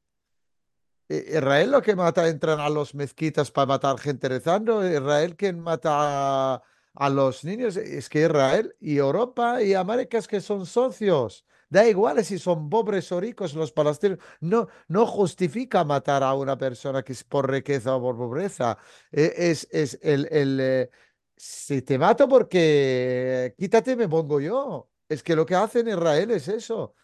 Israel 1.09 1.71
lo 1.71 1.81
que 1.81 1.97
mata, 1.97 2.29
entran 2.29 2.61
a 2.61 2.69
los 2.69 2.95
mezquitas 2.95 3.51
para 3.51 3.65
matar 3.65 3.99
gente 3.99 4.29
rezando. 4.29 4.87
Israel 4.89 5.35
quien 5.35 5.59
mata 5.59 6.53
a, 6.53 6.63
a 6.93 7.09
los 7.09 7.43
niños. 7.43 7.75
Es 7.75 8.07
que 8.07 8.21
Israel 8.21 8.73
y 8.79 8.95
Europa 8.95 9.61
y 9.61 9.73
América 9.73 10.19
es 10.19 10.27
que 10.29 10.39
son 10.39 10.65
socios. 10.65 11.45
Da 11.73 11.81
igual 11.93 12.23
si 12.29 12.37
son 12.39 12.69
pobres 12.69 13.11
o 13.11 13.19
ricos 13.19 13.53
los 13.55 13.71
palestinos. 13.71 14.19
No, 14.41 14.67
no 14.87 15.05
justifica 15.07 15.83
matar 15.83 16.21
a 16.23 16.33
una 16.35 16.55
persona 16.57 17.01
que 17.03 17.13
es 17.13 17.23
por 17.23 17.49
riqueza 17.49 17.95
o 17.95 18.01
por 18.01 18.15
pobreza. 18.17 18.77
E- 19.11 19.33
Es, 19.51 19.67
es 19.71 19.99
el, 20.03 20.27
el, 20.31 20.59
eh, 20.61 20.89
si 21.35 21.81
te 21.81 21.97
mato 21.97 22.27
porque 22.27 23.55
quítate, 23.57 23.95
me 23.95 24.07
pongo 24.07 24.39
yo. 24.39 24.89
Es 25.09 25.23
que 25.23 25.35
lo 25.35 25.45
que 25.45 25.55
hace 25.55 25.79
en 25.81 25.89
Israel 25.89 26.31
es 26.31 26.47
eso. 26.47 26.95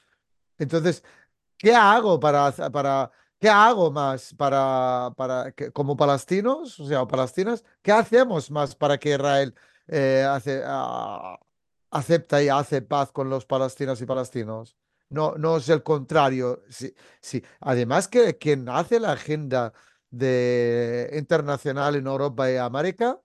Entonces, 0.57 1.03
¿Qué 1.57 1.73
hago 1.75 2.19
para, 2.19 2.51
para, 2.71 3.11
qué 3.39 3.49
hago 3.49 3.91
más 3.91 4.33
para, 4.35 5.11
para 5.17 5.51
que- 5.53 5.71
como 5.71 5.95
palestinos, 5.97 6.79
o 6.79 6.87
sea, 6.87 7.05
palestinas, 7.07 7.63
qué 7.81 7.91
hacemos 7.93 8.51
más 8.51 8.75
para 8.75 8.97
que 8.99 9.11
Israel 9.13 9.55
eh, 9.87 10.25
hace, 10.29 10.61
ah, 10.65 11.39
acepta 11.91 12.41
y 12.43 12.49
hace 12.49 12.81
paz 12.81 13.11
con 13.11 13.29
los 13.29 13.45
palestinos 13.45 14.01
y 14.01 14.05
palestinos? 14.05 14.77
No, 15.09 15.35
no 15.37 15.57
es 15.57 15.69
el 15.69 15.81
contrario. 15.83 16.63
Sí, 16.69 16.93
sí. 17.21 17.43
Además 17.61 18.07
que 18.07 18.37
quien 18.37 18.69
hace 18.69 18.99
la 18.99 19.13
agenda 19.13 19.73
de, 20.11 21.09
internacional 21.17 21.95
en 21.95 22.07
Europa 22.07 22.51
y 22.51 22.57
América 22.57 23.19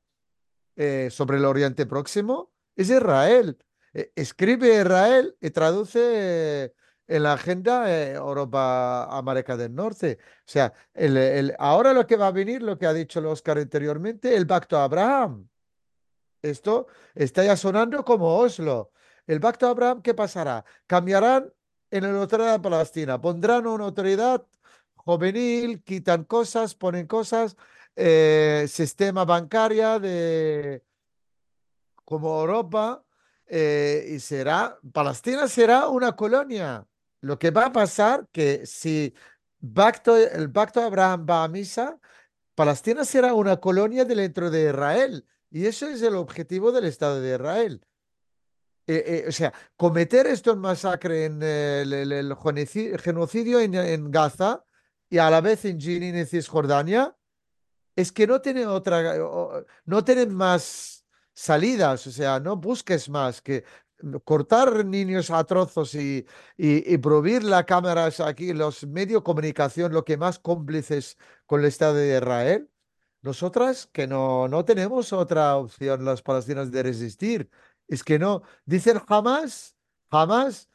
eh, 0.77 1.09
sobre 1.11 1.39
el 1.39 1.45
Oriente 1.45 1.87
Próximo 1.87 2.53
es 2.77 2.91
Israel. 2.91 3.59
Eh, 3.93 4.13
escribe 4.17 4.81
Israel 4.81 5.37
y 5.41 5.51
traduce 5.51 6.01
eh, 6.65 6.73
en 7.07 7.23
la 7.23 7.35
agenda 7.35 7.91
eh, 7.91 8.13
Europa, 8.15 9.05
América 9.17 9.57
del 9.57 9.75
Norte. 9.75 10.19
O 10.21 10.43
sea, 10.47 10.73
el- 10.95 11.17
el- 11.17 11.55
ahora 11.59 11.93
lo 11.93 12.07
que 12.07 12.17
va 12.17 12.29
a 12.29 12.33
venir, 12.33 12.63
lo 12.63 12.79
que 12.79 12.87
ha 12.87 12.93
dicho 12.93 13.21
el 13.21 13.27
Oscar 13.27 13.59
anteriormente, 13.59 14.35
el 14.37 14.47
pacto 14.47 14.79
Abraham. 14.79 15.49
Esto 16.45 16.89
está 17.15 17.43
ya 17.43 17.57
sonando 17.57 18.05
como 18.05 18.37
Oslo. 18.37 18.93
El 19.27 19.41
pacto 19.41 19.67
de 19.67 19.73
Abraham, 19.73 20.03
¿qué 20.03 20.13
pasará? 20.13 20.65
Cambiarán 20.87 21.51
en 21.91 22.03
la 22.03 22.21
autoridad 22.21 22.61
palestina, 22.61 23.21
pondrán 23.21 23.67
una 23.67 23.85
autoridad 23.85 24.45
juvenil, 24.95 25.83
quitan 25.83 26.25
cosas, 26.25 26.75
ponen 26.75 27.07
cosas, 27.07 27.57
eh, 27.97 28.67
sistema 28.69 29.25
bancaria 29.25 29.99
de 29.99 30.85
como 32.05 32.41
Europa 32.41 33.03
eh, 33.47 34.07
y 34.11 34.21
será, 34.21 34.79
Palestina 34.93 35.49
será 35.49 35.89
una 35.89 36.15
colonia. 36.15 36.87
Lo 37.21 37.39
que 37.39 37.51
va 37.51 37.67
a 37.67 37.73
pasar 37.73 38.29
que 38.33 38.67
si 38.67 39.15
pacto, 39.75 40.17
el 40.17 40.53
pacto 40.53 40.81
de 40.81 40.87
Abraham 40.87 41.27
va 41.29 41.45
a 41.45 41.49
misa, 41.49 41.99
Palestina 42.55 43.05
será 43.07 43.33
una 43.35 43.57
colonia 43.59 44.05
dentro 44.05 44.51
de 44.51 44.69
Israel. 44.69 45.25
Y 45.55 45.67
eso 45.67 45.87
es 45.87 46.03
el 46.03 46.17
objetivo 46.17 46.73
del 46.73 46.87
Estado 46.87 47.21
de 47.21 47.37
Israel. 47.37 47.81
Eh, 48.89 49.05
eh, 49.07 49.25
o 49.29 49.31
sea, 49.31 49.55
cometer 49.77 50.27
esto 50.27 50.57
masacre 50.57 51.27
en 51.27 51.41
el, 51.41 52.37
genocidio 53.01 53.61
en, 53.61 54.11
Gaza 54.11 54.65
y 55.09 55.19
a 55.19 55.31
la 55.31 55.41
vez 55.41 55.65
en 55.65 55.81
Jenin 55.81 56.19
y 56.19 56.25
Cisjordania, 56.25 57.17
es 57.95 58.11
que 58.11 58.27
no 58.27 58.41
tiene 58.41 58.67
otra, 58.67 59.15
no 59.85 60.05
tienen 60.05 60.35
más 60.35 61.07
salidas, 61.35 62.05
o 62.09 62.11
sea, 62.11 62.41
no 62.41 62.57
busques 62.57 63.09
más 63.09 63.41
que 63.41 63.63
cortar 64.25 64.85
niños 64.85 65.31
a 65.31 65.45
trozos 65.45 65.95
y, 65.95 66.27
y 66.57 66.99
prohibir 66.99 67.45
las 67.45 67.65
cámaras 67.65 68.19
aquí, 68.19 68.53
los 68.53 68.85
medios 68.89 69.21
de 69.21 69.25
comunicación, 69.25 69.93
lo 69.93 70.05
que 70.05 70.17
más 70.17 70.41
cómplices 70.41 71.17
con 71.47 71.61
el 71.61 71.67
Estado 71.67 71.95
de 71.95 72.17
Israel. 72.17 72.69
Nosotras 73.25 73.89
que 73.91 74.07
no, 74.07 74.49
no 74.49 74.67
tenemos 74.67 75.11
otra 75.15 75.57
opción, 75.57 76.05
las 76.05 76.21
palestinas, 76.21 76.71
de 76.71 76.83
resistir. 76.83 77.49
Es 77.89 78.05
que 78.05 78.19
no, 78.19 78.43
dicen 78.67 78.99
jamás, 78.99 79.75
jamás 80.11 80.69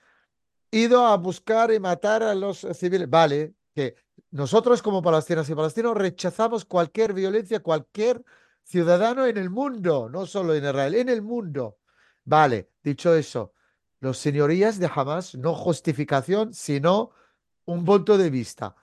ido 0.71 1.05
a 1.05 1.15
buscar 1.17 1.71
y 1.71 1.79
matar 1.79 2.23
a 2.23 2.33
los 2.33 2.65
civiles. 2.73 3.07
Vale, 3.07 3.53
que 3.75 3.93
nosotros 4.31 4.81
como 4.81 4.99
palestinas 5.03 5.47
y 5.47 5.53
palestinos 5.53 5.95
rechazamos 5.95 6.65
cualquier 6.65 7.13
violencia, 7.13 7.59
cualquier 7.59 8.25
ciudadano 8.63 9.27
en 9.27 9.37
el 9.37 9.51
mundo, 9.51 10.09
no 10.09 10.25
solo 10.25 10.55
en 10.55 10.63
Israel, 10.63 10.95
en 10.95 11.09
el 11.09 11.21
mundo. 11.21 11.77
Vale, 12.25 12.71
dicho 12.81 13.13
eso, 13.13 13.53
los 13.99 14.17
señorías 14.17 14.79
de 14.79 14.89
Hamas, 14.91 15.35
no 15.35 15.53
justificación, 15.53 16.51
sino 16.55 17.11
un 17.65 17.85
punto 17.85 18.17
de 18.17 18.31
vista. 18.31 18.75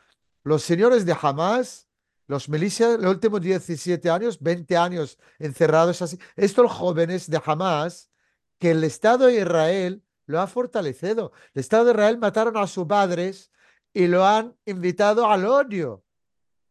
Los 0.45 0.63
señores 0.63 1.05
de 1.05 1.17
Hamas, 1.21 1.86
los 2.27 2.49
milicias, 2.49 2.99
los 3.01 3.13
últimos 3.13 3.41
17 3.41 4.11
años, 4.11 4.41
20 4.41 4.77
años 4.77 5.19
encerrados 5.39 6.03
así, 6.03 6.19
estos 6.37 6.71
jóvenes 6.73 7.31
de 7.31 7.41
Hamas, 7.45 8.11
que 8.59 8.71
el 8.73 8.85
Estado 8.85 9.27
de 9.27 9.41
Israel 9.41 10.03
lo 10.27 10.41
ha 10.41 10.47
fortalecido. 10.47 11.33
El 11.55 11.61
Estado 11.61 11.85
de 11.87 11.91
Israel 11.93 12.19
mataron 12.19 12.57
a 12.57 12.67
sus 12.67 12.87
padres 12.87 13.53
y 13.93 14.07
lo 14.09 14.27
han 14.27 14.57
invitado 14.65 15.27
al 15.31 15.45
odio. 15.47 16.05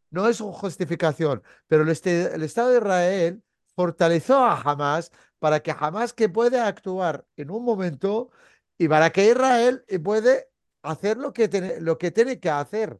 No 0.09 0.27
es 0.29 0.39
una 0.41 0.53
justificación, 0.53 1.43
pero 1.67 1.83
el, 1.83 1.89
este- 1.89 2.33
el 2.33 2.43
Estado 2.43 2.69
de 2.69 2.77
Israel 2.77 3.43
fortaleció 3.75 4.37
a 4.39 4.61
Hamas 4.61 5.11
para 5.39 5.61
que 5.61 5.73
Hamas 5.77 6.13
que 6.13 6.29
puede 6.29 6.59
actuar 6.59 7.25
en 7.35 7.51
un 7.51 7.63
momento 7.63 8.31
Y 8.77 8.87
para 8.89 9.09
que 9.11 9.29
Israel 9.31 9.85
puede 10.03 10.49
hacer 10.83 11.17
lo 11.17 11.31
que, 11.33 11.47
tiene, 11.47 11.79
lo 11.81 11.97
que 11.97 12.11
tiene 12.11 12.39
que 12.39 12.49
hacer, 12.49 12.99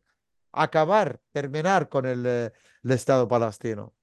acabar, 0.56 1.20
terminar 1.32 1.90
con 1.90 2.06
el, 2.06 2.26
eh, 2.26 2.52
el 2.84 2.92
Estado 2.92 3.28
palestino. 3.28 3.94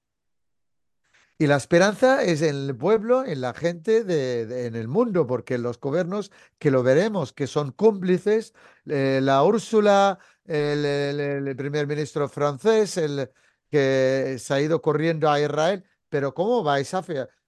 Y 1.38 1.48
la 1.48 1.56
esperanza 1.56 2.22
es 2.22 2.40
en 2.40 2.54
el 2.54 2.76
pueblo, 2.76 3.24
en 3.24 3.40
la 3.40 3.52
gente, 3.52 4.04
de, 4.04 4.66
en 4.66 4.76
el 4.76 4.86
mundo, 4.86 5.26
porque 5.26 5.58
los 5.58 5.80
gobiernos 5.80 6.30
que 6.58 6.70
lo 6.70 6.84
veremos, 6.84 7.32
que 7.32 7.48
son 7.48 7.72
cómplices, 7.72 8.54
eh, 8.86 9.18
la 9.20 9.42
Úrsula, 9.42 10.20
el, 10.44 11.56
primer 11.56 11.88
ministro 11.88 12.28
francés, 12.28 12.96
el 12.96 13.30
que 13.70 14.36
se 14.38 14.54
ha 14.54 14.60
ido 14.60 14.80
corriendo 14.82 15.28
a 15.28 15.40
Israel, 15.40 15.84
pero 16.08 16.32
¿cómo 16.32 16.62
vais 16.62 16.94
a, 16.94 17.02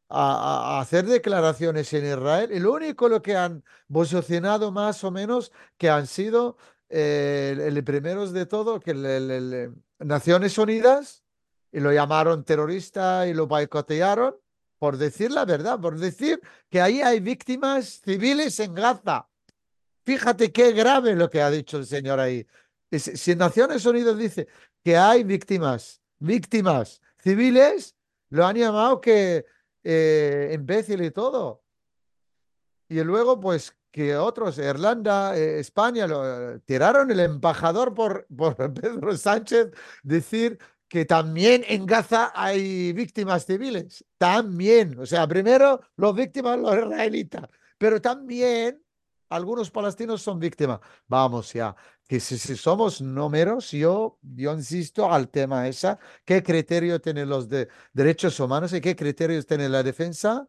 a- 0.09 0.81
hacer 0.81 1.07
declaraciones 1.07 1.93
en 1.93 2.07
Israel? 2.07 2.51
Y 2.53 2.59
lo 2.59 2.73
único 2.73 3.09
lo 3.09 3.23
que 3.23 3.37
han 3.37 3.63
posicionado 3.93 4.73
más 4.73 5.05
o 5.05 5.11
menos 5.13 5.53
que 5.77 5.89
han 5.91 6.07
sido 6.09 6.57
eh, 6.97 7.51
el, 7.55 7.77
el 7.77 7.85
primeros 7.85 8.33
de 8.33 8.47
todo, 8.47 8.79
que 8.79 8.93
el- 8.93 9.75
Naciones 9.99 10.57
Unidas 10.59 11.25
y 11.73 11.81
lo 11.81 11.93
llamaron 11.93 12.45
terrorista 12.45 13.27
y 13.27 13.35
lo 13.35 13.47
boicotearon 13.49 14.37
por 14.79 14.97
decir 14.97 15.31
la 15.33 15.45
verdad, 15.45 15.81
por 15.81 15.99
decir 15.99 16.41
que 16.71 16.81
ahí 16.81 17.01
hay 17.01 17.19
víctimas 17.21 18.01
civiles 18.05 18.61
en 18.61 18.75
Gaza. 18.75 19.29
Fíjate 20.05 20.53
qué 20.53 20.73
grave 20.73 21.15
lo 21.17 21.29
que 21.31 21.41
ha 21.43 21.51
dicho 21.51 21.79
el 21.79 21.87
señor 21.87 22.21
ahí. 22.21 22.47
Es- 22.91 23.11
Si 23.15 23.35
Naciones 23.35 23.85
Unidas 23.87 24.17
dice 24.17 24.47
que 24.85 24.97
hay 24.97 25.25
víctimas, 25.25 26.01
víctimas 26.19 27.01
civiles, 27.19 27.97
lo 28.31 28.47
han 28.47 28.57
llamado 28.57 29.01
que 29.01 29.47
eh, 29.83 30.53
imbécil 30.55 31.03
y 31.03 31.11
todo. 31.11 31.63
Y 32.89 33.03
luego, 33.03 33.41
pues, 33.41 33.75
que 33.95 34.17
otros, 34.17 34.59
Irlanda, 34.59 35.37
eh, 35.39 35.61
España, 35.61 36.09
lo 36.09 36.59
tiraron 36.63 37.13
el 37.13 37.21
embajador 37.21 37.95
por, 37.95 38.27
por 38.37 38.57
Pedro 38.75 39.17
Sánchez 39.17 39.71
decir 40.03 40.59
que 40.89 41.05
también 41.05 41.65
en 41.69 41.87
Gaza 41.87 42.33
hay 42.35 42.93
víctimas 42.93 43.47
civiles. 43.47 44.05
También. 44.19 44.99
O 44.99 45.07
sea, 45.07 45.29
primero 45.29 45.81
los 45.97 46.13
víctimas, 46.15 46.59
los 46.59 46.75
israelitas, 46.77 47.49
pero 47.79 48.01
también 48.01 48.83
algunos 49.29 49.71
palestinos 49.71 50.21
son 50.23 50.41
víctimas. 50.41 50.81
Vamos 51.07 51.53
ya, 51.53 51.77
que 52.09 52.19
si, 52.19 52.37
si 52.37 52.57
somos 52.57 53.01
números, 53.01 53.71
yo, 53.71 54.19
yo 54.23 54.53
insisto 54.55 55.11
al 55.13 55.29
tema 55.29 55.69
esa, 55.69 56.01
¿qué 56.25 56.43
criterio 56.43 57.01
tienen 57.01 57.29
los 57.29 57.49
de 57.49 57.69
derechos 57.93 58.39
humanos 58.41 58.73
y 58.73 58.81
qué 58.81 58.97
criterios 58.97 59.47
tiene 59.47 59.69
la 59.69 59.83
defensa? 59.85 60.49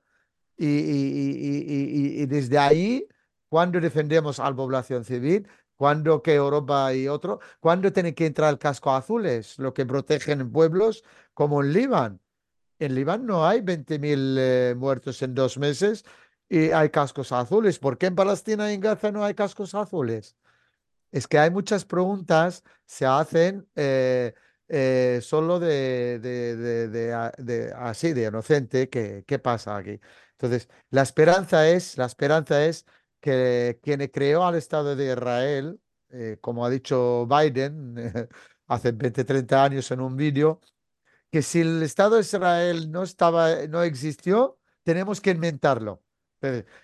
Y, 0.58 0.68
y- 0.68 1.62
y- 1.68 2.22
y- 2.24 2.26
desde 2.28 2.58
ahí, 2.58 3.08
cuando 3.50 3.80
defendemos 3.80 4.40
a 4.40 4.50
la 4.50 4.56
población 4.56 5.04
civil, 5.06 5.48
cuando 5.76 6.22
que 6.22 6.34
Europa 6.36 6.94
y 6.94 7.08
otro, 7.08 7.40
cuando 7.60 7.92
tienen 7.92 8.14
que 8.16 8.26
entrar 8.26 8.50
el 8.52 8.60
casco 8.60 8.92
azules, 8.94 9.58
lo 9.60 9.74
que 9.74 9.86
protegen 9.86 10.52
pueblos 10.52 11.04
como 11.34 11.62
en 11.64 11.74
Líbano. 11.74 12.20
En 12.80 12.96
Líbano 12.96 13.24
no 13.26 13.48
hay 13.48 13.62
20.000 13.62 14.38
eh, 14.40 14.76
muertos 14.78 15.22
en 15.22 15.34
dos 15.36 15.58
meses 15.58 16.06
y 16.50 16.72
hay 16.72 16.90
cascos 16.90 17.32
azules. 17.32 17.80
¿Por 17.80 17.98
qué 17.98 18.08
en 18.08 18.16
Palestina 18.16 18.72
y 18.72 18.76
en 18.76 18.82
Gaza 18.82 19.12
no 19.12 19.24
hay 19.26 19.34
cascos 19.36 19.76
azules? 19.76 20.36
Es 21.12 21.28
que 21.28 21.40
hay 21.40 21.50
muchas 21.50 21.86
preguntas 21.86 22.64
se 22.86 23.06
hacen 23.06 23.68
eh, 23.76 24.34
eh, 24.68 25.20
solo 25.22 25.60
de, 25.60 26.20
de, 26.20 26.56
de- 27.38 27.74
así, 27.78 28.14
de 28.14 28.26
inocente. 28.28 28.90
¿Qué, 28.90 29.24
qué 29.28 29.40
pasa 29.40 29.78
aquí? 29.78 30.00
Entonces, 30.32 30.68
la 30.90 31.02
esperanza 31.04 31.68
es, 31.70 31.98
la 31.98 32.06
esperanza 32.06 32.66
es 32.66 32.86
que 33.26 33.80
quien 33.82 34.08
creó 34.10 34.46
al 34.46 34.54
Estado 34.54 34.96
de 34.96 35.12
Israel, 35.12 35.80
eh, 36.10 36.38
como 36.42 36.64
ha 36.64 36.70
dicho 36.70 37.26
Biden 37.26 37.96
hace 38.68 38.92
20, 38.92 39.24
30 39.24 39.64
años 39.64 39.90
en 39.90 40.00
un 40.02 40.16
vídeo, 40.16 40.62
que 41.32 41.42
si 41.42 41.62
el 41.62 41.82
Estado 41.82 42.18
de 42.18 42.22
Israel 42.22 42.92
no 42.92 43.02
estaba, 43.02 43.66
no 43.68 43.82
existió, 43.82 44.60
tenemos 44.84 45.22
que 45.22 45.32
inventarlo. 45.32 46.04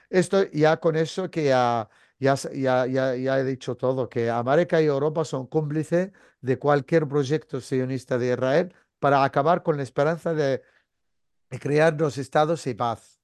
Esto 0.10 0.50
ya 0.52 0.78
con 0.78 0.96
eso 0.96 1.30
que 1.30 1.46
ya, 1.46 1.88
ya, 2.18 2.34
ya, 2.36 2.88
ya, 2.88 3.16
ya 3.16 3.40
he 3.40 3.44
dicho 3.44 3.78
todo, 3.78 4.10
que 4.10 4.32
América 4.32 4.82
y 4.82 4.86
Europa 4.86 5.24
son 5.26 5.46
cómplices 5.46 6.12
de 6.42 6.58
cualquier 6.58 7.08
proyecto 7.08 7.62
sionista 7.62 8.18
de 8.18 8.32
Israel 8.34 8.74
para 8.98 9.24
acabar 9.24 9.62
con 9.62 9.78
la 9.78 9.84
esperanza 9.84 10.34
de, 10.34 10.64
de 11.52 11.60
crear 11.60 11.96
dos 11.96 12.18
estados 12.18 12.66
y 12.66 12.74
paz. 12.74 13.21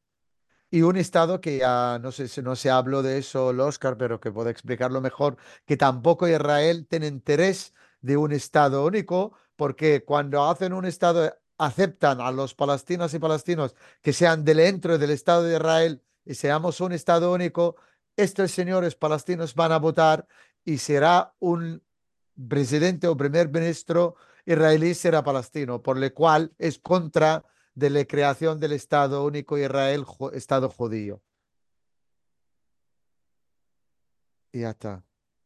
Y 0.69 0.81
un 0.81 0.97
estado 0.97 1.39
que 1.39 1.59
ya 1.59 1.99
no 1.99 2.11
sé 2.11 2.27
si 2.27 2.41
no 2.41 2.55
se 2.55 2.69
habló 2.69 3.01
de 3.01 3.19
eso 3.19 3.51
el 3.51 3.59
Oscar, 3.61 3.97
pero 3.97 4.19
que 4.19 4.31
puede 4.31 4.51
explicarlo 4.51 4.99
mejor, 5.01 5.37
que 5.65 5.77
tampoco 5.77 6.27
Israel 6.27 6.85
tiene 6.89 7.07
interés 7.07 7.73
de 8.01 8.17
un 8.17 8.33
estado 8.33 8.85
único, 8.85 9.33
porque 9.55 10.03
cuando 10.03 10.43
hacen 10.49 10.73
un 10.73 10.85
estado 10.85 11.33
aceptan 11.57 12.21
a 12.21 12.31
los 12.31 12.53
palestinos 12.53 13.13
y 13.13 13.19
palestinos 13.19 13.75
que 14.01 14.13
sean 14.13 14.43
dentro 14.43 14.97
del 14.97 15.09
estado 15.11 15.43
de 15.43 15.55
Israel 15.55 16.03
y 16.25 16.35
seamos 16.35 16.81
un 16.81 16.91
estado 16.91 17.33
único, 17.33 17.77
estos 18.15 18.51
señores 18.51 18.95
palestinos 18.95 19.55
van 19.55 19.71
a 19.71 19.79
votar 19.79 20.27
y 20.65 20.77
será 20.79 21.33
un 21.39 21.81
presidente 22.47 23.07
o 23.07 23.17
primer 23.17 23.49
ministro 23.49 24.15
israelí 24.45 24.93
será 24.93 25.23
palestino, 25.23 25.81
por 25.81 25.97
lo 25.97 26.13
cual 26.13 26.53
es 26.57 26.79
contra 26.79 27.43
de 27.77 27.91
la 27.91 28.05
creación 28.05 28.59
del 28.59 28.71
Estado 28.71 29.23
único 29.23 29.55
Israel, 29.55 30.03
Estado 30.33 30.67
judío. 30.67 31.21
Y 34.51 34.61
ya 34.61 34.71
está. 34.71 35.03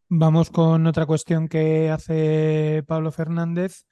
Vamos 0.07 0.49
con 0.49 0.87
otra 0.87 1.05
cuestión 1.05 1.49
que 1.49 1.89
hace 1.89 2.85
Pablo 2.87 3.11
Fernández, 3.11 3.85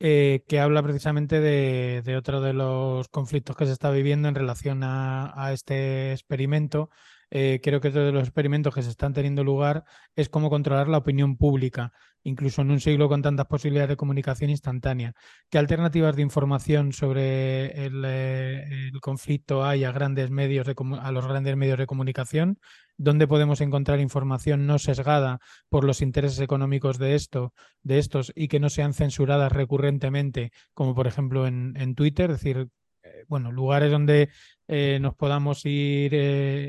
eh, 0.00 0.44
que 0.46 0.60
habla 0.60 0.82
precisamente 0.82 1.40
de, 1.40 2.02
de 2.04 2.16
otro 2.18 2.42
de 2.42 2.52
los 2.52 3.08
conflictos 3.08 3.56
que 3.56 3.64
se 3.64 3.72
está 3.72 3.90
viviendo 3.90 4.28
en 4.28 4.34
relación 4.34 4.82
a, 4.82 5.32
a 5.42 5.54
este 5.54 6.12
experimento. 6.12 6.90
Eh, 7.30 7.60
creo 7.62 7.80
que 7.80 7.88
otro 7.88 8.04
de 8.04 8.12
los 8.12 8.24
experimentos 8.24 8.74
que 8.74 8.82
se 8.82 8.90
están 8.90 9.14
teniendo 9.14 9.44
lugar 9.44 9.84
es 10.14 10.28
cómo 10.28 10.50
controlar 10.50 10.88
la 10.88 10.98
opinión 10.98 11.38
pública, 11.38 11.92
incluso 12.28 12.62
en 12.62 12.70
un 12.70 12.80
siglo 12.80 13.08
con 13.08 13.22
tantas 13.22 13.46
posibilidades 13.46 13.90
de 13.90 13.96
comunicación 13.96 14.50
instantánea. 14.50 15.14
¿Qué 15.50 15.58
alternativas 15.58 16.14
de 16.16 16.22
información 16.22 16.92
sobre 16.92 17.86
el, 17.86 18.04
eh, 18.06 18.90
conflicto 19.00 19.64
hay 19.64 19.84
a 19.84 19.92
grandes 19.92 20.30
medios 20.30 20.66
de 20.66 20.74
a 21.00 21.12
los 21.12 21.26
grandes 21.26 21.56
medios 21.56 21.78
de 21.78 21.86
comunicación? 21.86 22.58
¿Dónde 22.96 23.26
podemos 23.28 23.60
encontrar 23.60 24.00
información 24.00 24.66
no 24.66 24.78
sesgada 24.78 25.40
por 25.68 25.84
los 25.84 26.02
intereses 26.02 26.40
económicos 26.40 26.98
de 26.98 27.14
esto, 27.14 27.52
de 27.82 27.98
estos, 27.98 28.32
y 28.34 28.48
que 28.48 28.60
no 28.60 28.70
sean 28.70 28.92
censuradas 28.92 29.52
recurrentemente, 29.52 30.52
como 30.74 30.94
por 30.94 31.06
ejemplo 31.06 31.46
en, 31.46 31.94
Twitter? 31.94 32.30
Es 32.30 32.38
decir, 32.38 32.68
eh, 33.02 33.24
bueno, 33.28 33.52
lugares 33.52 33.90
donde 33.90 34.30
eh, 34.66 34.98
nos 35.00 35.14
podamos 35.14 35.64
ir 35.64 36.12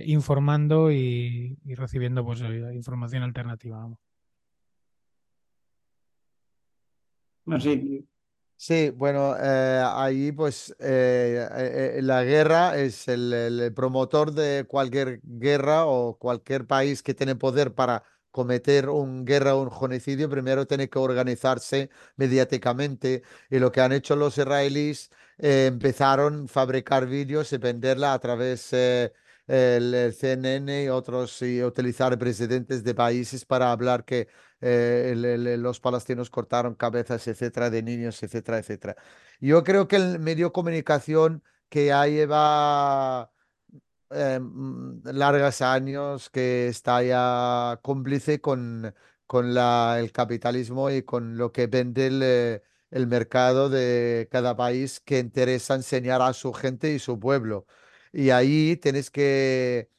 informando 0.06 0.92
y, 0.92 1.58
recibiendo 1.76 2.24
pues 2.24 2.42
información 2.74 3.24
alternativa. 3.24 3.88
Sí, 8.62 8.90
bueno, 8.90 9.36
eh, 9.40 9.82
ahí 9.86 10.34
pues 10.34 10.76
eh, 10.80 11.48
eh, 11.98 12.02
la 12.04 12.24
guerra 12.26 12.78
es 12.78 13.08
el, 13.08 13.32
el 13.32 13.74
promotor 13.74 14.34
de 14.34 14.66
cualquier 14.68 15.22
guerra 15.24 15.86
o 15.86 16.18
cualquier 16.18 16.68
país 16.68 17.02
que 17.02 17.14
tiene 17.14 17.36
poder 17.36 17.74
para 17.74 18.04
cometer 18.32 18.90
una 18.90 19.24
guerra 19.24 19.56
o 19.56 19.62
un 19.64 19.72
genocidio, 19.72 20.30
primero 20.30 20.68
tiene 20.68 20.90
que 20.90 21.00
organizarse 21.00 21.90
mediáticamente. 22.18 23.24
Y 23.50 23.60
lo 23.60 23.72
que 23.72 23.80
han 23.80 23.94
hecho 23.94 24.18
los 24.18 24.38
israelíes, 24.38 25.10
eh, 25.38 25.68
empezaron 25.68 26.44
a 26.46 26.48
fabricar 26.50 27.08
vídeos 27.08 27.54
y 27.54 27.58
venderla 27.58 28.14
a 28.14 28.20
través 28.20 28.74
eh, 28.74 29.14
el, 29.50 30.14
CNN 30.14 30.84
y 30.84 30.90
otros 30.90 31.42
y 31.42 31.64
utilizar 31.64 32.18
presidentes 32.20 32.84
de 32.84 32.94
países 32.96 33.46
para 33.46 33.72
hablar 33.72 34.06
que 34.06 34.28
eh, 34.62 35.14
los 35.58 35.80
palestinos 35.80 36.30
cortaron 36.30 36.76
cabezas, 36.76 37.28
etcétera, 37.28 37.70
de 37.70 37.82
niños, 37.84 38.22
etcétera, 38.22 38.60
etcétera. 38.60 38.96
Yo 39.40 39.64
creo 39.64 39.88
que 39.88 39.96
el 39.96 40.20
medio 40.20 40.48
de 40.48 40.52
comunicación 40.54 41.44
que 41.70 41.88
ya 41.88 42.06
lleva 42.08 43.32
eh, 44.12 44.40
mm, 44.40 45.02
largos 45.14 45.62
años, 45.62 46.30
que 46.30 46.68
está 46.68 47.02
ya 47.04 47.80
cómplice 47.82 48.42
con, 48.42 48.94
con 49.26 49.54
la, 49.54 49.98
el 50.00 50.12
capitalismo 50.12 50.92
y 50.92 51.04
con 51.04 51.38
lo 51.38 51.52
que 51.52 51.68
vende 51.68 52.08
el, 52.08 52.62
el 52.92 53.08
mercado 53.08 53.70
de 53.70 54.28
cada 54.32 54.56
país 54.56 55.00
que 55.00 55.20
interesa 55.20 55.76
enseñar 55.76 56.22
a 56.22 56.34
su 56.34 56.54
gente 56.54 56.94
y 56.94 57.00
su 57.00 57.20
pueblo. 57.20 57.66
Y 58.12 58.30
ahí 58.32 58.76
tienes 58.78 59.12
que 59.12 59.90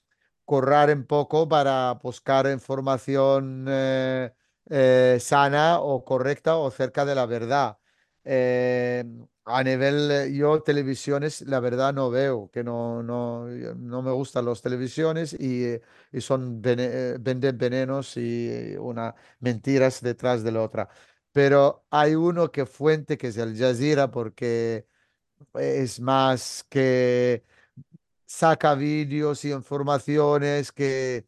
correr 0.45 0.97
un 0.97 1.05
poco 1.07 1.49
para 1.49 1.95
buscar 2.03 2.47
información 2.51 3.67
eh, 3.69 4.33
eh, 4.71 5.19
sana 5.21 5.81
o 5.81 6.05
correcta 6.05 6.57
o 6.57 6.71
cerca 6.71 7.05
de 7.05 7.15
la 7.15 7.27
verdad. 7.27 7.79
Eh, 8.25 9.05
a 9.47 9.63
nivel, 9.65 10.33
yo 10.35 10.63
televisiones, 10.63 11.41
la 11.43 11.61
verdad 11.61 11.93
no 11.95 12.11
veo, 12.11 12.51
que 12.53 12.63
no, 12.63 13.03
no, 13.03 13.47
no 13.49 14.03
me 14.03 14.11
gustan 14.13 14.45
las 14.45 14.63
televisiones 14.63 15.33
y, 15.39 15.77
y 16.13 16.21
son 16.21 16.61
vene- 16.63 17.17
venden 17.19 17.57
venenos 17.59 18.17
y 18.17 18.77
una 18.79 19.15
mentiras 19.41 20.01
detrás 20.03 20.43
de 20.45 20.53
la 20.53 20.63
otra. 20.63 20.89
Pero 21.33 21.85
hay 21.91 22.15
uno 22.15 22.51
que 22.53 22.67
fuente 22.67 23.17
que 23.19 23.29
es 23.29 23.37
el 23.39 23.57
Jazeera 23.57 24.11
porque 24.11 24.87
es 25.55 26.01
más 26.01 26.65
que 26.69 27.45
saca 28.31 28.75
vídeos 28.77 29.45
y 29.45 29.53
informaciones 29.53 30.73
que 30.73 31.27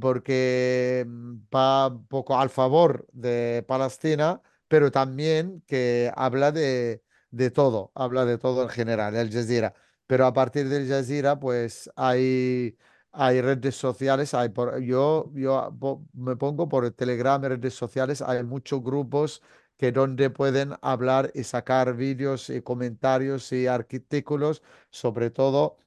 porque 0.00 1.04
mm, 1.06 1.36
va 1.54 1.88
un 1.88 2.06
poco 2.08 2.38
al 2.38 2.50
favor 2.50 3.06
de 3.12 3.64
Palestina, 3.66 4.42
pero 4.68 4.90
también 4.90 5.62
que 5.66 6.12
habla 6.16 6.52
de, 6.52 7.02
de 7.30 7.50
todo, 7.50 7.92
habla 7.94 8.24
de 8.26 8.38
todo 8.38 8.62
en 8.64 8.68
general, 8.70 9.16
el 9.16 9.32
Jazeera. 9.32 9.74
Pero 10.06 10.26
a 10.26 10.32
partir 10.32 10.68
del 10.68 10.88
Jazeera, 10.88 11.38
pues 11.40 11.90
hay, 11.96 12.76
hay 13.12 13.40
redes 13.40 13.76
sociales, 13.76 14.34
hay 14.34 14.50
por, 14.50 14.80
yo, 14.80 15.30
yo 15.34 15.72
me 16.12 16.36
pongo 16.36 16.68
por 16.68 16.84
el 16.84 16.94
Telegram, 16.94 17.42
redes 17.42 17.74
sociales, 17.74 18.22
hay 18.22 18.44
muchos 18.44 18.82
grupos 18.82 19.42
que 19.78 19.92
donde 19.92 20.30
pueden 20.30 20.74
hablar 20.82 21.30
y 21.34 21.44
sacar 21.44 21.94
vídeos 21.96 22.50
y 22.50 22.62
comentarios 22.62 23.52
y 23.52 23.66
artículos, 23.66 24.62
sobre 24.90 25.30
todo 25.30 25.78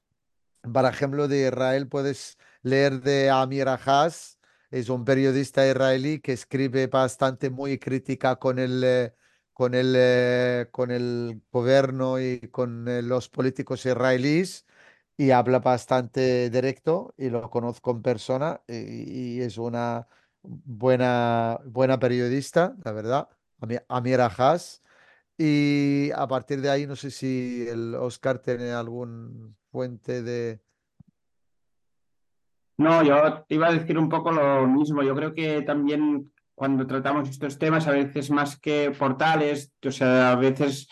por 0.72 0.84
ejemplo, 0.86 1.28
de 1.28 1.46
Israel 1.48 1.88
puedes 1.88 2.38
leer 2.62 3.00
de 3.02 3.30
Amir 3.30 3.68
Haas, 3.68 4.38
es 4.70 4.88
un 4.88 5.04
periodista 5.04 5.66
israelí 5.66 6.20
que 6.20 6.32
escribe 6.32 6.86
bastante 6.86 7.50
muy 7.50 7.78
crítica 7.78 8.36
con 8.36 8.58
el, 8.58 8.82
eh, 8.84 9.14
con 9.52 9.74
el, 9.74 9.94
eh, 9.96 10.68
con 10.70 10.90
el 10.90 11.42
gobierno 11.50 12.20
y 12.20 12.40
con 12.50 12.86
eh, 12.88 13.02
los 13.02 13.28
políticos 13.28 13.84
israelíes 13.86 14.66
y 15.16 15.30
habla 15.32 15.58
bastante 15.60 16.50
directo 16.50 17.14
y 17.16 17.30
lo 17.30 17.50
conozco 17.50 17.90
en 17.90 18.02
persona 18.02 18.62
y, 18.68 19.40
es 19.40 19.58
una 19.58 20.06
buena, 20.42 21.60
buena 21.66 21.98
periodista, 21.98 22.74
la 22.84 22.92
verdad, 22.92 23.28
Ami- 23.60 23.82
Amir 23.88 24.20
Haas. 24.20 24.82
Y 25.38 26.10
a 26.14 26.26
partir 26.28 26.60
de 26.60 26.70
ahí, 26.70 26.86
no 26.86 26.96
sé 26.96 27.10
si 27.10 27.66
el 27.68 27.94
Oscar 27.94 28.38
tiene 28.40 28.72
algún 28.72 29.56
fuente 29.70 30.22
de... 30.22 30.60
No, 32.76 33.02
yo 33.02 33.44
iba 33.48 33.68
a 33.68 33.72
decir 33.72 33.98
un 33.98 34.08
poco 34.08 34.30
lo 34.30 34.66
mismo. 34.66 35.02
Yo 35.02 35.14
creo 35.14 35.34
que 35.34 35.62
también 35.62 36.32
cuando 36.54 36.86
tratamos 36.86 37.28
estos 37.28 37.58
temas, 37.58 37.86
a 37.86 37.92
veces 37.92 38.30
más 38.30 38.58
que 38.58 38.90
portales, 38.90 39.72
o 39.84 39.90
sea, 39.90 40.32
a 40.32 40.36
veces 40.36 40.88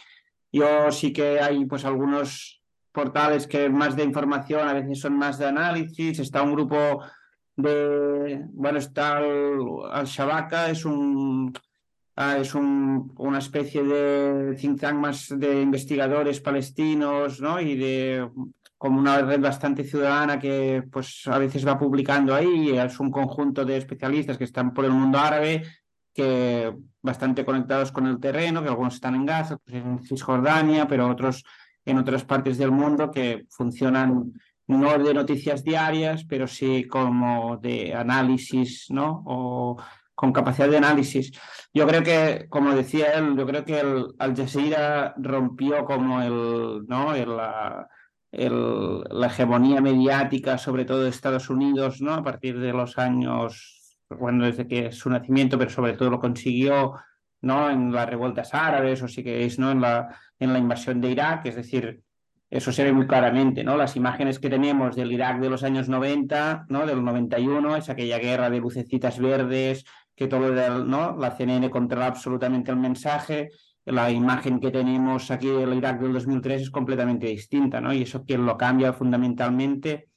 yo 0.53 0.91
sí 0.91 1.13
que 1.13 1.41
hay 1.41 1.65
pues 1.67 1.85
algunos 1.85 2.63
portales 2.93 3.47
que 3.47 3.69
más 3.69 3.95
de 3.95 4.05
información, 4.05 4.67
a 4.67 4.73
veces 4.73 5.01
son 5.01 5.17
más 5.17 5.39
de 5.39 5.47
análisis. 5.47 6.19
Está 6.19 6.43
un 6.43 6.53
grupo 6.53 7.03
de, 7.57 8.47
bueno, 8.53 8.79
está 8.79 9.21
el, 9.21 9.61
Al-Shabaka, 9.91 10.71
es 10.71 10.85
un, 10.85 11.53
ah, 12.17 12.39
es 12.39 12.55
un, 12.55 13.13
una 13.19 13.39
especie 13.39 13.83
de 13.83 14.57
think 14.57 14.83
más 14.95 15.29
de 15.37 15.61
investigadores 15.61 16.41
palestinos, 16.41 17.41
¿no? 17.41 17.61
Y 17.61 17.77
de 17.77 18.29
como 18.79 19.01
una 19.01 19.21
red 19.23 19.41
bastante 19.41 19.83
ciudadana 19.83 20.39
que 20.39 20.85
pues 20.91 21.27
a 21.27 21.37
veces 21.39 21.67
va 21.67 21.79
publicando 21.79 22.35
ahí, 22.35 22.71
es 22.79 23.01
un 23.01 23.11
conjunto 23.11 23.65
de 23.65 23.77
especialistas 23.77 24.39
que 24.39 24.45
están 24.45 24.73
por 24.73 24.85
el 24.85 24.93
mundo 24.93 25.19
árabe, 25.19 25.65
que 26.15 26.73
bastante 27.03 27.45
conectados 27.45 27.91
con 27.91 28.07
el 28.07 28.21
terreno, 28.21 28.63
que 28.63 28.69
algunos 28.69 28.95
están 28.95 29.17
en 29.17 29.27
Gaza, 29.27 29.59
en 29.67 30.01
Cisjordania, 30.03 30.87
pero 30.87 31.09
otros 31.09 31.45
en 31.85 31.99
otras 31.99 32.25
partes 32.25 32.59
del 32.59 32.71
mundo 32.71 33.11
que 33.11 33.47
funcionan 33.51 34.33
no 34.69 34.99
de 34.99 35.15
noticias 35.15 35.65
diarias, 35.65 36.25
pero 36.25 36.47
sí 36.47 36.85
como 36.85 37.57
de 37.57 37.95
análisis, 37.95 38.87
¿no? 38.91 39.23
O 39.27 39.77
con 40.15 40.33
capacidad 40.33 40.69
de 40.69 40.77
análisis. 40.77 41.33
Yo 41.73 41.87
creo 41.87 42.03
que, 42.03 42.47
como 42.51 42.75
decía 42.75 43.13
él, 43.15 43.35
yo 43.37 43.47
creo 43.47 43.65
que 43.65 43.81
el 43.81 44.07
Al 44.19 44.37
Jazeera 44.37 45.15
rompió 45.17 45.85
como 45.87 46.21
el, 46.21 46.87
¿no? 46.87 47.15
El, 47.15 47.37
la, 47.37 47.89
la 48.31 49.27
hegemonía 49.27 49.81
mediática, 49.81 50.59
sobre 50.59 50.85
todo 50.85 51.03
de 51.03 51.11
Estados 51.11 51.49
Unidos, 51.51 52.01
¿no? 52.01 52.15
A 52.15 52.23
partir 52.23 52.59
de 52.59 52.73
los 52.73 52.99
años, 52.99 53.97
bueno, 54.11 54.45
desde 54.47 54.67
que 54.67 54.93
su 54.93 55.09
nacimiento, 55.11 55.59
pero 55.59 55.71
sobre 55.71 55.95
todo 55.95 56.11
lo 56.11 56.21
consiguió, 56.21 56.95
¿no? 57.41 57.71
En 57.71 57.93
las 57.93 58.09
revueltas 58.09 58.53
árabes, 58.55 59.03
o 59.03 59.09
si 59.09 59.25
queréis, 59.25 59.59
¿no? 59.59 59.71
En 59.71 59.81
la, 59.81 60.15
en 60.39 60.53
la 60.53 60.59
invasión 60.59 61.01
de 61.01 61.11
Irak, 61.11 61.47
es 61.47 61.57
decir, 61.57 62.03
eso 62.51 62.73
se 62.73 62.85
ve 62.85 62.93
muy 62.93 63.07
claramente, 63.07 63.63
¿no? 63.63 63.77
Las 63.77 63.97
imágenes 63.97 64.39
que 64.39 64.49
tenemos 64.49 64.97
del 64.97 65.13
Irak 65.13 65.41
de 65.41 65.51
los 65.51 65.63
años 65.63 65.89
90, 65.89 66.67
¿no? 66.69 66.87
Del 66.87 67.05
91, 67.05 67.77
es 67.77 67.91
aquella 67.91 68.19
guerra 68.19 68.51
de 68.51 68.59
lucecitas 68.59 69.19
verdes, 69.19 69.85
que 70.15 70.29
todo 70.29 70.53
era, 70.53 70.79
¿no? 70.79 71.17
La 71.17 71.37
CNN 71.37 71.69
controla 71.71 72.07
absolutamente 72.07 72.71
el 72.71 72.79
mensaje, 72.79 73.51
la 73.91 74.11
imagen 74.11 74.61
que 74.61 74.71
tenemos 74.71 75.31
aquí 75.31 75.49
del 75.49 75.75
Irak 75.75 76.01
del 76.01 76.13
2003 76.13 76.63
es 76.63 76.71
completamente 76.71 77.27
distinta, 77.27 77.81
¿no? 77.81 77.93
Y 77.93 78.03
eso 78.03 78.25
quien 78.25 78.45
lo 78.45 78.57
cambia 78.57 78.93
fundamentalmente 78.93 80.09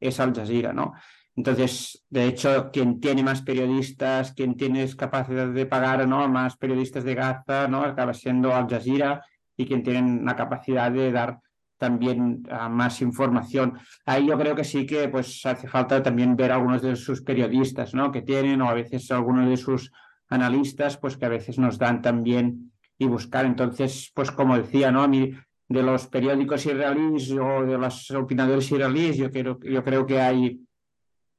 es 0.00 0.20
Al 0.20 0.34
Jazeera, 0.34 0.72
¿no? 0.72 0.94
Entonces, 1.36 2.04
de 2.10 2.26
hecho, 2.26 2.70
quien 2.72 2.98
tiene 2.98 3.22
más 3.22 3.42
periodistas, 3.42 4.32
quien 4.32 4.56
tiene 4.56 4.88
capacidad 4.96 5.46
de 5.48 5.66
pagar 5.66 6.08
¿no? 6.08 6.28
más 6.28 6.56
periodistas 6.56 7.04
de 7.04 7.14
Gaza, 7.14 7.68
¿no? 7.68 7.84
Acaba 7.84 8.12
siendo 8.12 8.52
Al 8.52 8.68
Jazeera 8.68 9.24
y 9.56 9.64
quien 9.64 9.84
tiene 9.84 10.24
la 10.24 10.34
capacidad 10.34 10.90
de 10.90 11.12
dar 11.12 11.38
también 11.76 12.42
ah, 12.50 12.68
más 12.68 13.00
información. 13.02 13.78
Ahí 14.04 14.26
yo 14.26 14.36
creo 14.36 14.56
que 14.56 14.64
sí 14.64 14.84
que 14.84 15.08
pues 15.08 15.46
hace 15.46 15.68
falta 15.68 16.02
también 16.02 16.34
ver 16.34 16.50
algunos 16.50 16.82
de 16.82 16.96
sus 16.96 17.22
periodistas, 17.22 17.94
¿no? 17.94 18.10
Que 18.10 18.22
tienen 18.22 18.60
o 18.60 18.68
a 18.68 18.74
veces 18.74 19.08
algunos 19.12 19.48
de 19.48 19.56
sus 19.56 19.92
analistas, 20.28 20.96
pues 20.96 21.16
que 21.16 21.26
a 21.26 21.30
veces 21.30 21.56
nos 21.58 21.78
dan 21.78 22.02
también 22.02 22.72
y 22.98 23.06
buscar. 23.06 23.46
Entonces, 23.46 24.10
pues 24.14 24.30
como 24.30 24.56
decía, 24.56 24.90
¿no? 24.90 25.02
A 25.02 25.08
mí 25.08 25.32
de 25.68 25.82
los 25.82 26.06
periódicos 26.06 26.66
israelíes 26.66 27.30
o 27.32 27.64
de 27.64 27.78
los 27.78 28.10
opinadores 28.10 28.70
israelíes, 28.70 29.16
yo 29.16 29.30
creo, 29.30 29.58
yo 29.60 29.84
creo 29.84 30.06
que 30.06 30.20
hay 30.20 30.60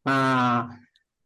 a, 0.06 0.69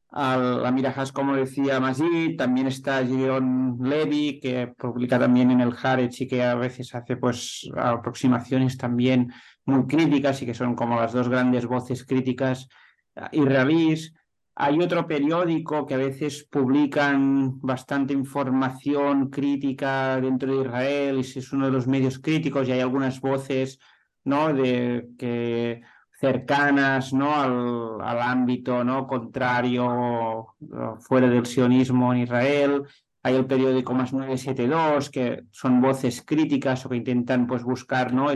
a 0.10 0.68
Amir 0.68 0.88
Haas, 0.88 1.11
como 1.11 1.35
decía 1.35 1.80
Majid, 1.80 2.38
también 2.38 2.68
está 2.68 3.05
Gideon 3.05 3.77
Levy, 3.81 4.39
que 4.39 4.68
publica 4.68 5.19
también 5.19 5.51
en 5.51 5.61
el 5.61 5.76
Haaretz 5.76 6.22
y 6.22 6.27
que 6.27 6.43
a 6.43 6.55
veces 6.55 6.93
hace 6.95 7.18
pues 7.18 7.69
aproximaciones 7.76 8.77
también 8.77 9.34
muy 9.65 9.85
críticas 9.85 10.41
y 10.41 10.45
que 10.45 10.53
son 10.53 10.76
como 10.76 10.99
las 10.99 11.14
dos 11.14 11.30
grandes 11.30 11.65
voces 11.65 12.05
críticas 12.05 12.68
eh, 13.15 13.27
israelíes. 13.34 14.14
Hay 14.55 14.80
otro 14.80 15.07
periódico 15.07 15.85
que 15.88 15.95
a 15.95 15.97
veces 15.97 16.43
publican 16.43 17.59
bastante 17.59 18.13
información 18.13 19.30
crítica 19.30 20.21
dentro 20.21 20.53
de 20.53 20.61
Israel 20.61 21.17
y 21.17 21.21
es 21.21 21.51
uno 21.53 21.65
de 21.65 21.71
los 21.71 21.88
medios 21.88 22.19
críticos 22.19 22.67
y 22.67 22.73
hay 22.73 22.80
algunas 22.81 23.19
voces 23.19 23.80
¿no? 24.23 24.53
de 24.53 25.09
que 25.17 25.81
cercanas 26.11 27.13
¿no? 27.13 27.99
al, 27.99 28.21
ámbito 28.21 28.84
¿no? 28.84 29.07
contrario 29.07 30.55
fuera 30.99 31.27
del 31.27 31.47
sionismo 31.47 32.13
en 32.13 32.21
Israel. 32.21 32.84
Hay 33.23 33.35
el 33.35 33.47
periódico 33.47 33.93
Más 33.95 34.13
972, 34.13 35.09
que 35.09 35.45
son 35.49 35.81
voces 35.81 36.21
críticas 36.21 36.85
o 36.85 36.89
que 36.89 36.97
intentan 36.97 37.47
pues, 37.47 37.63
buscar 37.63 38.13
¿no? 38.13 38.27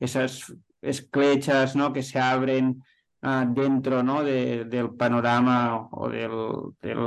Esas 0.00 0.52
esclechas 0.82 1.76
¿no? 1.76 1.92
que 1.92 2.02
se 2.02 2.18
abren 2.18 2.82
ah, 3.22 3.46
dentro 3.48 4.02
¿no? 4.02 4.22
de- 4.22 4.64
del 4.64 4.90
panorama 4.94 5.88
o 5.90 6.08
del, 6.08 6.30
del 6.80 6.98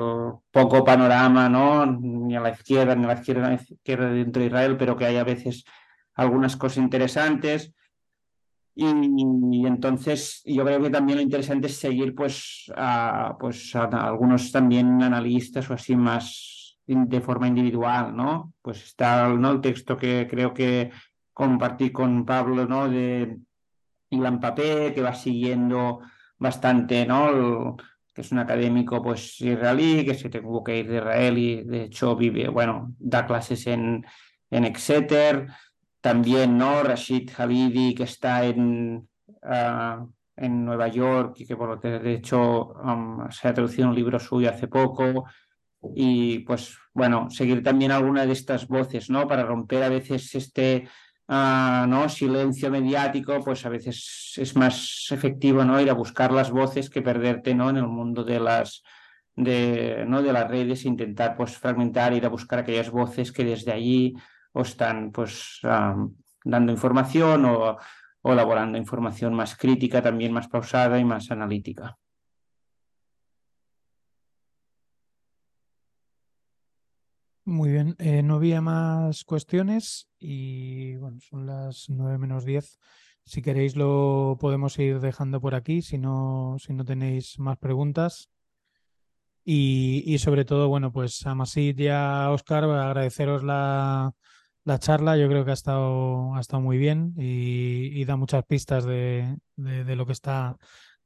poco 0.52 0.84
panorama, 0.84 1.50
¿no? 1.50 1.86
ni 1.86 2.36
a 2.36 2.42
la 2.42 2.52
izquierda 2.52 2.96
ni 2.96 3.06
a 3.06 3.08
la 3.08 3.14
izquierda, 3.14 3.42
ni 3.42 3.56
a 3.56 3.58
la 3.58 3.64
izquierda 3.64 4.10
dentro 4.10 4.42
de 4.42 4.48
Israel, 4.48 4.78
pero 4.78 4.96
que 4.96 5.06
hay 5.06 5.18
a 5.18 5.24
veces 5.24 5.64
algunas 6.16 6.56
cosas 6.58 6.78
interesantes. 6.78 7.74
Y, 8.76 8.86
y 8.86 9.66
entonces 9.66 10.42
yo 10.46 10.64
creo 10.64 10.82
que 10.82 10.90
también 10.90 11.18
lo 11.18 11.24
interesante 11.24 11.68
es 11.68 11.78
seguir 11.78 12.16
pues 12.16 12.72
a, 12.78 13.36
pues 13.40 13.76
a 13.76 13.84
algunos 13.86 14.52
también 14.52 15.02
analistas 15.04 15.70
o 15.70 15.74
así 15.74 15.96
más 15.96 16.78
de 16.86 17.22
forma 17.22 17.48
individual, 17.48 18.16
¿no? 18.16 18.54
Pues 18.62 18.84
está 18.84 19.28
¿no? 19.28 19.52
el 19.52 19.62
texto 19.62 19.98
que 19.98 20.28
creo 20.30 20.54
que 20.54 20.92
compartí 21.34 21.92
con 21.92 22.26
Pablo, 22.26 22.66
¿no? 22.66 22.90
De 22.90 23.38
Ilan 24.10 24.40
Papé, 24.40 24.94
que 24.94 25.02
va 25.02 25.14
siguiendo 25.14 26.00
bastante, 26.38 27.06
¿no? 27.06 27.78
Que 28.14 28.22
es 28.22 28.32
un 28.32 28.40
académico 28.40 29.02
pues 29.02 29.40
israelí, 29.42 30.06
que 30.06 30.16
se 30.16 30.30
tuvo 30.30 30.64
que 30.64 30.80
ir 30.80 30.88
de 30.90 30.98
Israel 30.98 31.38
y 31.38 31.64
de 31.64 31.84
hecho 31.84 32.16
vive, 32.16 32.48
bueno, 32.50 32.94
da 32.98 33.26
clases 33.26 33.68
en, 33.68 34.06
en 34.50 34.66
Exeter. 34.66 35.48
También, 36.02 36.58
¿no? 36.58 36.82
Rashid 36.82 37.30
Halidi, 37.38 37.94
que 37.94 38.04
está 38.04 38.46
en, 38.46 39.08
ah, 39.44 40.06
en 40.38 40.66
Nueva 40.66 40.88
York 40.88 41.36
y 41.40 41.46
que 41.46 41.58
por 41.58 41.70
lo 41.70 41.80
que 41.80 42.00
de 42.00 42.14
hecho 42.14 42.74
se 43.30 43.48
ha 43.48 43.54
traducido 43.54 43.90
un 43.90 43.96
libro 43.96 44.20
suyo 44.20 44.50
hace 44.50 44.68
poco. 44.68 45.26
y 45.96 46.40
pues 46.40 46.78
bueno, 46.94 47.30
seguir 47.30 47.64
también 47.64 47.92
alguna 47.92 48.26
de 48.26 48.34
estas 48.34 48.68
voces, 48.68 49.10
¿no? 49.10 49.28
Para 49.28 49.44
romper 49.44 49.84
a 49.84 49.90
veces 49.90 50.36
este 50.36 50.88
ah, 51.30 51.86
¿no? 51.88 52.10
silencio 52.10 52.70
mediático, 52.70 53.40
pues 53.44 53.66
a 53.66 53.70
veces 53.70 54.34
es 54.36 54.56
más 54.58 55.08
efectivo, 55.12 55.64
¿no? 55.64 55.80
Ir 55.80 55.90
a 55.90 55.94
buscar 55.94 56.34
las 56.34 56.52
voces 56.52 56.90
que 56.90 57.02
perderte, 57.02 57.56
¿no? 57.56 57.70
En 57.70 57.78
el 57.78 57.88
mundo 57.88 58.26
de 58.26 58.40
las 58.42 58.84
de, 59.36 60.04
¿no? 60.06 60.22
de 60.22 60.34
las 60.34 60.50
redes, 60.50 60.84
intentar 60.84 61.38
pues 61.38 61.58
fragmentar, 61.58 62.14
ir 62.14 62.26
a 62.26 62.30
buscar 62.30 62.60
aquellas 62.60 62.90
voces 62.90 63.32
que 63.32 63.46
desde 63.46 63.72
allí 63.72 64.14
o 64.52 64.64
están 64.64 65.12
pues 65.12 65.60
ah, 65.64 65.96
dando 66.44 66.74
información 66.74 67.46
o, 67.46 67.78
o 68.22 68.34
elaborando 68.34 68.78
información 68.78 69.34
más 69.34 69.56
crítica, 69.56 70.02
también 70.02 70.34
más 70.34 70.50
pausada 70.50 71.00
y 71.00 71.06
más 71.06 71.32
analítica. 71.32 71.98
Muy 77.50 77.72
bien, 77.72 77.96
eh, 77.98 78.22
no 78.22 78.36
había 78.36 78.62
más 78.62 79.24
cuestiones 79.24 80.08
y 80.20 80.98
bueno, 80.98 81.18
son 81.20 81.48
las 81.48 81.90
nueve 81.90 82.20
menos 82.20 82.46
diez. 82.46 82.78
Si 83.26 83.42
queréis 83.42 83.76
lo 83.76 84.38
podemos 84.40 84.78
ir 84.78 85.00
dejando 85.00 85.42
por 85.42 85.56
aquí, 85.56 85.82
si 85.82 85.98
no, 85.98 86.58
si 86.60 86.74
no 86.74 86.86
tenéis 86.86 87.40
más 87.40 87.58
preguntas. 87.58 88.30
Y, 89.44 90.04
y 90.06 90.20
sobre 90.20 90.46
todo, 90.46 90.68
bueno, 90.68 90.92
pues 90.92 91.26
a 91.26 91.34
Masid 91.34 91.80
y 91.80 91.88
a 91.88 92.30
Oscar, 92.30 92.66
agradeceros 92.66 93.44
la, 93.44 94.14
la 94.64 94.78
charla. 94.78 95.18
Yo 95.18 95.28
creo 95.28 95.44
que 95.44 95.50
ha 95.50 95.56
estado, 95.56 96.36
ha 96.36 96.42
estado 96.42 96.62
muy 96.62 96.78
bien 96.78 97.16
y, 97.18 98.06
da 98.06 98.16
muchas 98.16 98.46
pistas 98.46 98.86
de, 98.86 99.38
de 99.56 99.96
lo 99.96 100.06
que 100.06 100.14
está 100.14 100.56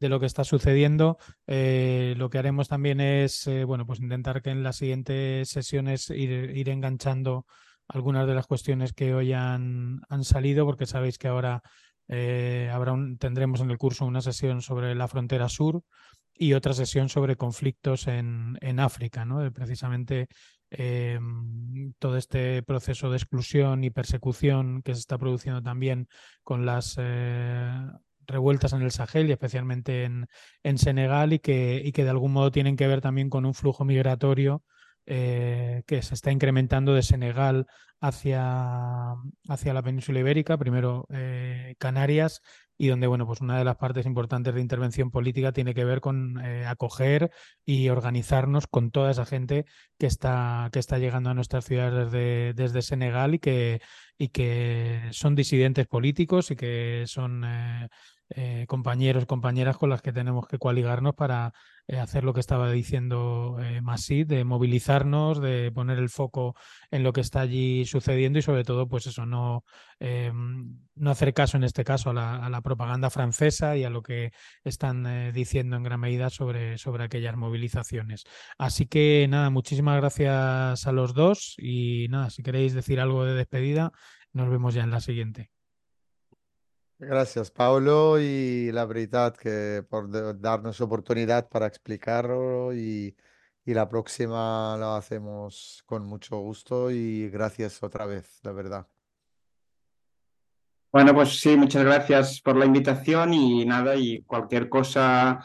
de 0.03 0.09
lo 0.09 0.19
que 0.19 0.25
está 0.25 0.43
sucediendo. 0.43 1.17
Eh, 1.47 2.13
lo 2.17 2.29
que 2.29 2.37
haremos 2.37 2.67
también 2.67 2.99
es, 2.99 3.47
eh, 3.47 3.63
bueno, 3.63 3.85
pues 3.85 4.01
intentar 4.01 4.41
que 4.41 4.49
en 4.49 4.61
las 4.61 4.75
siguientes 4.75 5.47
sesiones 5.47 6.09
ir, 6.09 6.51
ir 6.53 6.67
enganchando 6.67 7.45
algunas 7.87 8.27
de 8.27 8.35
las 8.35 8.45
cuestiones 8.45 8.91
que 8.91 9.13
hoy 9.13 9.31
han, 9.31 10.01
han 10.09 10.25
salido, 10.25 10.65
porque 10.65 10.85
sabéis 10.85 11.17
que 11.17 11.29
ahora 11.29 11.61
eh, 12.09 12.69
habrá 12.73 12.93
tendremos 13.17 13.61
en 13.61 13.71
el 13.71 13.77
curso 13.77 14.05
una 14.05 14.21
sesión 14.21 14.61
sobre 14.61 14.93
la 14.93 15.07
frontera 15.07 15.47
sur 15.47 15.83
y 16.33 16.51
otra 16.51 16.73
sesión 16.73 17.07
sobre 17.07 17.37
conflictos 17.37 18.07
en, 18.07 18.57
en 18.59 18.81
África, 18.81 19.23
¿no? 19.23 19.49
precisamente 19.53 20.27
eh, 20.69 21.17
todo 21.97 22.17
este 22.17 22.61
proceso 22.63 23.09
de 23.09 23.17
exclusión 23.17 23.85
y 23.85 23.89
persecución 23.89 24.81
que 24.81 24.95
se 24.95 24.99
está 24.99 25.17
produciendo 25.17 25.63
también 25.63 26.09
con 26.43 26.65
las 26.65 26.97
revueltas 28.27 28.73
en 28.73 28.81
el 28.81 28.91
Sahel 28.91 29.29
y 29.29 29.31
especialmente 29.33 30.03
en, 30.03 30.27
en 30.63 30.77
Senegal 30.77 31.33
y 31.33 31.39
que, 31.39 31.81
y 31.83 31.91
que 31.91 32.03
de 32.03 32.09
algún 32.09 32.33
modo 32.33 32.51
tienen 32.51 32.75
que 32.75 32.87
ver 32.87 33.01
también 33.01 33.29
con 33.29 33.45
un 33.45 33.53
flujo 33.53 33.85
migratorio 33.85 34.63
eh, 35.05 35.83
que 35.85 36.01
se 36.01 36.13
está 36.13 36.31
incrementando 36.31 36.93
de 36.93 37.03
Senegal 37.03 37.67
hacia, 37.99 39.15
hacia 39.49 39.73
la 39.73 39.81
península 39.83 40.19
ibérica, 40.19 40.57
primero 40.57 41.07
eh, 41.09 41.75
Canarias, 41.77 42.41
y 42.77 42.87
donde, 42.87 43.07
bueno, 43.07 43.27
pues 43.27 43.41
una 43.41 43.57
de 43.57 43.65
las 43.65 43.75
partes 43.75 44.05
importantes 44.05 44.53
de 44.53 44.61
intervención 44.61 45.11
política 45.11 45.51
tiene 45.51 45.73
que 45.73 45.83
ver 45.83 45.99
con 45.99 46.39
eh, 46.43 46.65
acoger 46.65 47.31
y 47.65 47.89
organizarnos 47.89 48.67
con 48.67 48.91
toda 48.91 49.11
esa 49.11 49.25
gente 49.25 49.65
que 49.97 50.07
está, 50.07 50.69
que 50.71 50.79
está 50.79 50.99
llegando 50.99 51.29
a 51.29 51.33
nuestras 51.33 51.65
ciudades 51.65 52.11
desde, 52.11 52.53
desde 52.53 52.81
Senegal 52.81 53.35
y 53.35 53.39
que, 53.39 53.81
y 54.17 54.29
que 54.29 55.01
son 55.11 55.35
disidentes 55.35 55.85
políticos 55.87 56.49
y 56.49 56.55
que 56.55 57.03
son 57.07 57.45
eh, 58.29 58.65
compañeros, 58.67 59.25
compañeras 59.25 59.77
con 59.77 59.89
las 59.89 60.01
que 60.01 60.13
tenemos 60.13 60.47
que 60.47 60.57
coaligarnos 60.57 61.15
para 61.15 61.53
eh, 61.87 61.97
hacer 61.99 62.23
lo 62.23 62.33
que 62.33 62.39
estaba 62.39 62.71
diciendo 62.71 63.57
eh, 63.61 63.81
Masí, 63.81 64.23
de 64.23 64.45
movilizarnos, 64.45 65.41
de 65.41 65.69
poner 65.73 65.99
el 65.99 66.09
foco 66.09 66.55
en 66.91 67.03
lo 67.03 67.11
que 67.11 67.19
está 67.19 67.41
allí 67.41 67.85
sucediendo 67.85 68.39
y 68.39 68.41
sobre 68.41 68.63
todo, 68.63 68.87
pues 68.87 69.05
eso, 69.07 69.25
no, 69.25 69.65
eh, 69.99 70.31
no 70.95 71.11
hacer 71.11 71.33
caso 71.33 71.57
en 71.57 71.65
este 71.65 71.83
caso 71.83 72.11
a 72.11 72.13
la, 72.13 72.37
a 72.45 72.49
la, 72.49 72.61
propaganda 72.61 73.09
francesa 73.09 73.75
y 73.75 73.83
a 73.83 73.89
lo 73.89 74.01
que 74.01 74.31
están 74.63 75.33
diciendo 75.33 75.75
en 75.75 75.83
gran 75.83 75.99
medida 75.99 76.29
sobre, 76.29 76.77
sobre 76.77 77.03
aquellas 77.03 77.35
movilizaciones. 77.35 78.23
Así 78.57 78.85
que 78.87 79.27
nada, 79.29 79.49
muchísimas 79.49 79.97
gracias 79.99 80.87
a 80.87 80.91
los 80.93 81.13
dos 81.13 81.55
y 81.57 82.07
nada, 82.09 82.29
si 82.29 82.43
queréis 82.43 82.73
decir 82.73 83.01
algo 83.01 83.25
de 83.25 83.33
despedida, 83.33 83.91
nos 84.31 84.49
vemos 84.49 84.73
ya 84.73 84.83
en 84.83 84.91
la 84.91 85.01
siguiente. 85.01 85.52
Gracias, 87.05 87.51
Paulo, 87.51 88.19
y 88.19 88.71
la 88.71 88.85
verdad 88.85 89.35
que 89.35 89.83
por 89.89 90.09
darnos 90.39 90.79
oportunidad 90.79 91.49
para 91.49 91.67
explicarlo 91.67 92.73
y, 92.73 93.15
la 93.65 93.87
próxima 93.87 94.75
lo 94.77 94.95
hacemos 94.95 95.83
con 95.85 96.05
mucho 96.05 96.37
gusto 96.39 96.91
y 96.91 97.29
gracias 97.29 97.81
otra 97.81 98.05
vez, 98.05 98.39
la 98.43 98.51
verdad. 98.51 98.87
Bueno, 100.91 101.13
pues 101.13 101.39
sí, 101.39 101.55
muchas 101.57 101.83
gracias 101.83 102.41
por 102.41 102.55
la 102.55 102.65
invitación 102.65 103.33
y 103.33 103.65
nada, 103.65 103.95
y 103.95 104.21
cualquier 104.23 104.69
cosa 104.69 105.39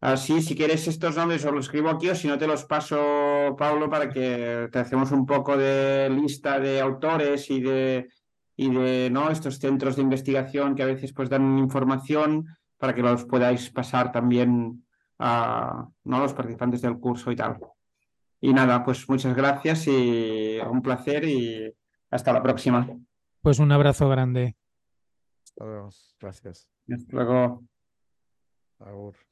así, 0.00 0.42
si 0.42 0.54
quieres 0.54 0.86
estos 0.86 1.16
nombres 1.16 1.44
os 1.44 1.52
los 1.52 1.66
escribo 1.66 1.90
aquí 1.90 2.08
o 2.08 2.14
si 2.14 2.28
no 2.28 2.38
te 2.38 2.46
los 2.46 2.64
paso, 2.64 3.54
Paulo, 3.58 3.88
para 3.90 4.08
que 4.08 4.68
te 4.70 4.78
hacemos 4.78 5.10
un 5.12 5.26
poco 5.26 5.56
de 5.56 6.08
lista 6.10 6.58
de 6.60 6.80
autores 6.80 7.50
y 7.50 7.60
de 7.60 8.08
y 8.62 8.70
de 8.70 9.10
¿no? 9.10 9.30
estos 9.30 9.58
centros 9.58 9.96
de 9.96 10.02
investigación 10.02 10.74
que 10.74 10.82
a 10.82 10.86
veces 10.86 11.12
pues 11.12 11.28
dan 11.28 11.58
información 11.58 12.46
para 12.78 12.94
que 12.94 13.02
los 13.02 13.24
podáis 13.24 13.70
pasar 13.70 14.12
también 14.12 14.84
a 15.18 15.88
¿no? 16.04 16.18
los 16.20 16.34
participantes 16.34 16.82
del 16.82 16.98
curso 16.98 17.30
y 17.32 17.36
tal. 17.36 17.58
Y 18.40 18.52
nada, 18.52 18.84
pues 18.84 19.08
muchas 19.08 19.36
gracias 19.36 19.86
y 19.86 20.58
un 20.68 20.82
placer 20.82 21.24
y 21.24 21.72
hasta 22.10 22.32
la 22.32 22.42
próxima. 22.42 22.88
Pues 23.40 23.58
un 23.58 23.72
abrazo 23.72 24.08
grande. 24.08 24.56
Hasta 25.44 25.64
luego. 25.64 25.90
Gracias. 26.20 26.68
Hasta 26.88 27.16
luego. 27.16 27.62
Agur. 28.78 29.31